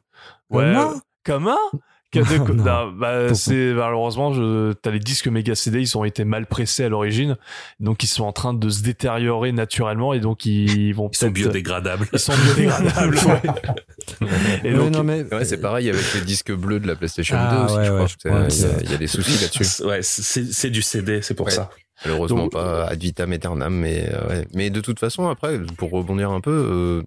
[0.53, 1.77] euh, ouais, Comment euh,
[2.23, 2.63] de- Non, non.
[2.63, 6.83] non, bah, c'est malheureusement, je, t'as les disques Mega CD, ils ont été mal pressés
[6.83, 7.35] à l'origine,
[7.79, 11.29] donc ils sont en train de se détériorer naturellement et donc ils vont Ils sont
[11.29, 12.07] biodégradables.
[12.13, 13.17] Ils sont biodégradables.
[13.25, 13.41] ouais.
[14.63, 17.65] Et donc, non, mais, Ouais, c'est pareil avec les disques bleus de la PlayStation Ah,
[17.67, 18.39] 2 aussi, ouais, je crois.
[18.39, 19.83] Il y, a- ça- il y a des soucis là-dessus.
[19.85, 21.51] Ouais, c'est c'est du CD, c'est pour Ouais.
[21.51, 21.69] ça.
[22.03, 24.47] Malheureusement Donc- pas ad vitam aeternam, mais euh, ouais.
[24.53, 27.03] mais de toute façon après, pour rebondir un peu, euh,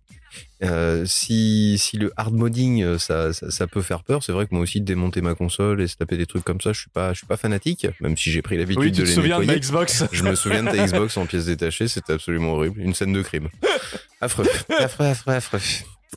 [0.62, 4.46] euh, si si le hard modding euh, ça, ça ça peut faire peur, c'est vrai
[4.46, 6.80] que moi aussi de démonter ma console et se taper des trucs comme ça, je
[6.80, 9.06] suis pas je suis pas fanatique, même si j'ai pris l'habitude oui, de tu te
[9.08, 9.60] les souviens de ma nettoyer.
[9.60, 13.12] Xbox Je me souviens de ta Xbox en pièces détachées, c'était absolument horrible, une scène
[13.12, 13.48] de crime.
[14.20, 14.46] Affreux,
[14.78, 15.60] affreux, affreux, affreux.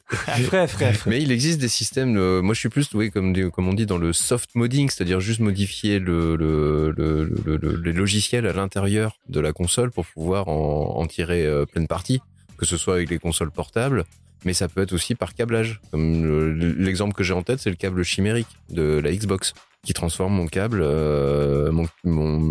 [0.08, 0.96] Frère, frère.
[1.06, 2.18] Mais il existe des systèmes.
[2.18, 5.20] euh, moi, je suis plus, oui, comme, comme on dit, dans le soft modding, c'est-à-dire
[5.20, 10.06] juste modifier le, le, le, le, le- les logiciels à l'intérieur de la console pour
[10.06, 12.22] pouvoir en, en tirer euh, pleine partie,
[12.62, 14.06] que ce soit avec les consoles portables,
[14.46, 15.82] mais ça peut être aussi par câblage.
[15.96, 20.36] Euh, l'exemple que j'ai en tête, c'est le câble chimérique de la Xbox qui transforme
[20.36, 21.72] mon câble, euh,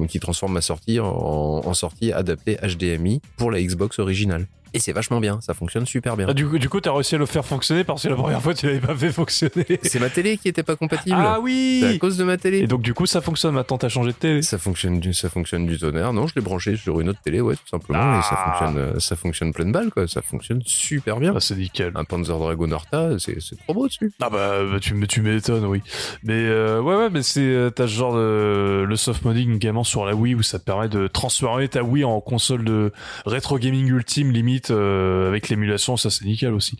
[0.09, 4.49] qui transforme ma sortie en sortie adaptée HDMI pour la Xbox originale.
[4.74, 6.26] Et c'est vachement bien, ça fonctionne super bien.
[6.28, 8.40] Ah, du coup, du coup, t'as réussi à le faire fonctionner parce que la première
[8.40, 9.66] fois, tu l'avais pas fait fonctionner.
[9.82, 11.16] C'est ma télé qui était pas compatible.
[11.18, 12.59] Ah C'est à oui cause de ma télé.
[12.59, 13.55] Et donc, du coup, ça fonctionne.
[13.55, 14.42] Maintenant, t'as changé de télé.
[14.42, 16.12] Ça fonctionne du, ça fonctionne du tonnerre.
[16.12, 17.98] Non, je l'ai branché sur une autre télé, ouais, tout simplement.
[18.02, 18.20] Ah.
[18.20, 20.06] Et ça fonctionne, euh, ça fonctionne pleine balle, quoi.
[20.06, 21.32] Ça fonctionne super bien.
[21.36, 21.92] Ah, c'est nickel.
[21.94, 24.12] Un Panzer Dragon Horta, c'est, c'est trop beau dessus.
[24.20, 25.82] Ah bah, bah, tu, me- tu m'étonnes, oui.
[26.22, 29.84] Mais euh, ouais, ouais, mais c'est euh, t'as ce genre de le soft modding également
[29.84, 32.92] sur la Wii où ça te permet de transformer ta Wii en console de
[33.26, 36.77] rétro gaming ultime limite euh, avec l'émulation, ça c'est nickel aussi.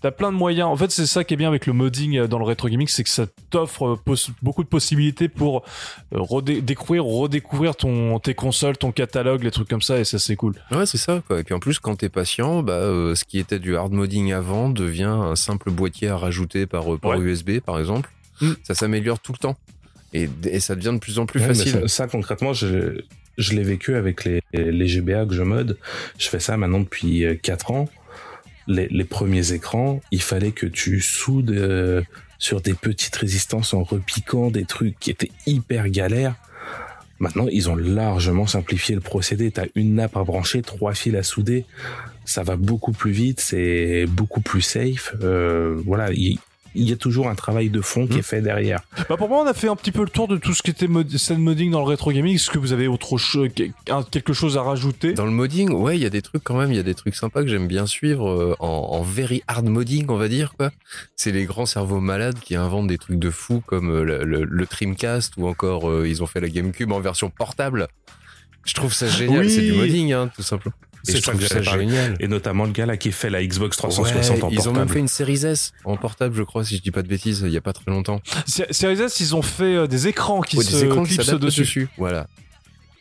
[0.00, 0.68] T'as plein de moyens.
[0.68, 2.88] En fait, c'est ça qui est bien avec le modding euh, dans le rétro gaming,
[2.88, 5.62] c'est que ça t'offre euh, beaucoup de possibilités pour
[6.14, 10.18] euh, redé- découvrir, redécouvrir ton tes consoles, ton catalogue, les trucs comme ça, et ça
[10.18, 10.54] c'est cool.
[10.72, 11.38] Ouais, c'est ça, quoi.
[11.38, 14.32] Et puis en plus, quand t'es patient, bah, euh, ce qui était du hard modding
[14.32, 17.18] avant devient un simple boîtier à rajouter par, euh, par Ouais.
[17.18, 18.10] USB, par exemple.
[18.40, 18.52] Mm.
[18.62, 19.56] Ça s'améliore tout le temps.
[20.12, 21.72] Et, et ça devient de plus en plus Ouais, facile.
[21.72, 23.02] ça, ça, concrètement, je,
[23.40, 25.76] je l'ai vécu avec les, GBA que je mode.
[26.18, 27.88] Je fais ça maintenant depuis 4 ans.
[28.66, 32.02] Les, premiers écrans, il fallait que tu soudes euh,
[32.38, 36.36] sur des petites résistances en repiquant des trucs qui étaient hyper galères.
[37.18, 39.50] Maintenant, ils ont largement simplifié le procédé.
[39.50, 41.66] T'as une nappe à brancher, trois fils à souder.
[42.24, 45.14] Ça va beaucoup plus vite, c'est beaucoup plus safe.
[45.22, 46.38] Euh, voilà, il
[46.74, 48.18] il y a toujours un travail de fond qui Hmm.
[48.18, 48.80] est fait derrière.
[49.08, 50.70] Bah pour moi, on a fait un petit peu le tour de tout ce qui
[50.70, 52.34] était mod scène modding dans le rétro gaming.
[52.34, 53.48] Est-ce que vous avez autre chose,
[54.10, 55.12] quelque chose à rajouter?
[55.14, 56.94] Dans le modding, ouais, il y a des trucs quand même, il y a des
[56.94, 60.54] trucs sympas que j'aime bien suivre euh, en, en very hard modding, on va dire
[60.56, 60.70] quoi.
[61.16, 64.44] C'est les grands cerveaux malades qui inventent des trucs de fou comme euh, le, le,
[64.44, 67.88] le Dreamcast ou encore euh, ils ont fait la GameCube en version portable.
[68.64, 69.50] Je trouve ça génial, Oui.
[69.50, 70.74] c'est du modding, hein, tout simplement.
[71.08, 71.88] Et C'est je ça trouve que ça j'allais parler.
[71.88, 72.16] génial.
[72.20, 74.78] Et notamment le gars là qui fait la Xbox 360 Ouais, en ils ont portable.
[74.78, 77.42] même fait une série S en portable, je crois, si je dis pas de bêtises,
[77.46, 78.20] il y a pas très longtemps.
[78.46, 81.34] Series S, ils ont fait euh, des écrans qui Ouais, se des écrans qui clipsent
[81.40, 81.88] dessus.
[81.98, 82.26] Voilà.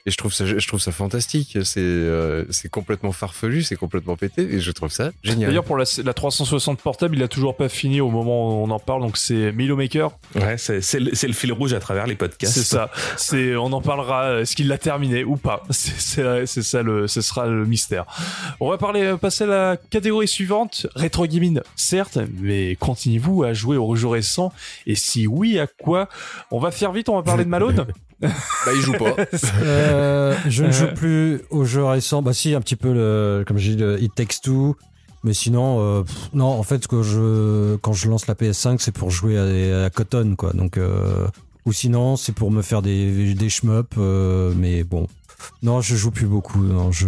[0.09, 1.59] Et je trouve ça, je trouve ça fantastique.
[1.63, 5.51] C'est, euh, c'est complètement farfelu, c'est complètement pété, et je trouve ça génial.
[5.51, 8.71] D'ailleurs, pour la, la 360 portable, il a toujours pas fini au moment où on
[8.71, 9.03] en parle.
[9.03, 10.09] Donc c'est Milo Maker.
[10.33, 12.55] Ouais, c'est c'est le, c'est le fil rouge à travers les podcasts.
[12.55, 12.89] C'est ça.
[13.17, 14.39] C'est, on en parlera.
[14.39, 18.05] Est-ce qu'il l'a terminé ou pas C'est, c'est, c'est ça le, ce sera le mystère.
[18.59, 20.87] On va parler, euh, passer à la catégorie suivante.
[20.95, 24.51] Rétro gaming, certes, mais continuez-vous à jouer aux jeux récents
[24.87, 26.09] Et si oui, à quoi?
[26.49, 27.09] On va faire vite.
[27.09, 27.85] On va parler de Malone.
[28.21, 28.29] Bah,
[28.75, 29.15] il joue pas.
[29.61, 32.21] Euh, je ne joue plus aux jeux récents.
[32.21, 34.75] Bah si, un petit peu le, comme j'ai dit, le It Takes Two.
[35.23, 39.09] Mais sinon, euh, non, en fait, que je, quand je lance la PS5, c'est pour
[39.11, 40.53] jouer à, Cotton, quoi.
[40.53, 41.27] Donc, euh,
[41.65, 43.97] ou sinon, c'est pour me faire des, des shmups.
[43.97, 45.07] euh, mais bon,
[45.61, 46.63] non, je joue plus beaucoup.
[46.63, 47.07] Non, je,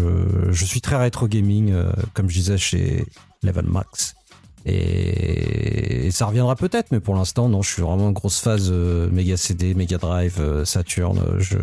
[0.49, 1.73] je suis très rétro gaming,
[2.13, 3.05] comme je disais chez
[3.43, 4.15] Level Max.
[4.65, 8.69] Et, et ça reviendra peut-être, mais pour l'instant, non, je suis vraiment en grosse phase
[8.71, 11.17] euh, Mega CD, Mega Drive, euh, Saturn.
[11.19, 11.57] euh, Je,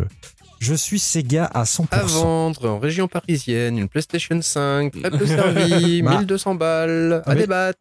[0.60, 1.86] je suis Sega à 100%.
[1.92, 6.18] À vendre en région parisienne, une PlayStation 5, très peu servie, Bah.
[6.18, 7.78] 1200 balles, Ah, à mais- débattre.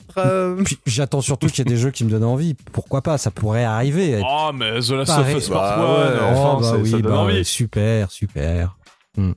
[0.85, 2.53] j'attends surtout qu'il y ait des jeux qui me donnent envie.
[2.72, 4.22] Pourquoi pas Ça pourrait arriver.
[4.23, 7.18] Oh, mais The Last of Us Part Bah enfin, Oh, bah oui, ça donne bah
[7.19, 7.44] envie.
[7.45, 8.77] super, super.
[9.18, 9.31] Hmm.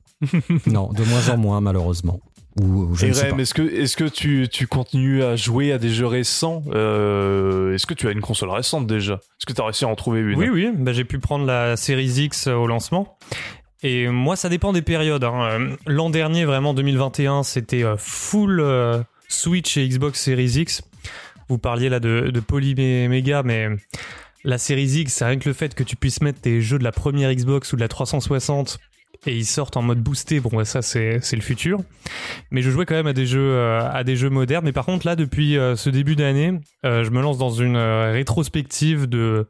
[0.67, 2.21] non, de moins en moins malheureusement.
[2.61, 3.43] Ou ou je Et ne sais Rem, pas.
[3.43, 7.87] est-ce que, est-ce que tu, tu continues à jouer à des jeux récents Euh, Est-ce
[7.87, 9.15] que tu as une console récente déjà?
[9.15, 10.39] Est-ce que tu as réussi à en trouver une?
[10.39, 13.17] Oui, oui, bah, j'ai pu prendre la Series X au lancement.
[13.83, 15.25] Et moi, ça dépend des périodes.
[15.25, 15.43] hein.
[15.43, 20.83] Euh, L'an dernier, vraiment 2021, c'était euh, full euh, Switch et Xbox Series X.
[21.49, 22.75] Vous parliez là de, de Poly
[23.09, 23.69] Mega, mais
[24.45, 26.85] la Series X, c'est rien que le fait que tu puisses mettre tes jeux de
[26.85, 28.79] la première Xbox ou de la 360
[29.27, 30.41] et ils sortent en mode boosté.
[30.41, 31.81] Bon, ça, c'est le futur.
[32.51, 34.65] Mais je jouais quand même à des jeux, euh, à des jeux modernes.
[34.65, 36.53] Mais par contre, là, depuis euh, ce début d'année,
[36.87, 39.47] euh, je me lance dans une rétrospective de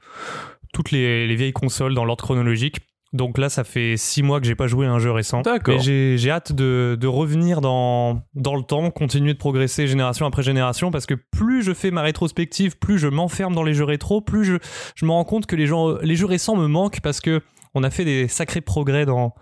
[0.73, 2.79] toutes les, les vieilles consoles dans l'ordre chronologique.
[3.13, 5.41] Donc là, ça fait six mois que j'ai pas joué à un jeu récent.
[5.41, 5.75] D'accord.
[5.75, 10.27] Mais j'ai j'ai hâte de, de revenir dans, dans le temps, continuer de progresser génération
[10.27, 13.85] après génération, parce que plus je fais ma rétrospective, plus je m'enferme dans les jeux
[13.85, 14.55] rétro, plus je,
[14.95, 17.43] je me rends compte que les, gens, les jeux récents me manquent parce que
[17.75, 19.35] on a fait des sacrés progrès dans,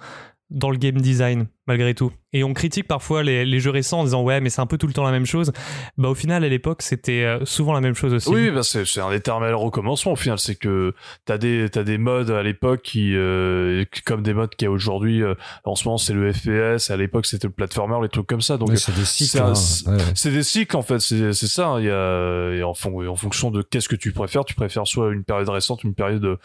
[0.51, 2.11] dans le game design, malgré tout.
[2.35, 4.77] Et on critique parfois les, les jeux récents en disant ouais, mais c'est un peu
[4.77, 5.51] tout le temps la même chose.
[5.97, 8.29] Bah au final, à l'époque, c'était euh, souvent la même chose aussi.
[8.29, 10.39] Oui, bah c'est c'est un éternel recommencement au final.
[10.39, 10.93] C'est que
[11.25, 14.69] t'as des t'as des modes à l'époque qui euh, qui- comme des modes qu'il y
[14.69, 15.23] a aujourd'hui.
[15.23, 15.35] euh,
[15.65, 16.91] en ce moment, c'est le FPS.
[16.91, 18.59] À l'époque, c'était le platformer, les trucs comme ça.
[18.59, 19.31] Donc c'est des cycles.
[19.31, 19.53] c'est un-
[19.93, 20.05] hein, ouais.
[20.15, 20.99] c'est des cycles en fait.
[21.01, 21.69] C'est c'est ça.
[21.69, 21.81] hein.
[21.81, 24.87] Il y a et en, fon- en fonction de qu'est-ce que tu préfères, tu préfères
[24.87, 26.37] soit une période récente, une période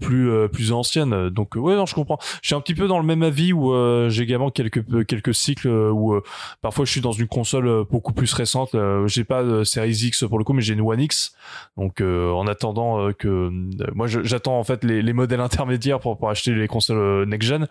[0.00, 1.28] plus euh, plus ancienne.
[1.30, 2.18] Donc ouais, non, je comprends.
[2.42, 5.06] Je suis un petit peu dans le même avis où euh, j'ai également quelques quelques
[5.06, 6.22] quelques cycles où euh,
[6.60, 8.74] parfois je suis dans une console euh, beaucoup plus récente.
[8.74, 11.34] Euh, j'ai pas de Series X pour le coup, mais j'ai une One X.
[11.76, 13.50] Donc euh, en attendant euh, que euh,
[13.94, 17.68] moi j'attends en fait les, les modèles intermédiaires pour, acheter les consoles euh, next gen.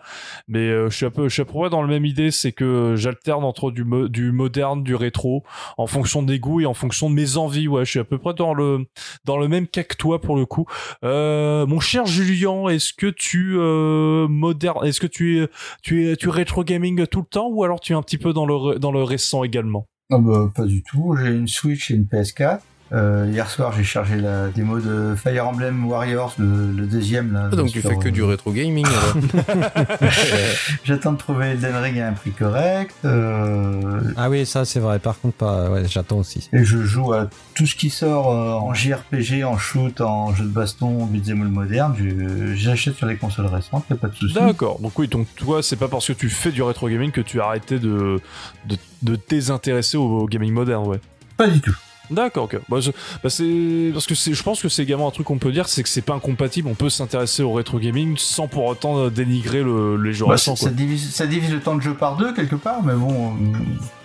[0.48, 2.30] Mais euh, je suis un peu je suis à peu près dans la même idée,
[2.30, 5.44] c'est que j'alterne entre du du moderne, du rétro,
[5.76, 7.68] en fonction des goûts et en fonction de mes envies.
[7.68, 8.86] Ouais, je suis à peu près dans le
[9.24, 10.66] dans le même cas que toi pour le coup.
[11.04, 15.48] Euh, mon cher Julien, est-ce que tu euh, moderne, est-ce que tu es
[15.82, 18.32] tu es tu rétro gaming tout le temps ou alors tu es un petit peu
[18.32, 19.86] dans le dans le récent également?
[20.10, 21.16] Non, bah, pas du tout.
[21.16, 22.60] J'ai une Switch et une PS4.
[22.92, 27.32] Euh, hier soir, j'ai chargé la démo de Fire Emblem Warriors, le, le deuxième.
[27.32, 28.84] Là, Ah, donc tu fais que euh, du rétro gaming.
[30.84, 32.94] J'attends de trouver Elden Ring à un prix correct.
[33.04, 34.98] euh, Ah oui, ça c'est vrai.
[34.98, 35.70] Par contre, pas.
[35.70, 36.48] Ouais, j'attends aussi.
[36.52, 40.44] et je joue à tout ce qui sort euh, en JRPG, en shoot, en jeu
[40.44, 41.94] de baston, beat'em all moderne.
[41.98, 44.34] Je- J'achète sur les consoles récentes, y a pas de souci.
[44.34, 44.78] D'accord.
[44.80, 47.40] Donc oui, donc toi, c'est pas parce que tu fais du rétro gaming que tu
[47.40, 48.20] as arrêté de
[48.66, 51.00] de, de désintéresser au, au gaming moderne, ouais.
[51.36, 51.74] Pas du tout.
[52.12, 52.58] D'accord, ok.
[52.68, 52.78] Bah,
[53.22, 55.82] bah, c'est parce que je pense que c'est également un truc qu'on peut dire, c'est
[55.82, 56.68] que c'est pas incompatible.
[56.68, 60.32] On peut s'intéresser au rétro gaming sans pour autant euh, dénigrer le, les jeux Bah,
[60.32, 60.56] récents.
[60.56, 60.72] ça, quoi.
[60.76, 63.58] divise, ça divise le temps de jeu par deux quelque part, mais bon, euh,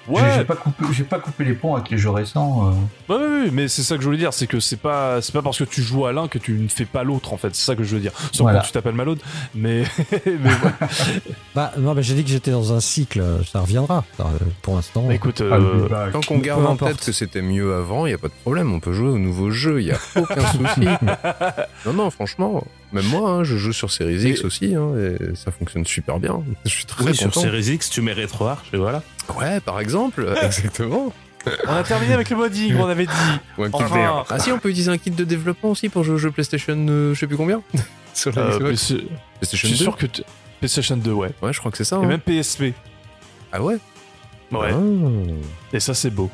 [0.07, 0.21] Ouais.
[0.37, 2.69] j'ai pas coupé, j'ai pas coupé les ponts avec les jeux récents.
[2.69, 2.71] euh.
[3.09, 5.33] Bah oui, oui, mais c'est ça que je voulais dire, c'est que c'est pas, c'est
[5.33, 7.53] pas parce que tu joues à l'un que tu ne fais pas l'autre en fait.
[7.55, 8.11] C'est ça que je veux dire.
[8.31, 8.59] Sauf Voilà.
[8.59, 9.17] quand tu t'appelles Malone,
[9.55, 9.83] mais,
[10.25, 10.87] mais ouais.
[11.55, 13.21] Bah non, bah, j'ai dit que j'étais dans un cycle.
[13.51, 14.03] Ça reviendra.
[14.61, 15.03] Pour l'instant.
[15.07, 16.11] Bah, écoute, Ah, euh, bac.
[16.13, 18.33] Tant qu'on garde Peu en tête que c'était mieux avant, il y a pas de
[18.43, 20.87] problème, on peut jouer aux nouveaux jeux, il y a aucun souci.
[21.85, 22.63] non non, franchement,
[22.93, 26.41] même moi hein, je joue sur Series X aussi hein, et ça fonctionne super bien.
[26.65, 27.41] Je suis très Oui, sur content.
[27.41, 29.03] Series X, tu mets RetroArch et voilà.
[29.37, 31.13] Ouais, par exemple, exactement.
[31.67, 33.11] on a terminé avec le modding, on avait dit.
[33.57, 34.23] Ou un kit Enfin.
[34.29, 36.75] Ah si, on peut utiliser un kit de développement aussi pour jouer aux jeux PlayStation,
[36.89, 37.61] euh, je sais plus combien.
[38.13, 39.03] sur la Euh, c'est- je
[39.39, 39.83] PlayStation suis 2.
[39.83, 40.05] sûr que
[40.59, 41.31] PlayStation 2, ouais.
[41.41, 41.97] Ouais, je crois que c'est ça.
[41.97, 42.07] Et hein.
[42.07, 42.73] même PSP.
[43.51, 43.77] Ah ouais.
[44.51, 44.69] Ouais.
[44.71, 45.75] Ah.
[45.75, 46.29] Et ça, c'est beau.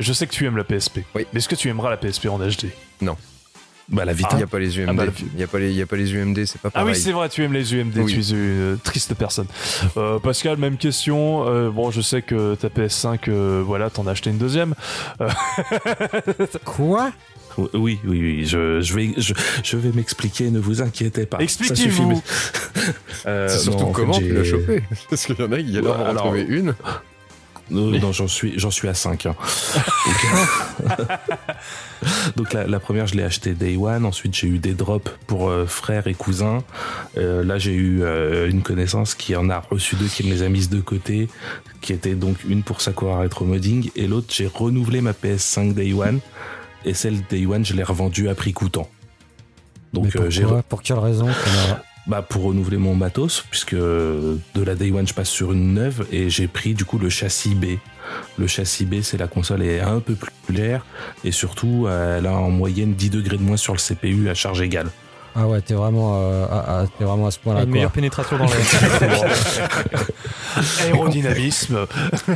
[0.00, 0.98] Je sais que tu aimes la PSP.
[1.14, 1.26] Oui.
[1.32, 2.66] Mais est-ce que tu aimeras la PSP en HD
[3.88, 4.28] Bah, la Vita.
[4.32, 4.88] Il n'y a pas les UMD.
[4.88, 5.04] Ah bah,
[5.36, 7.02] Il a pas les, il y a pas les UMD, c'est pas Ah oui, pareil.
[7.02, 8.12] c'est vrai, tu aimes les UMD, Oui.
[8.12, 9.46] tu es une euh, triste personne.
[9.96, 11.46] Euh, Pascal, même question.
[11.48, 14.74] Euh, bon, je sais que ta PS5, euh, voilà, t'en as acheté une deuxième.
[15.20, 15.28] Euh,
[16.64, 17.12] Quoi?
[17.58, 21.36] Oui, oui, oui, je, je vais, je, je vais m'expliquer, ne vous inquiétez pas.
[21.36, 22.14] Ça Expliquez-vous.
[22.16, 22.22] suffit,
[22.76, 22.82] mais-
[23.26, 24.82] Euh, C'est surtout non, comment tu l'as chopé.
[25.10, 26.74] Parce qu'il y en a qui galèrent Ouais, en alors- trouver une.
[27.70, 29.24] Non, non, j'en suis, j'en suis à 5.
[29.24, 29.36] Donc,
[32.36, 34.04] Donc la, la première, je l'ai acheté Day One.
[34.04, 36.62] Ensuite, j'ai eu des drops pour euh, frères et cousins.
[37.16, 40.42] Euh, là, j'ai eu euh, une connaissance qui en a reçu deux, qui me les
[40.42, 41.28] a mises de côté,
[41.80, 45.92] qui était donc une pour Sakura Retro Modding et l'autre, j'ai renouvelé ma PS5 Day
[45.92, 46.20] One.
[46.84, 48.88] Et celle Day One, je l'ai revendue à prix coûtant.
[49.92, 51.28] Donc j'ai Pour quelle raison?
[52.06, 56.06] Bah, pour renouveler mon matos, puisque de la Day One, je passe sur une neuve
[56.12, 57.76] et j'ai pris du coup le châssis B.
[58.38, 60.84] Le châssis B, c'est la console est un peu plus légère
[61.24, 64.60] et surtout, elle a en moyenne 10 degrés de moins sur le CPU à charge
[64.60, 64.88] égale.
[65.34, 67.60] Ah ouais, t'es vraiment, euh, à, vraiment à ce point-là.
[67.60, 67.72] une quoi.
[67.72, 68.52] meilleure pénétration dans l'air.
[70.84, 71.86] Aérodynamisme.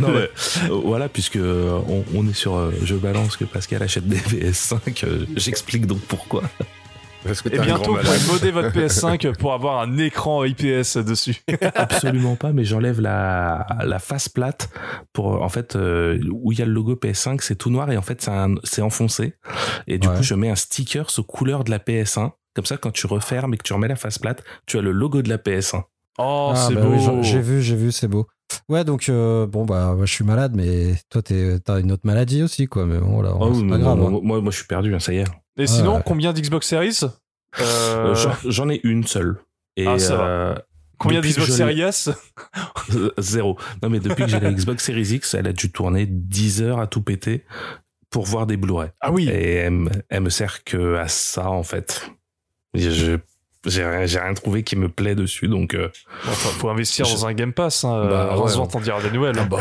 [0.01, 0.31] Non, mais,
[0.71, 2.57] euh, voilà, puisque euh, on, on est sur.
[2.57, 6.45] euh, je balance que Pascal achète des PS5, euh, j'explique donc pourquoi.
[7.27, 11.37] Parce que Et bientôt, vous pouvez modder votre PS5 pour avoir un écran IPS dessus.
[11.75, 14.69] Absolument pas, mais j'enlève la, la face plate
[15.13, 17.97] pour en fait euh, où il y a le logo PS5, c'est tout noir et
[17.97, 18.29] en fait
[18.65, 19.35] c'est enfoncé.
[19.87, 20.17] Et du Ouais.
[20.17, 22.31] coup, je mets un sticker aux couleurs de la PS1.
[22.55, 24.93] Comme ça, quand tu refermes et que tu remets la face plate, tu as le
[24.93, 25.83] logo de la PS1.
[26.19, 26.93] Oh, Ah, c'est bah beau.
[26.95, 28.27] oui, j'ai vu, j'ai vu, c'est beau.
[28.69, 32.07] Ouais, donc euh, bon bah moi, je suis malade, mais toi t'es- t'as une autre
[32.07, 32.87] maladie aussi quoi.
[32.87, 33.99] Mais bon là, Oh, c'est pas grave.
[33.99, 34.21] moi, hein.
[34.23, 35.25] moi, moi, je suis perdu, hein, ça y est.
[35.59, 36.03] Et sinon, ouais.
[36.05, 37.01] combien d'Xbox Series
[37.61, 39.39] Euh, Euh, j'en- ai une seule.
[39.77, 40.63] Et Ah, ça va.
[40.99, 42.11] Combien d'Xbox Series S
[43.19, 43.59] Zéro.
[43.83, 46.79] Non, mais depuis que j'ai la Xbox Series X, elle a dû tourner 10 heures
[46.81, 47.45] à tout péter
[48.11, 48.91] pour voir des Blu-ray.
[49.01, 49.29] Ah oui.
[49.29, 52.11] Et elle, me- elle me sert que à ça, en fait.
[52.75, 53.19] Je-
[53.67, 55.75] J'ai rien, j'ai rien trouvé qui me plaît dessus, donc...
[55.75, 55.89] euh,
[56.29, 57.85] Enfin, faut investir dans un Game Pass.
[57.85, 58.07] Hein.
[58.09, 58.53] Bah, ouais.
[58.75, 59.39] on dira des nouvelles.
[59.39, 59.47] hein.
[59.51, 59.59] bah.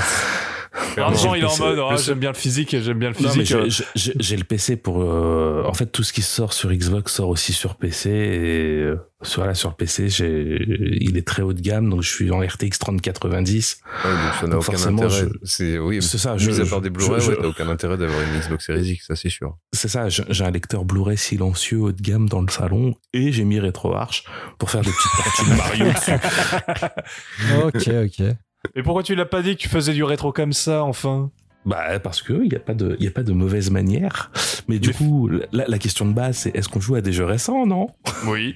[0.97, 3.51] Argent, j'ai il est en mode, seul- j'aime bien le physique, j'aime bien le physique.
[3.53, 5.01] euh, j'ai- le PC pour...
[5.01, 8.97] euh, en fait, tout ce qui sort sur Xbox sort aussi sur PC, et euh,
[9.21, 12.39] sur, voilà, sur le PC, il est très haut de gamme, donc je suis en
[12.39, 13.77] RTX 3090.
[14.03, 15.21] Ouais, donc ça n'a aucun forcément, intérêt.
[15.21, 16.01] je- C'est oui.
[16.01, 18.65] C'est ça, Mis je- à part des Blu-ray, ouais, t'as aucun intérêt d'avoir une Xbox
[18.65, 19.55] Series X, ça c'est sûr.
[19.73, 23.31] C'est ça, j'ai j'ai un lecteur Blu-ray silencieux haut de gamme dans le salon et
[23.31, 24.23] j'ai mis RetroArch
[24.59, 26.11] pour faire des petites parties de Mario dessus.
[27.65, 28.35] Ok, ok.
[28.75, 31.31] Mais pourquoi tu l'as pas dit que tu faisais du rétro comme ça, enfin?
[31.65, 34.31] Bah parce que il y a pas de il a pas de mauvaise manière.
[34.67, 37.11] Mais du Mais- coup, la, la question de base c'est est-ce qu'on joue à des
[37.11, 37.87] jeux récents, non?
[38.27, 38.55] Oui.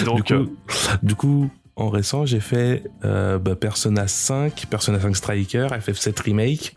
[0.00, 0.56] Mais donc, coup,
[1.04, 6.76] du coup en récent, j'ai fait euh, bah, Persona 5, Persona 5 Striker, FF7 Remake.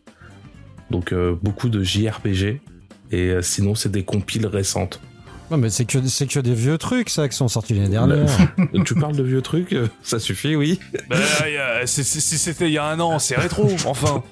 [0.91, 2.61] Donc euh, beaucoup de JRPG.
[3.13, 5.01] Et euh, sinon, c'est des compiles récentes.
[5.51, 8.25] Non, mais c'est que, c'est que des vieux trucs, ça, qui sont sortis l'année dernière.
[8.85, 10.79] tu parles de vieux trucs euh, Ça suffit, oui.
[11.09, 11.17] Bah,
[11.85, 14.23] c'est- si c'était il y a un an, c'est rétro, enfin.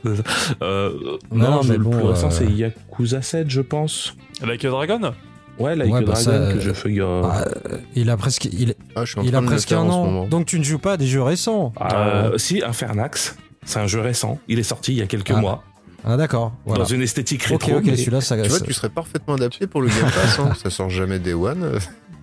[0.62, 0.92] Euh,
[1.32, 4.16] Non, non, mais le bon, plus récent, euh, c'est Yakuza 7, je pense.
[4.42, 5.14] Like a Dragon?
[5.60, 7.22] Ouais, Like Ouais, a bah, Dragon, ça, que j'ai fait il y a...
[7.22, 10.26] Ah, euh, il a presque, il, Ah, je il a presque un an.
[10.26, 11.74] Donc tu ne joues pas à des jeux récents.
[11.82, 13.36] Euh, Si, Infernax.
[13.66, 14.40] C'est un jeu récent.
[14.48, 15.64] Il est sorti il y a quelques Ah, mois.
[16.06, 16.54] Ah d'accord.
[16.66, 16.84] Voilà.
[16.84, 17.78] Dans une esthétique Ok, rétro.
[17.78, 18.42] ok, mais- celui-là, ça.
[18.42, 20.40] Tu vois, tu serais parfaitement adapté pour le Game Pass.
[20.40, 20.54] Hein.
[20.64, 21.80] Ça sort jamais Day One.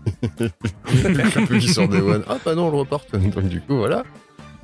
[1.61, 2.23] qui sort Day One.
[2.29, 3.11] Ah bah non, on le reporte.
[3.17, 4.05] Donc du coup, voilà.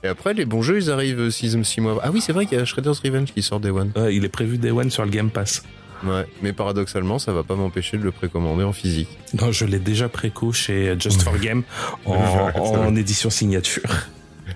[0.05, 2.00] Et après, les bons jeux, ils arrivent 6 mois.
[2.02, 3.92] Ah oui, c'est vrai qu'il y a Shredder's Revenge qui sort Day One.
[3.94, 5.62] Ouais, il est prévu Day One sur le Game Pass.
[6.05, 9.08] Ouais, mais paradoxalement, ça va pas m'empêcher de le précommander en physique.
[9.41, 11.62] Non, je l'ai déjà préco chez Just for Game
[12.05, 13.82] en édition signature.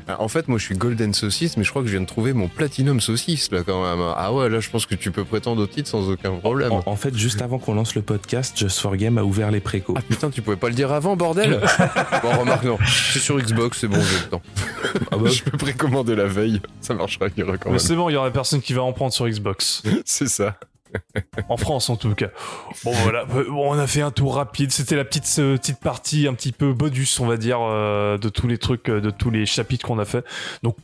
[0.09, 2.07] Ah, En fait, moi, je suis Golden Saucisse, mais je crois que je viens de
[2.07, 4.05] trouver mon Platinum Saucisse, là, quand même.
[4.17, 6.73] Ah ouais, là, je pense que tu peux prétendre au titre sans aucun problème.
[6.73, 9.61] En, en fait, juste avant qu'on lance le podcast, Just for Game a ouvert les
[9.61, 9.95] précos.
[9.97, 11.61] Ah putain, tu pouvais pas le dire avant, bordel
[12.23, 12.79] Bon, remarque, non.
[12.87, 14.43] C'est sur Xbox, c'est bon, j'ai le temps.
[15.11, 16.61] Ah bah, je peux précommander la veille.
[16.81, 17.79] Ça marchera, il y aura quand Mais même.
[17.81, 19.83] c'est bon, il y aura personne qui va en prendre sur Xbox.
[20.05, 20.57] C'est ça.
[21.49, 22.29] En France, en tout cas.
[22.85, 23.25] Bon, voilà.
[23.25, 24.71] Bon, on a fait un tour rapide.
[24.73, 28.29] C'était la petite, euh, petite partie un petit peu bonus, on va dire, euh, de
[28.29, 30.25] tous les trucs, euh, de tous les chapitres qu'on a fait.
[30.63, 30.77] Donc,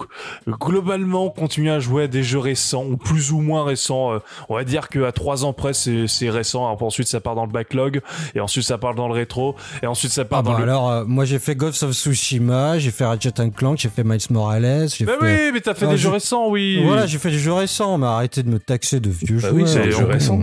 [0.48, 4.12] globalement, on continue à jouer à des jeux récents, ou plus ou moins récents.
[4.14, 6.66] euh, on va dire qu'à trois ans près, c'est c'est récent.
[6.66, 8.00] Alors, ensuite, ça part dans le backlog,
[8.34, 10.62] et ensuite, ça part dans le rétro, et ensuite, ça part Ah dans bah le...
[10.64, 14.20] alors, euh, moi j'ai fait Ghost of Tsushima, j'ai fait Ratchet Clank, j'ai fait Miles
[14.30, 15.46] Morales, j'ai Mais fait.
[15.46, 16.82] oui, mais t'as fait Non, des je- jeux récents, oui.
[16.84, 19.54] Voilà, j'ai fait des jeux récents, mais arrêtez de me taxer de vieux Bah joueurs.
[19.54, 19.66] oui,
[20.00, 20.06] Bon.
[20.06, 20.38] récents.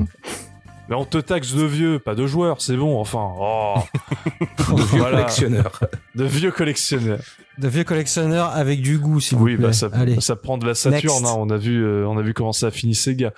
[0.89, 3.31] Mais on te taxe de vieux, pas de joueurs, c'est bon, enfin.
[3.39, 3.75] Oh.
[4.41, 5.17] de vieux Voilà.
[5.17, 5.79] collectionneurs.
[6.15, 7.19] De vieux collectionneurs.
[7.59, 9.67] De vieux collectionneurs avec du goût, s'il vous Oui, plaît.
[9.67, 10.19] bah ça, Allez.
[10.19, 11.25] ça prend de la Saturne.
[11.27, 13.33] Hein, on a vu, euh, on a vu comment ça a fini Sega.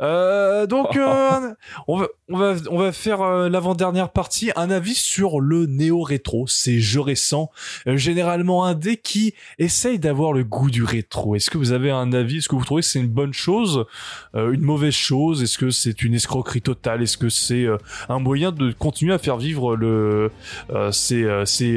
[0.00, 1.52] Euh, donc, euh,
[1.88, 6.80] on va, on va, faire euh, l'avant-dernière partie, un avis sur le néo rétro, ces
[6.80, 7.50] jeux récents,
[7.86, 11.36] euh, généralement indés qui essayent d'avoir le goût du rétro.
[11.36, 12.38] Est-ce que vous avez un avis?
[12.38, 13.84] Est-ce que vous trouvez que c'est une bonne chose,
[14.34, 15.42] euh, une mauvaise chose?
[15.42, 17.02] Est-ce que c'est une escroquerie totale?
[17.02, 17.78] Est-ce que c'est euh,
[18.08, 20.30] un moyen de continuer à faire vivre le,
[20.90, 21.28] ces,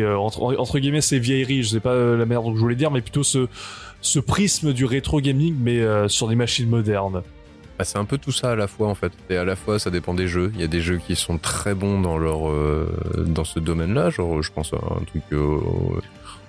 [0.06, 1.64] entre, guillemets, ces vieilleries?
[1.64, 5.22] Je sais pas la manière dont je voulais dire, mais plutôt ce prisme du rétro
[5.22, 7.24] gaming mais sur des machines modernes.
[7.78, 9.12] Bah, c'est un peu tout ça à la fois en fait.
[9.30, 10.52] Et à la fois ça dépend des jeux.
[10.56, 12.88] Il y a des jeux qui sont très bons dans leur euh,
[13.28, 14.10] dans ce domaine-là.
[14.10, 15.60] Genre je pense à un truc euh,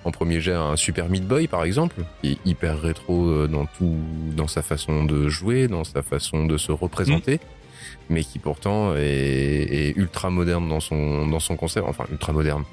[0.05, 3.65] en premier jet un Super Meat Boy par exemple, qui est hyper rétro euh, dans
[3.65, 3.97] tout
[4.35, 7.39] dans sa façon de jouer, dans sa façon de se représenter.
[8.09, 12.63] Mais qui pourtant est, est ultra moderne dans son dans son concept, enfin ultra moderne,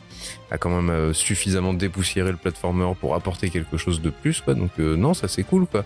[0.51, 4.55] a quand même euh, suffisamment dépoussiéré le platformer pour apporter quelque chose de plus quoi.
[4.55, 5.85] Donc euh, non, ça c'est cool quoi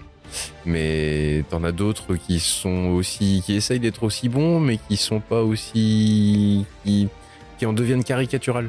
[0.67, 5.21] mais t'en as d'autres qui sont aussi qui essayent d'être aussi bons mais qui sont
[5.21, 7.09] pas aussi qui,
[7.59, 8.69] qui en deviennent caricaturales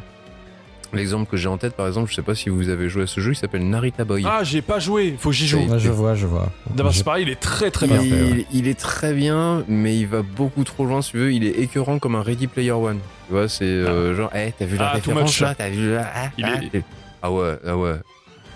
[0.92, 3.08] l'exemple que j'ai en tête par exemple je sais pas si vous avez joué à
[3.08, 5.62] ce jeu il s'appelle Narita Boy Ah, j'ai pas joué, faut que j'y joue.
[5.78, 6.52] Je vois, je vois.
[6.74, 8.02] D'abord, c'est pareil, il est très très il, bien.
[8.02, 8.46] fait, ouais.
[8.52, 11.60] il est très bien mais il va beaucoup trop loin si tu veux il est
[11.60, 12.98] écœurant comme un Ready Player One
[13.28, 15.92] tu vois c'est euh, genre hey, t'as vu la Ah, too référence là t'as vu
[15.94, 16.54] là ah, ah.
[16.74, 16.84] est-
[17.22, 17.96] ah ouais ah ouais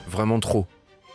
[0.10, 0.66] vraiment trop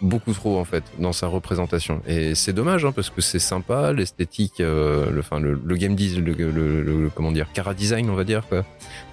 [0.00, 2.00] beaucoup trop en fait dans sa représentation.
[2.06, 5.94] Et c'est dommage hein, parce que c'est sympa l'esthétique euh, le enfin le, le game
[5.96, 8.64] design le, le- le- comment dire cara design on va dire quoi.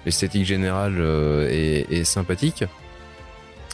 [0.04, 2.64] L'esthétique générale euh, est, est sympathique.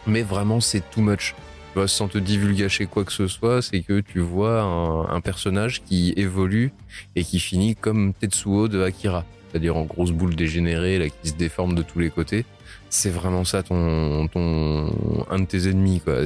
[0.07, 1.35] Mais vraiment c'est too much.
[1.75, 5.83] Vois, sans te divulgacher quoi que ce soit c'est que tu vois un, un personnage
[5.85, 6.71] qui évolue
[7.17, 11.35] et qui finit comme Tetsuo de Akira c'est-à-dire en grosse boule dégénérée là qui se
[11.35, 12.45] déforme de tous les côtés
[12.95, 14.87] c'est vraiment ça ton, ton
[15.31, 16.17] un de tes ennemis quoi.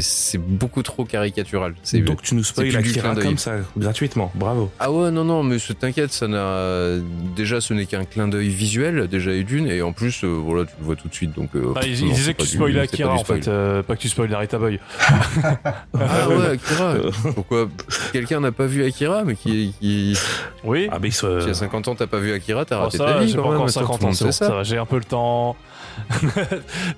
[0.00, 1.74] C'est- beaucoup trop caricatural.
[1.82, 3.24] C'est Donc tu nous spoil clin d'œil.
[3.24, 4.30] comme ça, gratuitement.
[4.34, 4.70] Bravo.
[4.78, 6.98] ah ouais non non mais ce- t'inquiète ça n'a
[7.34, 10.66] déjà ce n'est qu'un clin d'œil visuel déjà et d'une et en plus euh, voilà
[10.66, 11.48] tu le vois tout de suite donc.
[11.56, 13.42] euh, Ah, il, non, il c'est disait que tu pas Akira en spoil.
[13.42, 14.78] fait, euh, pas que tu spoilais Narita Boy.
[15.98, 16.94] Ah ouais Akira.
[17.34, 17.68] Pourquoi?
[18.12, 20.14] Quelqu'un n'a pas vu Akira mais qui qui,
[20.64, 20.88] Oui.
[20.92, 22.45] Ah, mais il se- qui a 50 ans t'as pas vu Akira?
[22.64, 24.32] T'as Oh, raté ça ta vie j'ai pas encore Attends, 50 tout le ans, c'est
[24.32, 25.56] ça j'ai un peu le temps.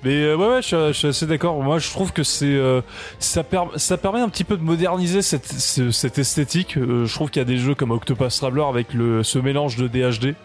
[0.03, 1.61] Mais euh, ouais, ouais, je, je suis assez d'accord.
[1.61, 2.81] Moi, je trouve que c'est euh,
[3.19, 6.77] ça, per- ça permet un petit peu de moderniser cette, ce- cette esthétique.
[6.77, 9.77] Euh, je trouve qu'il y a des jeux comme Octopus Traveler avec le, ce mélange
[9.77, 10.35] de DHD.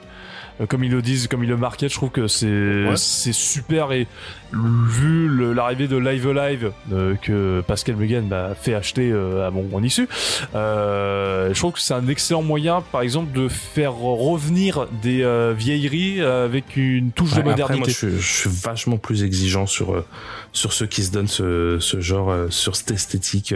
[0.61, 2.47] Euh, comme ils le disent, comme ils le marquent, je trouve que c'est
[2.87, 2.97] Ouais.
[2.97, 4.07] c'est super et
[4.53, 9.65] vu l'arrivée de Live Live euh, que Pascal Megan m'a fait acheter euh, à mon,
[9.65, 10.07] mon issue,
[10.55, 15.53] euh, je trouve que c'est un excellent moyen, par exemple, de faire revenir des euh,
[15.57, 17.79] vieilleries avec une touche de Ouais, après, modernité.
[17.81, 20.05] moi, je, suis- je suis vachement plus exigeant sur euh,
[20.53, 23.53] sur ceux qui se donnent ce, ce genre, euh, sur cette esthétique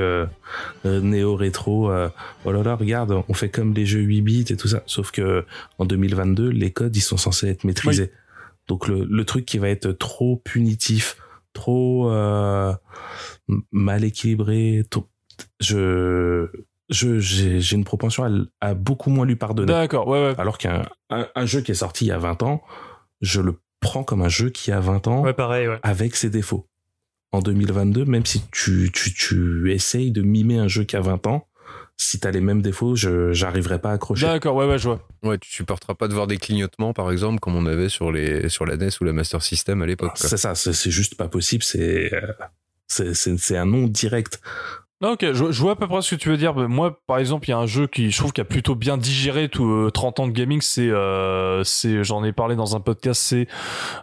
[0.84, 1.90] néo-rétro.
[1.90, 2.08] euh,
[2.44, 4.82] oh là là, regarde, on fait comme les jeux 8 bits et tout ça.
[4.86, 5.44] Sauf que
[5.78, 8.12] en 2022, les ils sont censés être maîtrisés.
[8.66, 11.16] Donc le, le truc qui va être trop punitif,
[11.54, 12.72] trop euh,
[13.72, 15.08] mal équilibré, trop-
[15.60, 16.48] je
[16.90, 19.72] je j'ai une propension à, beaucoup moins lui pardonner.
[19.72, 20.34] D'accord, ouais, ouais.
[20.38, 22.62] Alors qu'un un, un jeu qui est sorti il y a 20 ans,
[23.20, 25.78] je le prends comme un jeu qui a 20 ans Ouais, pareil, ouais.
[25.82, 26.66] avec ses défauts.
[27.32, 31.26] En 2022, même si tu, tu, tu essayes de mimer un jeu qui a 20
[31.26, 31.46] ans,
[32.00, 34.24] si t'as les mêmes défauts, je j'arriverai pas à accrocher.
[34.24, 35.06] D'accord, ouais, ouais, je vois.
[35.24, 38.48] Ouais, tu supporteras pas de voir des clignotements, par exemple, comme on avait sur, les,
[38.48, 40.12] sur la NES ou la Master System à l'époque.
[40.14, 44.40] C'est ça, c'est c'est juste pas possible, c'est euh, c'est un nom direct.
[45.00, 46.54] Non, ok, je, je vois à peu près ce que tu veux dire.
[46.54, 48.74] Mais Moi, par exemple, il y a un jeu qui, je trouve, qui a plutôt
[48.74, 50.60] bien digéré tout euh, 30 ans de gaming.
[50.60, 53.46] C'est, euh, c'est, j'en ai parlé dans un podcast, c'est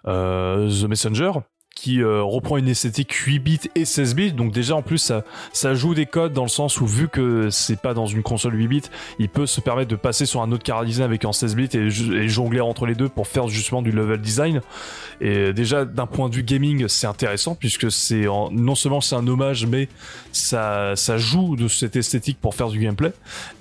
[0.08, 1.32] euh, The Messenger
[1.76, 4.32] qui euh, reprend une esthétique 8 bits et 16 bits.
[4.32, 5.24] Donc déjà en plus ça,
[5.54, 8.56] ça joue des codes dans le sens où vu que c'est pas dans une console
[8.56, 8.82] 8 bits,
[9.20, 11.90] il peut se permettre de passer sur un autre car avec un 16 bits et,
[12.30, 14.62] jongler entre les deux pour faire justement du level design.
[15.20, 19.28] Et déjà d'un point de vue gaming, c'est intéressant puisque c'est non seulement c'est un
[19.28, 19.90] hommage, mais
[20.32, 23.12] ça, ça joue de cette esthétique pour faire du gameplay.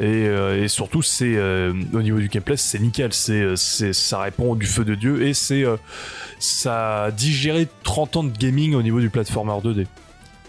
[0.00, 3.12] Et, euh, et surtout, c'est euh, au niveau du gameplay, c'est nickel.
[3.12, 5.76] C'est, c'est, ça répond du feu de Dieu et c'est, euh,
[6.38, 9.86] ça digéré 30 ans de gaming au niveau du platformer 2D.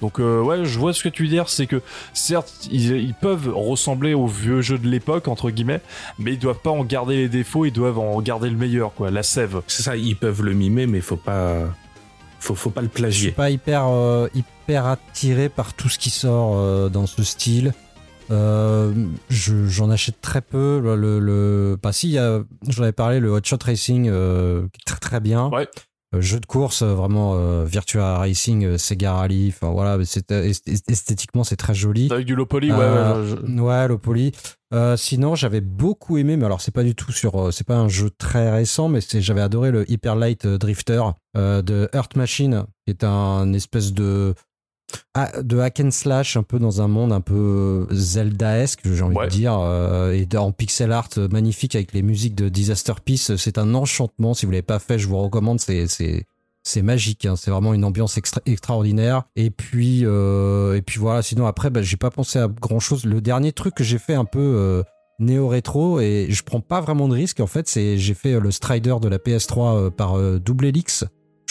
[0.02, 1.82] Donc euh, ouais, je vois ce que tu veux dire, c'est que
[2.14, 5.82] certes, ils, ils peuvent ressembler aux vieux jeux de l'époque entre guillemets,
[6.20, 9.10] mais ils doivent pas en garder les défauts, ils doivent en garder le meilleur, quoi,
[9.10, 9.62] la sève.
[9.68, 11.70] C'est ça, ils peuvent le mimer, mais faut pas
[12.40, 13.32] faut faut pas le Je suis plagier.
[13.32, 17.74] pas hyper, euh, hyper attiré par tout ce qui sort euh, dans ce style.
[18.32, 18.92] Euh,
[19.30, 20.80] je- J'en achète très peu.
[20.84, 22.18] Le, le, le- bah si,
[22.68, 25.48] j'en avais parlé, le Hot Shot Racing, euh, qui est très très bien.
[25.50, 25.68] Ouais.
[26.16, 29.50] Euh, jeu de course, euh, vraiment euh, Virtua Racing, Sega Rally.
[29.56, 32.10] Enfin voilà, est- esthétiquement c'est très joli.
[32.12, 34.32] Avec du low poly, ouais, ouais, je- je- Ouais, le poly.
[34.98, 38.10] Sinon, j'avais beaucoup aimé, mais alors c'est pas du tout sur, c'est pas un jeu
[38.10, 41.02] très récent, mais j'avais adoré le Hyper Light Drifter
[41.36, 44.34] de Earth Machine, qui est un espèce de
[45.42, 49.26] de hack and slash un peu dans un monde un peu Zelda-esque, j'ai envie Ouais.
[49.26, 53.36] de dire, euh, et en pixel art euh, magnifique avec les musiques de Disaster Peace.
[53.38, 54.34] C'est un enchantement.
[54.34, 55.60] Si vous l'avez pas fait, je vous recommande.
[55.60, 55.86] C'est
[56.68, 57.36] c'est magique, hein.
[57.36, 59.24] c'est vraiment une ambiance extra- extraordinaire.
[59.36, 61.22] Et puis, euh, et puis voilà.
[61.22, 63.06] Sinon après, bah, j'ai pas pensé à grand chose.
[63.06, 64.84] Le dernier truc que j'ai fait un peu euh,
[65.20, 67.40] néo rétro et je prends pas vraiment de risque.
[67.40, 70.66] En fait, c'est j'ai fait euh, le Strider de la PS3 euh, par euh, Double
[70.66, 71.06] Helix.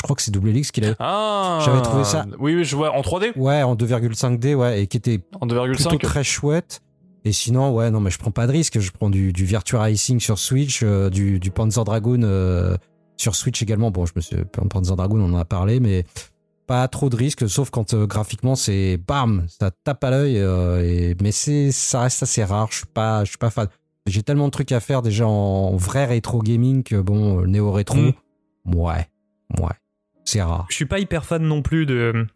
[0.05, 0.94] Je crois que c'est Double Helix qui l'a.
[0.99, 4.86] Ah J'avais trouvé ça- Oui, oui, je vois en 3D, Ouais, en 2,5D, ouais, et
[4.86, 5.99] qui était en plutôt 2,5.
[5.99, 6.81] très chouette.
[7.24, 8.78] Et sinon, ouais, non, mais je prends pas de risque.
[8.78, 12.76] Je prends du, du Virtua Racing sur Switch, euh, du, du Panzer Dragoon euh,
[13.16, 13.91] sur Switch également.
[13.91, 14.36] Bon, je me suis
[14.68, 16.05] Panzer Dragoon, on en a parlé, mais
[16.66, 20.36] pas trop de risques, sauf quand euh, graphiquement c'est bam, ça tape à l'œil.
[20.36, 22.68] et mais c'est, ça reste assez rare.
[22.70, 23.68] Je suis pas, je suis pas fan.
[24.07, 27.97] J'ai tellement de trucs à faire déjà en vrai rétro gaming que bon, néo rétro,
[27.97, 28.12] Mm.
[28.74, 29.08] ouais,
[29.60, 29.68] ouais,
[30.24, 30.66] c'est rare.
[30.68, 32.26] Je suis pas hyper fan non plus de,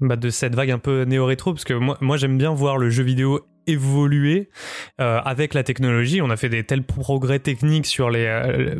[0.00, 2.90] bah, de cette vague un peu néo-rétro, parce que moi, moi j'aime bien voir le
[2.90, 4.50] jeu vidéo évoluer
[5.00, 6.20] euh, avec la technologie.
[6.20, 8.78] On a fait des tels progrès techniques sur les, euh,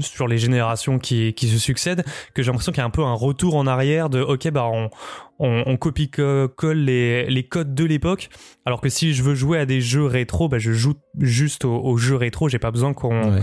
[0.00, 3.02] sur les générations qui, qui se succèdent que j'ai l'impression qu'il y a un peu
[3.02, 4.90] un retour en arrière de ok, bah on,
[5.38, 8.28] on, on copie-colle les, les codes de l'époque.
[8.66, 11.80] Alors que si je veux jouer à des jeux rétro, bah, je joue juste aux,
[11.82, 12.50] aux jeux rétro.
[12.50, 13.40] J'ai pas besoin qu'on Ouais.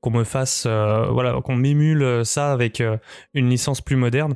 [0.00, 2.96] Qu'on me fasse euh, voilà qu'on m'émule ça avec euh,
[3.34, 4.34] une licence plus moderne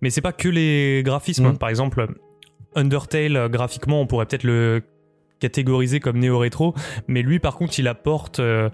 [0.00, 1.58] mais c'est pas que les graphismes Mm.
[1.58, 2.06] par exemple
[2.74, 4.82] Undertale euh, graphiquement on pourrait peut-être le
[5.40, 6.74] catégoriser comme néo-rétro
[7.08, 8.68] mais lui par contre il apporte euh,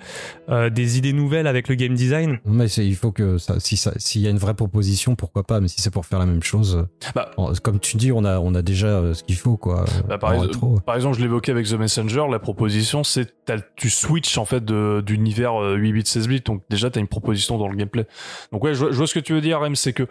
[0.51, 3.77] euh, des idées nouvelles avec le game design Mais c'est, il faut que ça, si
[3.77, 5.61] ça, s'il y a une vraie proposition, pourquoi pas.
[5.61, 7.31] Mais si c'est pour faire la même chose, euh, Bah.
[7.63, 9.85] comme tu dis, on a, on a déjà euh, ce qu'il faut, quoi.
[10.09, 10.81] Bah, par, rétro.
[10.85, 13.33] par exemple, je l'évoquais avec The Messenger, la proposition, c'est
[13.77, 17.07] tu switches en fait de- d'univers euh, 8 bits 16 bits, donc déjà t'as une
[17.07, 18.07] proposition dans le gameplay.
[18.53, 20.09] Donc ouais, je, vois- je vois ce que tu veux dire, Rem, c'est que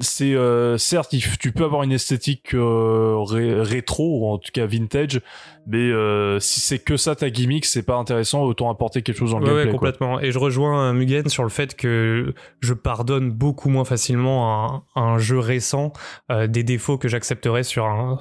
[0.00, 4.50] c'est euh, certes, il tu peux avoir une esthétique euh, ré- rétro ou en tout
[4.52, 5.20] cas vintage,
[5.66, 8.42] mais euh, si c'est que ça ta gimmick, c'est pas intéressant.
[8.42, 9.70] Autant apporter quelque chose dans le Ouais, ouais, gameplay.
[9.78, 9.78] quoi.
[9.92, 10.20] complètement.
[10.20, 15.00] Et je rejoins euh, Mugen sur le fait que je pardonne beaucoup moins facilement un,
[15.02, 15.92] un jeu récent
[16.30, 18.18] euh, des défauts que j'accepterais sur un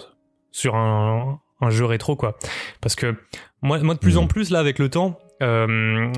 [0.52, 2.38] sur un, un jeu rétro quoi.
[2.82, 3.16] Parce que
[3.62, 6.12] moi, moi de plus en plus là avec le temps, euh,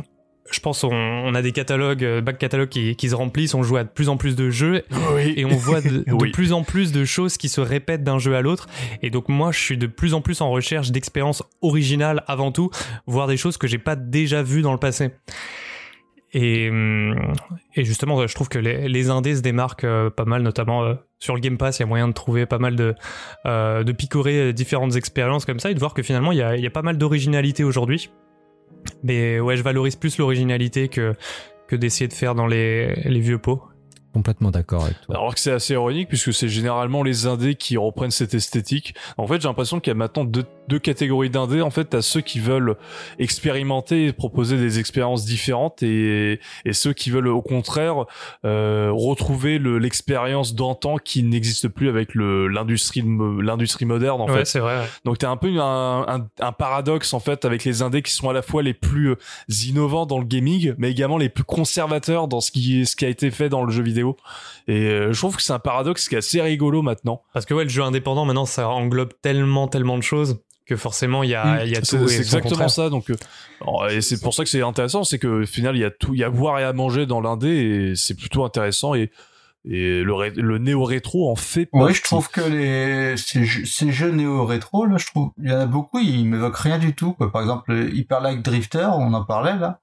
[0.51, 3.63] je pense on, on a des catalogues, euh, back catalogues qui, qui se remplissent, on
[3.63, 4.83] joue à de plus en plus de jeux
[5.15, 5.33] Oui.
[5.37, 8.41] et on voit de, plus en plus de choses qui se répètent d'un jeu à
[8.41, 8.67] l'autre.
[9.01, 12.69] Et donc moi, je suis de plus en plus en recherche d'expériences originales avant tout,
[13.07, 15.11] voir des choses que j'ai pas déjà vues dans le passé.
[16.35, 16.71] Et,
[17.75, 20.95] et justement, je trouve que les, les indés se démarquent euh, pas mal, notamment euh,
[21.19, 21.77] sur le Game Pass.
[21.77, 22.95] Il y a moyen de trouver pas mal de,
[23.45, 26.55] euh, de picorer différentes expériences comme ça et de voir que finalement, il y a,
[26.55, 28.09] il y a pas mal d'originalité aujourd'hui.
[29.03, 31.13] Mais ouais, je valorise plus l'originalité que,
[31.67, 33.63] que d'essayer de faire dans les, les vieux pots.
[34.13, 35.15] Complètement d'accord avec toi.
[35.15, 38.93] Alors que c'est assez ironique puisque c'est généralement les indés qui reprennent cette esthétique.
[39.17, 41.61] En fait, j'ai l'impression qu'il y a maintenant deux, deux catégories d'indés.
[41.61, 42.75] En fait, t'as ceux qui veulent
[43.17, 48.05] expérimenter et proposer des expériences différentes et, et ceux qui veulent au contraire
[48.45, 53.03] euh, retrouver le- l'expérience d'antan qui n'existe plus avec le l'industrie
[53.41, 54.45] l'industrie moderne en ouais, fait.
[54.45, 54.77] c'est vrai.
[54.79, 54.85] ouais.
[55.05, 58.29] Donc t'as un peu un, un, un paradoxe en fait avec les indés qui sont
[58.29, 59.15] à la fois les plus euh,
[59.65, 63.09] innovants dans le gaming, mais également les plus conservateurs dans ce qui ce qui a
[63.09, 64.02] été fait dans le jeu vidéo.
[64.67, 67.21] Et euh, je trouve que c'est un paradoxe qui est assez rigolo maintenant.
[67.33, 71.23] Parce que ouais, le jeu indépendant, maintenant, ça englobe tellement, tellement de choses que forcément,
[71.23, 72.07] il y a, il y a tout.
[72.07, 72.69] C'est exactement contraire.
[72.69, 72.89] ça.
[72.89, 73.15] Donc euh,
[73.61, 75.91] alors, et c'est pour ça que c'est intéressant, c'est que au final il y a
[75.91, 78.93] tout, il y a à boire et à manger dans l'indé et c'est plutôt intéressant
[78.95, 79.11] et
[79.65, 81.95] et le, ré- le néo rétro en fait Oui, partie.
[81.95, 85.59] je trouve que les ces, jeux- ces jeux néo-rétro, là, je trouve, il y en
[85.59, 87.13] a beaucoup, ils m'évoquent rien du tout.
[87.13, 87.31] Quoi.
[87.31, 89.79] Par exemple, Hyper Light Drifter, on en parlait là.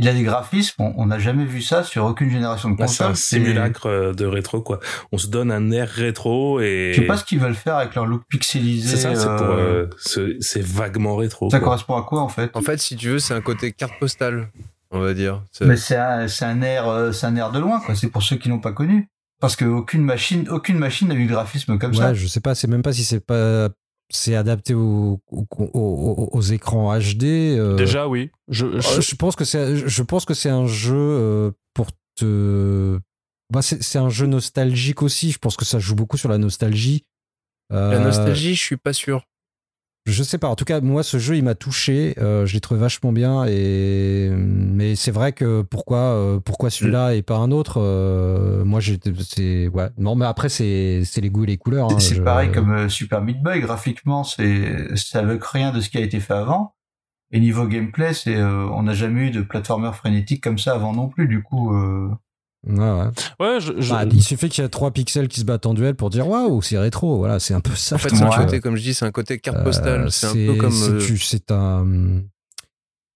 [0.00, 3.02] Il a des graphismes, on n'a jamais vu ça sur aucune génération de Bah, c'est
[3.02, 3.16] un consoles.
[3.40, 4.78] simulacre euh, de rétro, quoi.
[5.10, 6.92] On se donne un air rétro et.
[6.94, 8.90] Je sais pas ce qu'ils veulent faire avec leur look pixelisé.
[8.96, 9.46] C'est ça, c'est pour.
[9.50, 11.50] euh, euh, ce- c'est vaguement rétro.
[11.50, 11.66] Ça quoi.
[11.66, 12.56] correspond à quoi en fait?
[12.56, 14.50] En fait, si tu veux, c'est un côté carte postale,
[14.92, 15.42] on va dire.
[15.50, 17.94] C'est- Mais c'est un, c'est un air, c'est un air de loin, quoi.
[17.96, 19.08] C'est pour ceux qui n'ont pas connu.
[19.40, 22.08] Parce que aucune machine, aucune machine n'a eu de graphisme comme ça.
[22.08, 23.68] Ouais, je sais pas, c'est même pas si c'est pas
[24.10, 27.24] c'est adapté au- au- au- au- aux, écrans HD.
[27.58, 28.30] euh, Déjà oui.
[28.48, 32.98] Je, je- pense que c'est je pense que c'est un jeu euh, pour te
[33.52, 35.30] bah, c'est c'est un jeu nostalgique aussi.
[35.30, 37.04] Je pense que ça joue beaucoup sur la nostalgie.
[37.72, 39.24] Euh, La nostalgie, je suis pas sûr.
[40.06, 40.48] Je sais pas.
[40.48, 42.14] En tout cas, moi, ce jeu, il m'a touché.
[42.18, 43.44] Euh, je l'ai trouvé vachement bien.
[43.46, 48.80] Et mais c'est vrai que pourquoi, euh, pourquoi celui-là et pas un autre euh, Moi,
[48.80, 49.88] j'étais, c'est ouais.
[49.98, 51.90] Non, mais après, c'est, c'est les goûts et les couleurs.
[51.92, 51.98] hein.
[51.98, 53.60] c'est Je- pareil comme euh, Super Meat Boy.
[53.60, 56.74] Graphiquement, c'est, ça veut rien de ce qui a été fait avant.
[57.30, 60.94] Et niveau gameplay, c'est, euh, on n'a jamais eu de platformer frénétique comme ça avant
[60.94, 61.28] non plus.
[61.28, 62.08] Du coup, euh,
[62.66, 63.06] Ouais, ouais.
[63.40, 65.74] ouais, je, je- Bah, il suffit qu'il y ait trois pixels qui se battent en
[65.74, 67.16] duel pour dire waouh, c'est rétro.
[67.18, 67.94] Voilà, c'est un peu ça.
[67.94, 70.10] En fait, c'est un côté, comme je dis, c'est un côté carte Euh, postale.
[70.10, 70.72] c'est un peu comme.
[70.72, 72.22] c'est euh, du- c'est un.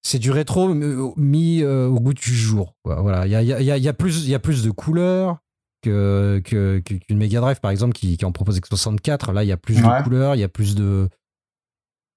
[0.05, 2.75] C'est du rétro euh, mis euh, au goût du jour.
[2.85, 4.71] Voilà, il y a, y, a, y a- a plus, il y a plus de
[4.71, 5.39] couleurs
[5.83, 9.33] que que- qu'une Mega Drive par exemple qui, qui en propose que 64.
[9.33, 9.99] Là, il y a plus Ouais.
[9.99, 11.09] de couleurs, il y a plus de.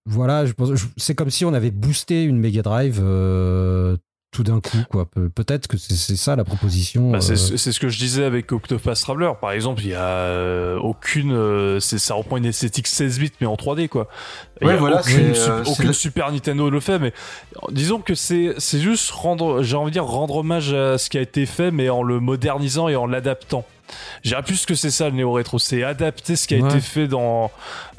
[0.07, 3.97] Voilà, je pense, je- c'est comme si on avait boosté une Mega Drive euh,
[4.35, 5.05] tout d'un coup, quoi.
[5.05, 7.11] Pe- Peut-être que c'est c'est ça la proposition.
[7.11, 9.93] Bah, c'est euh, c'est ce que je disais avec Octopath Traveler par exemple il y
[9.93, 14.07] a euh, aucune euh, c'est ça reprend une esthétique 16 bits mais en 3D quoi
[14.61, 16.79] Il y Ouais, a voilà, aucune, c'est, sup- euh, c'est aucune le- Super Nintendo le
[16.79, 17.13] fait mais
[17.71, 21.17] disons que c'est c'est juste rendre j'ai envie de dire rendre hommage à ce qui
[21.17, 23.65] a été fait mais en le modernisant et en l'adaptant
[24.23, 26.69] je dirais plus que c'est ça le néo rétro c'est adapter ce qui a Ouais.
[26.69, 27.51] été fait dans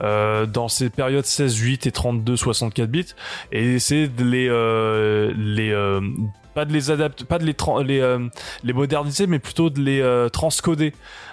[0.02, 3.06] euh, dans ces périodes 16 8 et 32 64 bits
[3.52, 6.00] et essayer de les euh, les euh,
[6.56, 8.18] pas de les adapter pas de les tran- les euh,
[8.64, 10.92] les moderniser mais plutôt de les euh, transcoder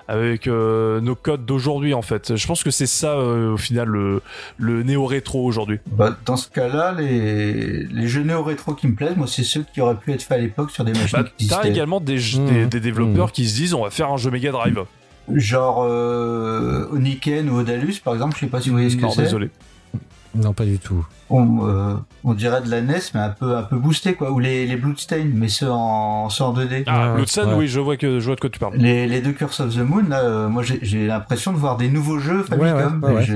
[0.10, 2.36] avec euh, nos codes d'aujourd'hui en fait.
[2.36, 4.22] Je pense que c'est ça euh, au final le,
[4.58, 5.80] le néo rétro aujourd'hui.
[5.88, 9.80] Bah, dans ce cas-là, les, les jeux néo-rétro qui me plaisent, moi, c'est ceux qui
[9.80, 12.46] auraient pu être faits à l'époque sur des machines bah, qui t'as également des, Mmh.
[12.50, 14.84] des, des développeurs qui se disent on va faire un jeu Mega Drive.
[15.34, 19.02] Genre euh, Oniken ou Odalus, par exemple, je sais pas si vous voyez ce que
[19.04, 19.24] non c'est.
[19.24, 19.50] désolé
[20.36, 21.06] Non, pas du tout.
[21.30, 24.32] On, euh, on dirait de la NES, mais un peu, un peu boosté, quoi.
[24.32, 26.84] Ou les, les Bloodstained, mais ceux en, ceux en 2D.
[26.88, 27.54] ah Ouais, ouais.
[27.56, 29.76] oui je vois que je vois de quoi tu parles Les, les deux Curse of
[29.76, 33.04] the Moon, là, euh, moi j'ai l'impression de voir des nouveaux jeux Famicom.
[33.04, 33.36] ouais, je-.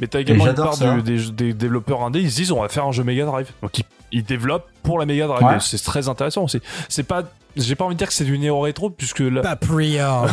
[0.00, 2.68] Mais t'as également une part du- des, des développeurs indés, ils se disent on va
[2.68, 3.48] faire un jeu Mega Drive.
[3.62, 5.42] Donc ils, ils développent pour la Mega Drive.
[5.44, 5.56] Ouais.
[5.60, 6.60] C'est très intéressant aussi.
[6.88, 7.22] C'est pas,
[7.56, 10.26] j'ai pas envie de dire que c'est du néo rétro puisque là, Paprium.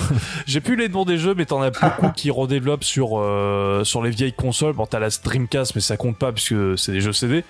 [0.46, 4.02] j'ai plus les noms des jeux, mais t'en as beaucoup qui redéveloppent sur euh, sur
[4.02, 4.72] les vieilles consoles.
[4.74, 7.44] Bon, t'as la Dreamcast, mais ça compte pas puisque c'est des jeux CD.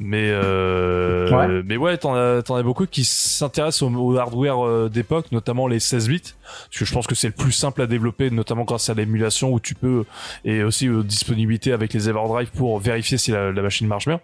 [0.00, 1.62] Mais euh, Ouais.
[1.66, 5.66] mais ouais, t'en as, t'en as beaucoup qui s'intéressent au, au hardware euh, d'époque, notamment
[5.66, 8.64] les 16 bits, parce que je pense que c'est le plus simple à développer, notamment
[8.64, 10.04] grâce à l'émulation où tu peux
[10.44, 14.20] et aussi aux disponibilités avec les Everdrive pour vérifier si la, la machine marche bien.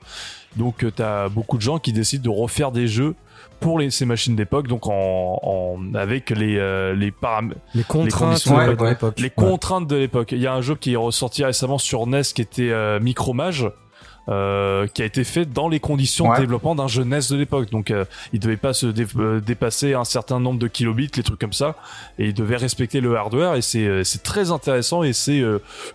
[0.57, 3.15] Donc euh, t'as beaucoup de gens qui décident de refaire des jeux
[3.61, 8.45] pour les, ces machines d'époque, donc en, en avec les euh, les paramètres Les contraintes
[8.47, 9.15] ouais, d'époque, de l'époque.
[9.19, 9.31] les Ouais.
[9.35, 10.33] contraintes de l'époque.
[10.33, 13.69] Il y a un jeu qui est ressorti récemment sur NES qui était euh, Micromage.
[14.29, 16.37] Euh, qui a été fait dans les conditions Ouais.
[16.37, 17.71] de développement d'un jeunesse de l'époque.
[17.71, 21.23] Donc, euh, il devait pas se dé- euh, dépasser un certain nombre de kilobits, les
[21.23, 21.77] trucs comme ça,
[22.19, 23.55] et il devait respecter le hardware.
[23.57, 25.43] Et c'est euh, très intéressant et c'est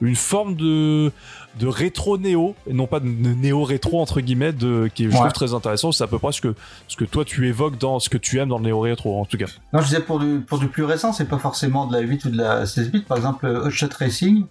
[0.02, 1.12] une forme de
[1.60, 5.16] de rétro néo et non pas de néo rétro entre guillemets de qui je Ouais.
[5.18, 6.54] trouve très intéressant c'est à peu près ce que
[6.88, 9.26] ce que toi tu évoques dans ce que tu aimes dans le néo rétro en
[9.26, 11.94] tout cas Non, je disais pour du, pour du plus récent, c'est pas forcément de
[11.94, 13.02] la 8 ou de la 16 bits.
[13.02, 14.46] Par exemple, Hot Shot Racing,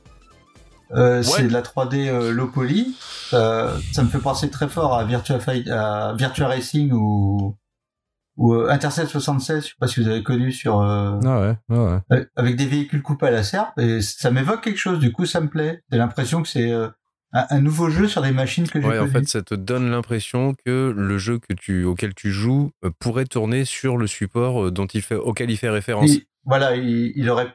[0.94, 2.96] euh, c'est de la 3D euh, low poly.
[3.30, 7.56] Ça, ça me fait penser très fort à Virtua, Fight, à Virtua Racing ou,
[8.36, 11.56] ou euh, Intercept 76, je sais pas si vous avez connu sur euh, Ah ouais,
[11.68, 12.00] ouais, ouais.
[12.12, 14.98] euh, avec des véhicules coupés à la serpe et ça m'évoque quelque chose.
[14.98, 15.82] Du coup, ça me plaît.
[15.90, 16.88] J'ai l'impression que c'est euh,
[17.32, 19.90] un, un nouveau jeu sur des machines que j'ai Ouais, en fait, ça te donne
[19.90, 24.70] l'impression que le jeu que tu, auquel tu joues euh, pourrait tourner sur le support
[24.72, 26.08] dont il fait, auquel il fait référence.
[26.10, 27.52] Il- voilà, il, il aurait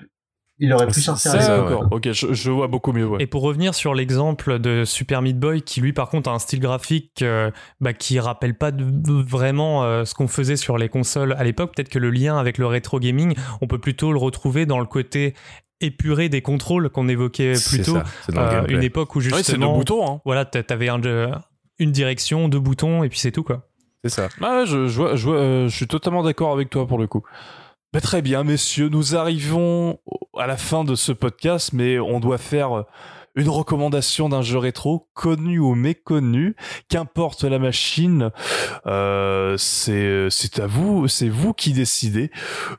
[0.60, 1.58] il aurait pu sortir ça, ça.
[1.58, 3.24] d'accord ok je, je vois beaucoup mieux ouais.
[3.24, 6.40] Et pour revenir sur l'exemple de Super Meat Boy, qui lui par contre a un
[6.40, 7.50] style graphique euh,
[7.82, 11.74] bah, qui rappelle pas de- vraiment euh, ce qu'on faisait sur les consoles à l'époque,
[11.76, 14.86] peut-être que le lien avec le rétro gaming, on peut plutôt le retrouver dans le
[14.86, 15.34] côté
[15.82, 17.96] épuré des contrôles qu'on évoquait plus tôt.
[17.96, 20.22] ça, c'est dans le Euh, une époque où Ouais, c'est justement, boutons hein.
[20.24, 21.30] voilà, t'a- t'avais un, de-
[21.80, 23.68] une direction, deux boutons et puis c'est tout quoi.
[24.04, 24.30] C'est ça.
[24.42, 27.00] Ah ouais, je, je, vois- je, vois- euh, je suis totalement d'accord avec toi pour
[27.00, 27.24] le coup.
[27.94, 30.00] Bah, très bien, messieurs, nous arrivons
[30.36, 32.86] à la fin de ce podcast, mais on doit faire
[33.36, 36.56] une recommandation d'un jeu rétro, connu ou méconnu,
[36.90, 38.32] qu'importe la machine,
[38.88, 42.32] euh, c'est c'est à vous, c'est vous qui décidez.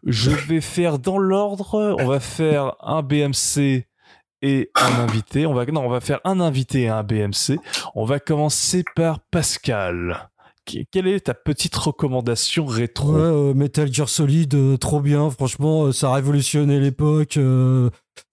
[0.05, 3.87] Je vais faire dans l'ordre, on va faire un BMC
[4.43, 5.47] et un invité.
[5.47, 7.61] On va non, on va faire un invité et un BMC.
[7.95, 10.29] On va commencer par Pascal.
[10.91, 13.13] Quelle est ta petite recommandation rétro?
[13.13, 17.37] Ouais, euh, Metal Gear Solid, euh, trop bien, franchement, euh, ça a révolutionné l'époque.
[17.37, 17.91] euh.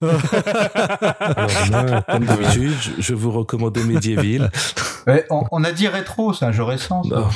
[2.08, 4.50] Comme d'habitude, je- je vous recommande Medieval.
[5.06, 7.02] Ouais, on, on a dit rétro, c'est un jeu récent.
[7.02, 7.28] ça.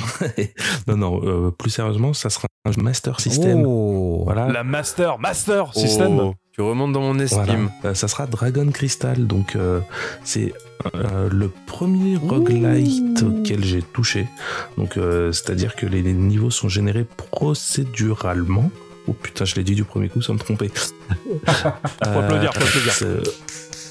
[0.87, 3.63] Non, non, non, euh, plus sérieusement, ça sera un jeu Master System.
[3.65, 4.21] Oh.
[4.23, 4.47] Voilà.
[4.47, 6.31] La Master, Master System.
[6.57, 7.43] Tu remontes dans mon estime.
[7.43, 7.69] Voilà.
[7.85, 9.79] Euh, ça sera Dragon Crystal, donc euh,
[10.23, 10.53] c'est
[10.95, 14.27] euh, le premier roguelite auquel j'ai touché.
[14.75, 18.71] Donc euh, c'est-à-dire que les, les niveaux sont générés procéduralement.
[19.07, 20.71] Oh putain, je l'ai dit du premier coup sans me tromper.
[21.45, 22.91] Faut applaudir, faut applaudir.
[22.91, 23.29] c'est-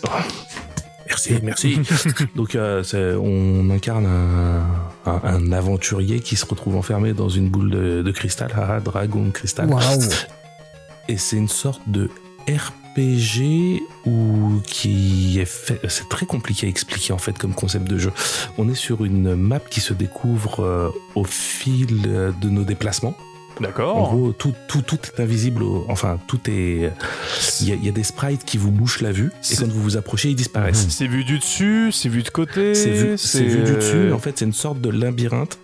[0.04, 0.08] Oh,
[1.08, 1.78] Merci, merci.
[2.34, 2.82] Donc euh,
[3.22, 4.66] on incarne un,
[5.08, 9.30] un- un aventurier qui se retrouve enfermé dans une boule de, de cristal, haha, Dragon
[9.30, 9.68] Crystal.
[9.68, 10.00] Waouh.
[11.08, 12.10] Et c'est une sorte de
[12.48, 15.80] RPG ou qui est fait.
[15.88, 18.12] C'est très compliqué à expliquer en fait comme concept de jeu.
[18.58, 23.14] On est sur une map qui se découvre euh, au fil de nos déplacements.
[23.58, 24.10] En D'accord.
[24.10, 25.62] gros, tout, tout, tout est invisible.
[25.62, 26.92] au- Enfin, tout est.
[27.62, 29.66] Il y, a- il y a des sprites qui vous bouchent la vue et quand
[29.66, 30.86] vous vous approchez, ils disparaissent.
[30.90, 32.74] C'est vu du dessus, c'est vu de côté.
[32.74, 34.12] C'est vu, c'est vu du dessus.
[34.12, 35.58] En fait, c'est une sorte de labyrinthe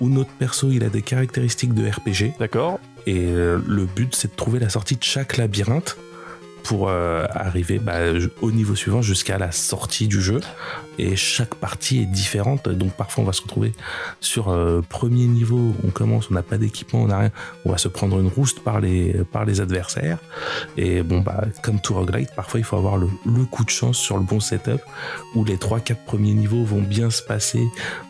[0.00, 2.34] où notre perso il a des caractéristiques de RPG.
[2.38, 2.80] D'accord.
[3.06, 5.96] Et euh, le but, c'est de trouver la sortie de chaque labyrinthe
[6.64, 7.98] pour euh, arriver bah,
[8.40, 10.40] au niveau suivant jusqu'à la sortie du jeu.
[10.98, 12.68] Et chaque partie est différente.
[12.68, 13.72] Donc parfois, on va se retrouver
[14.20, 15.74] sur euh, premier niveau.
[15.86, 17.30] On commence, on n'a pas d'équipement, on n'a rien.
[17.64, 19.14] On va se prendre une rouste par les,
[19.60, 20.18] adversaires.
[20.76, 23.98] Et bon, bah, comme tout roguelite, parfois, il faut avoir le, le coup de chance
[23.98, 24.80] sur le bon setup
[25.34, 27.62] où les 3-4 premiers niveaux vont bien se passer.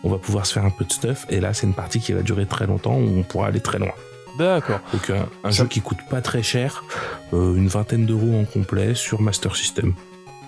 [0.05, 1.27] On va pouvoir se faire un peu de stuff.
[1.29, 3.81] Et là, c'est une partie qui va durer très longtemps où on pourra aller très
[3.81, 3.93] loin.
[4.39, 4.81] D'accord.
[4.93, 6.85] Donc un, un Ça- jeu qui coûte pas très cher,
[7.33, 9.95] euh, une vingtaine d'euros en complet sur Master System.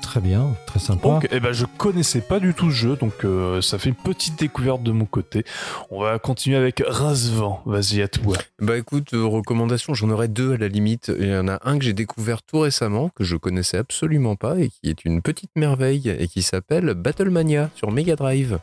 [0.02, 1.08] Très bien, très sympa.
[1.08, 3.94] Ok, eh ben je connaissais pas du tout ce jeu, donc euh, ça fait une
[3.96, 5.44] petite découverte de mon côté.
[5.90, 7.60] On va continuer avec Razvan.
[7.66, 8.36] Vas-y à toi.
[8.60, 11.10] Bah écoute, euh, recommandations, j'en aurais deux à la limite.
[11.18, 14.58] Il y en a un que j'ai découvert tout récemment, que je connaissais absolument pas
[14.60, 18.58] et qui est une petite merveille et qui s'appelle Battlemania sur Mega Drive.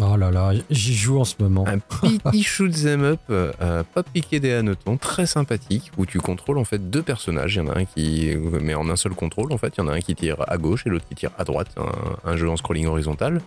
[0.00, 1.66] Oh là là, j'y joue en ce moment.
[1.66, 6.58] Un petit shoot 'em up, euh, pas piqué des hannetons, très sympathique, où tu contrôles
[6.58, 7.56] en fait deux personnages.
[7.56, 9.84] Il y en a un qui, mais en un seul contrôle en fait, il y
[9.84, 11.68] en a un qui tire à gauche et l'autre qui tire à droite.
[11.76, 13.40] Un, un jeu en scrolling horizontal.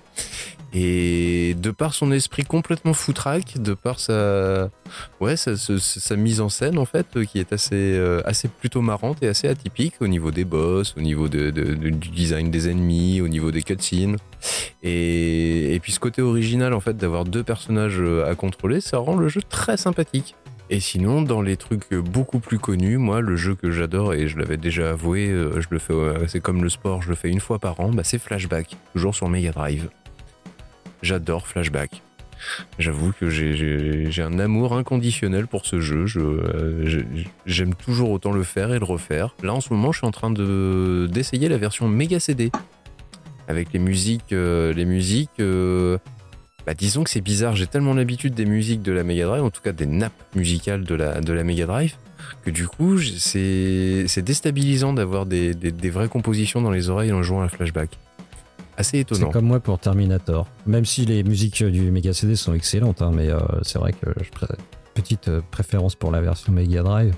[0.74, 4.70] Et de par son esprit complètement foutraque, de par sa,
[5.20, 8.82] ouais, sa, sa- sa mise en scène en fait, qui est assez, euh, assez plutôt
[8.82, 12.52] marrante et assez atypique au niveau des boss, au niveau de- de- de- du design
[12.52, 14.16] des ennemis, au niveau des cutscenes.
[14.82, 18.98] Et, et puis ce côté original en fait d'avoir deux personnages euh, à contrôler, ça
[18.98, 20.36] rend le jeu très sympathique.
[20.72, 24.28] Et sinon, dans les trucs euh, beaucoup plus connus, moi, le jeu que j'adore et
[24.28, 25.94] je l'avais déjà avoué, euh, je le fais,
[26.28, 29.14] c'est comme le sport, je le fais une fois par an, bah, c'est Flashback, toujours
[29.14, 29.90] sur Mega Drive.
[31.04, 32.02] J'adore Flashback.
[32.80, 36.08] J'avoue que j'ai- un amour inconditionnel pour ce jeu.
[36.08, 37.00] Je, euh, je-
[37.46, 39.36] J'aime toujours autant le faire et le refaire.
[39.44, 42.50] Là, en ce moment, je suis en train de- d'essayer la version Mega CD.
[43.48, 45.42] avec les musiques, les musiques.
[46.66, 47.56] Bah, disons que c'est bizarre.
[47.56, 50.84] J'ai tellement l'habitude des musiques de la Mega Drive, en tout cas des nappes musicales
[50.84, 51.96] de la de la Mega Drive,
[52.44, 57.12] que du coup c'est c'est déstabilisant d'avoir des, des, des vraies compositions dans les oreilles
[57.14, 57.90] en jouant à flashback.
[58.78, 59.30] Assez C'est étonnant.
[59.32, 60.48] comme moi pour Terminator.
[60.66, 64.12] Même si les musiques du Mega CD sont excellentes, hein, mais euh, c'est vrai que
[64.24, 64.48] je pré-
[64.94, 67.14] petite euh, préférence pour la version Mega Drive.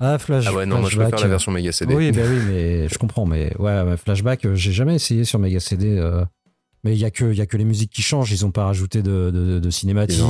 [0.00, 1.94] Ah, Flash, Ah ouais, non, moi je Flashback, préfère la version Mega CD.
[1.94, 3.26] Oui, bah oui, mais je comprends.
[3.26, 5.96] Mais ouais, Flashback, euh, j'ai jamais essayé sur Mega CD.
[5.98, 6.24] euh,
[6.84, 8.30] mais il y a que il y a que les musiques qui changent.
[8.32, 10.20] Ils ont pas rajouté de, de, de cinématique.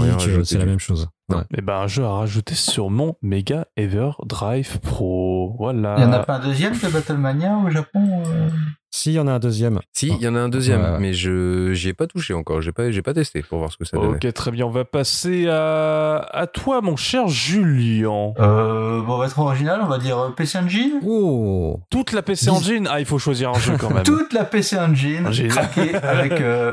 [0.44, 1.08] C'est la même chose.
[1.30, 1.42] Ouais.
[1.56, 5.54] Et ben un jeu à rajouter sur mon Mega Ever Drive Pro.
[5.58, 5.94] Voilà.
[5.98, 8.48] Il y en a pas un deuxième de Battlemania au Japon euh
[8.90, 9.78] Si, il y en a un deuxième.
[9.92, 12.62] Si, il y en a un deuxième, Ouais, mais je j'y ai pas touché encore.
[12.62, 14.14] J'ai pas j'ai pas testé pour voir ce que ça donnait.
[14.24, 14.64] Ok, très bien.
[14.64, 18.32] On va passer à, à toi, mon cher Julien.
[18.38, 21.00] euh, Bon, on va être original, on va dire euh, PC Engine.
[21.06, 24.02] Oh Toute la PC Engine Ah, il faut choisir un jeu quand même.
[24.04, 25.48] Toute la PC Engine Engine.
[25.48, 26.40] craquée avec.
[26.40, 26.72] euh,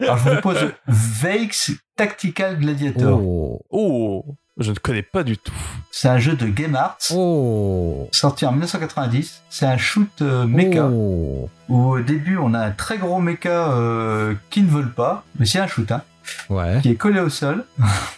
[0.00, 3.20] Alors, je vous propose Vex Tactical Gladiator.
[3.22, 4.24] Oh Oh,
[4.58, 5.52] je ne connais pas du tout.
[5.90, 6.98] C'est un jeu de Game Arts.
[7.14, 12.60] Oh Sorti en 1990, c'est un shoot euh, mecha Oh où au début on a
[12.60, 16.02] un très gros mecha euh, qui ne vole pas, mais c'est un shoot, hein,
[16.48, 16.78] Ouais.
[16.82, 17.64] qui est collé au sol.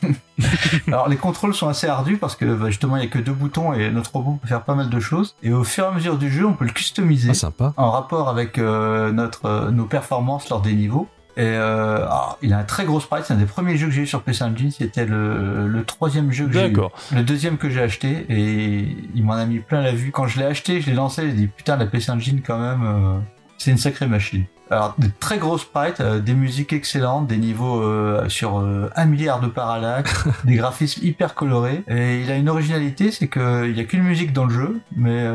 [0.89, 3.33] Alors les contrôles sont assez ardus parce que bah, justement il y a que deux
[3.33, 5.37] boutons et notre robot peut faire pas mal de choses.
[5.43, 7.73] Et au fur et à mesure du jeu, on peut le customiser Ah, sympa.
[7.77, 11.09] en rapport avec euh, notre euh, nos performances lors des niveaux.
[11.41, 13.25] Et euh, alors, il a un très gros sprite.
[13.25, 14.71] C'est un des premiers jeux que j'ai eu sur PC Engine.
[14.71, 16.77] C'était le, le troisième jeu que j'ai eu.
[17.15, 20.11] Le deuxième que j'ai acheté et il m'en a mis plein la vue.
[20.11, 22.83] Quand je l'ai acheté, je l'ai lancé, j'ai dit putain la PC Engine quand même,
[22.85, 23.19] euh,
[23.57, 24.45] c'est une sacrée machine.
[24.71, 29.05] Alors de très gros sprites, euh, des musiques excellentes, des niveaux euh, sur euh, un
[29.05, 31.83] milliard de parallaxes, des graphismes hyper colorés.
[31.89, 35.27] Et il a une originalité, c'est qu'il n'y a qu'une musique dans le jeu, mais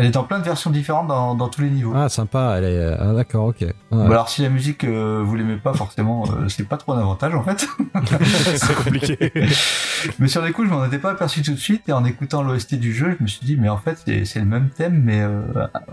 [0.00, 1.92] elle est en plein de versions différentes dans, dans tous les niveaux.
[1.94, 2.54] Ah, sympa.
[2.56, 2.96] Elle est.
[2.98, 3.60] Ah, d'accord, ok.
[3.60, 3.74] Ouais.
[3.90, 6.98] Bon, alors si la musique euh, vous l'aimez pas forcément, euh, c'est pas trop un
[6.98, 7.68] avantage en fait.
[8.56, 9.32] c'est compliqué.
[10.18, 12.42] Mais sur les coups, je m'en étais pas aperçu tout de suite et en écoutant
[12.42, 15.02] l'OST du jeu, je me suis dit mais en fait c'est c'est le même thème
[15.04, 15.42] mais euh,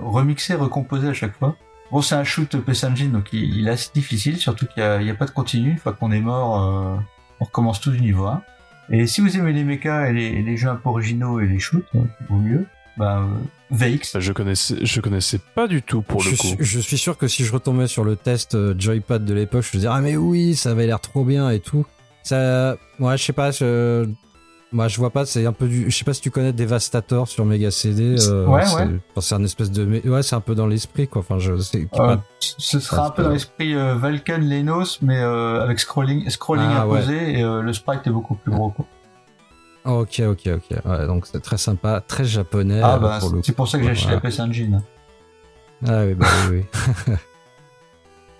[0.01, 1.55] remixé, recomposé à chaque fois.
[1.91, 4.85] Bon, c'est un shoot PC Engine donc il, il est assez difficile, surtout qu'il y
[4.85, 5.71] a, il y a pas de continu.
[5.71, 6.95] Une fois qu'on est mort, euh,
[7.41, 8.41] on recommence tout du niveau 1.
[8.89, 11.59] Et si vous aimez les mechas et les, les jeux un peu originaux et les
[11.59, 12.65] shoots, euh, vaut mieux.
[12.97, 13.27] Bah, euh,
[13.69, 14.19] VX.
[14.19, 16.47] je connaissais, je connaissais pas du tout pour je, le coup.
[16.47, 19.63] suis, je suis sûr que si je retombais sur le test euh, Joypad de l'époque,
[19.63, 21.85] je me disais ah mais oui, ça avait l'air trop bien et tout.
[22.23, 24.07] Ça, moi je sais pas, je,
[24.71, 27.27] moi je vois pas, c'est un peu du, je sais pas si tu connais Devastator
[27.27, 28.15] sur Mega CD.
[28.27, 28.99] euh, Ouais, c'est, ouais.
[29.11, 31.19] enfin, c'est un espèce de, ouais, c'est un peu dans l'esprit quoi.
[31.21, 31.87] Enfin, je sais.
[31.93, 36.27] Euh, pas- ce sera un peu dans l'esprit euh, Valken Lenos, mais euh, avec scrolling,
[36.29, 36.97] scrolling Ah, ouais.
[36.99, 38.69] imposé et euh, le sprite est beaucoup plus gros.
[38.71, 38.85] quoi.
[39.87, 40.85] Ok, ok, ok.
[40.85, 42.81] Ouais, donc c'est très sympa, très japonais.
[42.83, 44.81] Ah euh, bah pour c'est pour ça que j'ai acheté la PC Engine.
[45.87, 46.63] Ah oui, bah oui,
[47.07, 47.13] oui.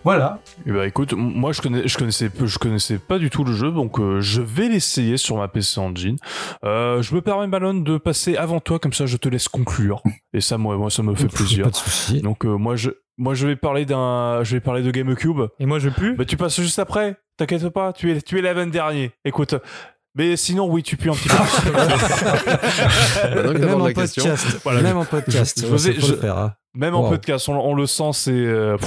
[0.07, 0.39] Voilà.
[0.65, 3.71] Eh ben, écoute, moi je, connais, je, connaissais, je connaissais pas du tout le jeu,
[3.71, 6.15] donc euh, je vais l'essayer sur ma PC Engine.
[6.63, 10.01] Euh, je me permets, Malone, de passer avant toi, comme ça je te laisse conclure.
[10.31, 11.65] Et ça, moi, moi ça me fait plaisir.
[11.65, 12.21] Pas de souci.
[12.21, 15.41] Donc euh, moi, je, moi je vais parler d'un, je vais parler de GameCube.
[15.59, 17.17] Et moi, je pue Bah tu passes juste après.
[17.35, 19.11] T'inquiète pas, tu es, tu es l'avant dernier.
[19.25, 19.55] Écoute.
[20.17, 21.35] Mais sinon, oui, tu pues un petit peu.
[23.59, 24.81] Même en podcast, Voilà.
[24.81, 26.37] même en podcast, Je- je faire.
[26.37, 26.53] hein.
[26.73, 28.31] Même en podcast, on, on le sent, c'est.
[28.31, 28.77] euh,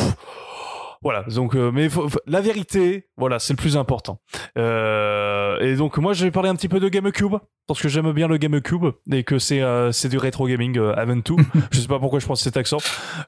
[1.03, 4.21] voilà, donc, euh, mais faut- faut- la vérité, voilà, c'est le plus important.
[4.59, 7.35] Euh, et donc, moi, je vais parler un petit peu de GameCube,
[7.67, 10.93] parce que j'aime bien le GameCube, et que c'est euh, c'est du rétro gaming euh,
[10.97, 11.39] avant tout.
[11.71, 12.79] je sais pas pourquoi je pense cet accent.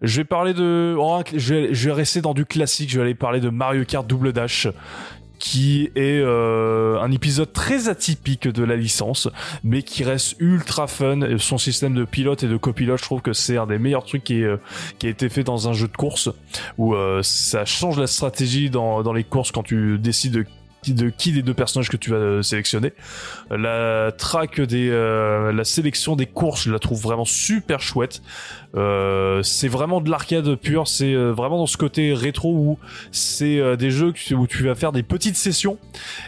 [0.03, 0.95] Je vais parler de.
[0.99, 3.85] oh, je, vais, je vais rester dans du classique, je vais aller parler de Mario
[3.85, 4.67] Kart Double Dash
[5.43, 9.29] qui est euh, un épisode très atypique de la licence,
[9.65, 11.19] mais qui reste ultra fun.
[11.39, 14.23] Son système de pilote et de copilote, je trouve que c'est un des meilleurs trucs
[14.23, 14.59] qui, euh,
[15.03, 16.31] a été fait dans un jeu de course,
[16.79, 20.47] où euh, ça change la stratégie dans, dans les courses quand tu décides de
[20.91, 22.93] de qui des deux personnages que tu vas euh, sélectionner.
[23.51, 28.21] La track des, euh, la sélection des courses, je la trouve vraiment super chouette.
[28.75, 32.79] Euh, c'est vraiment de l'arcade pure, c'est vraiment dans ce côté rétro où
[33.13, 35.79] c'est des jeux où tu vas faire des petites sessions,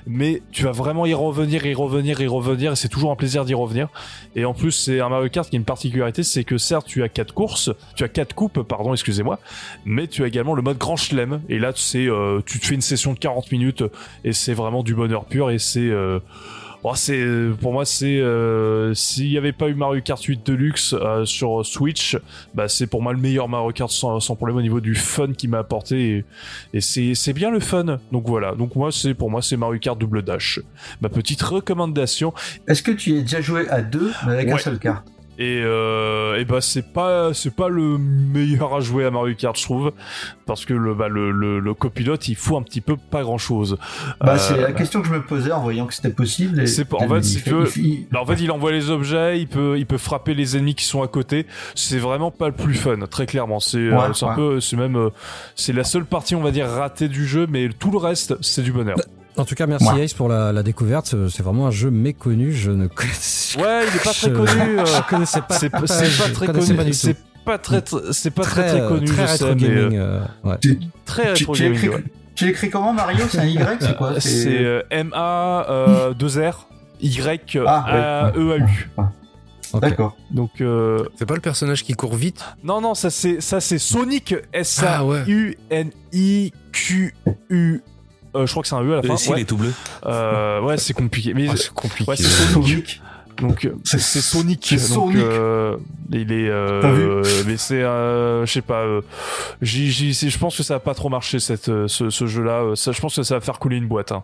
[0.07, 3.45] mais tu vas vraiment y revenir, y revenir, y revenir, et c'est toujours un plaisir
[3.45, 3.89] d'y revenir.
[4.37, 7.03] Et en plus, c'est un Mario Kart qui a une particularité, c'est que certes, tu
[7.03, 9.41] as quatre courses, tu as quatre coupes, pardon, excusez-moi,
[9.87, 11.41] mais tu as également le mode grand chelem.
[11.49, 12.09] Et là, c'est,
[12.45, 13.85] tu te fais une session de 40 minutes,
[14.23, 16.19] et c'est vraiment du bonheur pur, et c'est, euh,
[16.83, 17.25] oh, c'est,
[17.61, 21.65] pour moi, c'est, euh, s'il n'y avait pas eu Mario Kart 8 Deluxe euh, sur
[21.65, 22.19] Switch,
[22.55, 25.33] bah, c'est pour moi le meilleur Mario Kart sans, sans problème au niveau du fun
[25.33, 26.25] qu'il m'a apporté,
[26.75, 27.99] et, et c'est, bien le fun.
[28.13, 28.55] Donc voilà.
[28.55, 30.61] Donc moi, c'est, pour moi, c'est Mario Kart Double Dash.
[31.01, 32.35] Ma petite recommandation.
[32.69, 35.14] Est-ce que tu y as déjà joué à deux, mais avec un seul carte?
[35.39, 39.59] Et, euh, et bah c'est pas c'est pas le meilleur à jouer à Mario Kart
[39.59, 39.93] je trouve
[40.47, 43.39] parce que le bah, le, le, le copilote il faut un petit peu pas grand
[43.39, 43.77] chose.
[44.21, 46.61] Bah, c'est la question que je me posais en voyant que c'était possible.
[46.61, 48.91] et- C'est pas- en fait, il c'est que- il Bah, en fait, il envoie les
[48.91, 51.47] objets, il peut, il peut frapper les ennemis qui sont à côté.
[51.75, 53.59] C'est vraiment pas le plus fun, très clairement.
[53.61, 55.11] C'est, euh, Ouais, c'est un peu, c'est même, euh,
[55.57, 58.63] c'est la seule partie, on va dire, ratée du jeu, mais tout le reste, c'est
[58.63, 58.97] du bonheur.
[59.37, 60.05] En tout cas, merci Ouais.
[60.05, 61.13] Ace pour la, la découverte.
[61.15, 62.53] Euh, C'est vraiment un jeu méconnu.
[62.53, 64.79] Je ne connaissais, Ouais, il est pas très connu.
[64.79, 65.59] euh, je connaissais pas.
[65.59, 66.75] c'est, pas- c'est pas très connu.
[66.75, 66.97] pas du tout.
[66.97, 69.07] c'est pas très, tr- c'est pas très très, euh, connu.
[69.07, 69.99] Très rétro euh, gaming.
[69.99, 70.57] euh, ouais.
[71.05, 71.89] très rétro tu gaming.
[71.91, 72.05] ouais.
[72.35, 73.27] tu écris comment Mario?
[73.29, 74.21] C'est un Y C'est quoi?
[74.21, 76.69] C'est euh, M A euh, 2 R
[77.01, 78.89] Y Ah, A E A U.
[79.73, 79.81] Ok.
[79.83, 80.17] D'accord.
[80.31, 82.45] Donc euh, C'est pas le personnage qui court vite?
[82.63, 85.25] non non ça c'est ça c'est Sonic S A Ah.
[85.29, 87.15] U N I Q
[87.51, 87.81] U.
[88.37, 89.17] Euh, je crois que c'est un E à la fin.
[89.17, 89.73] s'il Ouais, est tout bleu.
[90.07, 91.35] Euh, ouais, c'est compliqué.
[91.35, 92.11] Mais Ah, C'est compliqué.
[92.11, 93.01] ouais, c'est Sonic.
[93.41, 94.65] Donc euh, C'est- c'est Sonic.
[94.65, 95.17] c'est Sonic.
[95.17, 95.77] euh,
[96.13, 96.49] il est.
[96.49, 98.83] euh, T'as vu mais c'est, euh, je sais pas.
[98.83, 99.01] euh,
[99.61, 102.27] j'y- j'y- c'est- je pense que ça va pas trop marcher cette, euh, ce, ce
[102.27, 102.63] jeu-là.
[102.63, 104.13] Euh, Ça, je pense que ça va faire couler une boîte.
[104.13, 104.23] hein.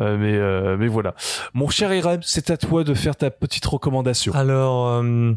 [0.00, 1.14] Euh, mais, euh, mais voilà.
[1.54, 4.32] Mon cher Irem, c'est à toi de faire ta petite recommandation.
[4.34, 5.32] Alors, euh,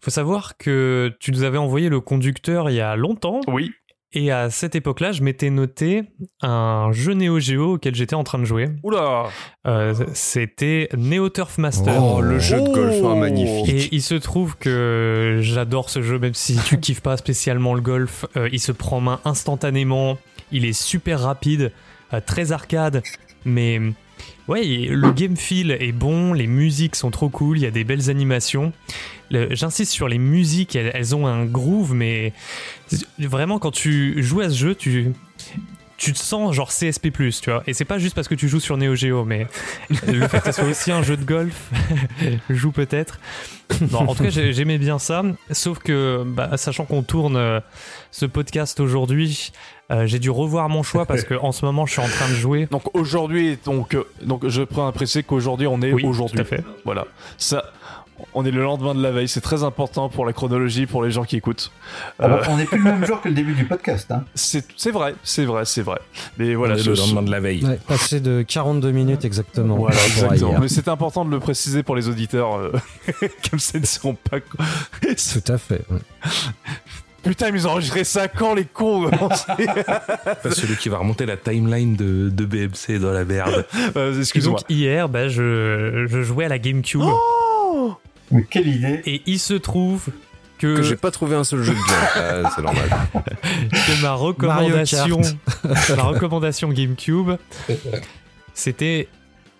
[0.00, 3.72] faut savoir que tu nous avais envoyé le conducteur il y a longtemps, Oui.
[4.14, 6.02] Et à cette époque-là, je m'étais noté
[6.42, 8.68] un jeu Neo Geo auquel j'étais en train de jouer.
[8.82, 9.24] Oula.
[9.66, 12.02] Euh, C'était Neo Turf Master.
[12.02, 13.08] Oh, le jeu de golf, Oh.
[13.08, 13.68] hein, magnifique.
[13.68, 17.80] Et il se trouve que j'adore ce jeu, même si tu kiffes pas spécialement le
[17.80, 18.24] golf.
[18.36, 20.18] Euh, il se prend main instantanément.
[20.52, 21.72] Il est super rapide,
[22.12, 23.02] euh, très arcade,
[23.44, 23.80] mais
[24.48, 26.32] ouais, le game feel est bon.
[26.32, 27.58] Les musiques sont trop cool.
[27.58, 28.72] Il y a des belles animations.
[29.30, 30.76] J'insiste sur les musiques.
[30.76, 32.32] Elles, ont un groove, mais
[33.18, 35.12] vraiment quand tu joues à ce jeu, tu
[35.96, 37.62] tu te sens genre CSP+, tu vois.
[37.66, 39.46] Et c'est pas juste parce que tu joues sur Neo Geo, mais
[40.06, 41.70] le fait que ça soit aussi un jeu de golf
[42.50, 43.20] joue peut-être.
[43.92, 45.22] En tout cas, j'ai- j'aimais bien ça.
[45.52, 47.60] Sauf que, bah, sachant qu'on tourne euh,
[48.10, 49.52] ce podcast aujourd'hui,
[49.90, 52.28] euh, j'ai dû revoir mon choix parce que en ce moment, je suis en train
[52.28, 52.66] de jouer.
[52.70, 56.36] Donc aujourd'hui, donc, euh, donc je prends à préciser qu'aujourd'hui, on est Oui, aujourd'hui.
[56.36, 56.64] tout à fait.
[56.84, 57.06] Voilà.
[57.38, 57.64] Ça,
[58.32, 59.26] on est le lendemain de la veille.
[59.28, 61.72] C'est très important pour la chronologie, pour les gens qui écoutent.
[62.20, 64.10] Euh, Alors, on n'est plus le même jour que le début du podcast.
[64.12, 64.24] Hein.
[64.34, 65.98] c'est c'est vrai, c'est vrai, c'est vrai.
[66.38, 67.64] Mais voilà, On est ce- le lendemain de la veille.
[67.64, 69.76] Ouais, passé de 42 minutes exactement.
[69.76, 70.60] Voilà, exactement.
[70.60, 72.72] Mais c'est important de le préciser pour les auditeurs, euh,
[73.50, 74.38] comme ça ils ne seront pas.
[74.40, 75.82] Tout à fait.
[75.90, 75.98] ouais.
[77.24, 81.96] Putain, ils ont enregistré ça quand les cons Pas celui qui va remonter la timeline
[81.96, 83.64] de, de BMC dans la merde.
[83.96, 84.58] Euh, Excuse-moi.
[84.60, 87.94] donc hier, bah, je, je jouais à la GameCube Oh
[88.30, 90.06] Mais quelle idée et il se trouve
[90.58, 91.96] que, Que j'ai pas trouvé un seul jeu de bien.
[92.16, 92.88] Ah, c'est normal.
[93.70, 95.20] que ma recommandation,
[95.96, 97.32] ma recommandation GameCube,
[98.54, 99.08] c'était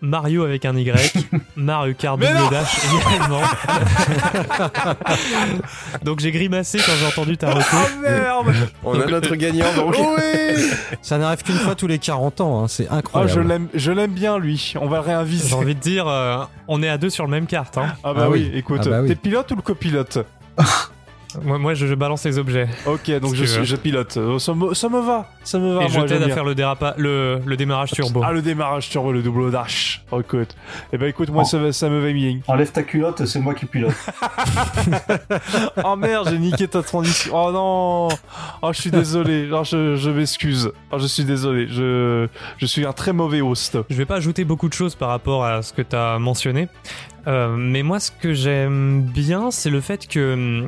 [0.04, 1.26] Mario avec un Y,
[1.56, 3.40] Mario Kart double dash également.
[6.04, 7.64] Donc j'ai grimacé quand j'ai entendu ta reco.
[7.72, 9.94] Oh merde On a notre gagnant donc.
[9.98, 10.70] Oui
[11.02, 12.62] Ça n'arrive qu'une fois tous les 40 ans.
[12.64, 13.32] hein, C'est Oh, incroyable.
[13.32, 14.74] je l'aime, je l'aime bien lui.
[14.80, 15.48] On va le réinviter.
[15.48, 17.78] J'ai envie de dire, euh, on est à deux sur le même carte.
[17.78, 17.94] Hein.
[18.04, 18.58] Ah bah Ah oui, oui.
[18.58, 19.08] écoute, Ah bah oui.
[19.08, 20.18] t'es pilote ou le copilote?
[21.42, 22.68] Moi, moi, je, je balance les objets.
[22.86, 24.16] Ok, donc je, pilote.
[24.16, 25.84] Euh, Ça me, ça me va, ça me va.
[25.84, 28.22] Et je t'aide à faire le, dérapa- le, le démarrage turbo.
[28.24, 30.02] Ah, le démarrage turbo, le double dash.
[30.10, 30.54] Oh, écoute.
[30.92, 31.48] Eh ben écoute, moi Oh.
[31.48, 32.38] ça, va- ça me va bien.
[32.46, 33.94] Enlève ta culotte, c'est moi qui pilote.
[35.84, 37.32] Oh merde, j'ai niqué ta transition.
[37.34, 38.08] Oh non
[38.62, 39.48] Oh, je suis désolé.
[39.52, 40.70] Oh, je, je m'excuse.
[40.92, 41.66] Oh, je suis désolé.
[41.68, 42.26] Je,
[42.58, 43.78] je suis un très mauvais host.
[43.90, 46.68] Je vais pas ajouter beaucoup de choses par rapport à ce que tu as mentionné.
[47.26, 50.66] Euh, mais moi, ce que j'aime bien, c'est le fait que.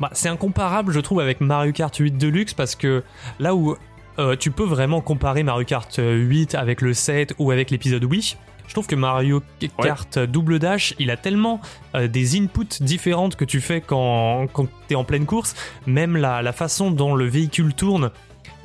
[0.00, 3.02] Bah, c'est incomparable, je trouve, avec Mario Kart 8 Deluxe parce que
[3.38, 3.76] là où
[4.18, 8.36] euh, tu peux vraiment comparer Mario Kart 8 avec le 7 ou avec l'épisode Wii.
[8.66, 9.42] Je trouve que Mario
[9.82, 11.60] Kart Double Dash, il a tellement
[11.94, 15.54] euh, des inputs différentes que tu fais quand, quand tu es en pleine course.
[15.86, 18.10] Même la, la façon dont le véhicule tourne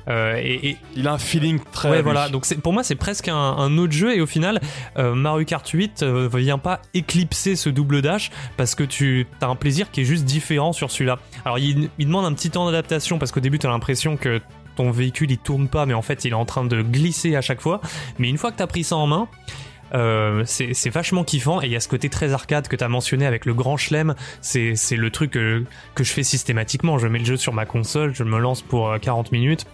[0.07, 1.89] euh, et, et- Il a un feeling très.
[1.89, 2.29] Ouais, voilà.
[2.29, 4.59] Donc pour moi, c'est presque un, un autre jeu et au final,
[4.97, 9.47] euh, Mario Kart 8 euh, vient pas éclipser ce double dash parce que tu as
[9.47, 11.19] un plaisir qui est juste différent sur celui-là.
[11.45, 14.41] Alors il, il demande un petit temps d'adaptation parce qu'au début, tu as l'impression que
[14.75, 17.41] ton véhicule il tourne pas, mais en fait, il est en train de glisser à
[17.41, 17.79] chaque fois.
[18.17, 19.27] Mais une fois que tu as pris ça en main,
[19.93, 22.89] euh, c'est vachement kiffant et il y a ce côté très arcade que tu as
[22.89, 24.15] mentionné avec le grand chelem.
[24.41, 26.97] C'est le truc que, que je fais systématiquement.
[26.97, 29.65] Je mets le jeu sur ma console, je me lance pour euh, 40 minutes.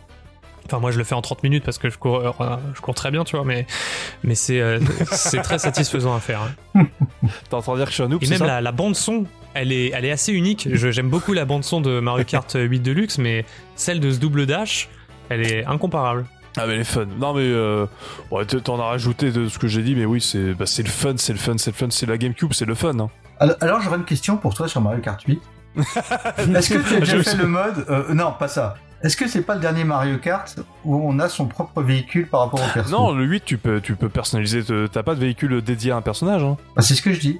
[0.72, 2.94] Enfin, moi, je le fais en 30 minutes parce que je cours, euh, je cours
[2.94, 3.66] très bien, tu vois, mais,
[4.24, 4.80] mais c'est euh,
[5.12, 6.42] c'est très satisfaisant à faire.
[6.76, 6.86] hein.
[7.50, 8.72] T'es en train de dire que je suis un noob, Et même ça la, la
[8.72, 9.26] bande-son,
[9.56, 10.68] elle est, elle est assez unique.
[10.72, 14.46] Je- J'aime beaucoup la bande-son de Mario Kart 8 Deluxe, mais celle de ce double
[14.46, 14.90] dash,
[15.30, 16.26] elle est incomparable.
[16.58, 17.06] Ah mais elle est fun.
[17.20, 17.86] Non mais euh,
[18.32, 20.90] ouais, t'en as rajouté de ce que j'ai dit, mais oui c'est bah, c'est le
[20.90, 22.98] fun, c'est le fun, c'est le fun, c'est la GameCube, c'est le fun.
[23.00, 23.10] hein.
[23.40, 25.40] Alors, alors, j'aurais une question pour toi sur Mario Kart 8.
[25.78, 28.76] Est-ce que tu as déjà fait le mode euh, Non, pas ça.
[29.04, 32.42] Est-ce que c'est pas le dernier Mario Kart où on a son propre véhicule par
[32.42, 34.62] rapport au perso Non, le 8, tu peux, tu peux personnaliser.
[34.92, 36.44] T'as pas de véhicule dédié à un personnage.
[36.44, 36.58] Hein.
[36.76, 37.40] Bah, c'est ce que je dis.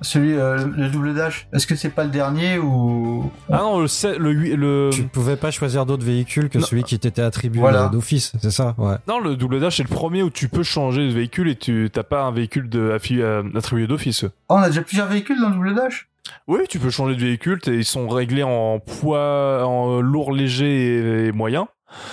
[0.00, 1.48] Celui, euh, le double dash.
[1.52, 4.90] Est-ce que c'est pas le dernier ou Ah non, le, sept- le, huit- le...
[4.92, 6.64] Tu pouvais pas choisir d'autres véhicules que Non.
[6.64, 7.86] celui qui t'était attribué Voilà.
[7.86, 8.94] euh, d'office, c'est ça Ouais.
[9.08, 11.90] Non, le double dash, c'est le premier où tu peux changer de véhicule et tu
[11.92, 14.22] t'as pas un véhicule de, affi- euh, attribué d'office.
[14.48, 16.07] Oh, on a déjà plusieurs véhicules dans le double dash?
[16.46, 17.58] Oui, tu peux changer de véhicule.
[17.66, 21.68] Ils sont réglés en poids, en lourd, léger et moyen.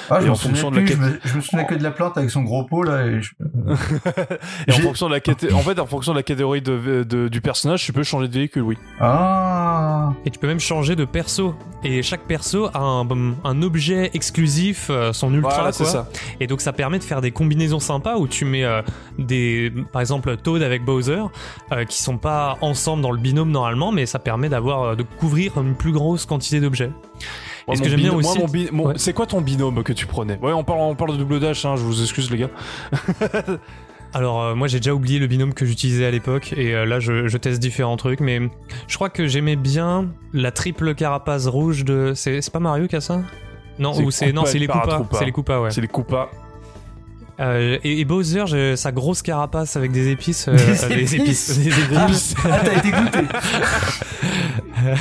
[0.10, 1.66] Ah, Et je me en souvenais fonction de la plus, je, me, je me souvenais
[1.66, 3.06] que de la plante avec son gros pot là.
[3.06, 3.34] Et je-
[4.68, 7.42] Et en fonction de la en fait, en fonction de la catégorie de, de- du
[7.42, 8.78] personnage, tu peux changer de véhicule, oui.
[9.00, 11.56] Ah Et tu peux même changer de perso.
[11.84, 13.08] Et chaque perso a un,
[13.44, 15.92] un objet exclusif, euh, son ultra Voilà, c'est quoi.
[15.92, 16.10] ça.
[16.40, 18.82] Et donc ça permet de faire des combinaisons sympas où tu mets euh,
[19.20, 21.22] des, par exemple Toad avec Bowser,
[21.72, 25.04] euh, qui sont pas ensemble dans le binôme normalement, mais ça permet d'avoir euh, de
[25.04, 26.92] couvrir une plus grosse quantité d'objets.
[27.68, 28.94] Moi, Et ce mon que j'aime bien aussi- mon bi- mon- Ouais.
[28.98, 31.66] c'est quoi ton binôme que tu prenais Ouais, on parle, on parle de double dash.
[31.66, 32.50] Hein, je vous excuse les gars.
[34.14, 37.02] Alors euh, moi j'ai déjà oublié le binôme que j'utilisais à l'époque et euh, là
[37.02, 38.40] je, je teste différents trucs mais
[38.88, 42.96] je crois que j'aimais bien la triple carapace rouge de c'est c'est pas Mario qui
[42.96, 43.22] a ça?
[43.78, 45.18] Non C'est ou c'est non Koopa c'est et les Koopa Paratroopa.
[45.18, 46.30] c'est les Koopa ouais C'est les Koopas.
[47.42, 51.16] Euh, et, et Bowser j'ai sa grosse carapace avec des épices euh, Des euh, des
[51.16, 51.50] épices.
[51.50, 53.20] épices des épices Ah, t'as été goûté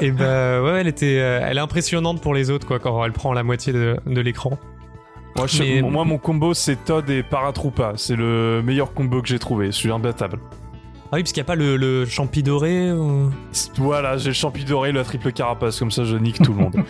[0.00, 3.12] et bah ouais elle était euh, elle est impressionnante pour les autres quoi quand elle
[3.12, 4.58] prend la moitié de, de l'écran
[5.36, 7.94] Moi, je- Mais- moi, mon combo, c'est Todd et Paratroopa.
[7.96, 9.66] C'est le meilleur combo que j'ai trouvé.
[9.66, 10.38] Je suis imbattable.
[11.10, 13.30] ah oui parce qu'il n'y a pas le, le champi doré ou-
[13.78, 15.80] Voilà, j'ai le champi doré, la triple carapace.
[15.80, 16.76] Comme ça, je nique tout le monde.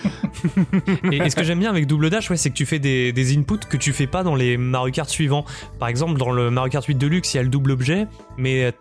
[1.11, 3.13] Et, et ce que j'aime bien avec Double Dash, ouais, c'est que tu fais des,
[3.15, 5.47] des inputs que tu fais pas dans les Mario Kart suivants.
[5.79, 8.65] Par exemple, dans le Mario Kart 8 Deluxe, il y a le double objet, mais
[8.65, 8.73] euh,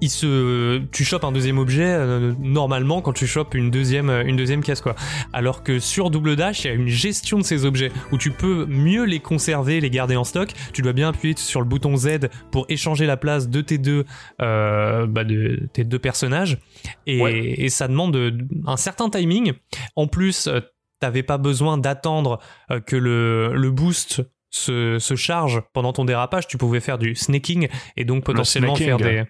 [0.00, 4.24] il se, tu chopes un deuxième objet euh, normalement quand tu chopes une deuxième, euh,
[4.24, 4.94] une deuxième caisse quoi.
[5.32, 8.30] Alors que sur Double Dash, il y a une gestion de ces objets où tu
[8.30, 10.50] peux mieux les conserver, les garder en stock.
[10.72, 14.04] Tu dois bien appuyer sur le bouton Z pour échanger la place de tes deux,
[14.40, 16.58] euh, bah, de tes deux personnages.
[17.06, 17.54] Et, Ouais.
[17.56, 18.16] et ça demande
[18.66, 19.52] un certain timing.
[19.96, 20.48] En plus,
[21.00, 22.40] t'avais pas besoin d'attendre
[22.86, 27.68] que le, le boost se, se charge pendant ton dérapage, tu pouvais faire du snaking
[27.96, 29.24] et donc potentiellement faire des,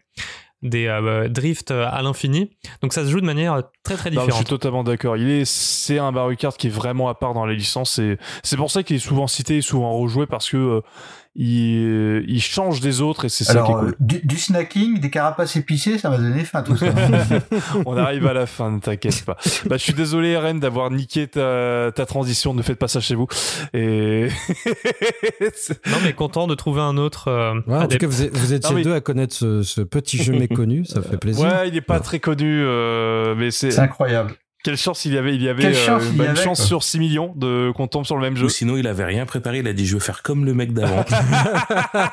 [0.62, 2.50] des euh, drifts à l'infini.
[2.82, 4.48] Donc ça se joue de manière très très Non, je suis différente.
[4.48, 5.16] totalement d'accord.
[5.16, 7.98] Il est, c'est un Mario Kart qui est vraiment à part dans les licences.
[7.98, 10.80] Et c'est pour ça qu'il est souvent cité et souvent rejoué parce que euh,
[11.34, 13.88] il, il change des autres et c'est ça qui est cool.
[13.88, 16.86] euh, du, du snacking, des carapaces épicées, ça m'a donné faim tout ça.
[17.86, 19.36] On arrive à la fin, ne t'inquiète pas.
[19.66, 22.52] Bah, je suis désolé, Ren, d'avoir niqué ta, ta transition.
[22.54, 23.26] Ne faites pas ça chez vous.
[23.72, 24.28] Et
[25.86, 28.52] Non mais content de trouver un autre euh, Ouais, en tout cas, vous, êtes- vous
[28.52, 31.44] étiez Non, mais- deux à connaître ce, ce petit jeu méconnu, ça fait plaisir.
[31.46, 34.32] ouais, il est pas très connu, euh, mais c'est C'est incroyable.
[34.62, 35.34] Quelle chance il y avait.
[35.34, 37.72] Il y avait chance euh, il y bah, une avait, chance sur 6 millions de
[37.74, 38.46] qu'on tombe sur le même jeu.
[38.46, 39.58] Ou sinon, il avait rien préparé.
[39.58, 41.04] Il a dit, je veux faire comme le mec d'avant.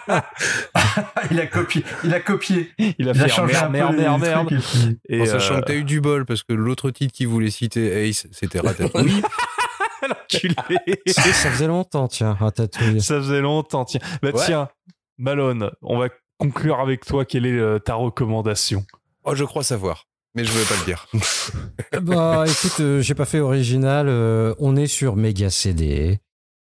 [1.32, 1.84] il a copié.
[2.04, 2.72] Il a copié.
[2.78, 4.48] Il a Il a fait changé merde, un merde, merde, merde.
[4.62, 7.28] trucs et en sachant euh, que t'as eu du bol parce que l'autre titre qu'il
[7.28, 9.22] voulait citer, Ace, c'était Ratatouille.
[10.08, 10.56] l'enculé.
[11.08, 13.02] Ça faisait longtemps, tiens, Ratatouille.
[13.02, 14.02] Ça faisait longtemps, tiens.
[14.22, 14.46] Bah Ouais.
[14.46, 14.70] tiens,
[15.18, 17.26] Malone, on va conclure avec toi.
[17.26, 18.86] Quelle est euh, ta recommandation?
[19.24, 20.06] Oh, je crois savoir,
[20.40, 21.08] mais je voulais pas le dire.
[22.02, 24.08] Bah écoute, euh, j'ai pas fait original.
[24.10, 26.20] euh, on est sur Mega CD.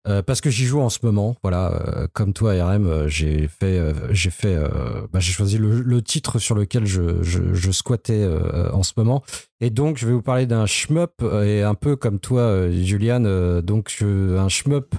[0.08, 3.78] euh, parce que j'y joue en ce moment, voilà, euh, comme toi RM, j'ai fait,
[3.80, 4.68] euh, j'ai fait, euh,
[5.12, 8.92] bah, j'ai choisi le, le titre sur lequel je, je, je squattais euh, en ce
[8.98, 9.24] moment,
[9.62, 13.24] et donc je vais vous parler d'un shmup et un peu comme toi, euh, Julian,
[13.26, 14.94] euh, donc euh, un shmup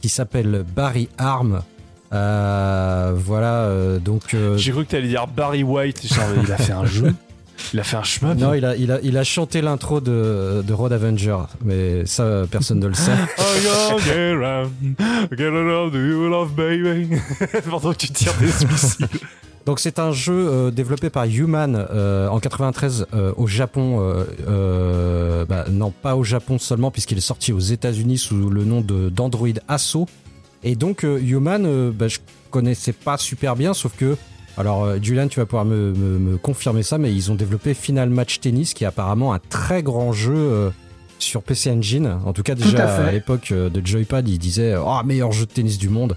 [0.00, 1.62] qui s'appelle Barry Arm.
[2.12, 6.06] Euh, voilà, euh, donc euh, J'ai cru que t'allais dire Barry White.
[6.06, 7.12] Genre, il a fait un jeu.
[7.72, 8.36] Il a fait un shmup.
[8.38, 12.42] non, il a, il a, il a chanté l'intro de, de Road Avenger, mais ça,
[12.50, 13.12] personne ne le sait.
[13.38, 14.70] Oh, get around,
[15.36, 17.16] get around, do you love baby?
[17.70, 19.08] Pendant que tu tires des missiles.
[19.66, 24.14] Donc c'est un jeu euh, développé par Human euh, en 93 euh, au Japon.
[25.48, 29.48] bah, non, pas au Japon seulement puisqu'il est sorti aux États-Unis sous le nom d'Android
[29.68, 30.06] Asso.
[30.64, 32.18] Et donc Human, bah, je
[32.50, 34.16] connaissais pas super bien, sauf que
[34.56, 37.74] alors euh, Julian, tu vas pouvoir me, me- me confirmer ça, mais ils ont développé
[37.74, 40.34] Final Match Tennis, qui est apparemment un très grand jeu.
[40.36, 40.70] euh,
[41.18, 44.38] sur PC Engine, en tout cas Tout à déjà à, l'époque euh, de Joypad, ils
[44.40, 46.16] disaient oh meilleur jeu de tennis du monde.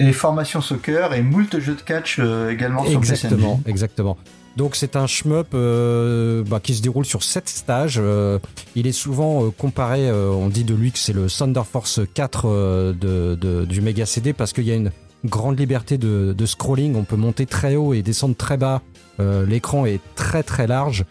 [0.00, 3.62] Et formation soccer et moult jeux de catch euh, également sur PC Exactement, Engine.
[3.68, 4.16] exactement.
[4.56, 7.98] Donc c'est un shmup euh, bah, qui se déroule sur 7 stages.
[8.02, 8.40] euh,
[8.74, 12.92] il est souvent comparé, on dit de lui que c'est le Thunder Force 4 euh,
[12.92, 14.90] de, de- du Mega CD parce qu'il y a une
[15.24, 16.96] grande liberté de, scrolling.
[16.96, 18.82] On peut monter très haut et descendre très bas.
[19.18, 21.04] Euh, L'écran est très très large.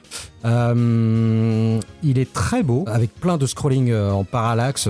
[0.46, 4.88] Euh, il est très beau, avec plein de scrolling euh, en parallaxe.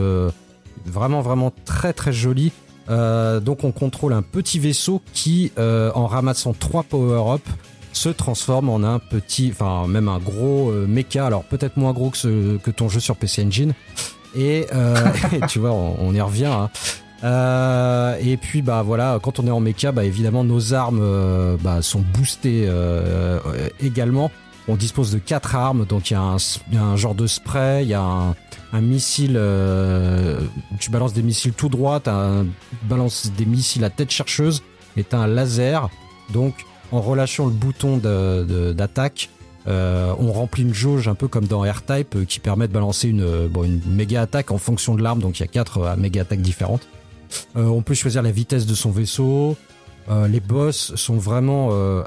[0.86, 2.52] vraiment vraiment très très joli.
[2.90, 7.42] Donc on contrôle un petit vaisseau qui, en ramassant trois power-up,
[7.92, 11.26] se transforme en un petit, enfin même un gros mecha.
[11.26, 13.74] Alors peut-être moins gros que, ton jeu sur PC Engine.
[14.36, 14.66] Et,
[15.34, 16.46] et tu vois, on, on y revient.
[16.46, 16.70] hein.
[17.24, 21.58] Euh, et puis bah voilà, quand on est en mecha, bah évidemment nos armes euh,
[21.60, 23.40] bah, sont boostées euh,
[23.82, 24.32] également.
[24.68, 27.96] On dispose de quatre armes, donc il y, a un genre de spray, il y
[27.96, 28.04] a
[28.72, 30.42] un, missile, euh,
[30.80, 32.12] tu balances des missiles tout droit, tu
[32.84, 34.62] balances des missiles à tête chercheuse
[34.96, 35.90] et tu un laser.
[36.32, 36.54] Donc
[36.92, 39.32] en relâchant le bouton d'attaque,
[39.68, 43.48] euh, on remplit une jauge un peu comme dans R-Type qui permet de balancer une,
[43.48, 46.42] bon, une méga attaque en fonction de l'arme, donc il y a quatre méga attaques
[46.42, 46.88] différentes.
[47.56, 49.58] Euh, on peut choisir la vitesse de son vaisseau.
[50.10, 52.04] Euh, les boss sont vraiment euh,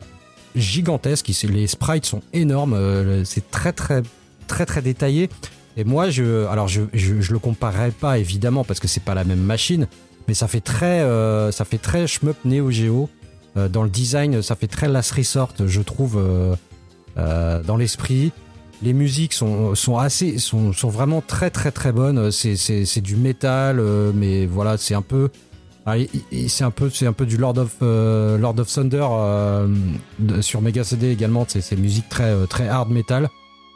[0.57, 1.31] gigantesques.
[1.45, 3.25] Les sprites sont énormes.
[3.25, 4.03] c'est très très
[4.47, 5.29] très très détaillé.
[5.77, 9.15] Et moi, je, alors je, je, je le comparerai pas évidemment parce que c'est pas
[9.15, 9.87] la même machine,
[10.29, 11.01] mais ça fait très,
[11.51, 13.09] ça fait très shmup Neo Geo.
[13.55, 16.23] Dans le design, ça fait très Last Resort, je trouve,
[17.17, 18.33] dans l'esprit.
[18.83, 22.33] Les musiques sont, sont assez, sont, sont vraiment très très très bonnes.
[22.33, 25.31] C'est, du métal, euh, mais voilà, c'est un peu,
[25.85, 25.95] ah,
[26.49, 29.75] c'est un peu, c'est un peu du Lord of, euh, Lord of Thunder euh,
[30.41, 31.45] sur Mega CD également.
[31.49, 33.29] C'est, c'est musique très, très hard metal.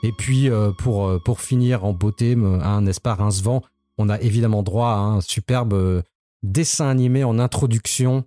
[0.02, 3.62] Et puis euh, pour, pour finir en beauté, hein, n'est-ce pas, Vent,
[3.98, 6.02] on a évidemment droit à un superbe
[6.42, 8.24] dessin animé en introduction.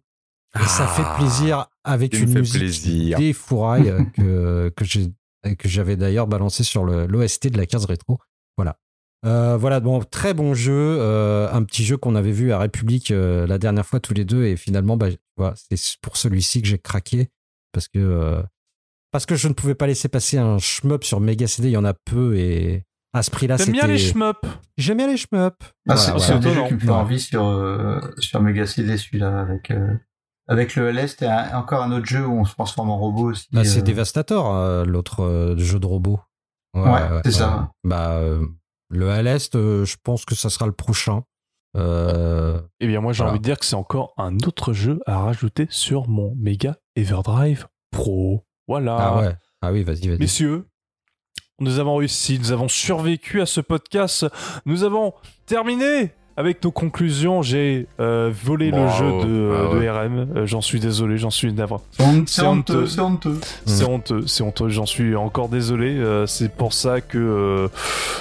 [0.55, 3.17] Et ça fait plaisir avec une musique plaisir.
[3.17, 5.11] des fourrailles que, que j'ai
[5.57, 8.17] que j'avais d'ailleurs balancé sur l'OST de la case rétro.
[8.57, 8.77] Voilà.
[9.25, 10.71] Euh, voilà, bon, très bon jeu.
[10.99, 14.25] euh, un petit jeu qu'on avait vu à République euh, la dernière fois tous les
[14.25, 14.45] deux.
[14.45, 15.09] Et finalement, bah,
[15.55, 17.29] c'est pour celui-ci que j'ai craqué.
[17.73, 18.41] Parce que, euh,
[19.11, 21.69] parce que je ne pouvais pas laisser passer un shmup sur Mega CD.
[21.69, 22.37] Il y en a peu.
[22.37, 23.71] Et à ce prix-là, c'était.
[23.73, 24.39] bien les shmups?
[24.77, 25.31] J'aime bien les shmups.
[25.39, 26.35] Ah, Voilà, c'est voilà.
[26.35, 27.01] un jeux qui me fait Voilà.
[27.01, 29.93] envie sur, euh, sur Mega CD celui-là avec, euh,
[30.49, 31.15] avec le LS.
[31.21, 33.47] Et un- encore un autre jeu où on se transforme en robot aussi.
[33.53, 36.19] Bah, c'est euh, Devastator, euh, l'autre euh, jeu de robot.
[36.73, 37.71] Ouais, c'est ça.
[37.85, 38.45] Bah, euh,
[38.89, 41.23] le euh, je pense que ça sera le prochain.
[41.77, 43.31] Euh, Eh bien, moi, j'ai Voilà.
[43.31, 47.67] envie de dire que c'est encore un autre jeu à rajouter sur mon Mega Everdrive
[47.91, 48.43] Pro.
[48.67, 48.97] Voilà.
[48.99, 49.35] ah ouais.
[49.61, 50.17] Ah oui, vas-y, vas-y.
[50.19, 50.67] Messieurs,
[51.59, 54.25] nous avons réussi, nous avons survécu à ce podcast,
[54.65, 55.13] nous avons
[55.45, 57.41] terminé avec nos conclusions.
[57.41, 59.89] J'ai euh, volé le jeu de, Ah de ouais.
[59.91, 61.79] RM, Euh, j'en suis désolé, j'en suis navré.
[61.91, 63.39] C'est hon- C'est c'est honteux, c'est honteux.
[63.65, 65.97] C'est honteux, c'est honteux, j'en suis encore désolé.
[65.97, 67.17] euh, c'est pour ça que.
[67.17, 67.67] euh,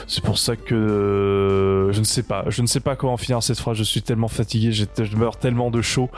[0.09, 0.75] c'est pour ça que.
[0.75, 4.03] euh, je ne sais pas, je ne sais pas comment finir cette phrase, je suis
[4.03, 6.11] tellement fatigué, j'ai- je meurs tellement de chaud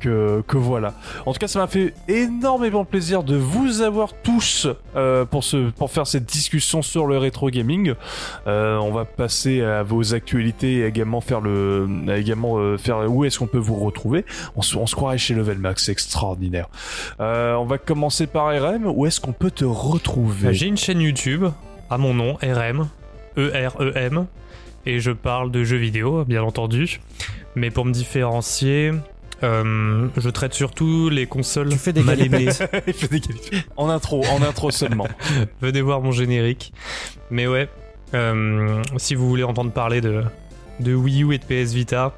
[0.00, 0.92] que, que voilà.
[1.24, 5.70] En tout cas, ça m'a fait énormément plaisir de vous avoir tous euh, pour, ce,
[5.70, 7.94] pour faire cette discussion sur le rétro gaming.
[8.46, 11.88] Euh, on va passer à vos actualités et également faire le.
[12.16, 14.24] également euh, faire où est-ce qu'on peut vous retrouver.
[14.56, 16.68] On se, on se croirait chez Level Max, c'est extraordinaire.
[17.20, 18.86] Euh, on va commencer par RM.
[18.86, 21.46] Où est-ce qu'on peut te retrouver J'ai une chaîne YouTube
[21.90, 22.88] à mon nom, RM,
[23.36, 24.26] E-R-E-M,
[24.86, 27.00] et je parle de jeux vidéo, bien entendu.
[27.56, 28.92] Mais pour me différencier,
[29.42, 32.48] euh, je traite surtout les consoles Tu fais des mal aimées.
[32.86, 33.58] Il fait des qualités.
[33.76, 35.06] En intro, en intro seulement.
[35.60, 36.72] Venez voir mon générique.
[37.30, 37.68] Mais ouais,
[38.14, 40.24] euh, si vous voulez entendre parler de,
[40.80, 42.14] de Wii U et de PS Vita,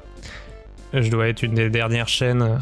[0.93, 2.57] je dois être une des dernières chaînes euh,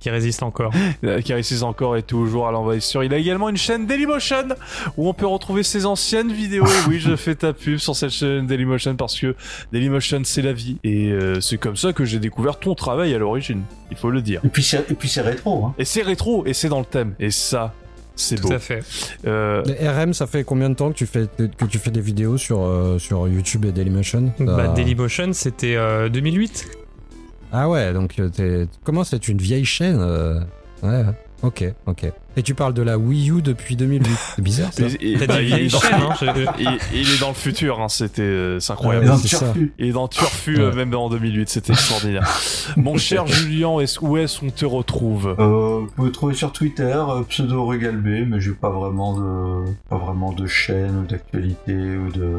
[0.00, 0.72] qui résiste encore.
[1.04, 3.04] Euh, Qui réussissent encore et toujours à l'envahisseur.
[3.04, 4.48] Il a également une chaîne Dailymotion
[4.96, 6.66] où on peut retrouver ses anciennes vidéos.
[6.66, 9.36] Et oui, je fais ta pub sur cette chaîne Dailymotion parce que
[9.72, 13.18] Dailymotion c'est la vie et euh, c'est comme ça que j'ai découvert ton travail à
[13.18, 13.62] l'origine.
[13.92, 14.40] Il faut le dire.
[14.44, 15.66] Et puis c'est et puis c'est rétro.
[15.66, 15.74] Hein.
[15.78, 17.72] Et c'est rétro et c'est dans le thème et ça
[18.18, 18.82] c'est Tout à fait.
[19.26, 22.36] Euh, RM, ça fait combien de temps que tu fais, que tu fais des vidéos
[22.36, 26.66] sur, euh, sur YouTube et Dailymotion Bah, Dailymotion, c'était euh, 2008.
[27.52, 30.40] Ah ouais, donc euh, t'es- comment c'est une vieille chaîne euh,
[30.82, 31.04] Ouais,
[31.42, 32.12] ok, ok.
[32.38, 34.08] Et tu parles de la Wii U depuis 2008.
[34.36, 34.84] C'est bizarre ça.
[34.84, 37.80] et- et- bah, il, est dans, chaîne, je- je- il- il est dans le futur,
[37.80, 39.06] hein, c'était euh, c'est incroyable.
[39.06, 39.38] Ouais, Dans c'est ça.
[39.46, 39.72] Turfu.
[39.78, 40.76] Il est dans Turfu euh, Ouais.
[40.76, 42.22] même en 2008, c'était extraordinaire.
[42.76, 43.70] Mon cher Julien,
[44.02, 45.34] où est-ce qu'on te retrouve?
[45.38, 49.96] Euh, vous pouvez trouver sur Twitter euh, pseudo Regalbé, mais j'ai pas vraiment de pas
[49.98, 52.34] vraiment de chaîne ou d'actualité ou de.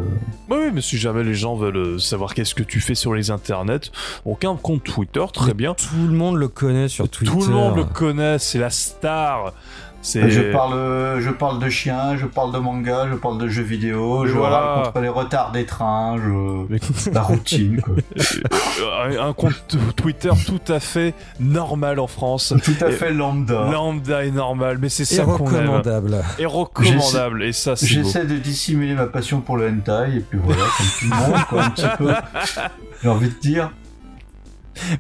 [0.50, 3.14] Bah oui, mais si jamais les gens veulent euh, savoir qu'est-ce que tu fais sur
[3.14, 3.92] les internets,
[4.24, 5.74] aucun compte Twitter, très bien.
[5.74, 7.34] Tout le monde le connaît sur Twitter.
[7.34, 9.54] Tout le monde le connaît, c'est la star
[10.02, 14.22] Je parle, je parle de chiens, je parle de manga, je parle de jeux vidéo,
[14.24, 14.60] Mais je voilà.
[14.60, 17.12] râle contre les retards des trains, je...
[17.12, 17.96] La routine, quoi.
[19.20, 22.54] un, compte Twitter tout à fait normal en France.
[22.64, 23.70] Tout à Et- fait lambda.
[23.72, 25.42] Lambda est normal, mais c'est Et ça qu'on aime.
[25.70, 26.24] recommandable.
[26.38, 27.44] Et recommandable.
[27.44, 27.92] Et ça, c'est beau.
[28.04, 31.46] J'essaie de dissimuler ma passion pour le hentai, et puis voilà, comme tout le monde,
[31.50, 32.14] quoi, un petit peu.
[33.04, 33.72] J'ai envie de dire.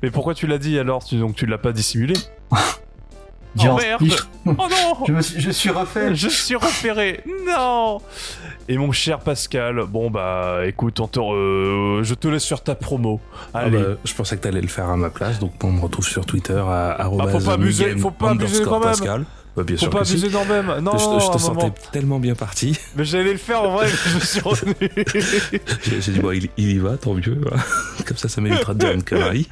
[0.04, 1.06] Mais pourquoi tu l'as dit alors?
[1.06, 2.16] Tu, Donc tu l'as pas dissimulé?
[3.58, 4.04] Oh merde.
[4.46, 6.14] Oh non je, me suis, je suis refait.
[6.16, 8.00] Je suis repéré Non
[8.68, 12.76] Et mon cher Pascal, bon bah écoute, on te re- je te laisse sur ta
[12.76, 13.20] promo.
[13.54, 13.78] Ah Allez.
[13.80, 16.26] bah, je pensais que t'allais le faire à ma place, donc on me retrouve sur
[16.26, 18.90] Twitter à Ah, faut pas abuser, faut pas abuser quand même.
[18.90, 19.26] Pascal.
[19.58, 20.12] Bah, bien Faut sûr pas que si.
[20.14, 20.68] abuser non même.
[20.84, 21.62] Non, je, non, je à te moment.
[21.62, 22.78] sentais tellement bien parti.
[22.96, 24.76] Mais j'allais le faire en vrai, mais je me suis retenu.
[26.00, 27.42] J'ai dit, bon, il, il y va, tant mieux.
[28.06, 29.50] Comme ça, ça m'évitera de dire une connerie.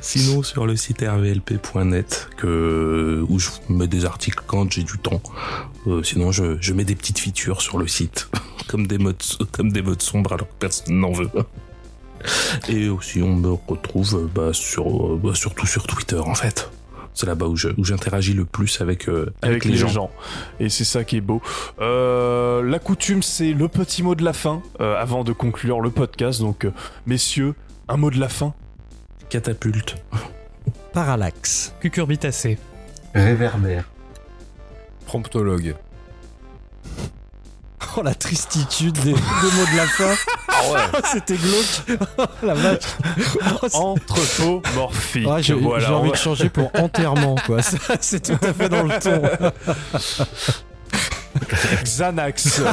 [0.00, 5.22] Sinon, sur le site rvlp.net, que, où je mets des articles quand j'ai du temps.
[5.86, 8.30] Euh, sinon, je, je mets des petites features sur le site,
[8.68, 9.22] comme des modes,
[9.52, 11.30] comme des modes sombres alors que personne n'en veut.
[12.68, 16.70] Et aussi, on me retrouve euh, bah, sur, euh, bah, surtout sur Twitter, en fait.
[17.12, 20.10] C'est là-bas où j'interagis le plus avec, euh, Avec les gens.
[20.60, 21.42] Et c'est ça qui est beau.
[21.80, 26.40] Euh, la coutume, c'est le petit mot de la fin, avant de conclure le podcast.
[26.40, 26.66] Donc,
[27.06, 27.54] messieurs,
[27.88, 28.54] un mot de la fin.
[29.30, 29.94] Catapulte.
[30.92, 31.72] Parallaxe.
[31.80, 32.58] Cucurbitacé.
[33.14, 33.84] Réverbère.
[35.06, 35.74] Promptologue.
[37.96, 40.14] Oh la tristitude des, des mots de la fin.
[40.46, 41.00] Ah ouais.
[41.12, 41.98] C'était glauque.
[42.18, 42.82] Oh, la vache.
[43.18, 45.26] Oh, c'est- Anthropomorphique.
[45.26, 47.58] Ouais, j'ai voilà, envie va- de changer pour enterrement, quoi.
[48.00, 49.20] C'est tout à fait dans le ton.
[51.84, 52.60] Xanax.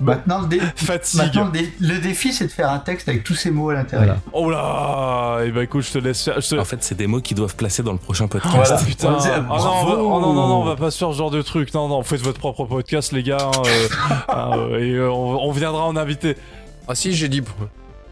[0.00, 1.20] Maintenant, le, dé- Fatigue.
[1.20, 3.74] maintenant le, dé- le défi, c'est de faire un texte avec tous ces mots à
[3.74, 4.16] l'intérieur.
[4.32, 6.36] Oh là Et bah écoute, je te laisse faire.
[6.38, 8.54] te- En fait, c'est des mots qui doivent placer dans le prochain podcast.
[8.54, 8.78] Voilà.
[8.80, 9.16] Ah, putain.
[9.18, 9.92] Ah non, on va- bravo.
[10.16, 11.72] oh non, non, non, on va pas se faire ce genre de truc.
[11.74, 13.38] Non, non, faites votre propre podcast, les gars.
[13.40, 13.88] hein, euh,
[14.28, 16.36] hein, euh, et euh, on, on viendra en invité.
[16.88, 17.42] Ah si, j'ai dit...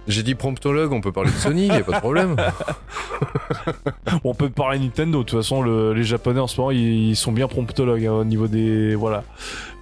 [0.08, 2.36] J'ai dit promptologue, on peut parler de Sony, y a pas de problème.
[4.24, 5.18] On peut parler Nintendo.
[5.20, 8.12] De toute façon, le- les Japonais en ce moment, ils, ils sont bien promptologues hein,
[8.12, 8.94] au niveau des.
[8.94, 9.24] Voilà.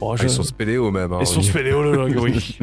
[0.01, 1.13] Bon, Ah, je- ils sont spéléos même.
[1.13, 2.59] hein, ils sont spéléologues, oui.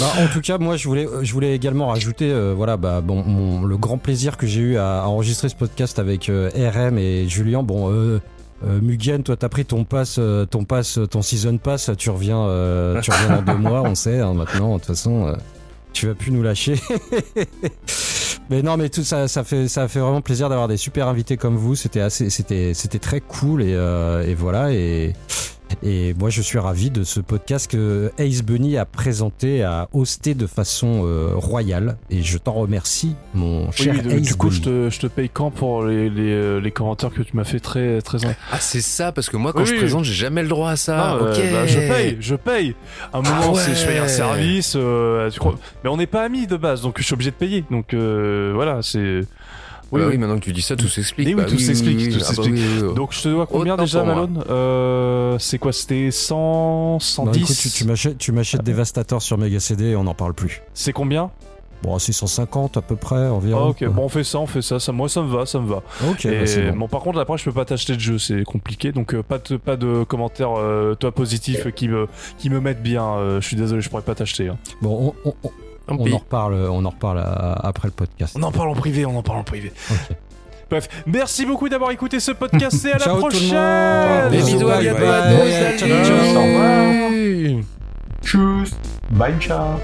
[0.00, 3.22] Bah, en tout cas, moi, je voulais, je voulais également rajouter, euh, voilà, bah, bon,
[3.22, 6.96] mon- le grand plaisir que j'ai eu à, à enregistrer ce podcast avec euh, RM
[6.98, 7.62] et Julien.
[7.62, 8.18] Bon, euh,
[8.66, 11.90] euh, Mugen, toi, t'as pris ton pass, euh, ton pass, ton season pass.
[11.98, 14.20] Tu reviens, euh, tu reviens dans deux mois, on sait.
[14.20, 15.34] hein, maintenant, de toute façon, euh,
[15.94, 16.74] tu vas plus nous lâcher.
[18.50, 21.38] mais non, mais tout ça, ça fait, ça fait vraiment plaisir d'avoir des super invités
[21.38, 21.74] comme vous.
[21.74, 25.14] C'était assez, c'était, c'était très cool et, euh, et voilà et.
[25.82, 30.34] Et moi, je suis ravi de ce podcast que Ace Bunny a présenté, a hosté
[30.34, 31.96] de façon euh, royale.
[32.10, 34.56] Et je t'en remercie, mon Oui, cher oui, de- Ace du coup, Bunny.
[34.58, 37.44] je te, je te paye quand pour les, les, euh, les commentaires que tu m'as
[37.44, 38.18] fait très, très.
[38.52, 39.78] Ah c'est ça, parce que moi quand Oui, je oui.
[39.78, 40.96] présente, j'ai jamais le droit à ça.
[40.98, 41.52] Ah, euh, ok.
[41.52, 42.74] bah, je paye, je paye.
[43.12, 44.74] À un moment, Ah c'est je paye un service.
[44.76, 47.36] euh, tu crois- Mais on n'est pas amis de base, donc je suis obligé de
[47.36, 47.64] payer.
[47.70, 49.20] Donc euh, voilà, c'est.
[49.92, 51.28] Oui, Oui, oui, maintenant que tu dis ça, tout s'explique.
[51.28, 52.54] Mais oui, Bah tout s'explique, tout Ah bah s'explique.
[52.54, 52.94] oui, oui, oui.
[52.94, 54.02] Donc je te dois combien déjà.
[54.02, 54.42] Malone?
[54.50, 56.36] Euh, C'est quoi C'était 100,
[56.94, 60.14] Non, 110 écoute, tu, tu m'achètes, tu m'achètes Devastator sur Mega CD et on n'en
[60.14, 60.62] parle plus.
[60.74, 61.30] C'est combien?
[61.82, 63.68] Bon, c'est 150 à peu près Ah, environ.
[63.68, 64.80] Ok, bon on fait ça, on fait ça.
[64.80, 65.82] ça moi ça me va, ça me va.
[66.08, 66.78] Ok, Et bah, c'est bon.
[66.78, 68.90] bon, par contre après je peux pas t'acheter de jeu, c'est compliqué.
[68.90, 72.82] Donc euh, pas de pas de commentaires euh, toi positifs qui me qui me mettent
[72.82, 73.04] bien.
[73.04, 74.48] euh, je suis désolé, je pourrais pas t'acheter.
[74.48, 74.56] hein.
[74.80, 75.50] Bon, on, on-
[75.88, 78.36] on- en reparle, on en reparle à- après le podcast.
[78.38, 79.72] On en parle en privé, on en parle en privé.
[80.70, 84.30] Bref, merci beaucoup d'avoir écouté ce podcast et à la Ciao prochaine.
[84.30, 85.04] Des Bisous, à bye, bientôt.
[88.22, 88.70] Tchuss.
[89.10, 89.78] Bye, ciao.